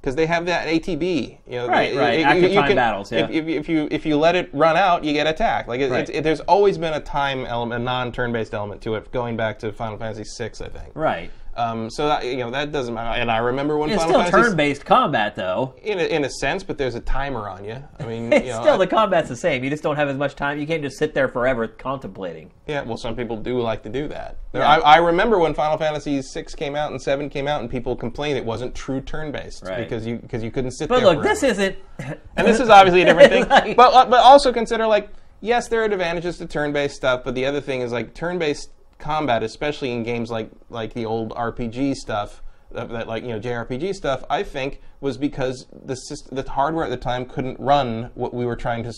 [0.01, 1.37] because they have that ATB.
[1.47, 3.25] You know, Right, right, you- active you time battles, yeah.
[3.25, 5.67] If, if, if you if you let it run out, you get attacked.
[5.67, 6.01] Like it, Right.
[6.01, 9.59] it's, it, there's always been a time element, a non-turn-based element to it, going back
[9.59, 10.91] to Final Fantasy VI, I think.
[10.95, 11.31] Right.
[11.55, 13.19] Um, so that, you know that doesn't matter.
[13.19, 15.73] And I remember when It's Final still Fantasy turn-based combat, though.
[15.81, 17.83] in a, in a sense, but there's a timer on you.
[17.99, 19.63] I mean, you know, still I- the combat's the same.
[19.63, 20.57] You just don't have as much time.
[20.59, 22.51] You can't just sit there forever contemplating.
[22.67, 24.37] Yeah, well, some people do like to do that.
[24.53, 24.61] Yeah.
[24.67, 27.95] I, I remember when Final Fantasy VI came out and Seven came out, and people
[27.95, 29.77] complained it wasn't true turn-based Right.
[29.79, 31.13] because you because you couldn't sit But there.
[31.15, 31.75] look, this isn't.
[31.99, 33.49] and this is obviously a different thing.
[33.49, 35.09] Like- but uh, but also consider like
[35.41, 38.69] yes, there are advantages to turn-based stuff, but the other thing is like turn-based
[38.99, 42.43] combat, especially in games like like the old RPG stuff.
[42.71, 46.91] That like you know JRPG stuff, I think was because the syst- the hardware at
[46.91, 48.93] the time couldn't run what we were trying to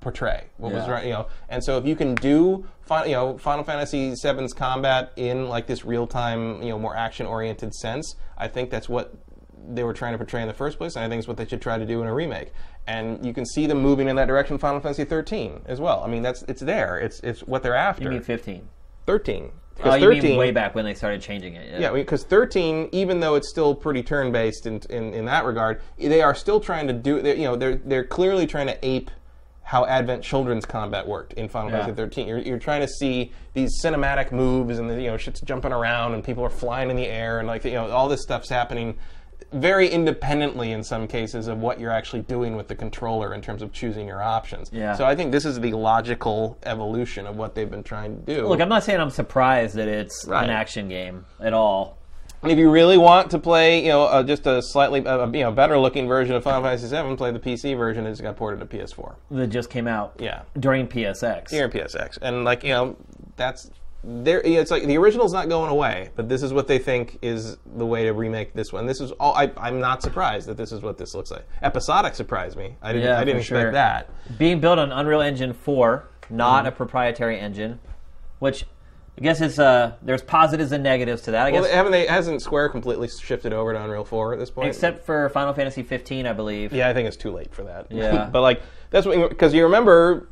[0.00, 0.48] portray.
[0.58, 4.14] What was right, you know, and so if you can do you know Final Fantasy
[4.22, 8.68] VII's combat in like this real time you know more action oriented sense, I think
[8.68, 9.14] that's what
[9.66, 11.46] they were trying to portray in the first place, and I think it's what they
[11.46, 12.52] should try to do in a remake.
[12.86, 14.54] And you can see them moving in that direction.
[14.54, 16.02] in Final Fantasy 13 as well.
[16.04, 16.98] I mean, that's it's there.
[16.98, 18.04] It's it's what they're after.
[18.04, 18.68] You mean 15?
[19.06, 19.50] 13.
[19.50, 21.80] Oh, Because you 13 mean way back when they started changing it?
[21.80, 26.22] yeah, because 13, even though it's still pretty turn-based in, in, in that regard, they
[26.22, 27.20] are still trying to do.
[27.20, 29.10] they're- You know, they're they're clearly trying to ape
[29.62, 31.78] how Advent Children's combat worked in Final Yeah.
[31.80, 32.28] Fantasy 13.
[32.28, 36.14] You're, you're trying to see these cinematic moves and the, you know shit's jumping around
[36.14, 38.96] and people are flying in the air and like you know all this stuff's happening
[39.52, 43.62] very independently in some cases of what you're actually doing with the controller in terms
[43.62, 44.70] of choosing your options.
[44.72, 44.94] Yeah.
[44.94, 48.46] So I think this is the logical evolution of what they've been trying to do.
[48.48, 50.44] Look, I'm not saying I'm surprised that it's Right.
[50.44, 51.96] an action game at all.
[52.42, 55.40] And if you really want to play, you know, uh, just a slightly, uh, you
[55.42, 58.06] know, better looking version of Final Fantasy VII, play the PC version.
[58.06, 59.14] It's got ported to PS4.
[59.30, 61.50] That just came out Yeah, during PSX.
[61.50, 62.96] During PSX, and like you know,
[63.36, 63.70] that's
[64.06, 64.40] there.
[64.40, 67.84] It's like the original's not going away, but this is what they think is the
[67.84, 68.86] way to remake this one.
[68.86, 69.34] This is all.
[69.34, 71.46] I, I'm not surprised that this is what this looks like.
[71.62, 72.76] Episodic surprised me.
[72.82, 73.08] I didn't.
[73.08, 73.72] Yeah, I didn't for expect sure.
[73.72, 74.10] that.
[74.38, 76.68] Being built on Unreal Engine 4, not Mm-hmm.
[76.68, 77.78] a proprietary engine,
[78.38, 78.64] which
[79.18, 81.46] I guess it's uh there's positives and negatives to that.
[81.46, 82.06] I Well, guess haven't they?
[82.06, 84.68] Hasn't Square completely shifted over to Unreal 4 at this point?
[84.68, 86.72] except for Final Fantasy 15, I believe.
[86.72, 87.90] Yeah, I think it's too late for that.
[87.90, 88.28] Yeah.
[88.32, 90.28] but like that's what because you remember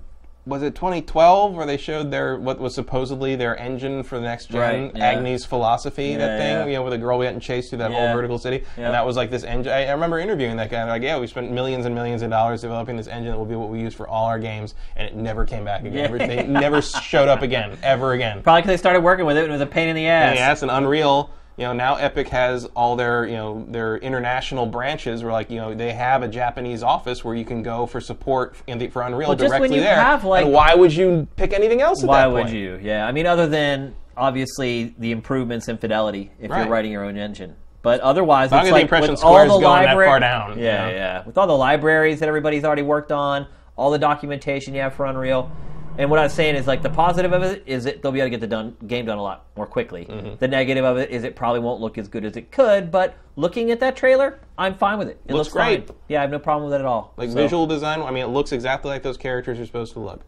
[0.47, 4.51] was it 2012 where they showed their what was supposedly their engine for the next
[4.51, 5.13] gen Right, yeah.
[5.15, 6.67] Agni's philosophy that thing yeah.
[6.67, 8.07] you know where the girl we and chased through that Yeah.
[8.09, 8.87] whole vertical city Yeah.
[8.87, 11.27] and that was like this engine I, I remember interviewing that guy like yeah we
[11.27, 13.95] spent millions and millions of dollars developing this engine that will be what we use
[13.95, 16.27] for all our games and it never came back again Yeah.
[16.27, 19.49] they never showed up again ever again Probably because they started working with it and
[19.51, 20.37] it was a pain in the ass.
[20.37, 21.31] yes, and Unreal.
[21.57, 25.59] You know, now Epic has all their, you know, their international branches where, like, you
[25.59, 29.03] know, they have a Japanese office where you can go for support in the, for
[29.03, 29.95] Unreal Well, directly there.
[29.95, 32.79] have, like- and why would you pick anything else at Why would you?
[32.83, 36.61] Yeah, I mean, other than obviously the improvements in fidelity if Right.
[36.63, 37.55] you're writing your own engine.
[37.83, 40.93] But otherwise, it's the like impression with all the going that far down, Yeah, you
[40.93, 40.97] know?
[40.99, 41.23] yeah.
[41.27, 45.05] With all the libraries that everybody's already worked on, all the documentation you have for
[45.07, 45.51] Unreal,
[45.99, 48.21] and what I was saying is like the positive of it is that they'll be
[48.21, 50.05] able to get the done, game done a lot more quickly.
[50.07, 50.37] Mm-hmm.
[50.39, 52.91] The negative of it is it probably won't look as good as it could.
[52.91, 55.21] But looking at that trailer, I'm fine with it.
[55.27, 55.87] It Looks looks, great.
[55.89, 55.97] Fine.
[56.09, 57.15] Yeah, I have no problem with it at all.
[57.17, 60.01] Like So- visual design, I mean, it looks exactly like those characters are supposed to
[60.01, 60.21] look.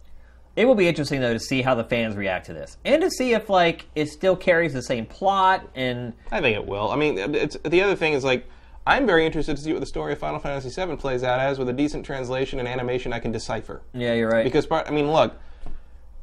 [0.54, 3.10] It will be interesting though to see how the fans react to this, and to
[3.10, 6.90] see if like it still carries the same plot and I think it will.
[6.90, 8.46] I mean, it's, the other thing is like,
[8.86, 11.58] I'm very interested to see what the story of Final Fantasy VII plays out as
[11.58, 13.82] with a decent translation and animation I can decipher.
[13.92, 14.44] yeah, you're right.
[14.44, 15.34] Because part, I mean, look,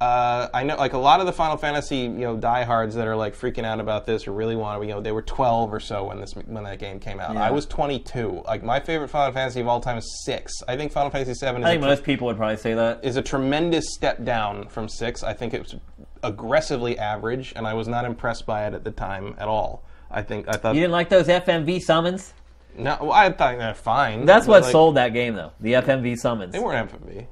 [0.03, 3.15] uh, I know like a lot of the Final Fantasy you know diehards that are
[3.15, 5.79] like freaking out about this or really want to, you know, they were 12 or
[5.79, 7.33] so when this when that game came out.
[7.33, 7.43] Yeah.
[7.43, 8.43] I was 22.
[8.45, 10.51] Like my favorite Final Fantasy of all time is six.
[10.67, 11.61] I think Final Fantasy seven.
[11.61, 13.03] is, I think a, most people would probably say that.
[13.03, 15.23] is a tremendous step down from six.
[15.23, 15.75] I think it was
[16.21, 19.83] aggressively average, and I was not impressed by it at the time at all.
[20.11, 22.33] I think I thought You didn't like those FMV summons?
[22.77, 24.25] no, well, I thought they're fine.
[24.25, 25.53] That's what like, sold that game though.
[25.61, 26.51] The FMV summons.
[26.51, 27.27] They weren't FMV.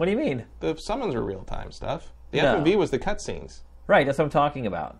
[0.00, 0.46] What do you mean?
[0.60, 2.10] The summons are real time stuff.
[2.30, 2.54] The No.
[2.56, 3.60] FMV was the cutscenes.
[3.86, 4.96] Right, that's what I'm talking about.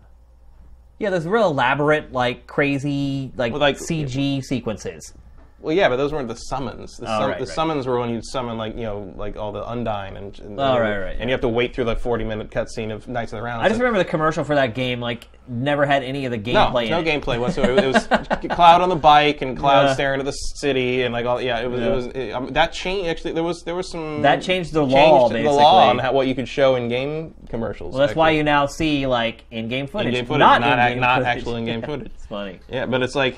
[0.99, 5.15] Yeah, there's real elaborate, like crazy, like, Well, like- CG sequences.
[5.61, 6.97] Well, yeah, but those weren't the summons.
[6.97, 7.53] The, Oh, sum- right, the right.
[7.53, 10.79] summons were when you'd summon, like, you know, like all the Undyne and, and Oh,
[10.79, 11.25] right, right, and yeah.
[11.27, 13.61] you have to wait through the forty-minute cutscene of Knights of the Round.
[13.61, 16.89] I just remember the commercial for that game, like, never had any of the gameplay
[16.89, 17.21] no in it.
[17.23, 17.79] gameplay whatsoever.
[17.79, 18.07] It was
[18.55, 19.93] Cloud on the bike and Cloud Yeah.
[19.93, 21.41] staring at the city and like all.
[21.41, 21.79] Yeah, it was.
[21.81, 21.87] Yeah.
[21.87, 23.07] It was it, um, that changed.
[23.09, 25.55] Actually, there was there was some That changed the changed law, the basically.
[25.57, 27.93] law on how, what you could show in game commercials.
[27.93, 30.07] Well, that's why you now see, like, in-game footage.
[30.07, 31.37] In-game footage, not, not in-game not footage.
[31.37, 32.11] actual in-game footage.
[32.15, 32.59] It's funny.
[32.69, 33.37] Yeah, but it's like,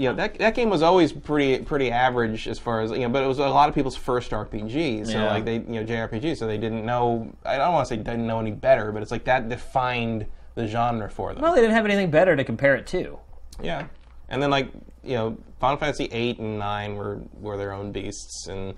[0.00, 3.10] you know, that that game was always pretty pretty average as far as you know.
[3.10, 5.30] But it was a lot of people's first RPG, so Yeah.
[5.30, 7.30] like they you know JRPG, so they didn't know.
[7.44, 10.66] I don't want to say didn't know any better, but it's like that defined the
[10.66, 11.42] genre for them.
[11.42, 13.18] Well, they didn't have anything better to compare it to.
[13.62, 13.86] yeah,
[14.30, 14.70] and then like
[15.04, 18.74] you know, Final Fantasy eight and nine were were their own beasts, and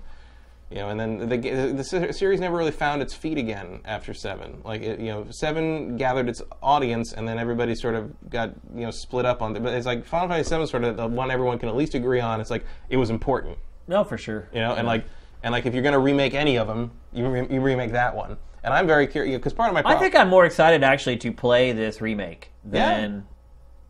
[0.73, 1.37] You know, and then the,
[1.71, 4.59] the se- series never really found its feet again after seven.
[4.65, 8.81] Like, it, you know, seven gathered its audience, and then everybody sort of got you
[8.81, 9.61] know split up on it.
[9.61, 11.93] But it's like Final Fantasy Seven, is sort of the one everyone can at least
[11.93, 12.41] agree on.
[12.41, 14.49] It's like it was important, No, for sure.
[14.51, 15.05] you know, and like
[15.43, 18.15] and like if you're going to remake any of them, you, re- you remake that
[18.15, 18.37] one.
[18.63, 21.31] And I'm very curious because part of my I think I'm more excited actually to
[21.31, 22.99] play this remake Yeah.
[23.01, 23.27] than.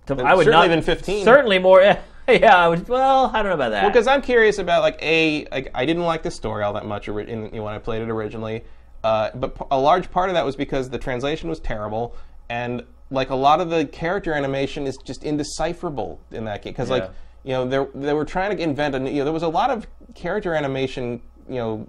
[0.08, 1.24] To, I would certainly not than 15.
[1.24, 1.80] Certainly more.
[1.82, 2.88] Yeah, I would.
[2.88, 3.84] Well, I don't know about that.
[3.84, 6.85] Well, because I'm curious about like a like I didn't like the story all that
[6.85, 8.64] much ori- in, you know, when I played it originally,
[9.03, 12.16] uh, but p- a large part of that was because the translation was terrible
[12.50, 16.90] and like a lot of the character animation is just indecipherable in that game because
[16.90, 17.03] like
[17.43, 19.48] you know they they were trying to invent a new- you know there was a
[19.48, 19.85] lot of
[20.16, 21.88] character animation you know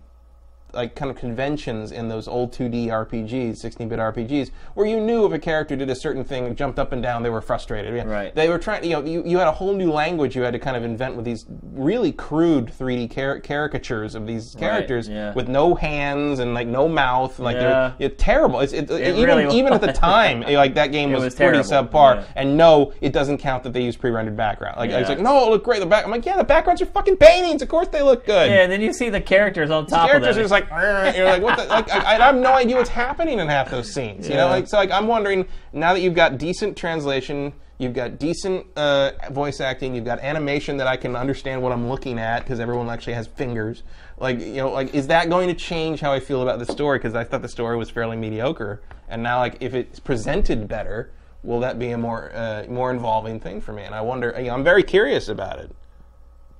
[0.75, 5.33] like kind of conventions in those old 2D RPGs, 16-bit RPGs, where you knew if
[5.33, 7.95] a character did a certain thing, and jumped up and down, they were frustrated.
[7.95, 8.05] Yeah.
[8.05, 8.35] Right.
[8.35, 10.59] They were trying, you know, you, you had a whole new language you had to
[10.59, 15.33] kind of invent with these really crude 3D car- caricatures of these characters yeah.
[15.35, 17.93] with no hands and like no mouth, and, like Yeah.
[17.99, 18.61] they're it's terrible.
[18.61, 21.89] It's it, even really even at the time, like that game was, was pretty terrible,
[21.91, 22.25] subpar.
[22.37, 24.77] And no, it doesn't count that they use pre-rendered background.
[24.79, 25.81] Like it's like no, it look great.
[25.81, 27.63] The back, I'm like yeah, the backgrounds are fucking paintings.
[27.63, 30.31] Of course they look good yeah, and then you see the characters on top characters
[30.31, 30.43] of are them.
[30.45, 33.39] just like, "Arr," you're like, what the, like, I, I have no idea what's happening
[33.39, 34.29] in half those scenes.
[34.29, 38.19] You know, like, so like, I'm wondering now that you've got decent translation, you've got
[38.19, 42.41] decent uh, voice acting, you've got animation that I can understand what I'm looking at
[42.41, 43.83] because everyone actually has fingers.
[44.19, 46.99] Like, you know, like, is that going to change how I feel about the story?
[46.99, 51.11] Because I thought the story was fairly mediocre, and now, like, if it's presented better,
[51.43, 53.83] will that be a more uh, more involving thing for me?
[53.83, 54.35] And I wonder.
[54.37, 55.75] You know, I'm very curious about it.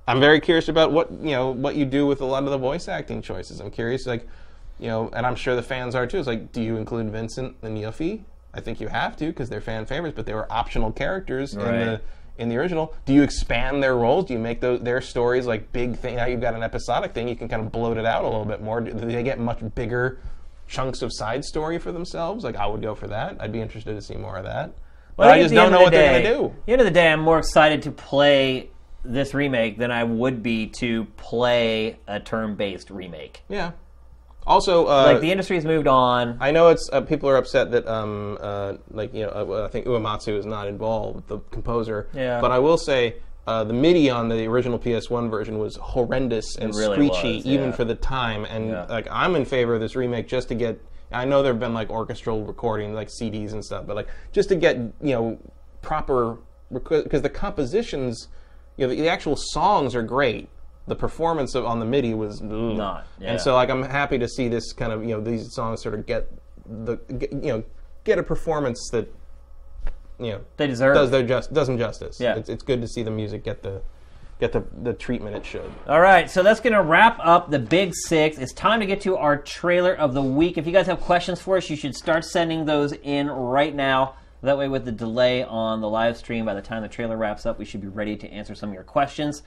[0.07, 2.57] I'm very curious about what you know what you do with a lot of the
[2.57, 3.59] voice acting choices.
[3.59, 4.27] I'm curious, like
[4.79, 6.17] you know, and I'm sure the fans are too.
[6.17, 8.23] It's like, do you include Vincent and Yuffie?
[8.53, 11.59] I think you have to because they're fan favorites, but they were optional characters in
[11.59, 12.01] the
[12.37, 12.93] in the original.
[13.05, 14.25] Do you expand their roles?
[14.25, 16.15] Do you make those their stories like big thing?
[16.17, 18.45] Now you've got an episodic thing, you can kind of bloat it out a little
[18.45, 18.81] bit more.
[18.81, 20.19] Do they get much bigger
[20.67, 22.43] chunks of side story for themselves?
[22.43, 23.37] Like I would go for that.
[23.39, 24.73] I'd be interested to see more of that.
[25.15, 26.45] But Well, I just don't know of what the they're going to do.
[26.45, 28.69] At the end of the day, I'm more excited to play
[29.05, 33.43] this remake than I would be to play a turn-based remake.
[33.47, 33.71] Yeah.
[34.47, 36.37] Also, uh, Like the industry's moved on.
[36.39, 39.69] I know it's uh, people are upset that um uh like you know uh, I
[39.69, 42.09] think Uematsu is not involved, the composer.
[42.13, 42.39] Yeah.
[42.41, 43.15] But I will say
[43.47, 47.71] uh, the MIDI on the original PS1 version was horrendous and really screechy, was, even
[47.73, 48.45] for the time.
[48.45, 48.85] And Yeah.
[48.85, 50.79] like I'm in favor of this remake just to get.
[51.11, 54.55] I know there've been like orchestral recording, like CDs and stuff, but like just to
[54.55, 55.39] get you know
[55.81, 56.37] proper
[56.71, 58.27] because the compositions,
[58.77, 60.49] you know, the, the actual songs are great.
[60.87, 62.41] The performance of, on the MIDI was.
[62.41, 63.31] Not, yeah.
[63.31, 65.95] and so like I'm happy to see this kind of you know these songs sort
[65.95, 66.29] of get
[66.65, 67.63] the get, you know
[68.03, 69.11] get a performance that
[70.19, 70.93] you know They deserve.
[70.95, 72.19] does their just does them justice.
[72.19, 72.35] Yeah.
[72.35, 73.81] it's, it's good to see the music get the
[74.39, 75.71] get the, the treatment it should.
[75.87, 78.37] All right, so that's going to wrap up the Big Six.
[78.37, 80.57] It's time to get to our trailer of the week.
[80.57, 84.15] If you guys have questions for us, you should start sending those in right now.
[84.45, 87.47] That way, with the delay on the live stream, by the time the trailer wraps
[87.47, 89.41] up, we should be ready to answer some of your questions.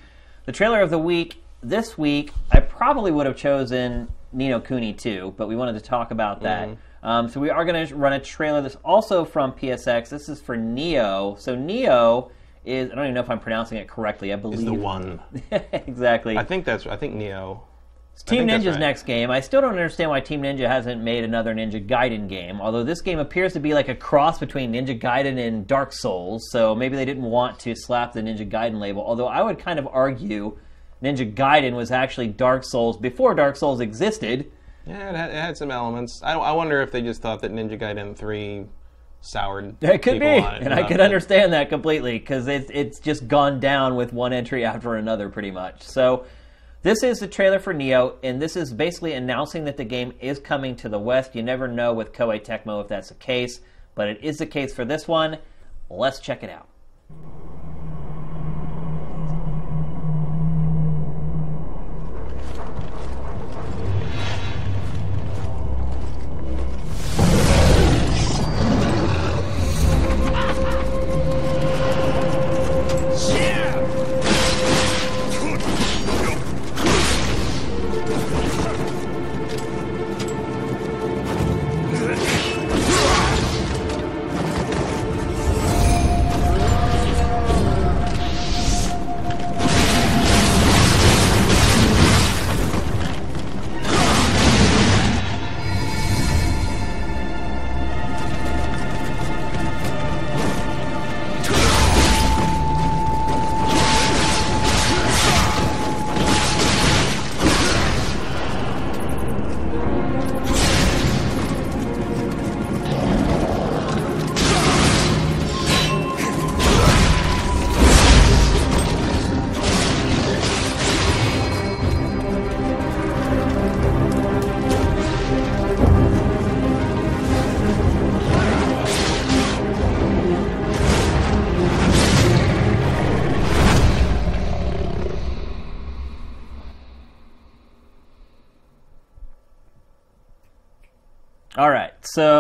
[0.45, 4.93] The trailer of the week this week, I probably would have chosen Ni no Kuni
[4.93, 6.69] too, but we wanted to talk about that.
[7.03, 10.09] Um, so we are going to run a trailer that's also from PSX.
[10.09, 11.39] This is for Nioh.
[11.39, 12.31] So Nioh
[12.65, 14.33] is I don't even know if I'm pronouncing it correctly.
[14.33, 15.21] I believe Is the one.
[15.73, 16.37] exactly.
[16.37, 17.61] I think that's I think Nioh.
[18.25, 18.81] Team Ninja's right.
[18.81, 19.31] next game.
[19.31, 22.61] I still don't understand why Team Ninja hasn't made another Ninja Gaiden game.
[22.61, 26.49] Although this game appears to be like a cross between Ninja Gaiden and Dark Souls,
[26.51, 29.03] so maybe they didn't want to slap the Ninja Gaiden label.
[29.03, 30.59] Although I would kind of argue
[31.03, 34.51] Ninja Gaiden was actually Dark Souls before Dark Souls existed.
[34.87, 36.21] Yeah, it had, it had some elements.
[36.23, 38.67] I, I wonder if they just thought that Ninja Gaiden three
[39.21, 39.77] soured.
[39.83, 43.61] It could be, it and I could understand that completely because it's it's just gone
[43.61, 45.83] down with one entry after another, pretty much.
[45.83, 46.25] So,
[46.83, 50.39] this is the trailer for Nioh, and this is basically announcing that the game is
[50.39, 51.35] coming to the West.
[51.35, 53.61] You never know with Koei Tecmo if that's the case,
[53.95, 55.39] but it is the case for this one.
[55.91, 56.69] Let's check it out.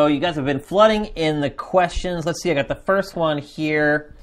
[0.09, 2.27] You guys have been flooding in the questions.
[2.27, 4.15] Let's see, I got the first one here.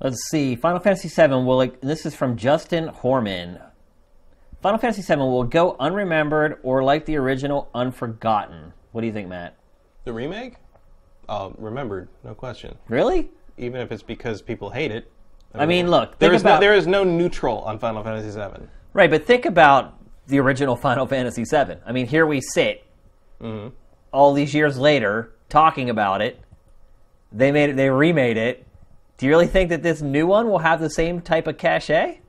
[0.00, 1.56] Let's see, Final Fantasy VII will.
[1.56, 3.60] Like, this is from Justin Horman.
[4.60, 8.72] Final Fantasy VII will go unremembered or like the original, unforgotten.
[8.92, 9.56] What do you think, Matt?
[10.04, 10.54] The remake?
[11.28, 12.76] Oh, remembered, no question.
[12.88, 13.30] Really?
[13.58, 15.10] Even if it's because people hate it.
[15.54, 18.66] I mean, look, there is about no, there is no neutral on Final Fantasy VII.
[18.92, 19.94] right, but think about
[20.26, 21.76] the original Final Fantasy VII.
[21.84, 22.84] I mean, here we sit,
[23.42, 23.68] Mm-hmm.
[24.12, 26.40] all these years later, talking about it.
[27.32, 27.76] They made it.
[27.76, 28.66] They remade it.
[29.16, 32.20] Do you really think that this new one will have the same type of cachet?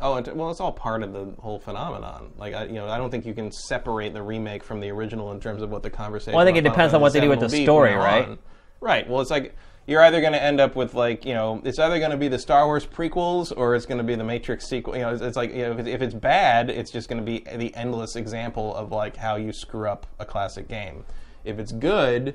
[0.00, 2.32] Oh, well, it's all part of the whole phenomenon.
[2.36, 5.30] Like, I, you know, I don't think you can separate the remake from the original
[5.32, 6.34] in terms of what the conversation.
[6.34, 7.94] Well, I think it depends on what they do with the VII will be story,
[7.94, 8.28] right?
[8.28, 8.38] on.
[8.80, 9.08] Right.
[9.08, 9.54] Well, it's like
[9.86, 12.28] you're either going to end up with like, you know, it's either going to be
[12.28, 14.96] the Star Wars prequels or it's going to be the Matrix sequel.
[14.96, 17.24] You know, it's, it's like, you know, if, it's- if it's bad, it's just going
[17.24, 21.04] to be the endless example of like how you screw up a classic game.
[21.44, 22.34] If it's good,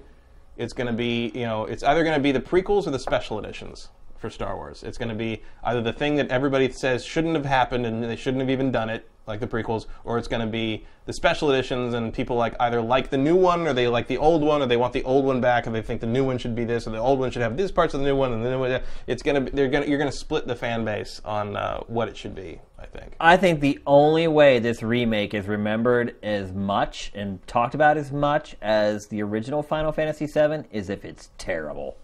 [0.57, 2.99] it's going to be, you know, it's either going to be the prequels or the
[2.99, 3.89] special editions
[4.19, 4.83] for Star Wars.
[4.83, 8.15] It's going to be either the thing that everybody says shouldn't have happened and they
[8.15, 11.49] shouldn't have even done it, like the prequels, or it's going to be the special
[11.49, 14.61] editions and people like either like the new one or they like the old one
[14.61, 16.65] or they want the old one back and they think the new one should be
[16.65, 18.49] this or the old one should have these parts of the new one and the
[18.49, 18.81] new one.
[19.07, 21.55] It's going to be, they're going to, you're going to split the fan base on
[21.55, 22.59] uh, what it should be.
[22.77, 23.15] I think.
[23.19, 28.11] I think the only way this remake is remembered as much and talked about as
[28.11, 31.97] much as the original Final Fantasy VII is if it's terrible.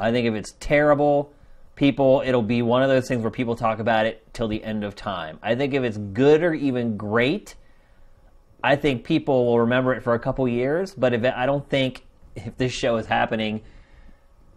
[0.00, 1.32] I think if it's terrible,
[1.80, 4.84] people, it'll be one of those things where people talk about it till the end
[4.84, 5.38] of time.
[5.42, 7.54] I think if it's good or even great,
[8.62, 10.92] I think people will remember it for a couple years.
[10.94, 12.04] But if it, I don't think
[12.36, 13.62] if this show is happening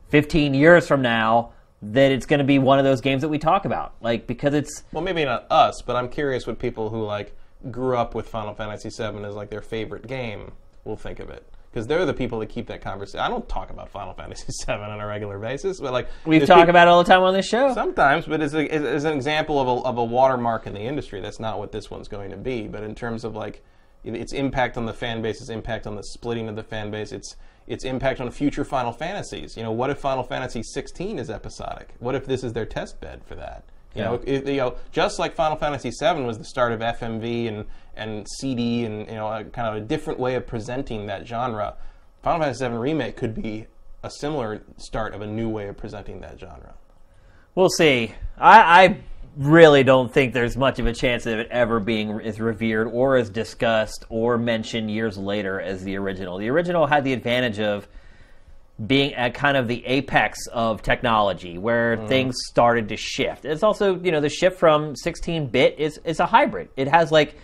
[0.09, 3.39] 15 years from now, that it's going to be one of those games that we
[3.39, 3.93] talk about.
[4.01, 7.37] Like because it's Well, maybe not us, but I'm curious what people who like
[7.71, 10.51] grew up with Final Fantasy VII as like their favorite game
[10.83, 11.49] will think of it.
[11.73, 13.19] Because they're the people that keep that conversation.
[13.21, 16.47] I don't talk about Final Fantasy VII on a regular basis, but like We've there's
[16.47, 17.73] talked about it all the time on this show.
[17.73, 18.27] sometimes.
[18.27, 21.39] But as, a, as an example of a, of a watermark in the industry, that's
[21.39, 22.67] not what this one's going to be.
[22.67, 23.63] But in terms of like
[24.03, 27.11] its impact on the fan base, its impact on the splitting of the fan base,
[27.11, 27.35] its
[27.65, 29.55] its impact on future Final Fantasies.
[29.57, 31.93] You know, what if Final Fantasy 16 is episodic?
[31.99, 33.63] What if this is their test bed for that?
[33.95, 34.07] You Yeah.
[34.09, 37.65] know, it, you know, just like Final Fantasy VII was the start of FMV and
[37.95, 41.75] and CD and you know, a, kind of a different way of presenting that genre.
[42.21, 43.67] Final Fantasy VII remake could be
[44.03, 46.73] a similar start of a new way of presenting that genre.
[47.55, 48.13] We'll see.
[48.37, 48.97] I, I
[49.37, 53.15] really don't think there's much of a chance of it ever being as revered or
[53.17, 56.37] as discussed or mentioned years later as the original.
[56.37, 57.87] The original had the advantage of
[58.87, 62.07] being at kind of the apex of technology where mm.
[62.07, 63.45] things started to shift.
[63.45, 66.69] It's also, you know, the shift from 16-bit is is a hybrid.
[66.75, 67.35] It has like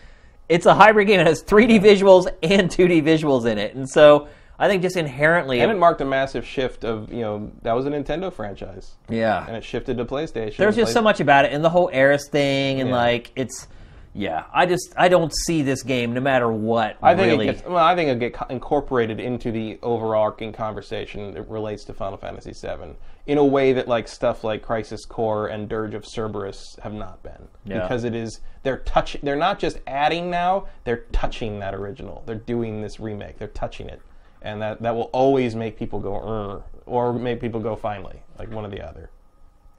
[0.49, 1.19] it's a hybrid game.
[1.19, 3.75] It has 3D visuals and 2D visuals in it.
[3.75, 7.51] And so I think just inherently And it marked a massive shift of, you know,
[7.61, 8.95] that was a Nintendo franchise.
[9.07, 9.45] yeah.
[9.47, 10.57] And it shifted to PlayStation.
[10.57, 12.95] There's just so much about it, and the whole Aeris thing, and Yeah.
[12.95, 13.67] like it's,
[14.13, 14.43] yeah.
[14.53, 16.97] I just I don't see this game, no matter what.
[17.01, 17.47] I think really.
[17.47, 21.85] it gets, well, I think it'll get co- incorporated into the overarching conversation that relates
[21.85, 22.95] to Final Fantasy VII
[23.29, 27.21] in a way that like stuff like Crisis Core and Dirge of Cerberus have not
[27.21, 27.47] been.
[27.63, 27.81] Yeah.
[27.81, 32.23] Because it is they're touch they're not just adding now, they're touching that original.
[32.25, 33.37] They're doing this remake.
[33.37, 34.01] They're touching it.
[34.41, 38.51] And that, that will always make people go "Ugh," or make people go finally, like
[38.51, 39.11] one or the other.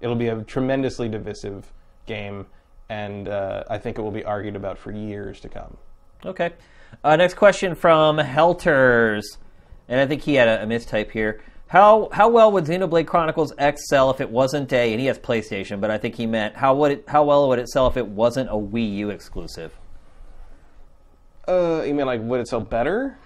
[0.01, 1.73] It'll be a tremendously divisive
[2.07, 2.47] game
[2.89, 5.77] and uh, I think it will be argued about for years to come.
[6.25, 6.53] Okay.
[7.03, 9.39] Uh, next question from Helters,
[9.89, 11.43] and I think he had a, a mistype here.
[11.71, 14.91] How how well would Xenoblade Chronicles X sell if it wasn't a?
[14.91, 17.61] And he has PlayStation, but I think he meant how would it how well would
[17.61, 19.73] it sell if it wasn't a Wii U exclusive?
[21.47, 23.17] Uh, you mean like would it sell better?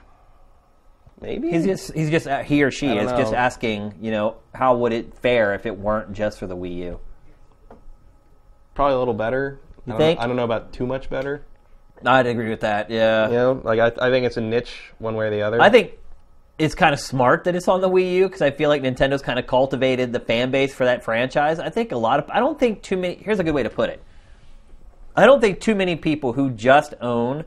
[1.22, 1.50] Maybe.
[1.50, 4.76] He's just he's just uh, he or she is don't just asking, you know, how
[4.76, 7.00] would it fare if it weren't just for the Wii U?
[8.74, 9.58] probably a little better.
[9.86, 10.20] I don't, think?
[10.20, 11.44] I don't know about too much better.
[12.04, 12.90] I'd agree with that.
[12.90, 13.28] Yeah.
[13.28, 15.60] You know, like I, I think it's a niche one way or the other.
[15.62, 15.92] I think
[16.58, 19.22] it's kind of smart that it's on the Wii U because I feel like Nintendo's
[19.22, 21.58] kind of cultivated the fan base for that franchise.
[21.58, 23.16] I think a lot of I don't think too many.
[23.16, 24.02] Here's a good way to put it.
[25.16, 27.44] I don't think too many people who just own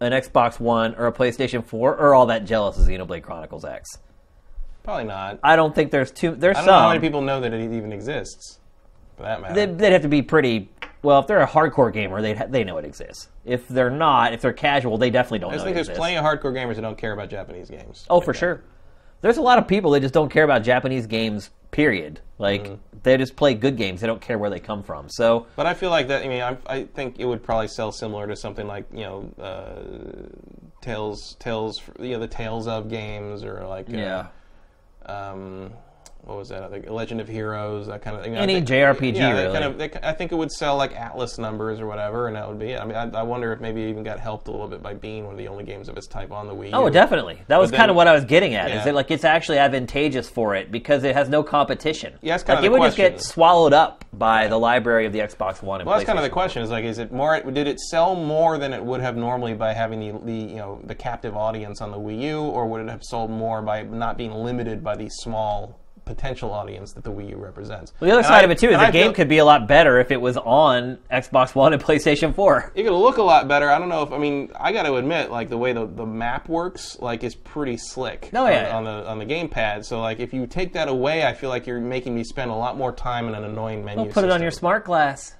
[0.00, 3.98] an Xbox One or a PlayStation 4 are all that jealous of Xenoblade Chronicles X.
[4.82, 5.38] probably not.
[5.42, 6.34] I don't think there's too.
[6.34, 6.74] There's I don't some.
[6.74, 8.58] know how many people know that it even exists.
[9.16, 9.54] For that matter.
[9.54, 10.70] They'd, they'd have to be pretty.
[11.02, 13.28] Well, if they're a hardcore gamer, they they know it exists.
[13.46, 16.24] If they're not, if they're casual, they definitely don't I just think there's plenty of
[16.24, 18.04] hardcore gamers that don't care about Japanese games.
[18.10, 18.62] Oh, for sure.
[19.22, 21.50] There's a lot of people that just don't care about Japanese games.
[21.70, 22.20] Period.
[22.38, 22.74] Like Mm-hmm.
[23.02, 24.00] they just play good games.
[24.00, 25.08] They don't care where they come from.
[25.08, 26.22] So But I feel like that.
[26.24, 29.30] I mean, I, I think it would probably sell similar to something like you know,
[29.42, 30.28] uh,
[30.80, 34.26] Tales, Tales, you know, the Tales of games, or like uh, Yeah.
[35.06, 35.72] um,
[36.26, 36.64] what was that?
[36.64, 38.36] other Legend of Heroes, that kind of thing.
[38.36, 39.52] Any think- JRPG, yeah, really.
[39.52, 42.48] kind of, they, I think it would sell like Atlus numbers or whatever, and that
[42.48, 42.72] would be.
[42.72, 42.80] it.
[42.80, 44.92] I mean, I, I wonder if maybe it even got helped a little bit by
[44.92, 46.70] being one of the only games of its type on the Wii.
[46.72, 47.40] Oh, definitely.
[47.46, 48.70] That was kind of what I was getting at.
[48.70, 48.84] Is Yeah.
[48.86, 52.14] that like it's actually advantageous for it because it has no competition.
[52.22, 55.12] Yeah, that's kinda like it the would just get swallowed up by the library of
[55.12, 55.80] the Xbox One.
[55.80, 56.60] And Well, that's kind of the question.
[56.62, 57.40] Is like, is it more?
[57.40, 60.80] Did it sell more than it would have normally by having the, the you know
[60.82, 64.18] the captive audience on the Wii U, or would it have sold more by not
[64.18, 67.92] being limited by these small potential audience that the Wii U represents?
[68.00, 69.28] Well, the other And side I- of it too is the I game feel- could
[69.28, 72.72] be a lot better if it was on Xbox One and PlayStation 4.
[72.74, 73.68] It could look a lot better.
[73.70, 76.06] I don't know if I mean I got to admit, like the way the, the
[76.06, 78.30] map works, like is pretty slick.
[78.32, 78.74] Oh, on- yeah.
[78.76, 79.84] on, the on the gamepad.
[79.84, 82.54] So like if you take that away, I feel like you're making me spend a
[82.56, 84.04] lot more time in an annoying menu.
[84.04, 85.34] Well, put it on your smart glass.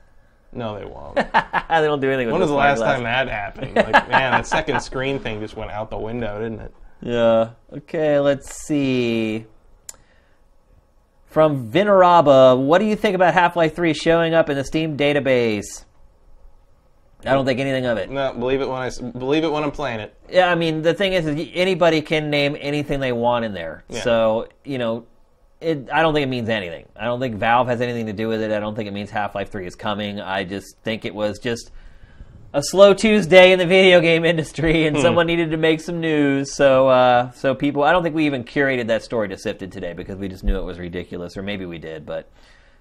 [0.52, 1.14] No, they won't.
[1.16, 1.22] they
[1.68, 2.94] don't do anything when was the last glass.
[2.96, 3.76] time that happened?
[3.76, 6.74] Like man, that second screen thing just went out the window, didn't it?
[7.02, 7.50] Yeah.
[7.72, 9.44] Okay, let's see.
[11.36, 14.96] From Vinaraba, what do you think about Half Life 3 showing up in the Steam
[14.96, 15.84] database?
[17.26, 18.08] I don't think anything of it.
[18.08, 20.14] No, believe it when I believe it when I'm playing it.
[20.30, 23.84] Yeah, I mean, the thing is, is anybody can name anything they want in there.
[23.90, 24.00] Yeah.
[24.00, 25.04] So, you know,
[25.60, 26.86] it, I don't think it means anything.
[26.96, 28.50] I don't think Valve has anything to do with it.
[28.50, 30.22] I don't think it means Half Life 3 is coming.
[30.22, 31.70] I just think it was just
[32.52, 36.54] a slow Tuesday in the video game industry, and someone needed to make some news.
[36.54, 39.92] So, uh, so people, I don't think we even curated that story to Sifted today
[39.92, 42.28] because we just knew it was ridiculous, or maybe we did, but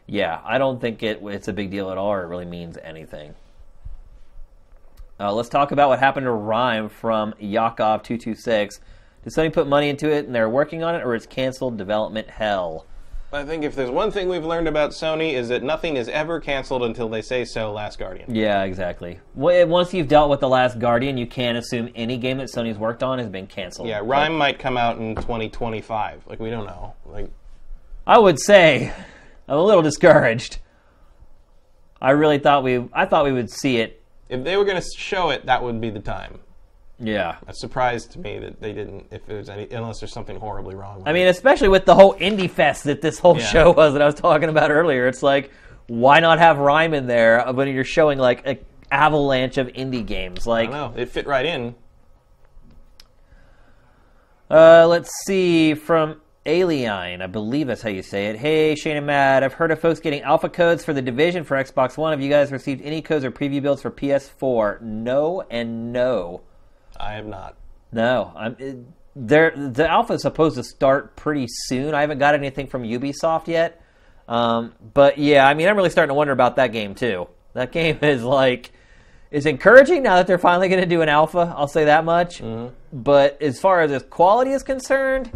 [0.07, 2.77] yeah, I don't think it, it's a big deal at all, or it really means
[2.83, 3.33] anything.
[5.19, 8.79] Uh, let's talk about what happened to RiME from Yakov226.
[9.23, 12.29] Did somebody put money into it and they're working on it, or it's canceled development
[12.29, 12.85] hell?
[13.35, 16.39] I think if there's one thing we've learned about Sony is that nothing is ever
[16.39, 17.73] canceled until they say so.
[17.73, 18.33] Last Guardian.
[18.33, 19.19] Yeah, exactly.
[19.33, 23.03] Once you've dealt with The Last Guardian, you can't assume any game that Sony's worked
[23.03, 23.89] on has been canceled.
[23.89, 26.27] Yeah, RiME might come out in 2025.
[26.27, 26.93] Like we don't know.
[27.05, 27.30] Like
[28.07, 28.93] I would say
[29.47, 30.59] I'm a little discouraged.
[32.01, 34.01] I really thought we I thought we would see it.
[34.30, 36.39] if they were going to show it, that would be the time.
[36.99, 37.38] Yeah.
[37.48, 39.07] It's surprised to me that they didn't.
[39.11, 40.99] If there's any, unless there's something horribly wrong.
[40.99, 43.45] With I mean, especially with the whole indie fest that this whole Yeah.
[43.45, 45.07] show was that I was talking about earlier.
[45.07, 45.51] It's like,
[45.88, 48.59] why not have RiME in there when you're showing like an
[48.91, 50.48] avalanche of indie games?
[50.48, 51.01] I Like, don't know.
[51.01, 51.75] It fit right in.
[54.49, 58.38] uh, let's see from Alien, I believe that's how you say it.
[58.38, 61.57] Hey, Shane and Matt, I've heard of folks getting alpha codes for the Division for
[61.57, 62.14] Xbox One.
[62.14, 64.80] Have you guys received any codes or preview builds for PS4?
[64.82, 66.41] No and no.
[66.99, 67.56] I have not.
[67.91, 68.56] No, I'm.
[68.59, 68.77] It,
[69.15, 71.93] there, the alpha is supposed to start pretty soon.
[71.93, 73.82] I haven't got anything from Ubisoft yet,
[74.27, 77.27] um, but yeah, I mean, I'm really starting to wonder about that game too.
[77.53, 78.72] That game is like,
[79.32, 81.53] is encouraging now that they're finally going to do an alpha.
[81.56, 82.41] I'll say that much.
[82.91, 85.32] But as far as its quality is concerned,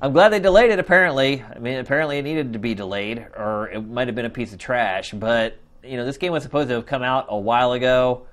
[0.00, 0.78] I'm glad they delayed it.
[0.78, 4.30] Apparently, I mean, apparently it needed to be delayed, or it might have been a
[4.30, 5.12] piece of trash.
[5.12, 8.26] But you know, this game was supposed to have come out a while ago.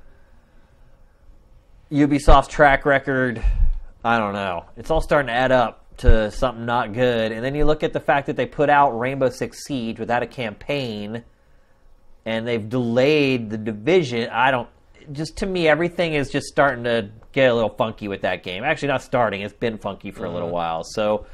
[1.91, 3.43] Ubisoft's track record,
[4.03, 4.65] I don't know.
[4.77, 7.31] It's all starting to add up to something not good.
[7.31, 10.21] And then you look at the fact that they put out Rainbow Six Siege without
[10.21, 11.23] a campaign,
[12.25, 14.29] and they've delayed the division.
[14.29, 14.69] I don't.
[15.11, 18.63] Just to me, everything is just starting to get a little funky with that game.
[18.63, 19.41] Actually, not starting.
[19.41, 20.55] It's been funky for a little mm-hmm.
[20.55, 20.83] while.
[20.83, 21.25] So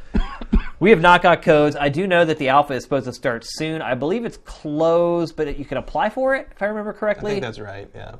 [0.80, 1.76] we have not got codes.
[1.76, 3.82] I do know that the alpha is supposed to start soon.
[3.82, 7.32] I believe it's closed, but you can apply for it if I remember I correctly.
[7.32, 7.90] think that's right.
[7.94, 8.16] Yeah.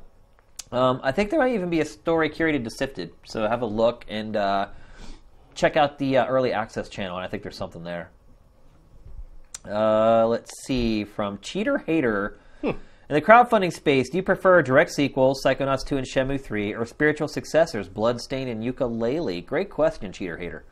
[0.76, 3.66] Um, I think there might even be a story curated to Sifted, so have a
[3.66, 4.68] look and uh,
[5.54, 7.16] check out the uh, early access channel.
[7.16, 8.10] And I think there's something there.
[9.66, 12.38] Uh, let's see from Cheater Hater.
[12.62, 12.74] In
[13.14, 17.28] the crowdfunding space, do you prefer direct sequels, Psychonauts 2 and Shenmue 3, or spiritual
[17.28, 19.46] successors, Bloodstain and Yooka-Laylee?
[19.46, 20.64] Great question, Cheater Hater.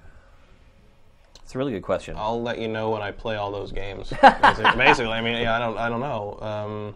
[1.42, 2.14] It's a really good question.
[2.18, 4.12] I'll let you know when I play all those games.
[4.22, 6.38] Basically, basically, I mean, yeah, I don't, I don't know.
[6.40, 6.94] Um,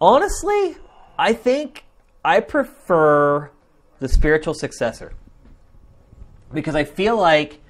[0.00, 0.76] Honestly,
[1.20, 1.84] I think
[2.24, 3.50] I prefer
[3.98, 5.12] the spiritual successor
[6.50, 7.60] because I feel like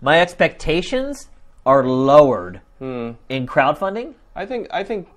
[0.00, 1.28] my expectations
[1.66, 4.14] are lowered in crowdfunding.
[4.36, 5.08] I think, I think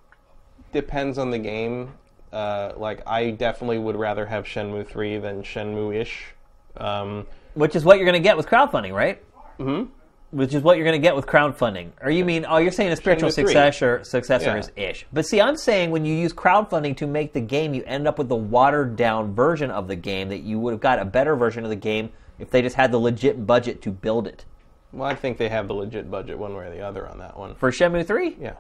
[0.72, 1.94] depends on the game.
[2.34, 6.26] Uh, like, I definitely would rather have Shenmue three than Shenmue-ish.
[6.78, 9.22] Um, Which is what you're going to get with crowdfunding, right?
[9.60, 9.92] Mm-hmm.
[10.32, 11.92] Which is what you're going to get with crowdfunding.
[12.02, 14.58] Or you mean, oh, you're saying a spiritual successor, successor Yeah.
[14.58, 15.06] is ish.
[15.14, 18.18] But see, I'm saying when you use crowdfunding to make the game, you end up
[18.18, 21.36] with the watered down version of the game that you would have got a better
[21.36, 24.44] version of the game if they just had the legit budget to build it.
[24.92, 27.38] well, I think they have the legit budget one way or the other on that
[27.38, 27.56] one.
[27.56, 28.36] For Shenmue 3?
[28.42, 28.54] Yeah.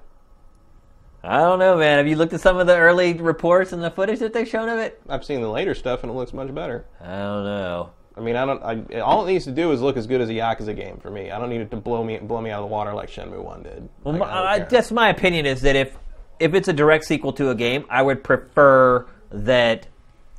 [1.23, 1.97] I don't know, man.
[1.97, 4.69] Have you looked at some of the early reports and the footage that they've shown
[4.69, 5.01] of it?
[5.09, 6.85] I've seen the later stuff and it looks much better.
[7.01, 7.89] I don't know.
[8.17, 8.63] I mean, I don't.
[8.63, 11.09] I, all it needs to do is look as good as a Yakuza game for
[11.09, 11.31] me.
[11.31, 13.43] I don't need it to blow me blow me out of the water like Shenmue
[13.43, 13.89] One did.
[14.03, 15.45] Well, Like, my, I that's my opinion.
[15.45, 15.97] Is that if
[16.39, 19.87] if it's a direct sequel to a game, I would prefer that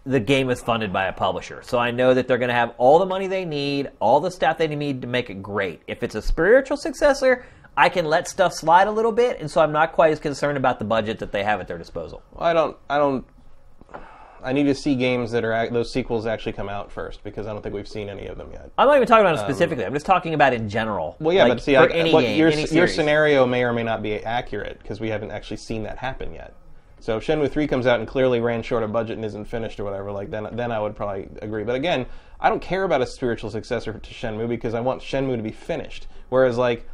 [0.04, 1.62] the game is funded by a publisher.
[1.62, 4.30] So I know that they're going to have all the money they need, all the
[4.30, 5.82] staff they need to make it great.
[5.88, 7.44] If it's a spiritual successor,
[7.76, 10.56] I can let stuff slide a little bit, and so I'm not quite as concerned
[10.56, 12.22] about the budget that they have at their disposal.
[12.38, 12.76] I don't.
[12.88, 13.26] I don't.
[14.46, 17.48] I need to see games that are ac- those sequels actually come out first because
[17.48, 18.70] I don't think we've seen any of them yet.
[18.78, 19.84] I'm not even talking about it specifically.
[19.84, 21.16] I'm just talking about in general.
[21.18, 23.64] Um, Well, yeah, Like, but see, like, any what game, your any your scenario may
[23.64, 26.54] or may not be accurate because we haven't actually seen that happen yet.
[27.00, 29.80] So if Shenmue three comes out and clearly ran short of budget and isn't finished
[29.80, 31.64] or whatever, like then then I would probably agree.
[31.64, 32.06] But again,
[32.40, 35.50] I don't care about a spiritual successor to Shenmue because I want Shenmue to be
[35.52, 36.06] finished.
[36.28, 36.88] Whereas like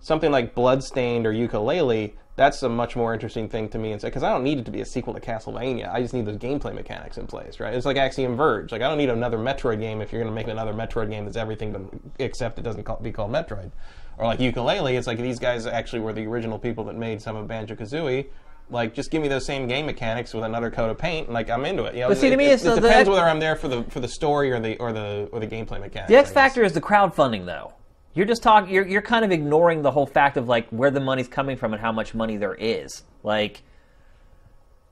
[0.00, 3.94] something like Bloodstained or Yooka-Laylee, that's a much more interesting thing to me.
[3.94, 5.92] Because I don't need it to be a sequel to Castlevania.
[5.92, 7.74] I just need those gameplay mechanics in place, right?
[7.74, 8.72] It's like Axiom Verge.
[8.72, 11.24] Like I don't need another Metroid game if you're going to make another Metroid game
[11.24, 11.82] that's everything but
[12.18, 13.72] except it doesn't call, be called Metroid.
[14.16, 17.36] Or like Yooka-Laylee, it's like these guys actually were the original people that made some
[17.36, 18.26] of Banjo Kazooie.
[18.70, 21.48] Like, just give me those same game mechanics with another coat of paint, and like
[21.48, 21.94] I'm into it.
[21.94, 23.56] You know, But see, to it, me, it, it's it depends the- whether I'm there
[23.56, 26.08] for the for the story or the or the or the gameplay mechanics.
[26.08, 27.72] The X factor is the crowdfunding, though.
[28.18, 28.74] You're just talking.
[28.74, 31.72] You're you're kind of ignoring the whole fact of like where the money's coming from
[31.72, 33.04] and how much money there is.
[33.22, 33.62] Like,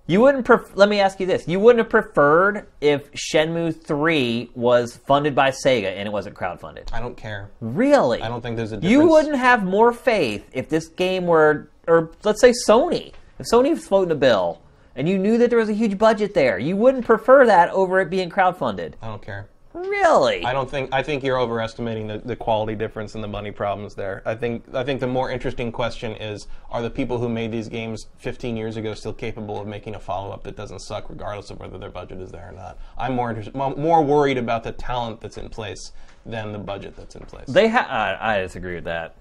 [0.07, 0.45] you wouldn't.
[0.45, 5.35] Pref- let me ask you this: You wouldn't have preferred if Shenmue Three was funded
[5.35, 6.93] by Sega and it wasn't crowdfunded?
[6.93, 7.51] I don't care.
[7.61, 8.23] Really?
[8.23, 8.93] I don't think there's a difference.
[8.93, 13.13] You wouldn't have more faith if this game were, or let's say Sony.
[13.41, 14.63] If Sony was floating a bill
[14.95, 17.99] and you knew that there was a huge budget there, you wouldn't prefer that over
[17.99, 18.95] it being crowdfunded.
[19.03, 19.49] I don't care.
[19.77, 20.43] Really?
[20.43, 20.89] I don't think.
[20.91, 24.23] I think you're overestimating the, the quality difference and the money problems there.
[24.25, 24.65] I think.
[24.75, 28.57] I think the more interesting question is: Are the people who made these games 15
[28.57, 31.77] years ago still capable of making a follow up that doesn't suck, regardless of whether
[31.77, 32.79] their budget is there or not?
[32.97, 35.93] I'm more interested, more worried about the talent that's in place
[36.25, 37.47] than the budget that's in place.
[37.47, 37.87] They ha-
[38.19, 39.15] I, I disagree with that.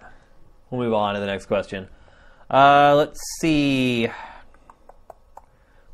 [0.69, 1.89] We'll move on to the next question.
[2.49, 4.07] Uh, let's see.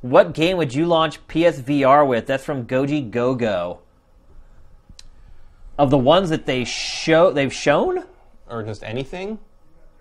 [0.01, 2.27] What game would you launch PSVR with?
[2.27, 3.79] That's from Goji Gogo.
[5.81, 8.03] Of the ones that they show, they've shown.
[8.47, 9.39] or just anything.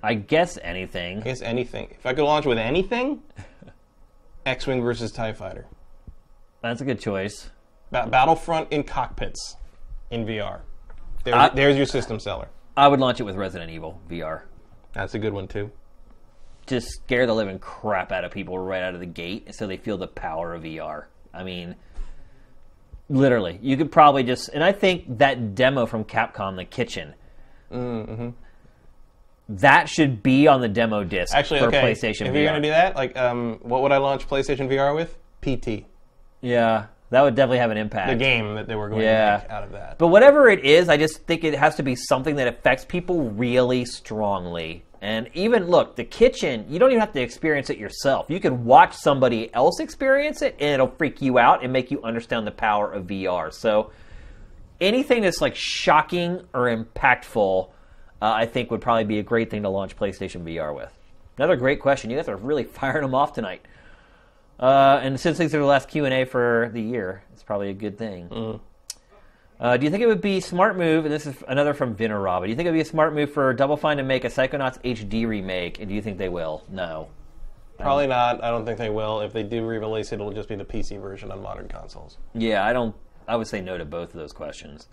[0.03, 1.19] I guess anything.
[1.19, 1.89] I guess anything.
[1.93, 3.23] If I could launch with anything,
[4.47, 5.67] X-wing versus Tie Fighter,
[6.63, 7.49] That's a good choice.
[7.91, 9.57] ba- Battlefront in cockpits,
[10.11, 10.61] in VR.
[11.25, 12.49] There's, I- there's your system seller.
[12.77, 14.43] I would launch it with Resident Evil VR.
[14.93, 15.71] That's a good one too.
[16.67, 19.77] Just scare the living crap out of people right out of the gate, so they
[19.79, 21.07] feel the power of VR.
[21.33, 21.75] I mean,
[23.11, 24.49] literally, you could probably just.
[24.49, 27.13] And I think that demo from Capcom, the kitchen,
[29.49, 31.83] that should be on the demo disc Actually, for okay.
[31.83, 32.35] PlayStation if VR.
[32.37, 35.17] you're gonna do that, like, um, what would I launch PlayStation VR with?
[35.43, 35.87] PT,
[36.41, 38.11] yeah, that would definitely have an impact.
[38.11, 39.39] the game that they were going Yeah.
[39.39, 39.99] to make out of that.
[39.99, 43.31] But whatever it is, I just think it has to be something that affects people
[43.31, 44.85] really strongly.
[45.03, 48.27] And even look, the kitchen, you don't even have to experience it yourself.
[48.29, 52.03] You can watch somebody else experience it and it'll freak you out and make you
[52.03, 53.53] understand the power of VR.
[53.53, 53.93] So
[54.81, 57.69] anything that's like shocking or impactful,
[58.21, 60.93] uh, I think would probably be a great thing to launch PlayStation VR with.
[61.39, 62.11] Another great question.
[62.11, 63.63] You guys are really firing them off tonight.
[64.59, 67.71] Uh, and since these are the last Q and A for the year, it's probably
[67.71, 68.61] a good thing.
[69.61, 71.05] Uh, do you think it would be smart move?
[71.05, 72.43] And this is another from Vinner Rob.
[72.45, 74.29] Do you think it would be a smart move for Double Fine to make a
[74.29, 75.79] Psychonauts HD remake?
[75.81, 76.65] And do you think they will?
[76.71, 77.09] No.
[77.79, 78.43] Probably not.
[78.43, 79.21] I don't think they will.
[79.21, 82.17] If they do re-release it, it'll just be the PC version on modern consoles.
[82.35, 82.95] Yeah, I don't.
[83.29, 84.89] I would say no to both of those questions.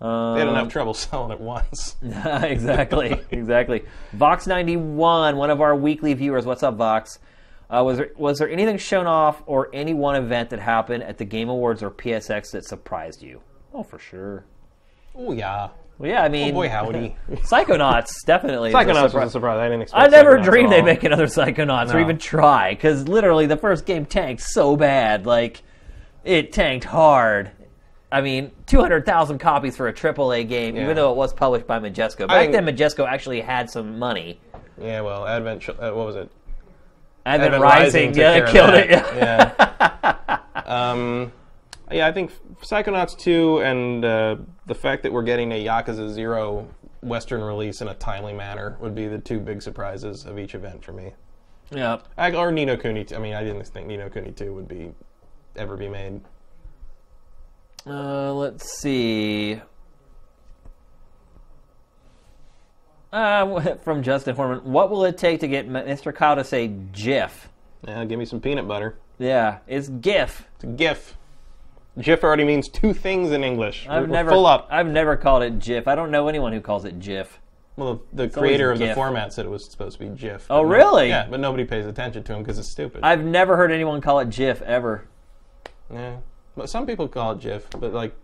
[0.00, 1.96] They had Um, enough trouble selling it once.
[2.02, 3.84] exactly, exactly.
[4.12, 6.44] Vox ninety one, one of our weekly viewers.
[6.44, 7.18] What's up, Vox?
[7.70, 11.18] Uh, was there was there anything shown off or any one event that happened at
[11.18, 13.40] the Game Awards or PSX that surprised you?
[13.72, 14.44] Oh, for sure.
[15.16, 15.68] oh yeah.
[15.98, 17.16] Well, yeah, I mean, Oh boy, howdy.
[17.30, 18.70] Psychonauts definitely.
[18.70, 19.12] is a Psychonauts surprise.
[19.14, 19.58] was a surprise.
[19.60, 20.02] I didn't expect.
[20.02, 24.04] I never dreamed they'd make another Psychonauts or even try, because literally the first game
[24.04, 25.24] tanked so bad.
[25.24, 25.62] Like,
[26.24, 27.52] it tanked hard.
[28.10, 30.82] I mean, 200,000 copies for a AAA game, Yeah.
[30.82, 32.26] even though it was published by Majesco.
[32.26, 34.40] Back think- then, Majesco actually had some money.
[34.80, 35.68] Yeah, well, Advent.
[35.68, 36.28] Uh, what was it?
[37.26, 38.90] Advent, then Rising, took yeah, killed it.
[38.90, 39.52] Yeah.
[39.56, 40.40] Yeah.
[40.66, 41.32] um,
[41.90, 44.36] yeah, I think Psychonauts 2 and uh,
[44.66, 46.68] the fact that we're getting a Yakuza 0
[47.02, 50.84] Western release in a timely manner would be the two big surprises of each event
[50.84, 51.12] for me.
[51.70, 51.98] yeah.
[52.16, 53.06] I, or Ni no Kuni.
[53.14, 54.92] I mean, I didn't think Ni no Kuni 2 would be
[55.56, 56.20] ever be made.
[57.86, 59.60] Uh, let's see.
[63.14, 66.12] Uh, from Justin Horman, what will it take to get Mr.
[66.12, 67.48] Kyle to say GIF?
[67.86, 68.96] Yeah, give me some peanut butter.
[69.18, 70.48] Yeah, it's GIF.
[70.56, 71.16] It's GIF.
[72.00, 73.86] GIF already means two things in English.
[73.88, 74.66] I've We're never, full up.
[74.68, 75.86] I've never called it GIF.
[75.86, 77.38] I don't know anyone who calls it GIF.
[77.76, 80.46] Well, the, the creator of the format said it was supposed to be GIF.
[80.50, 81.08] Oh, no- really?
[81.08, 83.00] yeah, but nobody pays attention to him because it's stupid.
[83.04, 85.06] I've never heard anyone call it GIF ever.
[85.92, 86.16] yeah,
[86.56, 88.16] but some people call it GIF, but like,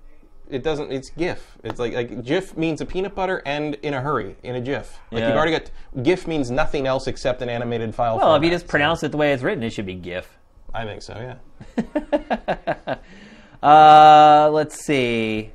[0.50, 0.92] it doesn't.
[0.92, 1.58] It's GIF.
[1.64, 4.98] It's like like GIF means a peanut butter and in a hurry in a GIF.
[5.10, 5.28] Like Yeah.
[5.28, 5.70] you've already got
[6.02, 8.16] GIF means nothing else except an animated file.
[8.18, 10.38] Well, if you format, just pronounce it the way it's written, it should be GIF.
[10.74, 11.36] I think so.
[11.76, 12.96] Yeah.
[13.62, 15.52] Uh, let's see.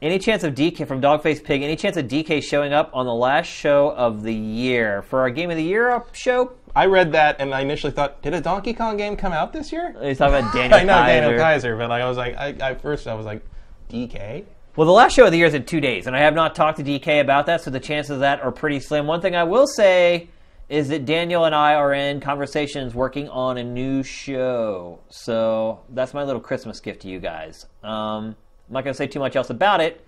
[0.00, 1.62] Any chance of DK from Dogface Pig?
[1.62, 5.28] Any chance of DK showing up on the last show of the year for our
[5.28, 6.52] Game of the Year up show?
[6.74, 9.72] I read that and I initially thought, did a Donkey Kong game come out this
[9.72, 9.94] year?
[10.02, 11.20] He's talking about Daniel I know Kaiser.
[11.20, 13.44] Daniel Kaiser, but like, I was like, I, I first I was like,
[13.90, 14.44] DK.
[14.76, 16.54] Well, the last show of the year is in two days, and I have not
[16.54, 19.06] talked to DK about that, so the chances of that are pretty slim.
[19.06, 20.28] One thing I will say
[20.68, 25.00] is that Daniel and I are in conversations working on a new show.
[25.10, 27.66] So that's my little Christmas gift to you guys.
[27.82, 28.36] Um,
[28.68, 30.04] I'm not going to say too much else about it,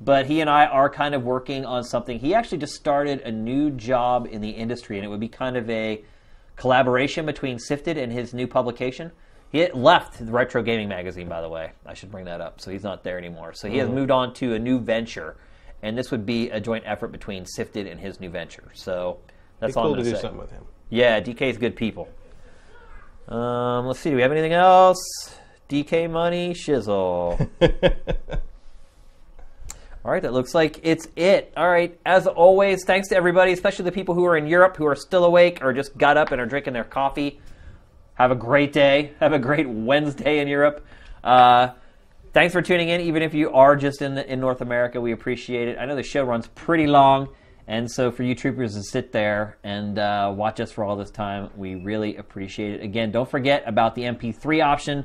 [0.00, 2.18] but he and I are kind of working on something.
[2.18, 5.56] He actually just started a new job in the industry, and it would be kind
[5.56, 6.04] of a
[6.56, 9.12] collaboration between Sifted and his new publication.
[9.50, 11.72] He left the Retro Gaming Magazine, by the way.
[11.86, 12.60] I should bring that up.
[12.60, 13.52] So he's not there anymore.
[13.54, 15.36] So he has moved on to a new venture,
[15.82, 18.70] and this would be a joint effort between Sifted and his new venture.
[18.74, 19.18] So
[19.60, 20.22] that's Be all cool I'm to going do say.
[20.22, 20.64] something with him.
[20.90, 22.08] Yeah, DK's good people.
[23.28, 24.10] Um, let's see.
[24.10, 24.98] Do we have anything else?
[25.68, 27.48] DK money shizzle.
[30.06, 31.52] All right, that looks like it's it.
[31.56, 34.86] All right, as always, thanks to everybody, especially the people who are in Europe who
[34.86, 37.40] are still awake or just got up and are drinking their coffee.
[38.14, 39.14] Have a great day.
[39.20, 40.86] Have a great Wednesday in Europe.
[41.24, 41.70] Uh,
[42.32, 45.00] thanks for tuning in, even if you are just in the, in North America.
[45.00, 45.76] We appreciate it.
[45.76, 47.30] I know the show runs pretty long,
[47.66, 51.10] and so for you troopers to sit there and uh, watch us for all this
[51.10, 52.80] time, we really appreciate it.
[52.80, 55.04] Again, don't forget about the MP3 option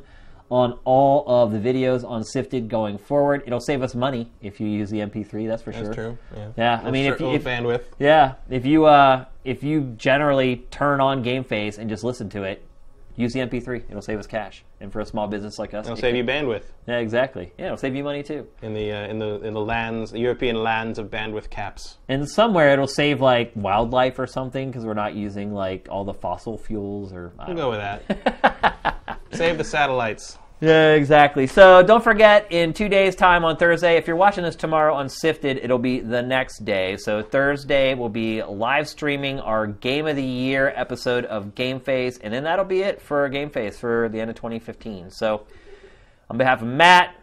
[0.51, 3.41] on all of the videos on Sifted going forward.
[3.47, 5.47] It'll save us money if you use the MP3.
[5.47, 5.83] That's for sure.
[5.85, 6.17] That's true.
[6.35, 6.49] Yeah.
[6.57, 7.83] Yeah, I mean, if, Little if bandwidth.
[7.97, 12.43] yeah, if you uh, if you generally turn on Game Face and just listen to
[12.43, 12.63] it,
[13.15, 13.83] use the MP3.
[13.89, 16.23] It'll save us cash, and for a small business like us, It'll it save you
[16.25, 17.53] bandwidth Yeah, exactly.
[17.57, 18.45] Yeah, it'll save you money too.
[18.61, 21.97] in the uh, in the in the lands, the European lands of bandwidth caps.
[22.09, 26.13] And somewhere it'll save like wildlife or something because we're not using like all the
[26.13, 27.31] fossil fuels or.
[27.39, 28.97] I We'll go with that.
[29.33, 30.37] Save the satellites.
[30.61, 31.47] Yeah, exactly.
[31.47, 35.09] So don't forget, in two days' time on Thursday, if you're watching this tomorrow on
[35.09, 36.97] Sifted, it'll be the next day.
[36.97, 42.19] So Thursday will be live streaming our Game of the Year episode of Game Face,
[42.19, 45.09] and then that'll be it for Game Face for the end of 2015.
[45.09, 45.47] So
[46.29, 47.15] on behalf of Matt,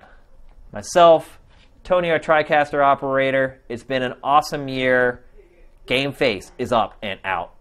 [0.73, 1.39] myself,
[1.85, 5.23] Tony, our TriCaster operator, it's been an awesome year.
[5.87, 7.55] Game Face is up and out.